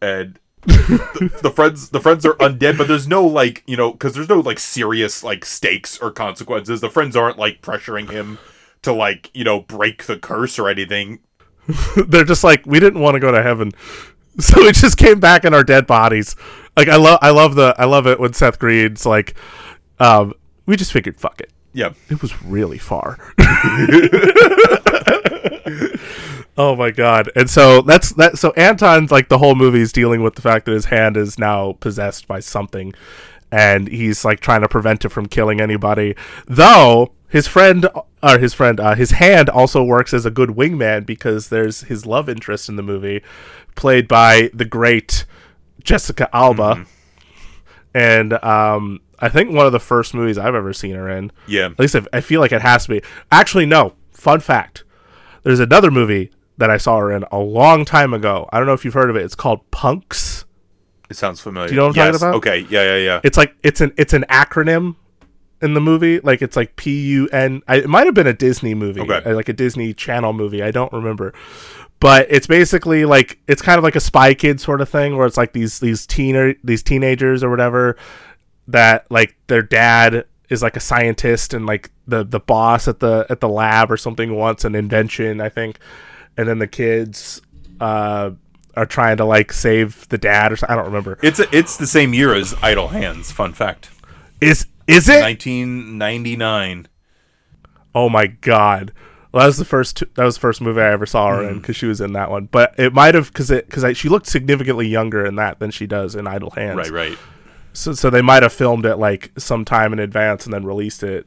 and 0.00 0.38
the, 0.64 1.38
the 1.42 1.50
friends 1.50 1.88
the 1.90 1.98
friends 1.98 2.24
are 2.24 2.34
undead, 2.34 2.78
but 2.78 2.86
there's 2.86 3.08
no 3.08 3.24
like 3.26 3.64
you 3.66 3.76
know 3.76 3.90
because 3.90 4.14
there's 4.14 4.28
no 4.28 4.38
like 4.38 4.60
serious 4.60 5.24
like 5.24 5.44
stakes 5.44 5.98
or 5.98 6.12
consequences. 6.12 6.80
The 6.80 6.88
friends 6.90 7.16
aren't 7.16 7.36
like 7.38 7.62
pressuring 7.62 8.08
him 8.10 8.38
to 8.82 8.92
like 8.92 9.30
you 9.34 9.42
know 9.42 9.60
break 9.60 10.04
the 10.06 10.16
curse 10.16 10.60
or 10.60 10.68
anything. 10.68 11.18
They're 12.08 12.24
just 12.24 12.44
like, 12.44 12.66
we 12.66 12.80
didn't 12.80 13.00
want 13.00 13.14
to 13.14 13.20
go 13.20 13.32
to 13.32 13.42
heaven, 13.42 13.72
so 14.38 14.60
we 14.62 14.72
just 14.72 14.96
came 14.96 15.20
back 15.20 15.44
in 15.44 15.54
our 15.54 15.64
dead 15.64 15.86
bodies. 15.86 16.36
Like 16.76 16.88
I 16.88 16.96
love, 16.96 17.18
I 17.22 17.30
love 17.30 17.54
the, 17.54 17.74
I 17.78 17.84
love 17.84 18.06
it 18.06 18.18
when 18.18 18.32
Seth 18.32 18.58
Green's 18.58 19.04
like, 19.06 19.34
um, 20.00 20.34
we 20.66 20.76
just 20.76 20.92
figured, 20.92 21.18
fuck 21.20 21.40
it. 21.40 21.50
Yeah, 21.74 21.92
It 22.10 22.20
was 22.20 22.42
really 22.42 22.76
far. 22.76 23.18
oh 26.58 26.76
my 26.76 26.90
god! 26.90 27.30
And 27.34 27.48
so 27.48 27.80
that's 27.80 28.12
that. 28.14 28.38
So 28.38 28.50
Anton's 28.52 29.10
like 29.10 29.28
the 29.30 29.38
whole 29.38 29.54
movie 29.54 29.80
is 29.80 29.90
dealing 29.90 30.22
with 30.22 30.34
the 30.34 30.42
fact 30.42 30.66
that 30.66 30.72
his 30.72 30.86
hand 30.86 31.16
is 31.16 31.38
now 31.38 31.72
possessed 31.80 32.28
by 32.28 32.40
something, 32.40 32.92
and 33.50 33.88
he's 33.88 34.22
like 34.22 34.40
trying 34.40 34.60
to 34.60 34.68
prevent 34.68 35.06
it 35.06 35.08
from 35.08 35.26
killing 35.26 35.62
anybody. 35.62 36.14
Though 36.46 37.12
his 37.32 37.46
friend, 37.46 37.88
or 38.22 38.38
his 38.38 38.52
friend, 38.52 38.78
uh, 38.78 38.94
his 38.94 39.12
hand 39.12 39.48
also 39.48 39.82
works 39.82 40.12
as 40.12 40.26
a 40.26 40.30
good 40.30 40.50
wingman 40.50 41.06
because 41.06 41.48
there's 41.48 41.80
his 41.84 42.04
love 42.04 42.28
interest 42.28 42.68
in 42.68 42.76
the 42.76 42.82
movie, 42.82 43.22
played 43.74 44.06
by 44.06 44.50
the 44.52 44.66
great 44.66 45.24
Jessica 45.82 46.28
Alba, 46.36 46.84
and 47.94 48.34
um, 48.44 49.00
I 49.18 49.30
think 49.30 49.50
one 49.50 49.64
of 49.64 49.72
the 49.72 49.80
first 49.80 50.12
movies 50.12 50.36
I've 50.36 50.54
ever 50.54 50.74
seen 50.74 50.94
her 50.94 51.08
in. 51.08 51.32
yeah. 51.46 51.66
At 51.66 51.78
least 51.78 51.96
I, 51.96 52.02
I 52.12 52.20
feel 52.20 52.42
like 52.42 52.52
it 52.52 52.60
has 52.60 52.84
to 52.84 52.90
be. 52.90 53.02
Actually, 53.30 53.64
no. 53.64 53.94
Fun 54.12 54.40
fact: 54.40 54.84
There's 55.42 55.58
another 55.58 55.90
movie 55.90 56.30
that 56.58 56.68
I 56.68 56.76
saw 56.76 56.98
her 56.98 57.10
in 57.10 57.24
a 57.32 57.38
long 57.38 57.86
time 57.86 58.12
ago. 58.12 58.46
I 58.52 58.58
don't 58.58 58.66
know 58.66 58.74
if 58.74 58.84
you've 58.84 58.92
heard 58.92 59.08
of 59.08 59.16
it. 59.16 59.22
It's 59.22 59.34
called 59.34 59.68
Punks. 59.70 60.44
It 61.08 61.16
sounds 61.16 61.40
familiar. 61.40 61.68
Do 61.68 61.74
you 61.74 61.80
know 61.80 61.86
what 61.88 61.96
I'm 61.96 62.12
talking 62.12 62.28
about? 62.28 62.34
Okay, 62.36 62.66
yeah, 62.68 62.82
yeah, 62.82 62.96
yeah. 62.96 63.20
It's 63.24 63.38
like 63.38 63.56
it's 63.62 63.80
an 63.80 63.94
it's 63.96 64.12
an 64.12 64.26
acronym 64.28 64.96
in 65.62 65.74
the 65.74 65.80
movie. 65.80 66.20
Like 66.20 66.42
it's 66.42 66.56
like 66.56 66.76
P 66.76 67.00
U 67.12 67.28
N. 67.28 67.62
It 67.68 67.88
might 67.88 68.06
have 68.06 68.14
been 68.14 68.26
a 68.26 68.32
Disney 68.34 68.74
movie, 68.74 69.00
Okay. 69.00 69.22
uh, 69.30 69.34
like 69.34 69.48
a 69.48 69.52
Disney 69.52 69.94
Channel 69.94 70.32
movie. 70.32 70.62
I 70.62 70.70
don't 70.70 70.92
remember. 70.92 71.32
But 72.00 72.26
it's 72.30 72.46
basically 72.48 73.04
like 73.04 73.38
it's 73.46 73.62
kind 73.62 73.78
of 73.78 73.84
like 73.84 73.94
a 73.96 74.00
Spy 74.00 74.34
Kid 74.34 74.60
sort 74.60 74.80
of 74.80 74.88
thing, 74.88 75.16
where 75.16 75.26
it's 75.26 75.36
like 75.36 75.52
these 75.52 75.78
these 75.78 76.06
teener 76.06 76.56
these 76.64 76.82
teenagers 76.82 77.44
or 77.44 77.50
whatever 77.50 77.96
that 78.68 79.06
like 79.10 79.36
their 79.46 79.62
dad 79.62 80.24
is 80.50 80.62
like 80.62 80.76
a 80.76 80.80
scientist 80.80 81.54
and 81.54 81.64
like 81.64 81.90
the 82.06 82.24
the 82.24 82.40
boss 82.40 82.88
at 82.88 82.98
the 83.00 83.24
at 83.30 83.40
the 83.40 83.48
lab 83.48 83.90
or 83.90 83.96
something 83.96 84.34
wants 84.34 84.64
an 84.64 84.74
invention, 84.74 85.40
I 85.40 85.48
think, 85.48 85.78
and 86.36 86.48
then 86.48 86.58
the 86.58 86.66
kids 86.66 87.40
uh 87.80 88.30
are 88.74 88.86
trying 88.86 89.18
to 89.18 89.24
like 89.24 89.52
save 89.52 90.08
the 90.08 90.18
dad 90.18 90.50
or 90.50 90.56
something. 90.56 90.72
I 90.72 90.76
don't 90.76 90.86
remember. 90.86 91.18
It's 91.22 91.38
a, 91.38 91.56
it's 91.56 91.76
the 91.76 91.86
same 91.86 92.14
year 92.14 92.34
as 92.34 92.54
Idle 92.62 92.88
Hands. 92.88 93.30
Fun 93.30 93.52
fact. 93.52 93.90
Is 94.40 94.66
is 94.86 95.08
it? 95.08 95.20
1999. 95.22 96.88
Oh 97.94 98.08
my 98.08 98.26
god. 98.26 98.92
Well, 99.32 99.40
that 99.42 99.46
was 99.46 99.56
the 99.56 99.64
first. 99.64 100.02
That 100.14 100.24
was 100.24 100.34
the 100.34 100.40
first 100.40 100.60
movie 100.60 100.80
I 100.80 100.92
ever 100.92 101.06
saw 101.06 101.34
her 101.34 101.48
in 101.48 101.58
because 101.58 101.74
she 101.76 101.86
was 101.86 102.00
in 102.02 102.12
that 102.12 102.30
one. 102.30 102.46
But 102.46 102.74
it 102.78 102.92
might 102.92 103.14
have 103.14 103.28
because 103.28 103.50
it 103.50 103.66
because 103.66 103.96
she 103.96 104.08
looked 104.10 104.26
significantly 104.26 104.86
younger 104.86 105.24
in 105.24 105.36
that 105.36 105.58
than 105.58 105.70
she 105.70 105.86
does 105.86 106.14
in 106.14 106.26
Idle 106.26 106.50
Hands. 106.50 106.76
Right, 106.76 106.90
right. 106.90 107.18
So 107.72 107.94
so 107.94 108.10
they 108.10 108.20
might 108.20 108.42
have 108.42 108.52
filmed 108.52 108.84
it 108.84 108.96
like 108.96 109.32
some 109.38 109.64
time 109.64 109.94
in 109.94 109.98
advance 109.98 110.44
and 110.44 110.52
then 110.52 110.64
released 110.66 111.02
it 111.02 111.26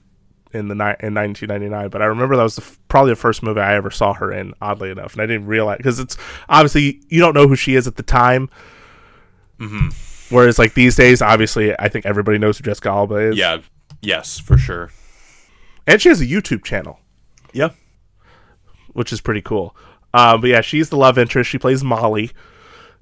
in 0.54 0.68
the 0.68 0.76
ni- 0.76 0.96
in 1.06 1.16
1999. 1.16 1.90
But 1.90 2.04
I 2.04 2.06
remember 2.06 2.36
that 2.36 2.44
was 2.44 2.56
the 2.58 2.62
f- 2.62 2.80
probably 2.90 3.12
the 3.12 3.16
first 3.16 3.42
movie 3.42 3.60
I 3.62 3.74
ever 3.76 3.90
saw 3.90 4.14
her 4.14 4.32
in. 4.32 4.54
Oddly 4.62 4.92
enough, 4.92 5.14
and 5.14 5.22
I 5.24 5.26
didn't 5.26 5.48
realize 5.48 5.78
because 5.78 6.00
it's 6.00 6.16
obviously 6.48 7.02
you 7.10 7.20
don't 7.20 7.34
know 7.34 7.48
who 7.48 7.56
she 7.56 7.74
is 7.74 7.88
at 7.88 7.96
the 7.96 8.04
time. 8.04 8.50
Mm-hmm. 9.60 9.90
Whereas 10.30 10.58
like 10.60 10.74
these 10.74 10.96
days, 10.96 11.22
obviously, 11.22 11.78
I 11.80 11.88
think 11.90 12.06
everybody 12.06 12.38
knows 12.38 12.58
who 12.58 12.64
Jessica 12.64 12.90
Alba 12.90 13.16
is. 13.16 13.38
Yeah. 13.38 13.58
Yes, 14.02 14.40
for 14.40 14.58
sure. 14.58 14.92
and 15.88 16.02
she 16.02 16.10
has 16.10 16.22
a 16.22 16.26
YouTube 16.26 16.64
channel. 16.64 17.00
Yeah. 17.54 17.70
which 18.94 19.12
is 19.14 19.22
pretty 19.22 19.42
cool. 19.42 19.76
Um, 20.14 20.42
but 20.42 20.50
yeah, 20.50 20.62
she's 20.62 20.90
the 20.90 20.98
love 20.98 21.18
interest. 21.18 21.50
She 21.50 21.58
plays 21.58 21.84
Molly, 21.84 22.32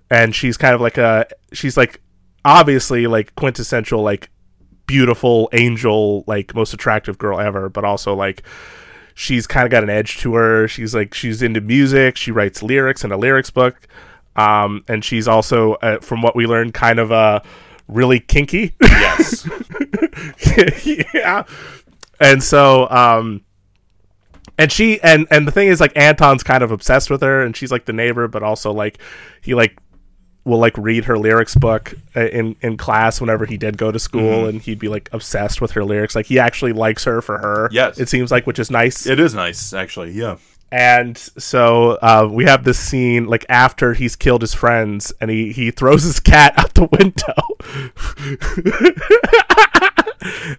and 0.09 0.33
she's 0.35 0.57
kind 0.57 0.73
of 0.75 0.81
like 0.81 0.97
a 0.97 1.27
she's 1.53 1.77
like 1.77 2.01
obviously 2.45 3.05
like 3.07 3.33
quintessential 3.35 4.01
like 4.01 4.29
beautiful 4.85 5.49
angel 5.53 6.23
like 6.27 6.53
most 6.55 6.73
attractive 6.73 7.17
girl 7.17 7.39
ever, 7.39 7.69
but 7.69 7.85
also 7.85 8.13
like 8.15 8.43
she's 9.13 9.45
kind 9.47 9.65
of 9.65 9.71
got 9.71 9.83
an 9.83 9.89
edge 9.89 10.17
to 10.19 10.33
her. 10.35 10.67
She's 10.67 10.93
like 10.95 11.13
she's 11.13 11.41
into 11.41 11.61
music. 11.61 12.17
She 12.17 12.31
writes 12.31 12.63
lyrics 12.63 13.03
in 13.03 13.11
a 13.11 13.17
lyrics 13.17 13.49
book, 13.51 13.87
um, 14.35 14.83
and 14.87 15.03
she's 15.03 15.27
also 15.27 15.73
uh, 15.75 15.99
from 15.99 16.21
what 16.21 16.35
we 16.35 16.45
learned 16.47 16.73
kind 16.73 16.99
of 16.99 17.11
uh, 17.11 17.41
really 17.87 18.19
kinky. 18.19 18.75
Yes. 18.81 19.47
yeah. 21.13 21.43
And 22.19 22.41
so, 22.41 22.89
um, 22.89 23.41
and 24.57 24.71
she 24.71 25.01
and 25.01 25.27
and 25.31 25.47
the 25.47 25.51
thing 25.51 25.67
is, 25.67 25.79
like 25.79 25.95
Anton's 25.97 26.43
kind 26.43 26.63
of 26.63 26.71
obsessed 26.71 27.09
with 27.09 27.21
her, 27.21 27.41
and 27.43 27.55
she's 27.55 27.71
like 27.71 27.85
the 27.85 27.93
neighbor, 27.93 28.27
but 28.27 28.43
also 28.43 28.71
like 28.71 28.99
he 29.41 29.53
like 29.53 29.77
will 30.45 30.59
like 30.59 30.77
read 30.77 31.05
her 31.05 31.17
lyrics 31.17 31.55
book 31.55 31.93
uh, 32.15 32.27
in 32.27 32.55
in 32.61 32.77
class 32.77 33.19
whenever 33.19 33.45
he 33.45 33.57
did 33.57 33.77
go 33.77 33.91
to 33.91 33.99
school, 33.99 34.45
and 34.45 34.61
he'd 34.61 34.79
be 34.79 34.89
like 34.89 35.09
obsessed 35.11 35.59
with 35.59 35.71
her 35.71 35.83
lyrics. 35.83 36.15
Like 36.15 36.27
he 36.27 36.37
actually 36.39 36.73
likes 36.73 37.03
her 37.05 37.21
for 37.21 37.39
her. 37.39 37.69
Yes. 37.71 37.99
it 37.99 38.09
seems 38.09 38.31
like, 38.31 38.45
which 38.45 38.59
is 38.59 38.69
nice. 38.69 39.05
it 39.07 39.19
is 39.19 39.33
nice, 39.33 39.73
actually. 39.73 40.11
Yeah. 40.11 40.37
And 40.73 41.15
so 41.19 41.99
uh, 42.01 42.27
we 42.31 42.45
have 42.45 42.63
this 42.63 42.79
scene 42.79 43.27
like 43.27 43.45
after 43.47 43.93
he's 43.93 44.15
killed 44.15 44.41
his 44.41 44.55
friends, 44.55 45.13
and 45.21 45.29
he 45.29 45.51
he 45.51 45.69
throws 45.69 46.01
his 46.01 46.19
cat 46.19 46.51
out 46.57 46.73
the 46.73 46.87
window, 46.91 47.35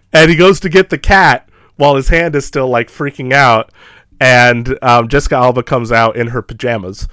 and 0.13 0.31
he 0.31 0.37
goes 0.37 0.61
to 0.61 0.69
get 0.69 0.89
the 0.89 0.97
cat 0.97 1.49
while 1.75 1.97
his 1.97 2.07
hand 2.07 2.33
is 2.33 2.45
still 2.45 2.69
like 2.69 2.87
freaking 2.87 3.33
out, 3.33 3.73
and 4.21 4.79
um, 4.81 5.09
Jessica 5.09 5.35
Alba 5.35 5.63
comes 5.63 5.91
out 5.91 6.15
in 6.15 6.27
her 6.27 6.41
pajamas. 6.41 7.09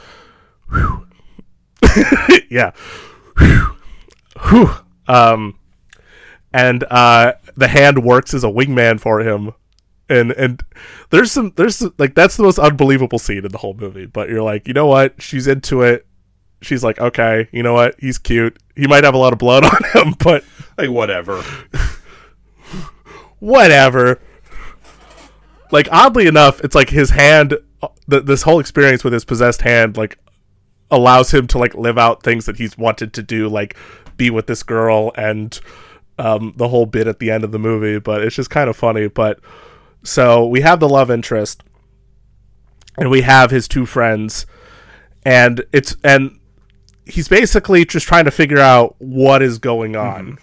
Yeah. 2.49 2.71
Whew. 4.49 4.71
Um, 5.09 5.59
and 6.53 6.85
uh, 6.85 7.33
the 7.57 7.69
hand 7.69 8.05
works 8.05 8.33
as 8.33 8.45
a 8.45 8.49
wingman 8.49 9.01
for 9.01 9.21
him 9.21 9.53
and 10.13 10.33
and 10.33 10.63
there's 11.11 11.33
some 11.33 11.53
there's 11.57 11.77
some, 11.77 11.95
like 11.99 12.15
that's 12.15 12.37
the 12.37 12.43
most 12.43 12.59
unbelievable 12.59 13.19
scene 13.19 13.45
in 13.45 13.53
the 13.53 13.59
whole 13.59 13.75
movie 13.75 14.07
but 14.07 14.29
you're 14.29 14.43
like 14.43 14.69
you 14.69 14.75
know 14.75 14.87
what 14.87 15.21
she's 15.21 15.47
into 15.47 15.83
it 15.83 16.07
she's 16.63 16.83
like, 16.83 16.99
okay, 17.01 17.49
you 17.53 17.63
know 17.63 17.75
what? 17.75 17.97
He's 17.99 18.19
cute. 18.19 18.59
He 18.75 18.87
might 18.87 19.05
have 19.05 19.15
a 19.15 19.19
lot 19.19 19.33
of 19.33 19.39
blood 19.39 19.65
on 19.95 20.07
him, 20.07 20.15
but 20.19 20.45
Like 20.79 20.91
whatever. 20.91 21.43
whatever. 23.39 24.21
Like 25.71 25.89
oddly 25.91 26.27
enough, 26.27 26.61
it's 26.61 26.75
like 26.75 26.91
his 26.91 27.11
hand. 27.11 27.59
Th- 28.09 28.25
this 28.25 28.43
whole 28.43 28.61
experience 28.61 29.05
with 29.05 29.13
his 29.13 29.25
possessed 29.25 29.63
hand, 29.63 29.97
like, 29.97 30.19
allows 30.91 31.33
him 31.33 31.47
to 31.49 31.59
like 31.59 31.75
live 31.75 31.99
out 31.99 32.23
things 32.23 32.47
that 32.47 32.57
he's 32.57 32.77
wanted 32.77 33.13
to 33.15 33.23
do, 33.23 33.49
like 33.49 33.77
be 34.17 34.31
with 34.31 34.47
this 34.47 34.63
girl 34.63 35.11
and 35.17 35.59
um, 36.19 36.53
the 36.57 36.69
whole 36.69 36.85
bit 36.87 37.07
at 37.07 37.19
the 37.19 37.31
end 37.31 37.45
of 37.45 37.53
the 37.53 37.59
movie. 37.59 37.99
But 37.99 38.23
it's 38.23 38.37
just 38.37 38.51
kind 38.51 38.69
of 38.69 38.77
funny. 38.77 39.09
But 39.09 39.41
so 40.03 40.47
we 40.47 40.61
have 40.61 40.81
the 40.81 40.89
love 40.89 41.11
interest, 41.11 41.63
and 42.97 43.11
we 43.11 43.23
have 43.23 43.51
his 43.51 43.69
two 43.69 43.87
friends, 43.87 44.47
and 45.25 45.65
it's 45.73 45.97
and 46.03 46.39
he's 47.05 47.29
basically 47.29 47.85
just 47.85 48.07
trying 48.07 48.25
to 48.25 48.31
figure 48.31 48.61
out 48.61 48.95
what 48.99 49.43
is 49.43 49.59
going 49.59 49.97
on. 49.97 50.25
Mm-hmm. 50.25 50.35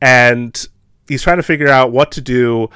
And 0.00 0.66
he's 1.08 1.22
trying 1.22 1.36
to 1.38 1.42
figure 1.42 1.68
out 1.68 1.92
what 1.92 2.10
to 2.12 2.20
do 2.20 2.68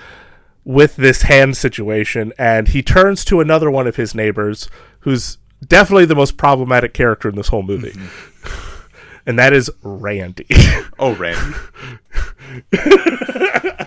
with 0.65 0.97
this 0.97 1.23
hand 1.23 1.57
situation 1.57 2.33
and 2.39 2.69
he 2.69 2.83
turns 2.83 3.25
to 3.25 3.41
another 3.41 3.71
one 3.71 3.87
of 3.87 3.97
his 3.97 4.15
neighbors 4.15 4.69
who's 5.01 5.39
definitely 5.67 6.05
the 6.05 6.15
most 6.15 6.37
problematic 6.37 6.93
character 6.93 7.29
in 7.29 7.37
this 7.37 7.49
whole 7.49 7.63
movie. 7.63 7.93
Mm-hmm. 7.93 8.75
And 9.27 9.39
that 9.39 9.53
is 9.53 9.71
randy. 9.83 10.47
Oh, 10.99 11.15
Randy. 11.15 11.59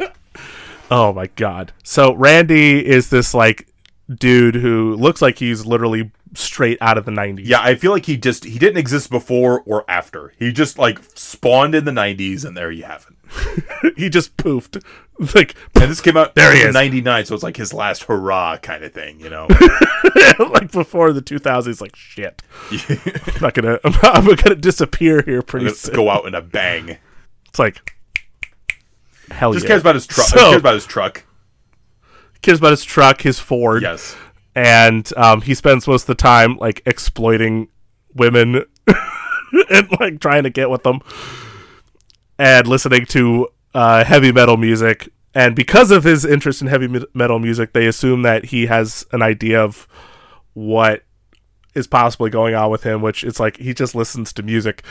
oh 0.92 1.12
my 1.14 1.26
god 1.36 1.74
so 1.84 2.14
randy 2.14 2.86
is 2.86 3.10
this 3.10 3.34
like 3.34 3.68
dude 4.14 4.56
who 4.56 4.94
looks 4.96 5.22
like 5.22 5.40
he's 5.40 5.66
literally 5.66 6.12
straight 6.34 6.78
out 6.82 6.98
of 6.98 7.06
the 7.06 7.12
90s 7.12 7.42
Yeah, 7.44 7.62
I 7.62 7.76
feel 7.76 7.92
like 7.92 8.06
he 8.06 8.16
just 8.18 8.44
he 8.46 8.58
didn't 8.60 8.78
exist 8.78 9.10
before 9.10 9.64
or 9.66 9.84
after. 9.90 10.32
He 10.40 10.52
just 10.54 10.78
like 10.78 11.00
spawned 11.14 11.76
in 11.76 11.84
the 11.84 11.92
'90s, 11.92 12.46
and 12.46 12.56
there 12.56 12.72
you 12.72 12.84
have 12.86 13.06
it. 13.10 13.94
he 13.98 14.10
just 14.10 14.38
poofed 14.38 14.82
like 15.36 15.56
And 15.76 15.92
this 15.92 16.00
came 16.00 16.16
out 16.16 16.34
There 16.36 16.54
he 16.56 16.62
in 16.62 16.70
is. 16.70 16.74
'99, 16.74 17.26
so 17.26 17.36
it's 17.36 17.44
like 17.44 17.58
his 17.58 17.74
last 17.74 18.04
hurrah 18.04 18.58
kind 18.58 18.82
of 18.86 18.94
thing, 18.94 19.20
you 19.20 19.30
know. 19.30 19.48
like 20.40 20.72
before 20.72 21.12
the 21.12 21.22
2000s 21.22 21.82
like 21.82 21.96
shit 21.98 22.42
i'm 22.72 23.42
not 23.42 23.54
gonna 23.54 23.80
i'm, 23.84 23.92
not, 23.92 24.16
I'm 24.16 24.26
gonna 24.36 24.56
disappear 24.56 25.22
here 25.24 25.42
pretty 25.42 25.66
Let's 25.66 25.82
soon 25.82 25.96
go 25.96 26.10
out 26.10 26.26
in 26.26 26.34
a 26.36 26.42
bang. 26.42 26.98
it's 27.50 27.60
like 27.60 27.96
hell 29.32 29.54
Just 29.54 29.64
yeah 29.66 29.70
cares 29.70 29.82
about 29.82 29.96
his 29.96 30.08
truck. 30.08 30.28
So- 30.28 30.38
cares 30.38 30.56
about 30.60 30.74
his 30.76 30.86
truck. 30.86 31.24
cares 32.42 32.60
about 32.60 32.72
his 32.72 32.84
truck 32.84 33.22
his 33.22 33.40
ford 33.40 33.82
Yes. 33.84 34.16
and 34.56 35.12
um, 35.18 35.42
he 35.42 35.54
spends 35.54 35.88
most 35.88 36.04
of 36.04 36.08
the 36.08 36.16
time 36.16 36.58
like 36.58 36.82
exploiting 36.86 37.68
women 38.14 38.64
and 39.70 39.88
like 40.00 40.20
trying 40.20 40.44
to 40.44 40.50
get 40.50 40.70
with 40.70 40.84
them 40.84 41.00
and 42.38 42.68
listening 42.68 43.06
to 43.08 43.48
uh, 43.74 44.04
heavy 44.04 44.32
metal 44.32 44.58
music 44.58 45.10
and 45.34 45.56
because 45.56 45.92
of 45.92 46.04
his 46.04 46.26
interest 46.26 46.62
in 46.62 46.68
heavy 46.68 46.88
metal 47.14 47.40
music 47.40 47.74
they 47.74 47.88
assume 47.88 48.22
that 48.24 48.46
he 48.46 48.66
has 48.66 49.06
an 49.12 49.22
idea 49.22 49.62
of 49.64 49.88
what 50.54 51.04
is 51.74 51.88
possibly 51.88 52.30
going 52.30 52.54
on 52.54 52.70
with 52.70 52.84
him 52.84 53.02
which 53.02 53.24
it's 53.24 53.40
like 53.40 53.56
he 53.58 53.74
just 53.74 53.96
listens 53.96 54.34
to 54.34 54.44
music 54.44 54.84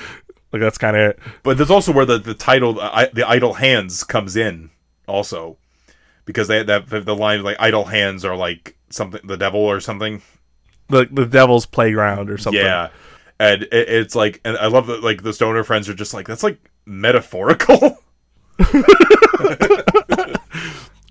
like 0.52 0.60
that's 0.60 0.78
kind 0.78 0.97
of 0.97 1.10
it 1.10 1.18
But 1.43 1.56
there's 1.56 1.70
also 1.70 1.93
where 1.93 2.05
the 2.05 2.18
the 2.18 2.35
title, 2.35 2.81
uh, 2.81 3.06
the 3.12 3.28
idle 3.28 3.55
hands, 3.55 4.05
comes 4.05 4.36
in 4.36 4.70
also, 5.06 5.59
because 6.24 6.48
they 6.48 6.62
that 6.62 6.89
the 6.89 7.16
line 7.16 7.43
like 7.43 7.56
idle 7.59 7.86
hands 7.86 8.24
are 8.24 8.36
like 8.36 8.77
something 8.90 9.20
the 9.24 9.36
devil 9.36 9.60
or 9.60 9.81
something. 9.81 10.22
the, 10.89 11.09
the 11.10 11.27
devil's 11.27 11.66
playground 11.66 12.31
or 12.31 12.39
something 12.39 12.62
Yeah, 12.62 12.90
and 13.39 13.62
it, 13.64 13.70
it's 13.72 14.14
like, 14.14 14.40
and 14.44 14.56
I 14.59 14.66
love 14.66 14.86
that 14.89 15.02
like 15.02 15.22
the 15.22 15.32
stoner 15.32 15.64
friends 15.64 15.89
are 15.89 15.94
just 15.94 16.12
like 16.14 16.27
that's 16.27 16.43
like 16.43 16.59
metaphorical. 16.86 17.98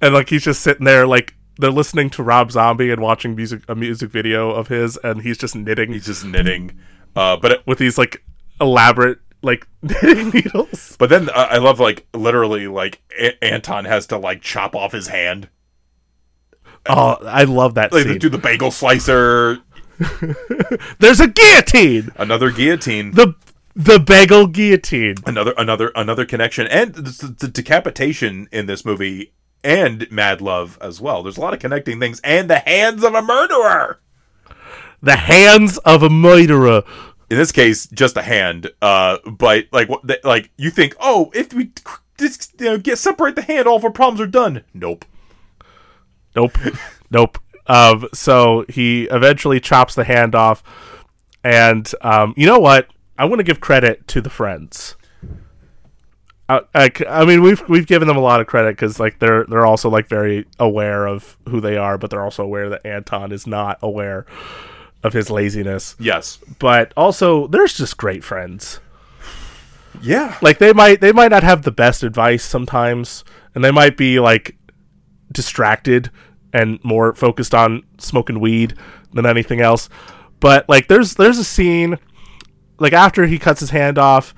and 0.01 0.13
like 0.13 0.29
he's 0.29 0.43
just 0.43 0.61
sitting 0.61 0.85
there 0.85 1.07
like 1.07 1.33
they're 1.57 1.71
listening 1.71 2.09
to 2.11 2.23
Rob 2.23 2.51
Zombie 2.51 2.91
and 2.91 3.01
watching 3.01 3.35
music 3.35 3.63
a 3.67 3.75
music 3.75 4.11
video 4.11 4.51
of 4.51 4.67
his 4.67 4.97
and 4.97 5.21
he's 5.21 5.37
just 5.37 5.55
knitting 5.55 5.91
He's 5.91 6.05
just 6.05 6.23
knitting. 6.23 6.77
Uh, 7.15 7.35
but 7.37 7.51
it, 7.51 7.67
with 7.67 7.79
these 7.79 7.97
like 7.97 8.23
elaborate 8.61 9.19
like 9.41 9.67
knitting 9.81 10.29
needles. 10.29 10.95
but 10.99 11.09
then 11.09 11.29
uh, 11.29 11.47
I 11.49 11.57
love 11.57 11.79
like 11.79 12.05
literally 12.13 12.67
like 12.67 13.01
a- 13.19 13.41
Anton 13.43 13.85
has 13.85 14.05
to 14.07 14.17
like 14.17 14.41
chop 14.41 14.75
off 14.75 14.91
his 14.91 15.07
hand. 15.07 15.49
Oh, 16.87 17.17
I 17.25 17.43
love 17.43 17.75
that 17.75 17.91
Like 17.91 18.03
scene. 18.03 18.13
they 18.13 18.17
do 18.17 18.29
the 18.29 18.37
bagel 18.37 18.71
slicer, 18.71 19.59
There's 20.99 21.19
a 21.19 21.27
guillotine. 21.27 22.09
another 22.15 22.51
guillotine. 22.51 23.11
The 23.11 23.33
the 23.75 23.99
bagel 23.99 24.47
guillotine. 24.47 25.15
another 25.25 25.53
another 25.57 25.91
another 25.95 26.25
connection 26.25 26.67
and 26.67 26.93
the, 26.95 27.35
the 27.39 27.47
decapitation 27.47 28.47
in 28.51 28.65
this 28.65 28.83
movie 28.85 29.33
and 29.63 30.09
mad 30.11 30.41
love 30.41 30.77
as 30.81 30.99
well 31.01 31.21
there's 31.21 31.37
a 31.37 31.41
lot 31.41 31.53
of 31.53 31.59
connecting 31.59 31.99
things 31.99 32.19
and 32.23 32.49
the 32.49 32.59
hands 32.59 33.03
of 33.03 33.13
a 33.13 33.21
murderer 33.21 33.99
The 35.01 35.15
hands 35.17 35.77
of 35.79 36.01
a 36.03 36.09
murderer. 36.09 36.83
In 37.29 37.37
this 37.37 37.51
case 37.51 37.87
just 37.87 38.17
a 38.17 38.21
hand 38.21 38.69
uh 38.81 39.17
but 39.25 39.65
like 39.71 39.87
what 39.89 40.01
like 40.23 40.49
you 40.57 40.69
think 40.69 40.95
oh 40.99 41.31
if 41.33 41.53
we 41.53 41.71
just 42.17 42.59
you 42.59 42.65
know 42.65 42.77
get 42.77 42.97
separate 42.97 43.35
the 43.35 43.41
hand 43.41 43.67
all 43.67 43.77
of 43.77 43.83
our 43.83 43.91
problems 43.91 44.19
are 44.19 44.27
done 44.27 44.63
nope 44.73 45.05
Nope. 46.35 46.57
nope. 47.11 47.37
Um, 47.67 48.07
so 48.13 48.65
he 48.69 49.03
eventually 49.05 49.59
chops 49.59 49.95
the 49.95 50.03
hand 50.03 50.35
off, 50.35 50.63
and 51.43 51.91
um, 52.01 52.33
you 52.35 52.45
know 52.45 52.59
what? 52.59 52.87
I 53.17 53.25
want 53.25 53.39
to 53.39 53.43
give 53.43 53.59
credit 53.59 54.07
to 54.09 54.21
the 54.21 54.29
friends. 54.29 54.95
I, 56.47 56.61
I, 56.73 56.91
I 57.07 57.25
mean, 57.25 57.41
we've 57.41 57.67
we've 57.69 57.85
given 57.85 58.07
them 58.07 58.17
a 58.17 58.21
lot 58.21 58.41
of 58.41 58.47
credit 58.47 58.71
because 58.71 58.99
like 58.99 59.19
they're 59.19 59.45
they're 59.45 59.65
also 59.65 59.89
like 59.89 60.07
very 60.07 60.45
aware 60.57 61.05
of 61.05 61.37
who 61.47 61.61
they 61.61 61.77
are, 61.77 61.97
but 61.97 62.09
they're 62.09 62.23
also 62.23 62.43
aware 62.43 62.69
that 62.69 62.85
Anton 62.85 63.31
is 63.31 63.45
not 63.45 63.77
aware 63.81 64.25
of 65.03 65.13
his 65.13 65.29
laziness. 65.29 65.95
yes 65.99 66.39
But 66.59 66.93
also, 66.97 67.47
there's 67.47 67.73
just 67.77 67.97
great 67.97 68.23
friends. 68.23 68.79
yeah 70.01 70.37
Like 70.41 70.59
they 70.59 70.73
might 70.73 71.01
they 71.01 71.11
might 71.11 71.31
not 71.31 71.43
have 71.43 71.63
the 71.63 71.71
best 71.71 72.03
advice 72.03 72.43
sometimes, 72.43 73.23
and 73.55 73.63
they 73.63 73.71
might 73.71 73.97
be 73.97 74.19
like 74.19 74.55
distracted 75.31 76.09
and 76.53 76.79
more 76.83 77.13
focused 77.13 77.53
on 77.53 77.83
smoking 77.97 78.39
weed 78.39 78.73
than 79.13 79.25
anything 79.25 79.61
else. 79.61 79.89
But 80.39 80.67
like 80.69 80.87
there's 80.87 81.15
there's 81.15 81.37
a 81.37 81.43
scene 81.43 81.97
like 82.79 82.93
after 82.93 83.25
he 83.25 83.37
cuts 83.39 83.59
his 83.59 83.69
hand 83.71 83.97
off, 83.97 84.33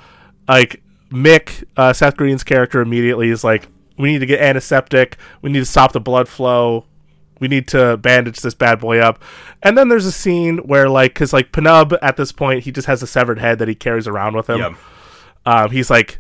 like 0.47 0.81
Mick, 1.11 1.63
uh, 1.77 1.93
Seth 1.93 2.17
Green's 2.17 2.43
character 2.43 2.81
immediately 2.81 3.29
is 3.29 3.43
like, 3.43 3.67
we 3.97 4.11
need 4.13 4.19
to 4.19 4.25
get 4.25 4.41
antiseptic, 4.41 5.17
we 5.41 5.51
need 5.51 5.59
to 5.59 5.65
stop 5.65 5.91
the 5.91 5.99
blood 5.99 6.27
flow, 6.27 6.85
we 7.41 7.49
need 7.49 7.68
to 7.69 7.97
bandage 7.97 8.39
this 8.39 8.53
bad 8.53 8.80
boy 8.80 8.99
up. 8.99 9.22
And 9.61 9.77
then 9.77 9.89
there's 9.89 10.05
a 10.05 10.11
scene 10.13 10.59
where 10.59 10.88
like, 10.88 11.13
cause 11.13 11.34
like 11.34 11.51
Pnub 11.51 11.97
at 12.01 12.15
this 12.15 12.31
point 12.31 12.63
he 12.63 12.72
just 12.72 12.88
has 12.88 13.03
a 13.03 13.07
severed 13.07 13.39
head 13.39 13.59
that 13.59 13.68
he 13.68 13.76
carries 13.76 14.07
around 14.07 14.38
with 14.38 14.49
him 14.49 14.59
yeah 14.59 14.76
um, 15.45 15.72
he's 15.72 15.89
like, 15.89 16.19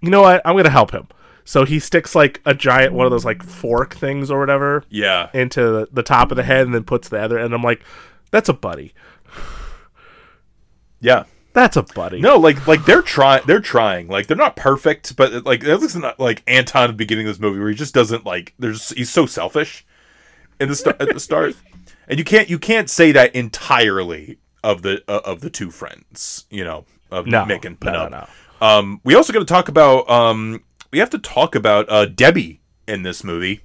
you 0.00 0.10
know 0.10 0.22
what? 0.22 0.40
I'm 0.44 0.56
gonna 0.56 0.70
help 0.70 0.92
him. 0.92 1.08
So 1.44 1.64
he 1.64 1.78
sticks 1.80 2.14
like 2.14 2.40
a 2.46 2.54
giant 2.54 2.94
one 2.94 3.04
of 3.04 3.10
those 3.10 3.24
like 3.24 3.42
fork 3.42 3.94
things 3.94 4.30
or 4.30 4.38
whatever 4.38 4.84
yeah 4.88 5.28
into 5.34 5.88
the, 5.90 6.02
top 6.02 6.30
of 6.30 6.36
the 6.36 6.44
head 6.44 6.64
and 6.64 6.74
then 6.74 6.84
puts 6.84 7.08
the 7.08 7.18
other. 7.20 7.36
And 7.36 7.52
I'm 7.52 7.62
like, 7.62 7.82
that's 8.30 8.48
a 8.48 8.52
buddy. 8.52 8.94
yeah 11.00 11.24
That's 11.52 11.76
a 11.76 11.82
buddy. 11.82 12.20
no 12.20 12.36
like 12.36 12.66
like 12.66 12.84
they're 12.84 13.02
trying 13.02 13.42
they're 13.46 13.60
trying 13.60 14.08
like 14.08 14.26
they're 14.26 14.36
not 14.36 14.56
perfect 14.56 15.16
but 15.16 15.44
like 15.44 15.64
at 15.64 15.80
least 15.80 15.96
not 15.96 16.18
like 16.18 16.42
anton 16.46 16.84
at 16.84 16.86
the 16.88 16.92
beginning 16.94 17.26
of 17.26 17.34
this 17.34 17.40
movie 17.40 17.58
where 17.58 17.68
he 17.68 17.74
just 17.74 17.94
doesn't 17.94 18.24
like 18.24 18.54
there's 18.58 18.90
he's 18.90 19.10
so 19.10 19.26
selfish 19.26 19.84
in 20.64 20.68
the 20.70 20.76
start 20.76 21.00
at 21.00 21.12
the 21.12 21.20
start 21.20 21.54
and 22.08 22.18
you 22.18 22.24
can't 22.24 22.50
you 22.50 22.58
can't 22.58 22.90
say 22.90 23.12
that 23.12 23.34
entirely 23.34 24.38
of 24.62 24.82
the 24.82 25.02
uh, 25.08 25.20
of 25.24 25.40
the 25.40 25.50
two 25.50 25.70
friends 25.70 26.46
you 26.50 26.64
know 26.64 26.84
of 27.10 27.26
No, 27.26 27.44
mick 27.44 27.64
and 27.64 27.76
no, 27.80 27.90
Penelope. 27.92 28.10
no, 28.60 28.66
um 28.66 29.00
we 29.04 29.14
also 29.14 29.32
got 29.32 29.38
to 29.40 29.44
talk 29.44 29.68
about 29.68 30.08
um 30.10 30.64
we 30.90 30.98
have 30.98 31.10
to 31.10 31.18
talk 31.18 31.54
about 31.54 31.86
uh 31.88 32.06
debbie 32.06 32.60
in 32.88 33.02
this 33.02 33.22
movie 33.22 33.60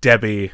Debbie. 0.00 0.52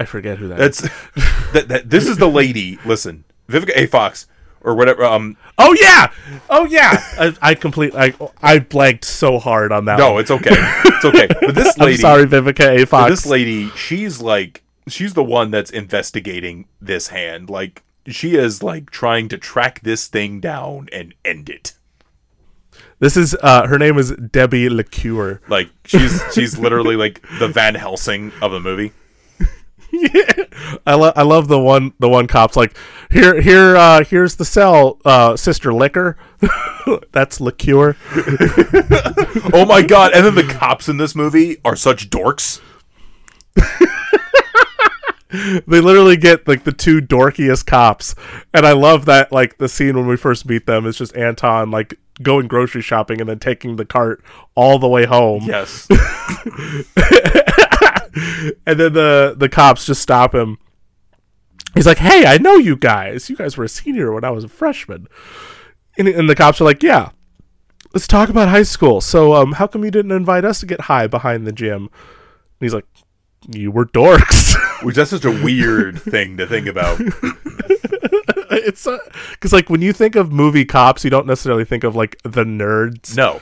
I 0.00 0.04
forget 0.06 0.38
who 0.38 0.48
that 0.48 0.60
is. 0.60 0.78
that's 0.78 0.90
that, 1.52 1.68
that 1.68 1.90
this 1.90 2.08
is 2.08 2.16
the 2.18 2.28
lady 2.28 2.78
listen 2.84 3.24
vivica 3.48 3.72
a 3.76 3.86
fox 3.86 4.26
or 4.64 4.74
whatever 4.74 5.04
um 5.04 5.36
Oh 5.56 5.76
yeah, 5.80 6.10
oh 6.50 6.64
yeah. 6.64 7.00
I, 7.18 7.36
I 7.40 7.54
completely, 7.54 7.98
I, 8.00 8.14
I 8.42 8.58
blanked 8.58 9.04
so 9.04 9.38
hard 9.38 9.70
on 9.70 9.84
that. 9.84 9.98
no 9.98 10.14
one. 10.14 10.22
it's 10.22 10.30
okay 10.32 10.50
it's 10.50 11.04
okay 11.04 11.28
but 11.40 11.54
this 11.54 11.78
lady, 11.78 11.92
I'm 11.92 11.98
sorry, 11.98 12.24
Vivica 12.26 12.82
A. 12.82 12.86
Fox. 12.86 13.10
this 13.10 13.26
lady, 13.26 13.68
she's 13.70 14.20
like, 14.20 14.62
she's 14.88 15.14
the 15.14 15.22
one 15.22 15.50
that's 15.52 15.70
investigating 15.70 16.66
this 16.80 17.08
hand. 17.08 17.48
Like, 17.50 17.82
she 18.08 18.34
is 18.34 18.62
like 18.62 18.90
trying 18.90 19.28
to 19.28 19.38
track 19.38 19.80
this 19.82 20.08
thing 20.08 20.40
down 20.40 20.88
and 20.92 21.14
end 21.24 21.48
it. 21.48 21.74
This 22.98 23.16
is 23.16 23.36
uh, 23.42 23.66
her 23.68 23.78
name 23.78 23.98
is 23.98 24.10
Debbie 24.12 24.68
LeCure. 24.68 25.40
Like, 25.48 25.68
she's 25.84 26.22
she's 26.32 26.58
literally 26.58 26.96
like 26.96 27.22
the 27.38 27.48
Van 27.48 27.74
Helsing 27.74 28.32
of 28.42 28.50
the 28.52 28.60
movie. 28.60 28.92
I 30.86 30.94
love 30.94 31.12
I 31.16 31.22
love 31.22 31.48
the 31.48 31.58
one 31.58 31.92
the 31.98 32.08
one 32.08 32.26
cop's 32.26 32.56
like 32.56 32.76
here 33.10 33.40
here 33.40 33.76
uh 33.76 34.04
here's 34.04 34.36
the 34.36 34.44
cell 34.44 34.98
uh 35.04 35.36
sister 35.36 35.72
liquor 35.72 36.16
that's 37.12 37.40
liqueur 37.40 37.96
oh 39.52 39.64
my 39.68 39.82
god! 39.82 40.12
And 40.14 40.26
then 40.26 40.34
the 40.34 40.42
cops 40.58 40.88
in 40.88 40.96
this 40.96 41.14
movie 41.14 41.58
are 41.64 41.76
such 41.76 42.10
dorks. 42.10 42.60
they 45.66 45.80
literally 45.80 46.16
get 46.16 46.46
like 46.46 46.64
the 46.64 46.72
two 46.72 47.00
dorkiest 47.00 47.66
cops 47.66 48.14
and 48.52 48.66
I 48.66 48.72
love 48.72 49.04
that 49.06 49.32
like 49.32 49.58
the 49.58 49.68
scene 49.68 49.96
when 49.96 50.06
we 50.06 50.16
first 50.16 50.46
meet 50.46 50.66
them 50.66 50.86
is 50.86 50.96
just 50.98 51.16
Anton 51.16 51.70
like 51.70 51.98
going 52.22 52.46
grocery 52.46 52.82
shopping 52.82 53.20
and 53.20 53.28
then 53.28 53.38
taking 53.38 53.76
the 53.76 53.84
cart 53.84 54.22
all 54.54 54.78
the 54.78 54.88
way 54.88 55.04
home 55.06 55.42
Yes. 55.44 55.88
and 58.66 58.78
then 58.78 58.92
the 58.92 59.34
the 59.36 59.48
cops 59.48 59.86
just 59.86 60.02
stop 60.02 60.34
him. 60.34 60.58
He's 61.74 61.86
like, 61.86 61.98
"Hey, 61.98 62.26
I 62.26 62.38
know 62.38 62.56
you 62.56 62.76
guys. 62.76 63.28
You 63.28 63.36
guys 63.36 63.56
were 63.56 63.64
a 63.64 63.68
senior 63.68 64.12
when 64.12 64.24
I 64.24 64.30
was 64.30 64.44
a 64.44 64.48
freshman." 64.48 65.08
And, 65.98 66.08
and 66.08 66.28
the 66.28 66.36
cops 66.36 66.60
are 66.60 66.64
like, 66.64 66.82
"Yeah, 66.82 67.10
let's 67.92 68.06
talk 68.06 68.28
about 68.28 68.48
high 68.48 68.62
school. 68.62 69.00
So, 69.00 69.34
um, 69.34 69.52
how 69.52 69.66
come 69.66 69.84
you 69.84 69.90
didn't 69.90 70.12
invite 70.12 70.44
us 70.44 70.60
to 70.60 70.66
get 70.66 70.82
high 70.82 71.06
behind 71.06 71.46
the 71.46 71.52
gym?" 71.52 71.84
And 71.84 72.60
he's 72.60 72.74
like, 72.74 72.86
"You 73.48 73.70
were 73.70 73.86
dorks." 73.86 74.54
Which 74.84 74.96
that's 74.96 75.10
such 75.10 75.24
a 75.24 75.30
weird 75.30 76.00
thing 76.00 76.36
to 76.36 76.46
think 76.46 76.66
about. 76.66 77.00
it's 78.50 78.86
because 79.30 79.52
like 79.52 79.70
when 79.70 79.82
you 79.82 79.92
think 79.92 80.14
of 80.14 80.30
movie 80.32 80.64
cops, 80.64 81.04
you 81.04 81.10
don't 81.10 81.26
necessarily 81.26 81.64
think 81.64 81.84
of 81.84 81.96
like 81.96 82.20
the 82.22 82.44
nerds. 82.44 83.16
No. 83.16 83.40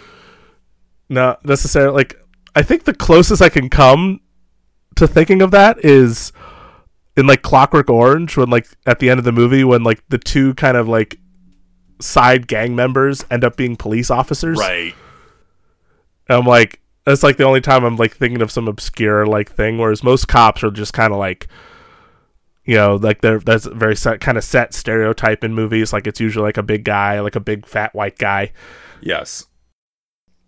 not 1.08 1.44
necessarily 1.44 1.94
like 1.94 2.22
I 2.54 2.62
think 2.62 2.84
the 2.84 2.94
closest 2.94 3.42
I 3.42 3.48
can 3.48 3.68
come 3.68 4.20
to 4.96 5.06
thinking 5.06 5.42
of 5.42 5.50
that 5.50 5.84
is 5.84 6.32
in 7.16 7.26
like 7.26 7.42
Clockwork 7.42 7.90
Orange 7.90 8.36
when 8.36 8.50
like 8.50 8.66
at 8.86 8.98
the 8.98 9.10
end 9.10 9.18
of 9.18 9.24
the 9.24 9.32
movie 9.32 9.64
when 9.64 9.82
like 9.82 10.02
the 10.08 10.18
two 10.18 10.54
kind 10.54 10.76
of 10.76 10.88
like 10.88 11.18
side 12.00 12.46
gang 12.48 12.74
members 12.74 13.24
end 13.30 13.44
up 13.44 13.56
being 13.56 13.76
police 13.76 14.10
officers. 14.10 14.58
Right. 14.58 14.94
And 16.28 16.38
I'm 16.38 16.46
like 16.46 16.80
that's 17.04 17.22
like 17.22 17.36
the 17.36 17.44
only 17.44 17.60
time 17.60 17.84
I'm 17.84 17.96
like 17.96 18.16
thinking 18.16 18.42
of 18.42 18.50
some 18.50 18.68
obscure 18.68 19.26
like 19.26 19.50
thing 19.50 19.78
whereas 19.78 20.02
most 20.02 20.28
cops 20.28 20.62
are 20.62 20.70
just 20.70 20.92
kind 20.92 21.12
of 21.12 21.18
like 21.18 21.48
you 22.64 22.76
know 22.76 22.94
like 22.96 23.20
they're 23.20 23.40
that's 23.40 23.66
a 23.66 23.74
very 23.74 23.96
set 23.96 24.20
kind 24.20 24.38
of 24.38 24.44
set 24.44 24.72
stereotype 24.72 25.42
in 25.42 25.52
movies 25.52 25.92
like 25.92 26.06
it's 26.06 26.20
usually 26.20 26.44
like 26.44 26.56
a 26.56 26.62
big 26.62 26.84
guy 26.84 27.18
like 27.20 27.34
a 27.34 27.40
big 27.40 27.66
fat 27.66 27.92
white 27.94 28.18
guy 28.18 28.52
Yes. 29.00 29.46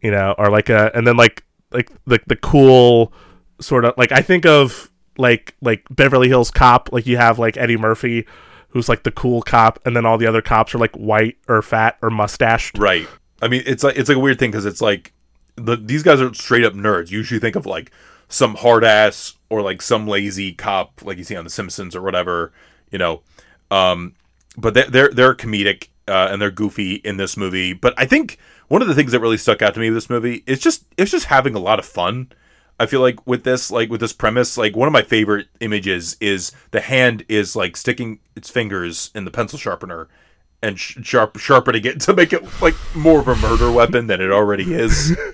you 0.01 0.13
know, 0.13 0.35
or 0.39 0.49
like 0.49 0.69
a, 0.69 0.93
and 0.95 1.05
then 1.07 1.17
like 1.17 1.43
like 1.73 1.91
the 2.07 2.21
the 2.29 2.37
cool 2.37 3.13
sort 3.61 3.85
of 3.85 3.95
like 3.97 4.13
I 4.13 4.23
think 4.23 4.47
of 4.47 4.91
like 5.19 5.55
like 5.61 5.85
Beverly 5.91 6.29
Hills 6.29 6.51
Cop, 6.51 6.91
like 6.93 7.07
you 7.07 7.17
have 7.17 7.39
like 7.39 7.57
Eddie 7.57 7.77
Murphy, 7.77 8.27
who's 8.69 8.89
like 8.89 9.05
the 9.05 9.11
cool 9.11 9.43
cop, 9.43 9.79
and 9.85 9.97
then 9.97 10.05
all 10.05 10.19
the 10.19 10.27
other 10.27 10.43
cops 10.43 10.75
are 10.75 10.79
like 10.79 10.95
white 10.97 11.37
or 11.49 11.63
fat 11.63 11.97
or 12.03 12.11
mustached. 12.11 12.79
Right. 12.79 13.09
I 13.41 13.49
mean, 13.49 13.63
it's 13.67 13.85
like 13.85 13.97
it's 13.97 14.09
like 14.09 14.17
a 14.17 14.21
weird 14.21 14.39
thing 14.39 14.51
because 14.51 14.67
it's 14.67 14.81
like 14.81 15.13
the, 15.57 15.77
these 15.77 16.03
guys 16.03 16.21
are 16.21 16.33
straight 16.35 16.65
up 16.65 16.75
nerds. 16.75 17.11
You 17.11 17.19
usually 17.19 17.41
think 17.41 17.57
of 17.57 17.67
like 17.67 17.91
some 18.29 18.57
hard 18.57 18.85
ass 18.85 19.35
or 19.49 19.63
like 19.63 19.83
some 19.83 20.07
lazy 20.09 20.53
cop, 20.53 21.03
like 21.05 21.19
you 21.19 21.25
see 21.25 21.37
on 21.37 21.45
The 21.45 21.51
Simpsons 21.51 21.95
or 21.95 22.03
whatever, 22.03 22.53
you 22.91 22.99
know. 22.99 23.23
Um, 23.71 24.15
but 24.57 24.75
they're 24.75 24.91
they're, 24.91 25.11
they're 25.11 25.35
comedic 25.35 25.89
uh, 26.09 26.29
and 26.31 26.41
they're 26.41 26.51
goofy 26.51 26.95
in 26.97 27.17
this 27.17 27.37
movie. 27.37 27.73
But 27.73 27.95
I 27.97 28.07
think 28.07 28.39
one 28.69 28.83
of 28.83 28.89
the 28.89 28.95
things 28.95 29.13
that 29.13 29.21
really 29.21 29.37
stuck 29.37 29.63
out 29.63 29.75
to 29.75 29.81
me 29.81 29.91
with 29.91 29.97
this 29.97 30.11
movie 30.11 30.43
is 30.47 30.59
just 30.59 30.85
it's 30.97 31.11
just 31.11 31.27
having 31.27 31.55
a 31.55 31.61
lot 31.61 31.79
of 31.79 31.85
fun. 31.85 32.33
I 32.79 32.87
feel 32.87 33.01
like 33.01 33.25
with 33.27 33.45
this 33.45 33.71
like 33.71 33.91
with 33.91 34.01
this 34.01 34.13
premise, 34.13 34.59
like 34.59 34.77
one 34.77 34.89
of 34.89 34.93
my 34.93 35.03
favorite 35.03 35.49
images 35.61 36.17
is 36.21 36.53
the 36.71 36.81
hand 36.81 37.25
is 37.29 37.55
like 37.55 37.77
sticking 37.77 38.19
its 38.35 38.51
fingers 38.51 39.11
in 39.15 39.25
the 39.25 39.31
pencil 39.31 39.59
sharpener 39.59 40.09
and 40.63 40.79
sh- 40.79 40.99
sharp 41.03 41.37
sharpening 41.39 41.85
it 41.85 42.01
to 42.01 42.15
make 42.15 42.33
it 42.33 42.43
like 42.61 42.75
more 42.95 43.21
of 43.21 43.29
a 43.29 43.37
murder 43.37 43.71
weapon 43.71 44.07
than 44.07 44.21
it 44.21 44.31
already 44.31 44.75
is. 44.75 45.17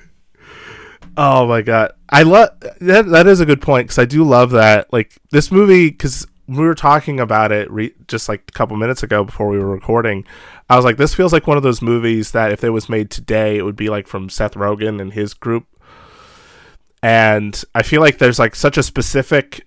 Oh 1.17 1.47
my 1.47 1.61
god, 1.61 1.93
I 2.09 2.23
love 2.23 2.51
that. 2.81 3.07
That 3.07 3.27
is 3.27 3.41
a 3.41 3.47
good 3.47 3.61
point 3.61 3.89
because 3.89 3.99
I 3.99 4.05
do 4.05 4.23
love 4.25 4.53
that. 4.53 4.93
Like 4.93 5.19
this 5.31 5.51
movie, 5.51 5.91
because 5.91 6.27
we 6.47 6.65
were 6.65 6.75
talking 6.75 7.21
about 7.21 7.53
it 7.53 7.71
re- 7.71 7.95
just 8.09 8.29
like 8.29 8.45
a 8.49 8.53
couple 8.53 8.77
minutes 8.77 9.03
ago 9.03 9.25
before 9.25 9.49
we 9.49 9.59
were 9.59 9.71
recording. 9.71 10.25
I 10.69 10.77
was 10.77 10.85
like, 10.85 10.97
this 10.97 11.15
feels 11.15 11.33
like 11.33 11.47
one 11.47 11.57
of 11.57 11.63
those 11.63 11.83
movies 11.83 12.31
that 12.31 12.53
if 12.53 12.63
it 12.63 12.71
was 12.71 12.89
made 12.89 13.11
today, 13.11 13.57
it 13.59 13.65
would 13.65 13.77
be 13.77 13.89
like 13.89 14.07
from 14.07 14.31
Seth 14.31 14.55
Rogen 14.55 15.01
and 15.01 15.13
his 15.13 15.35
group. 15.35 15.67
And 17.03 17.63
I 17.75 17.83
feel 17.83 18.01
like 18.01 18.19
there's 18.19 18.39
like 18.39 18.55
such 18.55 18.77
a 18.77 18.83
specific 18.83 19.67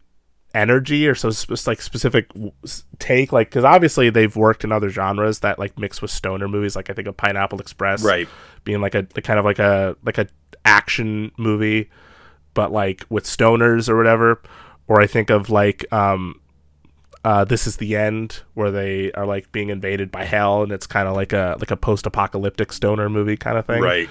energy 0.53 1.07
or 1.07 1.15
so 1.15 1.31
sp- 1.33 1.57
like 1.65 1.81
specific 1.81 2.29
take 2.99 3.31
like 3.31 3.49
because 3.49 3.63
obviously 3.63 4.11
they've 4.11 4.35
worked 4.35 4.63
in 4.63 4.71
other 4.71 4.89
genres 4.89 5.39
that 5.39 5.57
like 5.57 5.79
mix 5.79 5.99
with 5.99 6.11
stoner 6.11 6.47
movies 6.47 6.75
like 6.75 6.91
i 6.91 6.93
think 6.93 7.07
of 7.07 7.17
pineapple 7.17 7.59
express 7.59 8.03
right. 8.03 8.27
being 8.63 8.79
like 8.79 8.93
a 8.93 9.01
kind 9.03 9.39
of 9.39 9.45
like 9.45 9.57
a 9.57 9.95
like 10.05 10.19
a 10.19 10.27
action 10.63 11.31
movie 11.37 11.89
but 12.53 12.71
like 12.71 13.03
with 13.09 13.23
stoners 13.23 13.89
or 13.89 13.97
whatever 13.97 14.41
or 14.87 15.01
i 15.01 15.07
think 15.07 15.31
of 15.31 15.49
like 15.49 15.91
um 15.91 16.39
uh 17.25 17.43
this 17.43 17.65
is 17.65 17.77
the 17.77 17.95
end 17.95 18.43
where 18.53 18.69
they 18.69 19.11
are 19.13 19.25
like 19.25 19.51
being 19.51 19.69
invaded 19.69 20.11
by 20.11 20.23
hell 20.23 20.61
and 20.61 20.71
it's 20.71 20.85
kind 20.85 21.07
of 21.07 21.15
like 21.15 21.33
a 21.33 21.55
like 21.59 21.71
a 21.71 21.77
post-apocalyptic 21.77 22.71
stoner 22.71 23.09
movie 23.09 23.37
kind 23.37 23.57
of 23.57 23.65
thing 23.65 23.81
Right. 23.81 24.09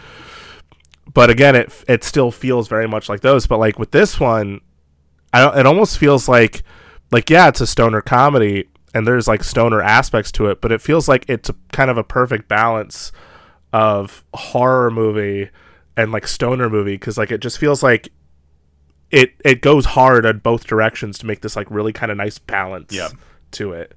But 1.12 1.30
again 1.30 1.56
it 1.56 1.72
it 1.88 2.04
still 2.04 2.30
feels 2.30 2.68
very 2.68 2.86
much 2.88 3.08
like 3.08 3.20
those 3.20 3.46
but 3.46 3.58
like 3.58 3.78
with 3.78 3.90
this 3.90 4.20
one 4.20 4.60
I 5.32 5.40
don't, 5.40 5.58
it 5.58 5.66
almost 5.66 5.98
feels 5.98 6.28
like 6.28 6.62
like 7.10 7.28
yeah 7.30 7.48
it's 7.48 7.60
a 7.60 7.66
stoner 7.66 8.00
comedy 8.00 8.68
and 8.94 9.06
there's 9.06 9.26
like 9.26 9.42
stoner 9.42 9.82
aspects 9.82 10.30
to 10.32 10.46
it 10.46 10.60
but 10.60 10.70
it 10.72 10.80
feels 10.80 11.08
like 11.08 11.24
it's 11.28 11.48
a 11.48 11.54
kind 11.72 11.90
of 11.90 11.96
a 11.96 12.04
perfect 12.04 12.48
balance 12.48 13.10
of 13.72 14.24
horror 14.34 14.90
movie 14.90 15.48
and 15.96 16.12
like 16.12 16.26
stoner 16.26 16.68
movie 16.70 16.94
because 16.94 17.18
like 17.18 17.30
it 17.30 17.38
just 17.40 17.58
feels 17.58 17.82
like 17.82 18.10
it 19.10 19.34
it 19.44 19.60
goes 19.60 19.86
hard 19.86 20.24
on 20.24 20.38
both 20.38 20.66
directions 20.66 21.18
to 21.18 21.26
make 21.26 21.40
this 21.40 21.56
like 21.56 21.70
really 21.70 21.92
kind 21.92 22.10
of 22.12 22.16
nice 22.18 22.38
balance 22.38 22.94
Yeah. 22.94 23.08
to 23.52 23.72
it 23.72 23.94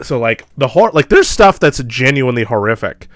so 0.00 0.18
like 0.18 0.44
the 0.56 0.68
horror 0.68 0.92
like 0.92 1.08
there's 1.08 1.28
stuff 1.28 1.58
that's 1.58 1.82
genuinely 1.84 2.44
horrific 2.44 3.08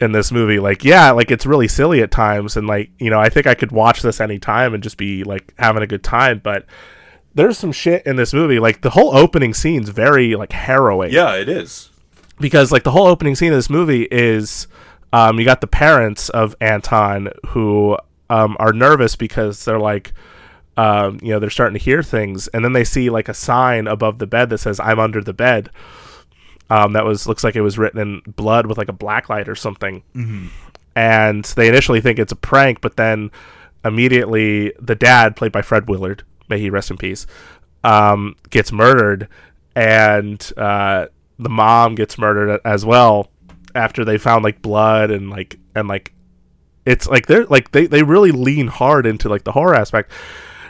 in 0.00 0.12
this 0.12 0.30
movie 0.30 0.58
like 0.60 0.84
yeah 0.84 1.10
like 1.10 1.30
it's 1.30 1.44
really 1.44 1.66
silly 1.68 2.00
at 2.02 2.10
times 2.10 2.56
and 2.56 2.66
like 2.68 2.90
you 2.98 3.10
know 3.10 3.18
i 3.18 3.28
think 3.28 3.46
i 3.46 3.54
could 3.54 3.72
watch 3.72 4.00
this 4.02 4.20
anytime 4.20 4.72
and 4.74 4.82
just 4.82 4.96
be 4.96 5.24
like 5.24 5.52
having 5.58 5.82
a 5.82 5.86
good 5.88 6.04
time 6.04 6.40
but 6.44 6.64
there's 7.34 7.58
some 7.58 7.72
shit 7.72 8.04
in 8.06 8.14
this 8.16 8.32
movie 8.32 8.58
like 8.60 8.80
the 8.82 8.90
whole 8.90 9.16
opening 9.16 9.52
scene's 9.52 9.88
very 9.88 10.34
like 10.36 10.52
harrowing 10.52 11.12
Yeah, 11.12 11.34
it 11.34 11.48
is. 11.48 11.90
because 12.38 12.70
like 12.72 12.84
the 12.84 12.92
whole 12.92 13.06
opening 13.08 13.34
scene 13.34 13.52
of 13.52 13.58
this 13.58 13.70
movie 13.70 14.04
is 14.10 14.66
um, 15.12 15.38
you 15.38 15.44
got 15.44 15.60
the 15.60 15.66
parents 15.66 16.28
of 16.28 16.54
Anton 16.60 17.30
who 17.48 17.96
um, 18.30 18.56
are 18.60 18.72
nervous 18.72 19.16
because 19.16 19.64
they're 19.64 19.80
like 19.80 20.12
um, 20.76 21.18
you 21.22 21.30
know 21.30 21.38
they're 21.40 21.50
starting 21.50 21.76
to 21.78 21.84
hear 21.84 22.02
things 22.02 22.46
and 22.48 22.64
then 22.64 22.72
they 22.72 22.84
see 22.84 23.10
like 23.10 23.28
a 23.28 23.34
sign 23.34 23.86
above 23.88 24.18
the 24.18 24.26
bed 24.26 24.50
that 24.50 24.58
says 24.58 24.78
I'm 24.78 25.00
under 25.00 25.22
the 25.22 25.32
bed 25.32 25.70
um, 26.70 26.92
that 26.92 27.04
was 27.04 27.26
looks 27.26 27.44
like 27.44 27.56
it 27.56 27.62
was 27.62 27.78
written 27.78 28.00
in 28.00 28.22
blood 28.36 28.66
with 28.66 28.78
like 28.78 28.88
a 28.88 28.92
black 28.92 29.28
light 29.28 29.48
or 29.48 29.54
something. 29.54 30.02
And 30.94 31.44
they 31.44 31.68
initially 31.68 32.00
think 32.00 32.18
it's 32.18 32.32
a 32.32 32.36
prank 32.36 32.80
but 32.80 32.96
then 32.96 33.30
immediately 33.84 34.72
the 34.80 34.94
dad 34.94 35.36
played 35.36 35.52
by 35.52 35.62
Fred 35.62 35.88
Willard 35.88 36.24
may 36.48 36.58
he 36.58 36.70
rest 36.70 36.90
in 36.90 36.96
peace 36.96 37.26
um, 37.84 38.36
gets 38.50 38.72
murdered. 38.72 39.28
And 39.74 40.52
uh, 40.56 41.06
the 41.38 41.48
mom 41.48 41.94
gets 41.94 42.18
murdered 42.18 42.60
as 42.64 42.84
well 42.84 43.30
after 43.74 44.04
they 44.04 44.18
found 44.18 44.42
like 44.42 44.60
blood 44.60 45.10
and 45.10 45.30
like 45.30 45.58
and 45.74 45.86
like 45.86 46.12
it's 46.84 47.06
like 47.06 47.26
they're 47.26 47.44
like 47.46 47.70
they, 47.70 47.86
they 47.86 48.02
really 48.02 48.32
lean 48.32 48.66
hard 48.66 49.06
into 49.06 49.28
like 49.28 49.44
the 49.44 49.52
horror 49.52 49.74
aspect. 49.74 50.10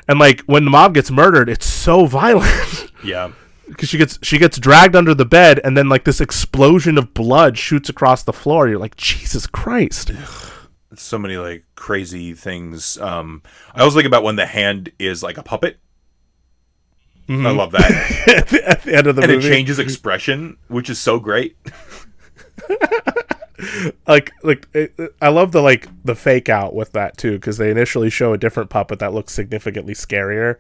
And 0.07 0.19
like 0.19 0.43
when 0.43 0.65
the 0.65 0.71
mom 0.71 0.93
gets 0.93 1.11
murdered 1.11 1.49
it's 1.49 1.67
so 1.67 2.07
violent. 2.21 2.93
Yeah. 3.03 3.33
Because 3.69 3.89
she 3.89 3.99
gets 3.99 4.19
she 4.23 4.39
gets 4.39 4.59
dragged 4.59 4.97
under 4.97 5.15
the 5.15 5.25
bed 5.25 5.61
and 5.65 5.77
then 5.77 5.89
like 5.89 6.05
this 6.05 6.21
explosion 6.21 6.99
of 6.99 7.15
blood 7.15 7.57
shoots 7.59 7.89
across 7.89 8.23
the 8.23 8.33
floor 8.33 8.69
you're 8.69 8.79
like 8.79 8.97
jesus 8.97 9.47
christ 9.47 10.11
So 10.97 11.19
many 11.19 11.37
like 11.37 11.65
crazy 11.77 12.33
things. 12.35 12.99
Um, 12.99 13.43
I 13.75 13.81
always 13.81 13.95
think 13.95 14.07
about 14.07 14.23
when 14.25 14.37
the 14.37 14.47
hand 14.47 14.91
is 14.99 15.23
like 15.23 15.37
a 15.39 15.43
puppet. 15.43 15.79
I 17.29 17.51
love 17.51 17.73
that, 17.73 17.91
at, 18.27 18.49
the, 18.49 18.69
at 18.69 18.83
the 18.85 18.95
end 18.97 19.07
of 19.07 19.15
the 19.15 19.21
movie. 19.23 19.35
and 19.35 19.45
it 19.45 19.47
changes 19.49 19.79
expression, 19.79 20.57
which 20.69 20.89
is 20.89 20.99
so 20.99 21.21
great. 21.21 21.57
like 24.07 24.33
like 24.43 24.67
it- 24.73 24.95
I 25.21 25.29
love 25.29 25.53
the 25.53 25.61
like 25.61 25.89
the 26.05 26.15
fake 26.15 26.49
out 26.49 26.75
with 26.75 26.93
that 26.93 27.17
too 27.19 27.33
because 27.33 27.59
they 27.59 27.71
initially 27.71 28.09
show 28.09 28.33
a 28.33 28.39
different 28.39 28.71
puppet 28.71 28.99
that 29.01 29.13
looks 29.13 29.33
significantly 29.35 29.95
scarier, 29.95 30.57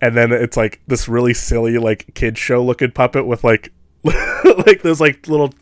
and 0.00 0.16
then 0.16 0.32
it's 0.32 0.56
like 0.56 0.80
this 0.86 1.08
really 1.08 1.34
silly 1.34 1.78
like 1.78 2.12
kid 2.14 2.36
show 2.38 2.62
looking 2.62 2.90
puppet 2.90 3.26
with 3.26 3.44
like 3.44 3.72
like 4.04 4.82
those 4.82 5.00
like 5.00 5.26
little 5.28 5.52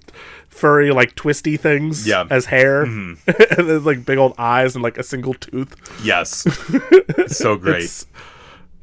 furry 0.48 0.90
like 0.90 1.14
twisty 1.14 1.56
things 1.56 2.06
Yeah. 2.06 2.26
as 2.30 2.46
hair 2.46 2.84
mm-hmm. 2.86 3.14
and 3.58 3.68
there's 3.68 3.86
like 3.86 4.04
big 4.04 4.18
old 4.18 4.34
eyes 4.38 4.74
and 4.74 4.82
like 4.82 4.98
a 4.98 5.02
single 5.02 5.34
tooth. 5.34 5.74
Yes, 6.04 6.46
so 7.28 7.56
great. 7.56 7.84
It's, 7.84 8.06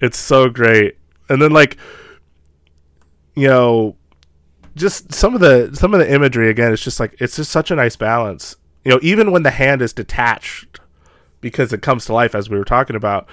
It's 0.02 0.18
so 0.18 0.50
great. 0.50 0.98
And 1.30 1.42
then 1.42 1.52
like 1.52 1.78
you 3.36 3.48
know 3.48 3.96
just 4.76 5.14
some 5.14 5.36
of 5.36 5.42
the 5.42 5.72
some 5.74 5.94
of 5.94 6.00
the 6.00 6.12
imagery 6.12 6.50
again 6.50 6.72
it's 6.72 6.84
just 6.84 7.00
like 7.00 7.16
it's 7.20 7.36
just 7.36 7.52
such 7.52 7.70
a 7.72 7.76
nice 7.76 7.96
balance. 7.96 8.56
You 8.86 8.92
know, 8.92 9.00
even 9.02 9.32
when 9.32 9.44
the 9.44 9.52
hand 9.52 9.82
is 9.82 9.92
detached 9.94 10.80
because 11.42 11.74
it 11.74 11.82
comes 11.82 12.06
to 12.06 12.14
life 12.14 12.34
as 12.34 12.50
we 12.50 12.58
were 12.58 12.66
talking 12.66 12.96
about, 12.96 13.28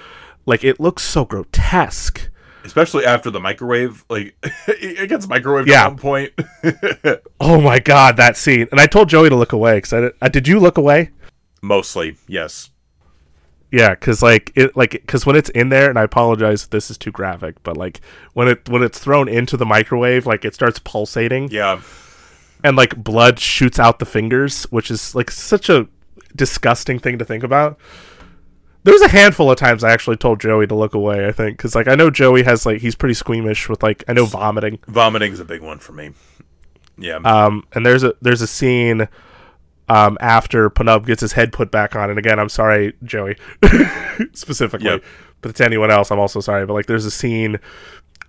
like 0.47 0.63
it 0.63 0.79
looks 0.79 1.03
so 1.03 1.23
grotesque. 1.25 2.29
Especially 2.63 3.05
after 3.05 3.29
the 3.29 3.39
microwave, 3.39 4.03
like 4.09 4.35
it 4.67 5.07
gets 5.07 5.27
microwaved 5.27 5.67
Yeah. 5.67 5.83
at 5.85 5.87
one 5.89 5.97
point. 5.99 6.33
Oh 7.39 7.61
my 7.61 7.77
god, 7.79 8.17
that 8.17 8.35
scene! 8.35 8.67
And 8.71 8.79
I 8.81 8.87
told 8.87 9.09
Joey 9.09 9.29
to 9.29 9.35
look 9.35 9.53
away 9.53 9.75
because 9.77 9.93
I, 9.93 9.99
did- 10.01 10.13
I 10.21 10.27
did. 10.29 10.47
You 10.47 10.59
look 10.59 10.77
away? 10.77 11.11
Mostly, 11.61 12.17
yes. 12.27 12.71
Yeah, 13.71 13.91
because 13.91 14.21
like 14.23 14.51
it, 14.55 14.75
like 14.75 14.91
because 14.91 15.25
when 15.25 15.35
it's 15.35 15.49
in 15.49 15.69
there, 15.69 15.89
and 15.89 15.99
I 15.99 16.03
apologize 16.03 16.63
if 16.63 16.69
this 16.71 16.89
is 16.89 16.97
too 16.97 17.11
graphic, 17.11 17.61
but 17.63 17.77
like 17.77 18.01
when 18.33 18.47
it 18.47 18.67
when 18.69 18.81
it's 18.81 18.97
thrown 18.99 19.27
into 19.29 19.55
the 19.55 19.65
microwave, 19.65 20.25
like 20.25 20.43
it 20.45 20.53
starts 20.55 20.79
pulsating, 20.79 21.49
Yeah. 21.51 21.81
and 22.63 22.75
like 22.75 22.95
blood 23.01 23.39
shoots 23.39 23.77
out 23.79 23.99
the 23.99 24.05
fingers, 24.05 24.63
which 24.65 24.89
is 24.89 25.13
like 25.15 25.29
such 25.31 25.69
a 25.69 25.87
disgusting 26.35 26.97
thing 26.99 27.17
to 27.19 27.25
think 27.25 27.43
about. 27.43 27.77
There 28.87 28.93
was 28.93 29.01
a 29.01 29.09
handful 29.09 29.51
of 29.51 29.57
times 29.57 29.83
I 29.83 29.91
actually 29.91 30.15
told 30.15 30.39
Joey 30.39 30.65
to 30.65 30.73
look 30.73 30.93
away. 30.93 31.27
I 31.27 31.33
think 31.33 31.57
because 31.57 31.75
like 31.75 31.89
I 31.89 31.95
know 31.95 32.09
Joey 32.09 32.43
has 32.43 32.65
like 32.65 32.79
he's 32.79 32.95
pretty 32.95 33.15
squeamish 33.15 33.67
with 33.67 33.83
like 33.83 34.01
I 34.07 34.13
know 34.13 34.23
vomiting. 34.25 34.79
Vomiting 34.87 35.33
is 35.33 35.41
a 35.41 35.45
big 35.45 35.61
one 35.61 35.77
for 35.79 35.91
me. 35.91 36.11
Yeah. 36.97 37.17
Um, 37.17 37.65
and 37.73 37.85
there's 37.85 38.03
a 38.03 38.13
there's 38.21 38.41
a 38.41 38.47
scene 38.47 39.09
um, 39.89 40.17
after 40.21 40.69
Pnub 40.69 41.05
gets 41.05 41.19
his 41.19 41.33
head 41.33 41.51
put 41.51 41.69
back 41.69 41.97
on, 41.97 42.09
and 42.09 42.17
again, 42.17 42.39
I'm 42.39 42.47
sorry, 42.47 42.93
Joey, 43.03 43.35
specifically, 44.33 44.85
Yep. 44.89 45.03
but 45.41 45.55
to 45.57 45.65
anyone 45.65 45.91
else, 45.91 46.09
I'm 46.11 46.19
also 46.19 46.39
sorry. 46.39 46.65
But 46.65 46.73
like, 46.73 46.85
there's 46.85 47.05
a 47.05 47.11
scene 47.11 47.59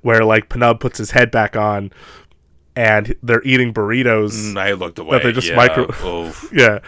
where 0.02 0.24
like 0.24 0.48
Pnub 0.48 0.80
puts 0.80 0.98
his 0.98 1.12
head 1.12 1.30
back 1.30 1.56
on, 1.56 1.90
and 2.76 3.14
they're 3.22 3.42
eating 3.44 3.72
burritos. 3.74 4.52
Mm, 4.52 4.58
I 4.60 4.72
looked 4.72 4.98
away. 4.98 5.20
they 5.22 5.32
just 5.32 5.48
yeah. 5.48 5.56
micro- 5.56 6.32
Yeah. 6.52 6.78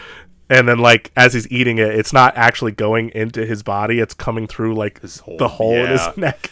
And 0.50 0.68
then, 0.68 0.78
like, 0.78 1.12
as 1.16 1.32
he's 1.32 1.50
eating 1.50 1.78
it, 1.78 1.94
it's 1.94 2.12
not 2.12 2.36
actually 2.36 2.72
going 2.72 3.10
into 3.14 3.46
his 3.46 3.62
body; 3.62 4.00
it's 4.00 4.12
coming 4.14 4.46
through 4.48 4.74
like 4.74 5.00
His 5.00 5.20
hole, 5.20 5.36
the 5.38 5.48
hole 5.48 5.76
in 5.76 5.86
his 5.90 6.06
neck. 6.16 6.50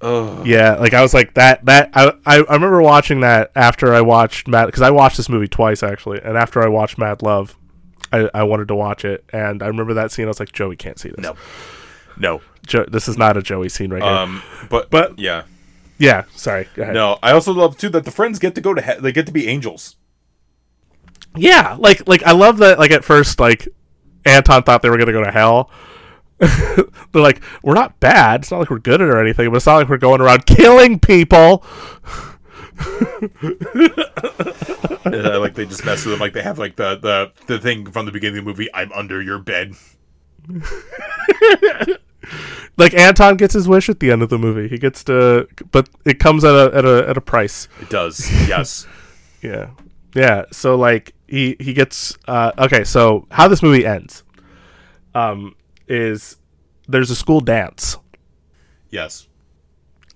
oh. 0.00 0.42
Yeah, 0.44 0.76
like 0.76 0.94
I 0.94 1.02
was 1.02 1.12
like 1.14 1.34
that. 1.34 1.64
That 1.66 1.90
I 1.94 2.12
I, 2.26 2.36
I 2.38 2.54
remember 2.54 2.82
watching 2.82 3.20
that 3.20 3.50
after 3.54 3.94
I 3.94 4.00
watched 4.00 4.48
Mad 4.48 4.66
because 4.66 4.82
I 4.82 4.90
watched 4.90 5.16
this 5.18 5.28
movie 5.28 5.48
twice 5.48 5.82
actually, 5.82 6.20
and 6.22 6.36
after 6.36 6.62
I 6.62 6.68
watched 6.68 6.98
Mad 6.98 7.22
Love, 7.22 7.56
I, 8.12 8.28
I 8.34 8.42
wanted 8.44 8.68
to 8.68 8.74
watch 8.74 9.04
it, 9.04 9.24
and 9.32 9.62
I 9.62 9.66
remember 9.66 9.94
that 9.94 10.10
scene. 10.10 10.24
I 10.24 10.28
was 10.28 10.40
like, 10.40 10.52
Joey 10.52 10.76
can't 10.76 10.98
see 10.98 11.10
this. 11.10 11.18
No. 11.20 11.36
No. 12.18 12.40
jo- 12.66 12.86
this 12.86 13.08
is 13.08 13.18
not 13.18 13.36
a 13.36 13.42
Joey 13.42 13.68
scene 13.68 13.92
right 13.92 14.02
here. 14.02 14.10
Um. 14.12 14.42
But 14.70 14.90
But- 14.90 15.18
yeah. 15.18 15.42
yeah, 15.98 16.24
sorry. 16.34 16.68
Go 16.74 16.82
ahead. 16.84 16.94
No. 16.94 17.18
I 17.22 17.32
also 17.32 17.52
love 17.52 17.76
too 17.76 17.88
that 17.90 18.04
the 18.04 18.10
friends 18.10 18.38
get 18.38 18.54
to 18.54 18.60
go 18.60 18.72
to 18.72 18.80
he- 18.80 19.00
they 19.00 19.12
get 19.12 19.26
to 19.26 19.32
be 19.32 19.46
angels. 19.48 19.96
Yeah, 21.36 21.76
like 21.78 22.06
like 22.08 22.22
I 22.22 22.32
love 22.32 22.58
that. 22.58 22.78
Like 22.78 22.90
at 22.90 23.04
first, 23.04 23.40
like 23.40 23.68
Anton 24.24 24.62
thought 24.62 24.82
they 24.82 24.90
were 24.90 24.98
gonna 24.98 25.12
go 25.12 25.24
to 25.24 25.30
hell. 25.30 25.70
They're 26.38 27.22
like, 27.22 27.42
we're 27.62 27.74
not 27.74 28.00
bad. 28.00 28.42
It's 28.42 28.50
not 28.50 28.58
like 28.58 28.70
we're 28.70 28.78
good 28.78 29.00
at 29.00 29.08
it 29.08 29.10
or 29.10 29.20
anything, 29.20 29.50
but 29.50 29.56
it's 29.56 29.66
not 29.66 29.76
like 29.76 29.88
we're 29.88 29.98
going 29.98 30.20
around 30.20 30.46
killing 30.46 30.98
people. 30.98 31.64
Uh, 35.06 35.38
like 35.38 35.54
they 35.54 35.66
just 35.66 35.84
mess 35.84 36.04
with 36.04 36.14
them. 36.14 36.20
Like 36.20 36.32
they 36.32 36.42
have 36.42 36.58
like 36.58 36.76
the 36.76 36.96
the 36.96 37.32
the 37.46 37.58
thing 37.58 37.90
from 37.90 38.06
the 38.06 38.10
beginning 38.12 38.38
of 38.38 38.44
the 38.44 38.50
movie. 38.50 38.68
I'm 38.72 38.90
under 38.92 39.22
your 39.22 39.38
bed. 39.38 39.74
Like 42.76 42.94
Anton 42.94 43.36
gets 43.36 43.54
his 43.54 43.68
wish 43.68 43.88
at 43.88 44.00
the 44.00 44.10
end 44.10 44.22
of 44.22 44.30
the 44.30 44.38
movie. 44.38 44.68
He 44.68 44.78
gets 44.78 45.04
to, 45.04 45.46
but 45.70 45.88
it 46.04 46.18
comes 46.18 46.42
at 46.44 46.54
a 46.54 46.74
at 46.74 46.84
a 46.84 47.08
at 47.08 47.16
a 47.16 47.20
price. 47.20 47.68
It 47.80 47.88
does. 47.88 48.28
Yes. 48.48 48.86
Yeah, 49.42 49.70
yeah. 50.14 50.44
So 50.50 50.74
like 50.74 51.13
he 51.26 51.56
he 51.58 51.72
gets 51.72 52.16
uh, 52.28 52.52
okay. 52.58 52.84
So 52.84 53.26
how 53.30 53.48
this 53.48 53.62
movie 53.62 53.86
ends, 53.86 54.22
um, 55.14 55.54
is 55.88 56.36
there's 56.88 57.10
a 57.10 57.16
school 57.16 57.40
dance, 57.40 57.98
yes. 58.90 59.28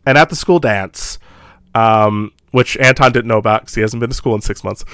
and 0.06 0.18
at 0.18 0.28
the 0.28 0.36
school 0.36 0.58
dance, 0.58 1.18
um, 1.74 2.32
which 2.50 2.76
Anton 2.76 3.12
didn't 3.12 3.28
know 3.28 3.38
about 3.38 3.62
because 3.62 3.74
he 3.74 3.80
hasn't 3.80 4.00
been 4.00 4.10
to 4.10 4.16
school 4.16 4.34
in 4.34 4.40
six 4.40 4.62
months. 4.62 4.84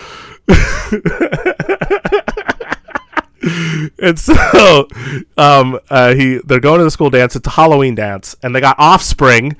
and 3.99 4.19
so, 4.19 4.89
um, 5.36 5.78
uh, 5.91 6.15
he 6.15 6.41
they're 6.45 6.61
going 6.61 6.78
to 6.78 6.85
the 6.85 6.91
school 6.91 7.11
dance. 7.11 7.36
It's 7.36 7.47
a 7.47 7.51
Halloween 7.51 7.95
dance, 7.95 8.36
and 8.43 8.55
they 8.55 8.61
got 8.61 8.77
Offspring, 8.78 9.57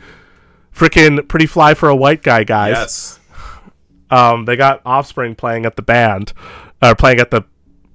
freaking 0.75 1.27
pretty 1.29 1.47
fly 1.47 1.75
for 1.75 1.89
a 1.89 1.97
white 1.97 2.23
guy, 2.23 2.45
guys. 2.45 2.77
Yes. 2.77 3.21
Um, 4.15 4.45
they 4.45 4.55
got 4.55 4.81
Offspring 4.87 5.35
playing 5.35 5.67
at 5.67 5.75
the 5.75 5.83
band, 5.83 6.33
uh, 6.81 6.95
playing 6.95 7.19
at 7.19 7.33
the 7.33 7.45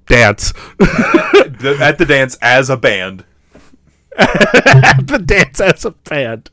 dance, 0.06 0.52
at 0.80 1.96
the 1.96 2.04
dance 2.06 2.36
as 2.42 2.68
a 2.68 2.76
band. 2.76 3.24
at 4.18 5.06
the 5.06 5.18
dance 5.18 5.60
as 5.60 5.84
a 5.86 5.92
band, 5.92 6.50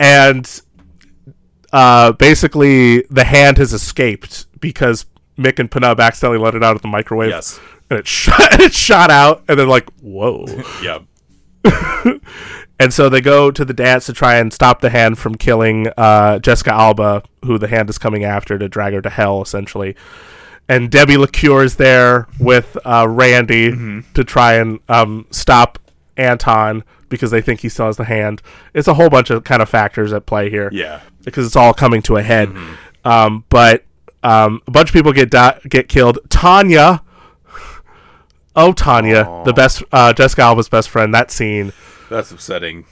and 0.00 0.62
uh, 1.72 2.10
basically 2.12 3.02
the 3.02 3.24
hand 3.24 3.58
has 3.58 3.72
escaped 3.72 4.46
because 4.58 5.06
Mick 5.38 5.60
and 5.60 5.70
Pnub 5.70 6.00
accidentally 6.00 6.42
let 6.42 6.54
it 6.54 6.64
out 6.64 6.74
of 6.74 6.82
the 6.82 6.88
microwave. 6.88 7.30
Yes. 7.30 7.60
and 7.88 8.00
it 8.00 8.06
shot, 8.08 8.58
it 8.60 8.72
shot 8.72 9.10
out, 9.10 9.44
and 9.48 9.58
they're 9.58 9.66
like, 9.66 9.88
"Whoa!" 10.00 10.46
Yeah. 10.82 11.00
And 12.78 12.92
so 12.92 13.08
they 13.08 13.20
go 13.22 13.50
to 13.50 13.64
the 13.64 13.72
dance 13.72 14.04
to 14.06 14.12
try 14.12 14.36
and 14.36 14.52
stop 14.52 14.80
the 14.80 14.90
hand 14.90 15.18
from 15.18 15.34
killing 15.36 15.86
uh, 15.96 16.38
Jessica 16.40 16.72
Alba, 16.72 17.22
who 17.44 17.56
the 17.58 17.68
hand 17.68 17.88
is 17.88 17.96
coming 17.98 18.22
after 18.24 18.58
to 18.58 18.68
drag 18.68 18.92
her 18.92 19.00
to 19.00 19.08
hell, 19.10 19.40
essentially. 19.40 19.96
And 20.68 20.90
Debbie 20.90 21.14
LeCure 21.14 21.64
is 21.64 21.76
there 21.76 22.26
with 22.38 22.76
uh, 22.84 23.06
Randy 23.08 23.70
Mm-hmm. 23.70 24.12
to 24.12 24.24
try 24.24 24.54
and 24.54 24.80
um, 24.88 25.26
stop 25.30 25.78
Anton 26.18 26.82
because 27.08 27.30
they 27.30 27.40
think 27.40 27.60
he 27.60 27.68
still 27.68 27.86
has 27.86 27.96
the 27.96 28.04
hand. 28.04 28.42
It's 28.74 28.88
a 28.88 28.94
whole 28.94 29.08
bunch 29.08 29.30
of 29.30 29.44
kind 29.44 29.62
of 29.62 29.68
factors 29.70 30.12
at 30.12 30.26
play 30.26 30.50
here. 30.50 30.68
Yeah. 30.72 31.00
because 31.24 31.46
it's 31.46 31.56
all 31.56 31.72
coming 31.72 32.02
to 32.02 32.16
a 32.16 32.22
head. 32.22 32.48
Mm-hmm. 32.50 33.08
Um, 33.08 33.44
but 33.48 33.84
um, 34.22 34.60
a 34.66 34.70
bunch 34.72 34.90
of 34.90 34.92
people 34.92 35.12
get 35.12 35.30
di- 35.30 35.60
get 35.68 35.88
killed. 35.88 36.18
Tanya, 36.28 37.02
oh 38.54 38.72
Tanya, 38.72 39.42
the 39.44 39.52
best 39.52 39.82
uh, 39.92 40.12
Jessica 40.12 40.42
Alba's 40.42 40.68
best 40.68 40.88
friend. 40.88 41.14
That 41.14 41.30
scene 41.30 41.72
That's 42.08 42.30
upsetting. 42.30 42.84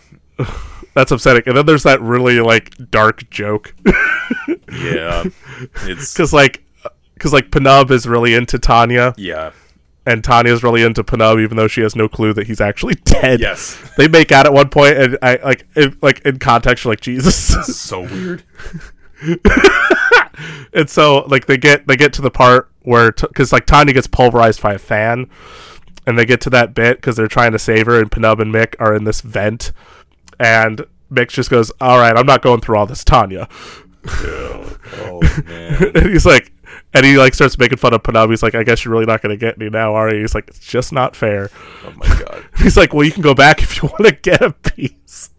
that's 0.95 1.13
upsetting. 1.13 1.43
And 1.47 1.57
then 1.57 1.67
there's 1.67 1.85
that 1.85 2.01
really 2.01 2.41
like 2.41 2.91
dark 2.91 3.29
joke 3.31 3.75
Yeah. 4.83 5.25
It's 5.83 6.13
because 6.15 6.33
like 6.33 6.65
because 7.15 7.33
like 7.33 7.51
Pnub 7.51 7.91
is 7.91 8.07
really 8.07 8.35
into 8.35 8.59
Tanya 8.59 9.15
yeah. 9.17 9.53
and 10.05 10.23
Tanya's 10.23 10.63
really 10.63 10.83
into 10.83 11.05
Pnub, 11.05 11.43
even 11.43 11.57
though 11.57 11.69
she 11.69 11.81
has 11.83 11.95
no 11.95 12.09
clue 12.09 12.33
that 12.33 12.47
he's 12.47 12.61
actually 12.61 12.95
dead. 13.05 13.41
Yes. 13.41 13.81
They 13.97 14.09
make 14.09 14.33
out 14.33 14.45
at 14.45 14.53
one 14.53 14.71
point, 14.71 14.97
and 14.97 15.19
I 15.23 15.37
like 15.37 15.69
in, 15.77 15.97
like 16.03 16.21
in 16.23 16.41
context, 16.41 16.85
you're 16.85 16.91
like 16.91 17.01
Jesus. 17.01 17.37
So 17.79 18.03
weird. 18.03 18.43
and 20.73 20.91
so 20.91 21.25
like 21.29 21.47
they 21.47 21.57
get 21.57 21.87
they 21.87 21.97
get 21.97 22.13
to 22.15 22.23
the 22.23 22.31
part 22.31 22.71
where 22.83 23.13
because 23.13 23.53
like 23.53 23.67
Tanya 23.67 23.95
gets 23.95 24.09
pulverized 24.09 24.61
by 24.61 24.75
a 24.75 24.79
fan, 24.79 25.31
and 26.07 26.19
they 26.19 26.27
get 26.27 26.41
to 26.43 26.51
that 26.51 26.75
bit 26.75 26.99
because 26.99 27.17
they're 27.17 27.29
trying 27.29 27.53
to 27.53 27.59
save 27.59 27.87
her, 27.87 28.01
and 28.01 28.11
Pnub 28.11 28.41
and 28.41 28.55
Mick 28.55 28.75
are 28.79 28.95
in 28.95 29.05
this 29.05 29.21
vent, 29.21 29.73
and 30.39 30.87
Mick 31.11 31.29
just 31.29 31.51
goes, 31.51 31.71
"All 31.81 31.99
right, 31.99 32.17
I'm 32.17 32.27
not 32.27 32.43
going 32.43 32.61
through 32.61 32.77
all 32.77 32.87
this, 32.87 33.05
Tanya." 33.05 33.49
Oh, 34.07 34.77
oh 34.99 35.43
man. 35.47 35.93
and 35.95 36.11
he's 36.11 36.27
like, 36.27 36.53
and 36.93 37.05
he 37.05 37.17
like 37.17 37.35
starts 37.35 37.59
making 37.59 37.79
fun 37.79 37.95
of 37.95 38.03
Pnub. 38.03 38.31
He's 38.31 38.43
like, 38.43 38.55
"I 38.55 38.63
guess 38.63 38.85
you're 38.85 38.93
really 38.93 39.07
not 39.07 39.23
going 39.23 39.37
to 39.37 39.41
get 39.41 39.59
me 39.59 39.69
now, 39.69 39.95
are 39.95 40.13
you?" 40.13 40.21
He's 40.21 40.35
like, 40.35 40.49
"It's 40.49 40.61
just 40.61 40.93
not 40.93 41.17
fair." 41.17 41.51
Oh 41.85 41.93
my 41.97 42.07
god. 42.07 42.45
He's 42.59 42.77
like, 42.77 42.93
"Well, 42.93 43.05
you 43.05 43.13
can 43.13 43.23
go 43.23 43.35
back 43.35 43.63
if 43.63 43.83
you 43.83 43.89
want 43.89 44.05
to 44.05 44.13
get 44.13 44.43
a 44.43 44.53
piece." 44.53 45.31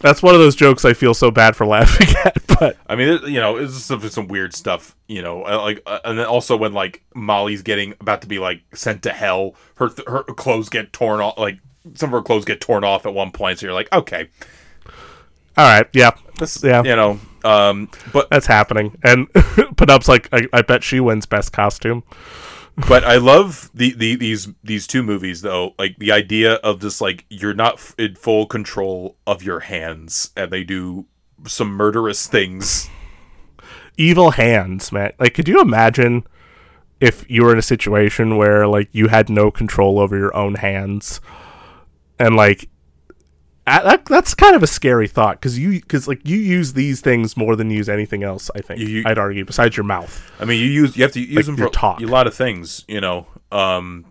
That's 0.00 0.22
one 0.22 0.34
of 0.34 0.40
those 0.40 0.54
jokes 0.54 0.84
I 0.84 0.92
feel 0.92 1.12
so 1.14 1.30
bad 1.30 1.56
for 1.56 1.66
laughing 1.66 2.08
at, 2.24 2.36
but 2.60 2.76
I 2.86 2.94
mean, 2.96 3.08
it, 3.08 3.22
you 3.24 3.40
know, 3.40 3.56
it's 3.56 3.74
just 3.74 3.86
some, 3.86 4.00
some 4.08 4.28
weird 4.28 4.54
stuff, 4.54 4.94
you 5.08 5.22
know, 5.22 5.44
uh, 5.44 5.60
like, 5.60 5.82
uh, 5.86 5.98
and 6.04 6.18
then 6.18 6.26
also 6.26 6.56
when 6.56 6.72
like 6.72 7.02
Molly's 7.14 7.62
getting 7.62 7.94
about 8.00 8.22
to 8.22 8.28
be 8.28 8.38
like 8.38 8.62
sent 8.74 9.02
to 9.02 9.10
hell, 9.10 9.54
her 9.76 9.88
th- 9.88 10.06
her 10.08 10.22
clothes 10.22 10.68
get 10.68 10.92
torn 10.92 11.20
off, 11.20 11.36
like 11.38 11.58
some 11.94 12.08
of 12.10 12.12
her 12.12 12.22
clothes 12.22 12.44
get 12.44 12.60
torn 12.60 12.84
off 12.84 13.06
at 13.06 13.14
one 13.14 13.32
point. 13.32 13.58
So 13.58 13.66
you're 13.66 13.74
like, 13.74 13.92
okay, 13.92 14.28
all 15.56 15.64
right, 15.66 15.86
yeah, 15.92 16.12
this, 16.38 16.62
Yeah. 16.62 16.82
you 16.84 16.94
know, 16.94 17.18
um, 17.44 17.88
but 18.12 18.30
that's 18.30 18.46
happening. 18.46 18.96
And 19.02 19.28
Pnub's 19.32 20.08
like, 20.08 20.28
I, 20.32 20.46
I 20.52 20.62
bet 20.62 20.84
she 20.84 21.00
wins 21.00 21.26
best 21.26 21.52
costume. 21.52 22.04
But 22.86 23.04
I 23.04 23.16
love 23.16 23.70
the, 23.74 23.92
the 23.92 24.14
these 24.16 24.48
these 24.62 24.86
two 24.86 25.02
movies 25.02 25.42
though, 25.42 25.74
like 25.78 25.98
the 25.98 26.12
idea 26.12 26.54
of 26.54 26.80
just 26.80 27.00
like 27.00 27.24
you're 27.28 27.54
not 27.54 27.94
in 27.98 28.14
full 28.14 28.46
control 28.46 29.16
of 29.26 29.42
your 29.42 29.60
hands, 29.60 30.30
and 30.36 30.50
they 30.50 30.64
do 30.64 31.06
some 31.46 31.68
murderous 31.68 32.26
things. 32.26 32.88
Evil 33.96 34.32
hands, 34.32 34.92
man. 34.92 35.12
Like, 35.18 35.34
could 35.34 35.48
you 35.48 35.60
imagine 35.60 36.24
if 37.00 37.28
you 37.28 37.44
were 37.44 37.52
in 37.52 37.58
a 37.58 37.62
situation 37.62 38.36
where 38.36 38.66
like 38.66 38.88
you 38.92 39.08
had 39.08 39.28
no 39.28 39.50
control 39.50 39.98
over 39.98 40.16
your 40.16 40.34
own 40.36 40.54
hands, 40.56 41.20
and 42.18 42.36
like 42.36 42.68
that, 43.82 44.04
that's 44.06 44.34
kind 44.34 44.54
of 44.56 44.62
a 44.62 44.66
scary 44.66 45.08
thought 45.08 45.36
because 45.40 45.58
you 45.58 45.72
because 45.80 46.06
like 46.08 46.20
you 46.26 46.36
use 46.36 46.72
these 46.74 47.00
things 47.00 47.36
more 47.36 47.56
than 47.56 47.70
you 47.70 47.76
use 47.78 47.88
anything 47.88 48.22
else. 48.22 48.50
I 48.54 48.60
think 48.60 48.80
You- 48.80 48.86
you- 48.88 49.02
I'd 49.06 49.18
argue 49.18 49.44
besides 49.44 49.76
your 49.76 49.84
mouth. 49.84 50.30
I 50.40 50.44
mean, 50.44 50.60
you 50.60 50.66
use 50.70 50.96
you 50.96 51.02
have 51.02 51.12
to 51.12 51.20
use 51.20 51.34
Like 51.36 51.46
them 51.46 51.56
for 51.56 51.68
talk. 51.68 52.00
a 52.00 52.06
lot 52.06 52.26
of 52.26 52.34
things, 52.34 52.84
you 52.88 53.00
know. 53.00 53.26
Um, 53.52 54.04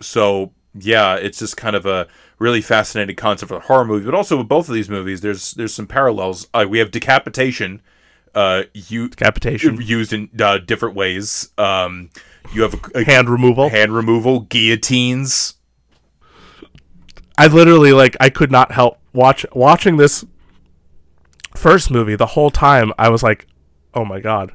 so 0.00 0.52
yeah, 0.74 1.14
it's 1.16 1.38
just 1.38 1.56
kind 1.56 1.76
of 1.76 1.86
a 1.86 2.08
really 2.38 2.60
fascinating 2.60 3.16
concept 3.16 3.48
for 3.48 3.56
a 3.56 3.60
horror 3.60 3.84
movie, 3.84 4.04
but 4.04 4.14
also 4.14 4.36
with 4.38 4.48
both 4.48 4.68
of 4.68 4.74
these 4.74 4.88
movies, 4.90 5.20
there's 5.20 5.52
there's 5.52 5.72
some 5.74 5.86
parallels. 5.86 6.46
Uh, 6.52 6.66
we 6.68 6.78
have 6.80 6.90
decapitation, 6.90 7.80
uh, 8.34 8.64
you 8.74 9.08
Decapitation, 9.08 9.80
used 9.80 10.12
in 10.12 10.28
uh, 10.40 10.58
different 10.58 10.94
ways. 10.96 11.50
Um, 11.56 12.10
you 12.52 12.62
have 12.62 12.74
a, 12.74 12.98
a 13.00 13.04
hand 13.04 13.30
removal. 13.30 13.68
hand 13.70 13.92
removal, 13.92 14.40
guillotines. 14.40 15.54
I 17.36 17.46
literally 17.46 17.92
like 17.92 18.16
I 18.20 18.30
could 18.30 18.50
not 18.50 18.72
help 18.72 18.98
watch 19.12 19.44
watching 19.52 19.96
this 19.96 20.24
first 21.56 21.90
movie 21.90 22.16
the 22.16 22.26
whole 22.26 22.50
time. 22.50 22.92
I 22.98 23.08
was 23.08 23.22
like, 23.22 23.46
oh 23.94 24.04
my 24.04 24.20
god, 24.20 24.52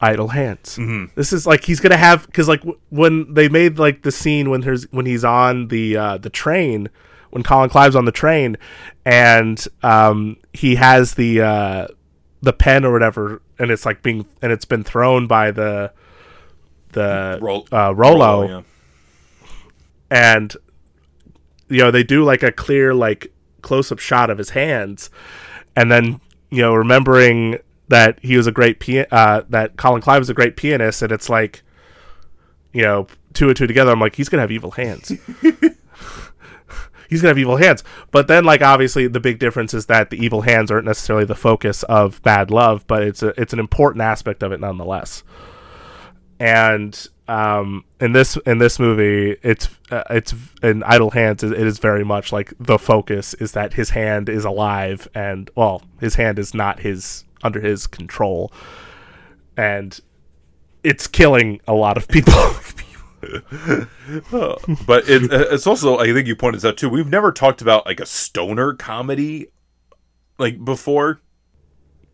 idle 0.00 0.28
hands. 0.28 0.76
Mm-hmm. 0.76 1.12
This 1.14 1.32
is 1.32 1.46
like 1.46 1.64
he's 1.64 1.80
gonna 1.80 1.96
have 1.96 2.26
because 2.26 2.48
like 2.48 2.60
w- 2.60 2.78
when 2.88 3.34
they 3.34 3.48
made 3.48 3.78
like 3.78 4.02
the 4.02 4.12
scene 4.12 4.50
when 4.50 4.62
there's 4.62 4.84
when 4.92 5.06
he's 5.06 5.24
on 5.24 5.68
the 5.68 5.96
uh, 5.96 6.18
the 6.18 6.30
train 6.30 6.88
when 7.30 7.42
Colin 7.42 7.70
Clive's 7.70 7.94
on 7.96 8.06
the 8.06 8.12
train 8.12 8.56
and 9.04 9.64
um, 9.82 10.36
he 10.52 10.76
has 10.76 11.14
the 11.14 11.40
uh, 11.40 11.86
the 12.42 12.52
pen 12.52 12.84
or 12.84 12.92
whatever 12.92 13.42
and 13.58 13.70
it's 13.70 13.86
like 13.86 14.02
being 14.02 14.26
and 14.42 14.50
it's 14.52 14.64
been 14.64 14.82
thrown 14.84 15.26
by 15.26 15.50
the 15.50 15.92
the 16.92 17.38
Roll- 17.40 17.68
uh, 17.70 17.94
Rollo 17.94 18.48
yeah. 18.48 18.62
and 20.10 20.56
you 21.70 21.78
know 21.78 21.90
they 21.90 22.02
do 22.02 22.24
like 22.24 22.42
a 22.42 22.52
clear 22.52 22.94
like 22.94 23.32
close 23.62 23.90
up 23.92 23.98
shot 23.98 24.30
of 24.30 24.38
his 24.38 24.50
hands 24.50 25.10
and 25.76 25.90
then 25.90 26.20
you 26.50 26.60
know 26.60 26.74
remembering 26.74 27.58
that 27.88 28.18
he 28.20 28.36
was 28.36 28.46
a 28.46 28.52
great 28.52 28.80
pia- 28.80 29.06
uh 29.10 29.42
that 29.48 29.76
Colin 29.76 30.02
Clive 30.02 30.20
was 30.20 30.30
a 30.30 30.34
great 30.34 30.56
pianist 30.56 31.02
and 31.02 31.12
it's 31.12 31.28
like 31.28 31.62
you 32.72 32.82
know 32.82 33.06
two 33.32 33.48
and 33.48 33.56
two 33.56 33.66
together 33.66 33.92
I'm 33.92 34.00
like 34.00 34.16
he's 34.16 34.28
going 34.28 34.38
to 34.38 34.42
have 34.42 34.52
evil 34.52 34.72
hands. 34.72 35.12
He's 37.08 37.22
going 37.22 37.34
to 37.34 37.40
have 37.40 37.42
evil 37.42 37.56
hands. 37.56 37.82
But 38.12 38.28
then 38.28 38.44
like 38.44 38.62
obviously 38.62 39.08
the 39.08 39.18
big 39.18 39.40
difference 39.40 39.74
is 39.74 39.86
that 39.86 40.10
the 40.10 40.24
evil 40.24 40.42
hands 40.42 40.70
aren't 40.70 40.86
necessarily 40.86 41.24
the 41.24 41.34
focus 41.34 41.82
of 41.82 42.24
Mad 42.24 42.52
Love 42.52 42.86
but 42.86 43.02
it's 43.02 43.20
a 43.20 43.28
it's 43.40 43.52
an 43.52 43.58
important 43.58 44.02
aspect 44.02 44.44
of 44.44 44.52
it 44.52 44.60
nonetheless. 44.60 45.24
And 46.38 47.08
um, 47.30 47.84
in 48.00 48.10
this 48.12 48.36
in 48.38 48.58
this 48.58 48.80
movie, 48.80 49.38
it's 49.42 49.68
uh, 49.92 50.02
it's 50.10 50.34
in 50.64 50.82
Idle 50.82 51.12
Hands. 51.12 51.40
It 51.40 51.52
is 51.52 51.78
very 51.78 52.04
much 52.04 52.32
like 52.32 52.52
the 52.58 52.76
focus 52.76 53.34
is 53.34 53.52
that 53.52 53.74
his 53.74 53.90
hand 53.90 54.28
is 54.28 54.44
alive, 54.44 55.06
and 55.14 55.48
well, 55.54 55.82
his 56.00 56.16
hand 56.16 56.40
is 56.40 56.54
not 56.54 56.80
his 56.80 57.24
under 57.44 57.60
his 57.60 57.86
control, 57.86 58.52
and 59.56 60.00
it's 60.82 61.06
killing 61.06 61.60
a 61.68 61.72
lot 61.72 61.96
of 61.96 62.08
people. 62.08 62.34
But 64.86 65.06
it, 65.06 65.30
it's 65.30 65.66
also, 65.66 65.98
I 65.98 66.10
think 66.14 66.26
you 66.26 66.34
pointed 66.34 66.62
this 66.62 66.64
out 66.64 66.78
too. 66.78 66.88
We've 66.88 67.06
never 67.06 67.30
talked 67.32 67.60
about 67.60 67.84
like 67.84 68.00
a 68.00 68.06
stoner 68.06 68.72
comedy, 68.72 69.48
like 70.38 70.64
before. 70.64 71.20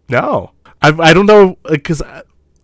no, 0.09 0.51
I 0.83 0.89
I 0.89 1.15
don't 1.15 1.27
know 1.27 1.57
because 1.63 2.03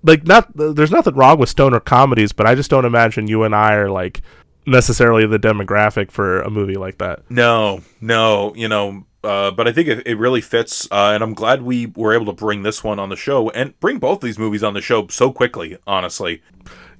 like 0.02 0.26
not 0.26 0.54
there's 0.56 0.90
nothing 0.90 1.14
wrong 1.14 1.38
with 1.38 1.48
stoner 1.48 1.80
comedies, 1.80 2.32
but 2.32 2.46
I 2.46 2.54
just 2.54 2.70
don't 2.70 2.84
imagine 2.84 3.26
you 3.28 3.42
and 3.44 3.54
I 3.54 3.74
are 3.74 3.90
like 3.90 4.22
necessarily 4.66 5.26
the 5.26 5.38
demographic 5.38 6.10
for 6.10 6.40
a 6.40 6.50
movie 6.50 6.76
like 6.76 6.98
that. 6.98 7.28
No, 7.30 7.82
no, 8.00 8.54
you 8.54 8.68
know, 8.68 9.06
uh, 9.24 9.50
but 9.50 9.66
I 9.68 9.72
think 9.72 9.88
it, 9.88 10.06
it 10.06 10.18
really 10.18 10.40
fits, 10.40 10.86
uh, 10.90 11.12
and 11.14 11.22
I'm 11.22 11.34
glad 11.34 11.62
we 11.62 11.86
were 11.86 12.12
able 12.14 12.26
to 12.26 12.32
bring 12.32 12.62
this 12.62 12.82
one 12.84 12.98
on 12.98 13.08
the 13.08 13.16
show 13.16 13.50
and 13.50 13.78
bring 13.80 13.98
both 13.98 14.20
these 14.20 14.38
movies 14.38 14.62
on 14.62 14.74
the 14.74 14.80
show 14.80 15.06
so 15.08 15.32
quickly. 15.32 15.78
Honestly, 15.86 16.42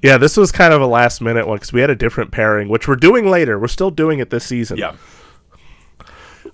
Yeah, 0.03 0.19
this 0.19 0.37
was 0.37 0.51
kind 0.53 0.73
of 0.73 0.81
a 0.81 0.87
last 0.87 1.21
minute 1.21 1.47
one 1.47 1.57
because 1.57 1.73
we 1.73 1.81
had 1.81 1.91
a 1.91 1.97
different 1.97 2.31
pairing, 2.33 2.69
which 2.69 2.87
we're 2.89 2.97
doing 2.97 3.29
later. 3.29 3.59
We're 3.59 3.69
still 3.69 3.91
doing 3.91 4.19
it 4.19 4.31
this 4.31 4.45
season. 4.45 4.79
yeah, 4.79 4.95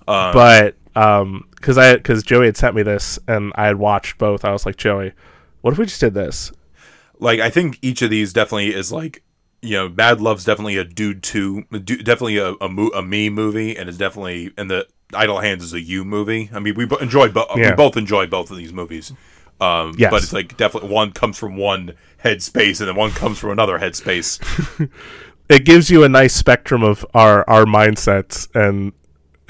but 0.05 0.75
um, 0.95 1.47
because 1.55 1.77
I 1.77 1.95
because 1.95 2.23
Joey 2.23 2.47
had 2.47 2.57
sent 2.57 2.75
me 2.75 2.83
this 2.83 3.19
and 3.27 3.51
I 3.55 3.65
had 3.65 3.77
watched 3.77 4.17
both, 4.17 4.43
I 4.45 4.51
was 4.51 4.65
like, 4.65 4.75
Joey, 4.77 5.13
what 5.61 5.71
if 5.71 5.77
we 5.77 5.85
just 5.85 5.99
did 6.01 6.13
this? 6.13 6.51
like 7.21 7.39
I 7.41 7.49
think 7.49 7.77
each 7.81 8.01
of 8.01 8.09
these 8.09 8.31
definitely 8.31 8.73
is 8.73 8.91
like, 8.93 9.23
you 9.61 9.73
know, 9.75 9.89
Mad 9.89 10.21
Love's 10.21 10.45
definitely 10.45 10.77
a 10.77 10.85
dude 10.85 11.21
du- 11.21 11.63
definitely 11.97 12.37
a 12.37 12.53
a, 12.61 12.69
mo- 12.69 12.91
a 12.95 13.01
me 13.01 13.29
movie, 13.29 13.75
and 13.75 13.89
it's 13.89 13.97
definitely 13.97 14.51
and 14.57 14.71
the 14.71 14.87
Idle 15.13 15.39
Hands 15.39 15.61
is 15.63 15.73
a 15.73 15.81
you 15.81 16.05
movie. 16.05 16.49
I 16.53 16.59
mean, 16.59 16.75
we 16.75 16.87
enjoy 17.01 17.29
both. 17.29 17.47
Yeah. 17.57 17.71
We 17.71 17.75
both 17.75 17.97
enjoy 17.97 18.27
both 18.27 18.51
of 18.51 18.57
these 18.57 18.71
movies. 18.71 19.11
Um, 19.59 19.93
Yes. 19.97 20.11
but 20.11 20.23
it's 20.23 20.31
like 20.31 20.55
definitely 20.55 20.89
one 20.91 21.11
comes 21.11 21.37
from 21.37 21.57
one 21.57 21.93
headspace, 22.23 22.79
and 22.79 22.87
then 22.87 22.95
one 22.95 23.11
comes 23.11 23.37
from 23.37 23.51
another 23.51 23.79
headspace. 23.79 24.39
It 25.49 25.65
gives 25.65 25.89
you 25.89 26.03
a 26.03 26.09
nice 26.09 26.35
spectrum 26.35 26.83
of 26.83 27.03
our 27.15 27.43
our 27.49 27.65
mindsets 27.65 28.47
and. 28.55 28.93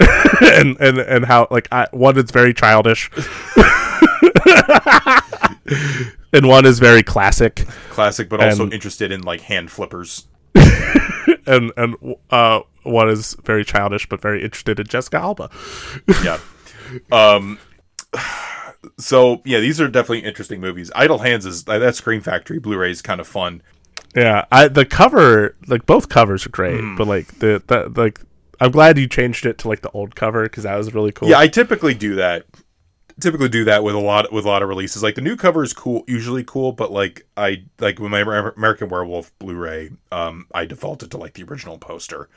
and, 0.40 0.78
and 0.80 0.98
and 0.98 1.26
how 1.26 1.46
like 1.50 1.68
I, 1.70 1.86
one 1.92 2.16
is 2.16 2.30
very 2.30 2.54
childish 2.54 3.10
and 6.32 6.46
one 6.48 6.66
is 6.66 6.78
very 6.78 7.02
classic 7.02 7.66
Classic, 7.90 8.28
but 8.28 8.40
also 8.42 8.64
And- 8.64 8.72
interested 8.72 9.12
in 9.12 9.22
like 9.22 9.42
hand 9.42 9.70
flippers. 9.70 10.26
and 11.46 11.72
and 11.76 11.96
uh 12.30 12.60
one 12.82 13.08
is 13.08 13.36
very 13.44 13.64
childish 13.64 14.08
but 14.08 14.20
very 14.20 14.42
interested 14.42 14.80
in 14.80 14.86
Jessica 14.86 15.18
Alba. 15.18 15.50
yeah. 16.24 16.38
Um. 17.12 17.58
So 18.98 19.42
yeah, 19.44 19.60
these 19.60 19.78
are 19.78 19.88
definitely 19.88 20.20
interesting 20.20 20.58
movies. 20.58 20.90
Idle 20.94 21.18
Hands 21.18 21.44
is 21.44 21.64
that 21.64 21.94
Scream 21.96 22.22
Factory 22.22 22.58
Blu-ray 22.58 22.90
is 22.90 23.02
kind 23.02 23.20
of 23.20 23.28
fun. 23.28 23.60
Yeah, 24.16 24.46
I 24.50 24.68
the 24.68 24.86
cover 24.86 25.54
like 25.66 25.84
both 25.84 26.08
covers 26.08 26.46
are 26.46 26.50
great, 26.50 26.80
Hmm. 26.80 26.96
but 26.96 27.06
like 27.06 27.40
the, 27.40 27.62
the 27.66 27.92
like 27.94 28.22
I'm 28.58 28.70
glad 28.70 28.96
you 28.96 29.06
changed 29.06 29.44
it 29.44 29.58
to 29.58 29.68
like 29.68 29.82
the 29.82 29.90
old 29.90 30.16
cover 30.16 30.44
because 30.44 30.62
that 30.64 30.76
was 30.76 30.94
really 30.94 31.12
cool. 31.12 31.28
Yeah, 31.28 31.38
I 31.38 31.46
typically 31.48 31.92
do 31.92 32.14
that. 32.14 32.46
Typically 33.20 33.48
do 33.48 33.64
that 33.64 33.84
with 33.84 33.94
a 33.94 33.98
lot 34.00 34.32
with 34.32 34.44
a 34.44 34.48
lot 34.48 34.62
of 34.62 34.68
releases. 34.68 35.02
Like 35.02 35.14
the 35.14 35.20
new 35.20 35.36
cover 35.36 35.62
is 35.62 35.72
cool, 35.72 36.04
usually 36.08 36.42
cool, 36.44 36.72
but 36.72 36.90
like 36.92 37.26
I 37.36 37.64
like 37.78 37.98
with 37.98 38.10
my 38.10 38.20
American 38.20 38.88
Werewolf 38.88 39.30
Blu-ray, 39.38 39.90
um, 40.10 40.46
I 40.54 40.64
defaulted 40.64 41.10
to 41.12 41.16
like 41.18 41.34
the 41.34 41.44
original 41.44 41.78
poster. 41.78 42.28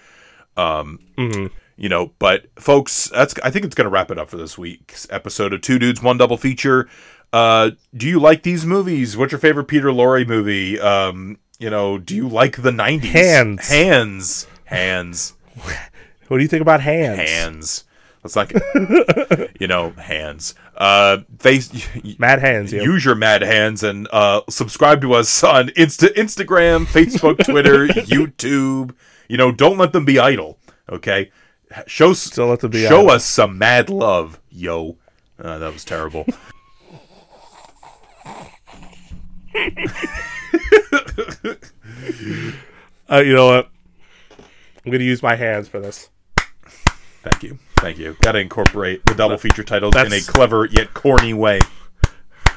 Um, 0.57 0.99
Mhm. 1.17 1.49
you 1.77 1.89
know, 1.89 2.11
but 2.19 2.45
folks, 2.59 3.09
that's 3.13 3.33
I 3.43 3.49
think 3.49 3.65
it's 3.65 3.75
gonna 3.75 3.89
wrap 3.89 4.11
it 4.11 4.17
up 4.19 4.29
for 4.29 4.37
this 4.37 4.57
week's 4.57 5.07
episode 5.09 5.53
of 5.53 5.61
Two 5.61 5.79
Dudes 5.79 6.01
One 6.03 6.17
Double 6.17 6.37
Feature. 6.37 6.87
Uh, 7.31 7.71
do 7.95 8.07
you 8.07 8.19
like 8.19 8.43
these 8.43 8.65
movies? 8.65 9.17
What's 9.17 9.31
your 9.31 9.39
favorite 9.39 9.65
Peter 9.65 9.87
Lorre 9.89 10.27
movie? 10.27 10.79
Um, 10.79 11.37
you 11.57 11.69
know, 11.71 11.97
do 11.97 12.15
you 12.15 12.27
like 12.27 12.61
the 12.61 12.69
'90s? 12.71 13.05
Hands. 13.11 13.67
hands, 13.69 14.47
hands. 14.65 15.33
What 16.29 16.37
do 16.37 16.43
you 16.43 16.47
think 16.49 16.61
about 16.61 16.81
hands? 16.81 17.19
hands. 17.29 17.83
Let's 18.23 18.35
not 18.35 18.47
get, 18.49 19.51
you 19.59 19.67
know, 19.67 19.91
hands. 19.91 20.55
Uh, 20.77 21.19
face, 21.39 21.71
Mad 22.19 22.39
hands. 22.39 22.73
Yeah. 22.73 22.81
use 22.81 23.05
your 23.05 23.15
mad 23.15 23.41
hands 23.41 23.83
and 23.83 24.07
uh, 24.11 24.41
subscribe 24.49 25.01
to 25.01 25.13
us 25.13 25.43
on 25.43 25.67
Insta, 25.69 26.07
Instagram, 26.15 26.85
Facebook, 26.85 27.43
Twitter, 27.45 27.87
YouTube. 27.87 28.95
You 29.29 29.37
know, 29.37 29.51
don't 29.51 29.77
let 29.77 29.93
them 29.93 30.03
be 30.05 30.17
idle. 30.19 30.57
Okay, 30.89 31.31
show 31.87 32.11
s- 32.11 32.29
Don't 32.31 32.49
let 32.49 32.59
them 32.61 32.71
be 32.71 32.85
show 32.87 33.01
idle. 33.01 33.11
us 33.11 33.25
some 33.25 33.57
mad 33.57 33.89
love, 33.89 34.39
yo. 34.49 34.97
Uh, 35.39 35.57
that 35.59 35.71
was 35.73 35.85
terrible. 35.85 36.25
Uh, 43.09 43.17
you 43.19 43.33
know 43.33 43.47
what? 43.47 43.69
I'm 44.85 44.91
gonna 44.91 45.03
use 45.03 45.21
my 45.21 45.35
hands 45.35 45.67
for 45.67 45.79
this. 45.79 46.09
Thank 47.21 47.43
you, 47.43 47.59
thank 47.83 47.97
you. 47.97 48.15
Got 48.21 48.31
to 48.33 48.39
incorporate 48.39 49.05
the 49.05 49.13
double 49.13 49.37
feature 49.37 49.63
titles 49.63 49.93
in 49.95 50.01
a 50.01 50.03
That's- 50.05 50.27
clever 50.29 50.65
yet 50.65 50.93
corny 50.93 51.33
way. 51.33 51.59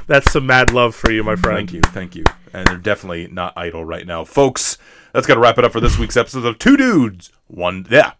That's 0.06 0.30
some 0.30 0.46
mad 0.46 0.72
love 0.72 0.94
for 0.94 1.10
you, 1.10 1.24
my 1.24 1.34
friend. 1.34 1.58
Thank 1.68 1.72
you, 1.72 1.80
thank 1.82 2.14
you. 2.14 2.24
And 2.52 2.66
they're 2.68 2.76
definitely 2.78 3.26
not 3.26 3.52
idle 3.56 3.84
right 3.84 4.06
now, 4.06 4.24
folks. 4.24 4.78
That's 5.12 5.26
gonna 5.26 5.40
wrap 5.40 5.58
it 5.58 5.64
up 5.64 5.72
for 5.72 5.80
this 5.80 5.98
week's 5.98 6.16
episode 6.16 6.44
of 6.44 6.58
Two 6.60 6.76
Dudes, 6.76 7.32
One. 7.48 7.86
Yeah, 7.90 8.12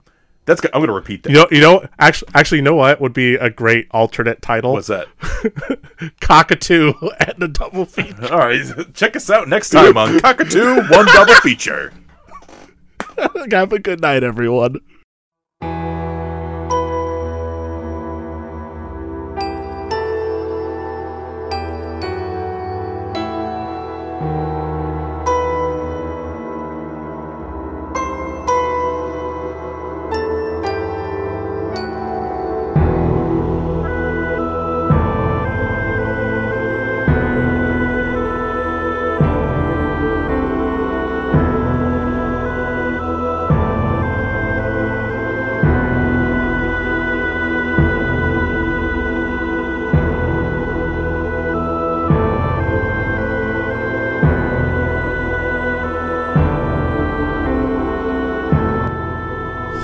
that's. 0.47 0.61
go- 0.61 0.69
I'm 0.75 0.81
gonna 0.81 0.93
repeat 0.93 1.23
that. 1.23 1.31
You 1.31 1.37
know, 1.37 1.47
you 1.53 1.61
know, 1.61 1.87
actually, 2.01 2.29
actually, 2.35 2.59
you 2.59 2.63
know 2.65 2.75
what 2.75 3.01
would 3.01 3.13
be 3.13 3.37
a 3.37 3.51
great 3.51 3.87
alternate 3.93 4.43
title? 4.43 4.73
What's 4.73 4.89
that? 4.89 5.07
Cockatoo 6.21 6.93
and 7.21 7.35
the 7.39 7.47
double 7.49 7.85
feature. 7.85 8.33
All 8.33 8.39
right, 8.41 8.65
check 8.95 9.15
us 9.15 9.31
out 9.31 9.47
next 9.49 9.71
time 9.71 9.97
on 9.97 10.19
Cockatoo 10.23 10.83
One 10.89 11.07
Double 11.07 11.35
Feature. 11.35 11.93
Have 13.53 13.73
a 13.73 13.79
good 13.79 14.01
night, 14.01 14.25
everyone. 14.25 14.81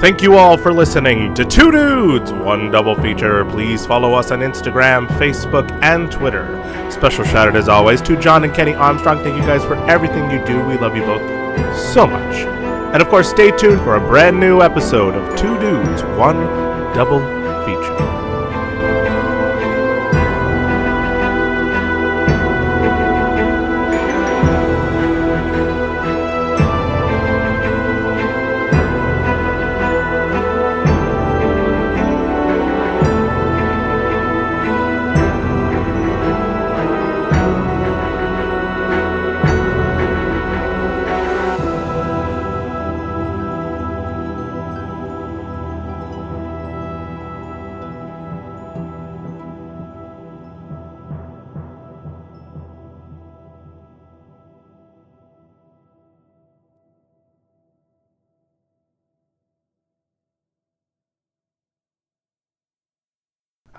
Thank 0.03 0.21
you 0.21 0.37
all 0.37 0.59
for 0.59 0.73
listening 0.73 1.33
to 1.35 1.45
Two 1.45 1.71
Dudes, 1.71 2.33
One 2.33 2.73
Double 2.73 2.97
Feature. 2.97 3.45
Please 3.45 3.87
follow 3.87 4.15
us 4.15 4.33
on 4.33 4.41
Instagram, 4.41 5.07
Facebook, 5.11 5.71
and 5.81 6.11
Twitter. 6.11 6.61
Special 6.91 7.23
shout 7.23 7.47
out, 7.47 7.55
as 7.55 7.69
always, 7.69 8.03
to 8.03 8.17
John 8.17 8.43
and 8.43 8.53
Kenny 8.53 8.75
Armstrong. 8.75 9.23
Thank 9.23 9.37
you 9.37 9.43
guys 9.43 9.63
for 9.63 9.77
everything 9.89 10.29
you 10.29 10.45
do. 10.45 10.61
We 10.65 10.77
love 10.77 10.97
you 10.97 11.03
both 11.03 11.23
so 11.79 12.09
much. 12.09 12.35
And 12.35 13.01
of 13.01 13.09
course, 13.11 13.31
stay 13.31 13.53
tuned 13.53 13.81
for 13.83 13.95
a 13.95 14.01
brand 14.01 14.41
new 14.41 14.61
episode 14.61 15.15
of 15.15 15.37
Two 15.37 15.57
Dudes, 15.61 16.03
One 16.19 16.41
Double 16.95 17.21
Feature. 17.65 18.22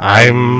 I'm 0.05 0.59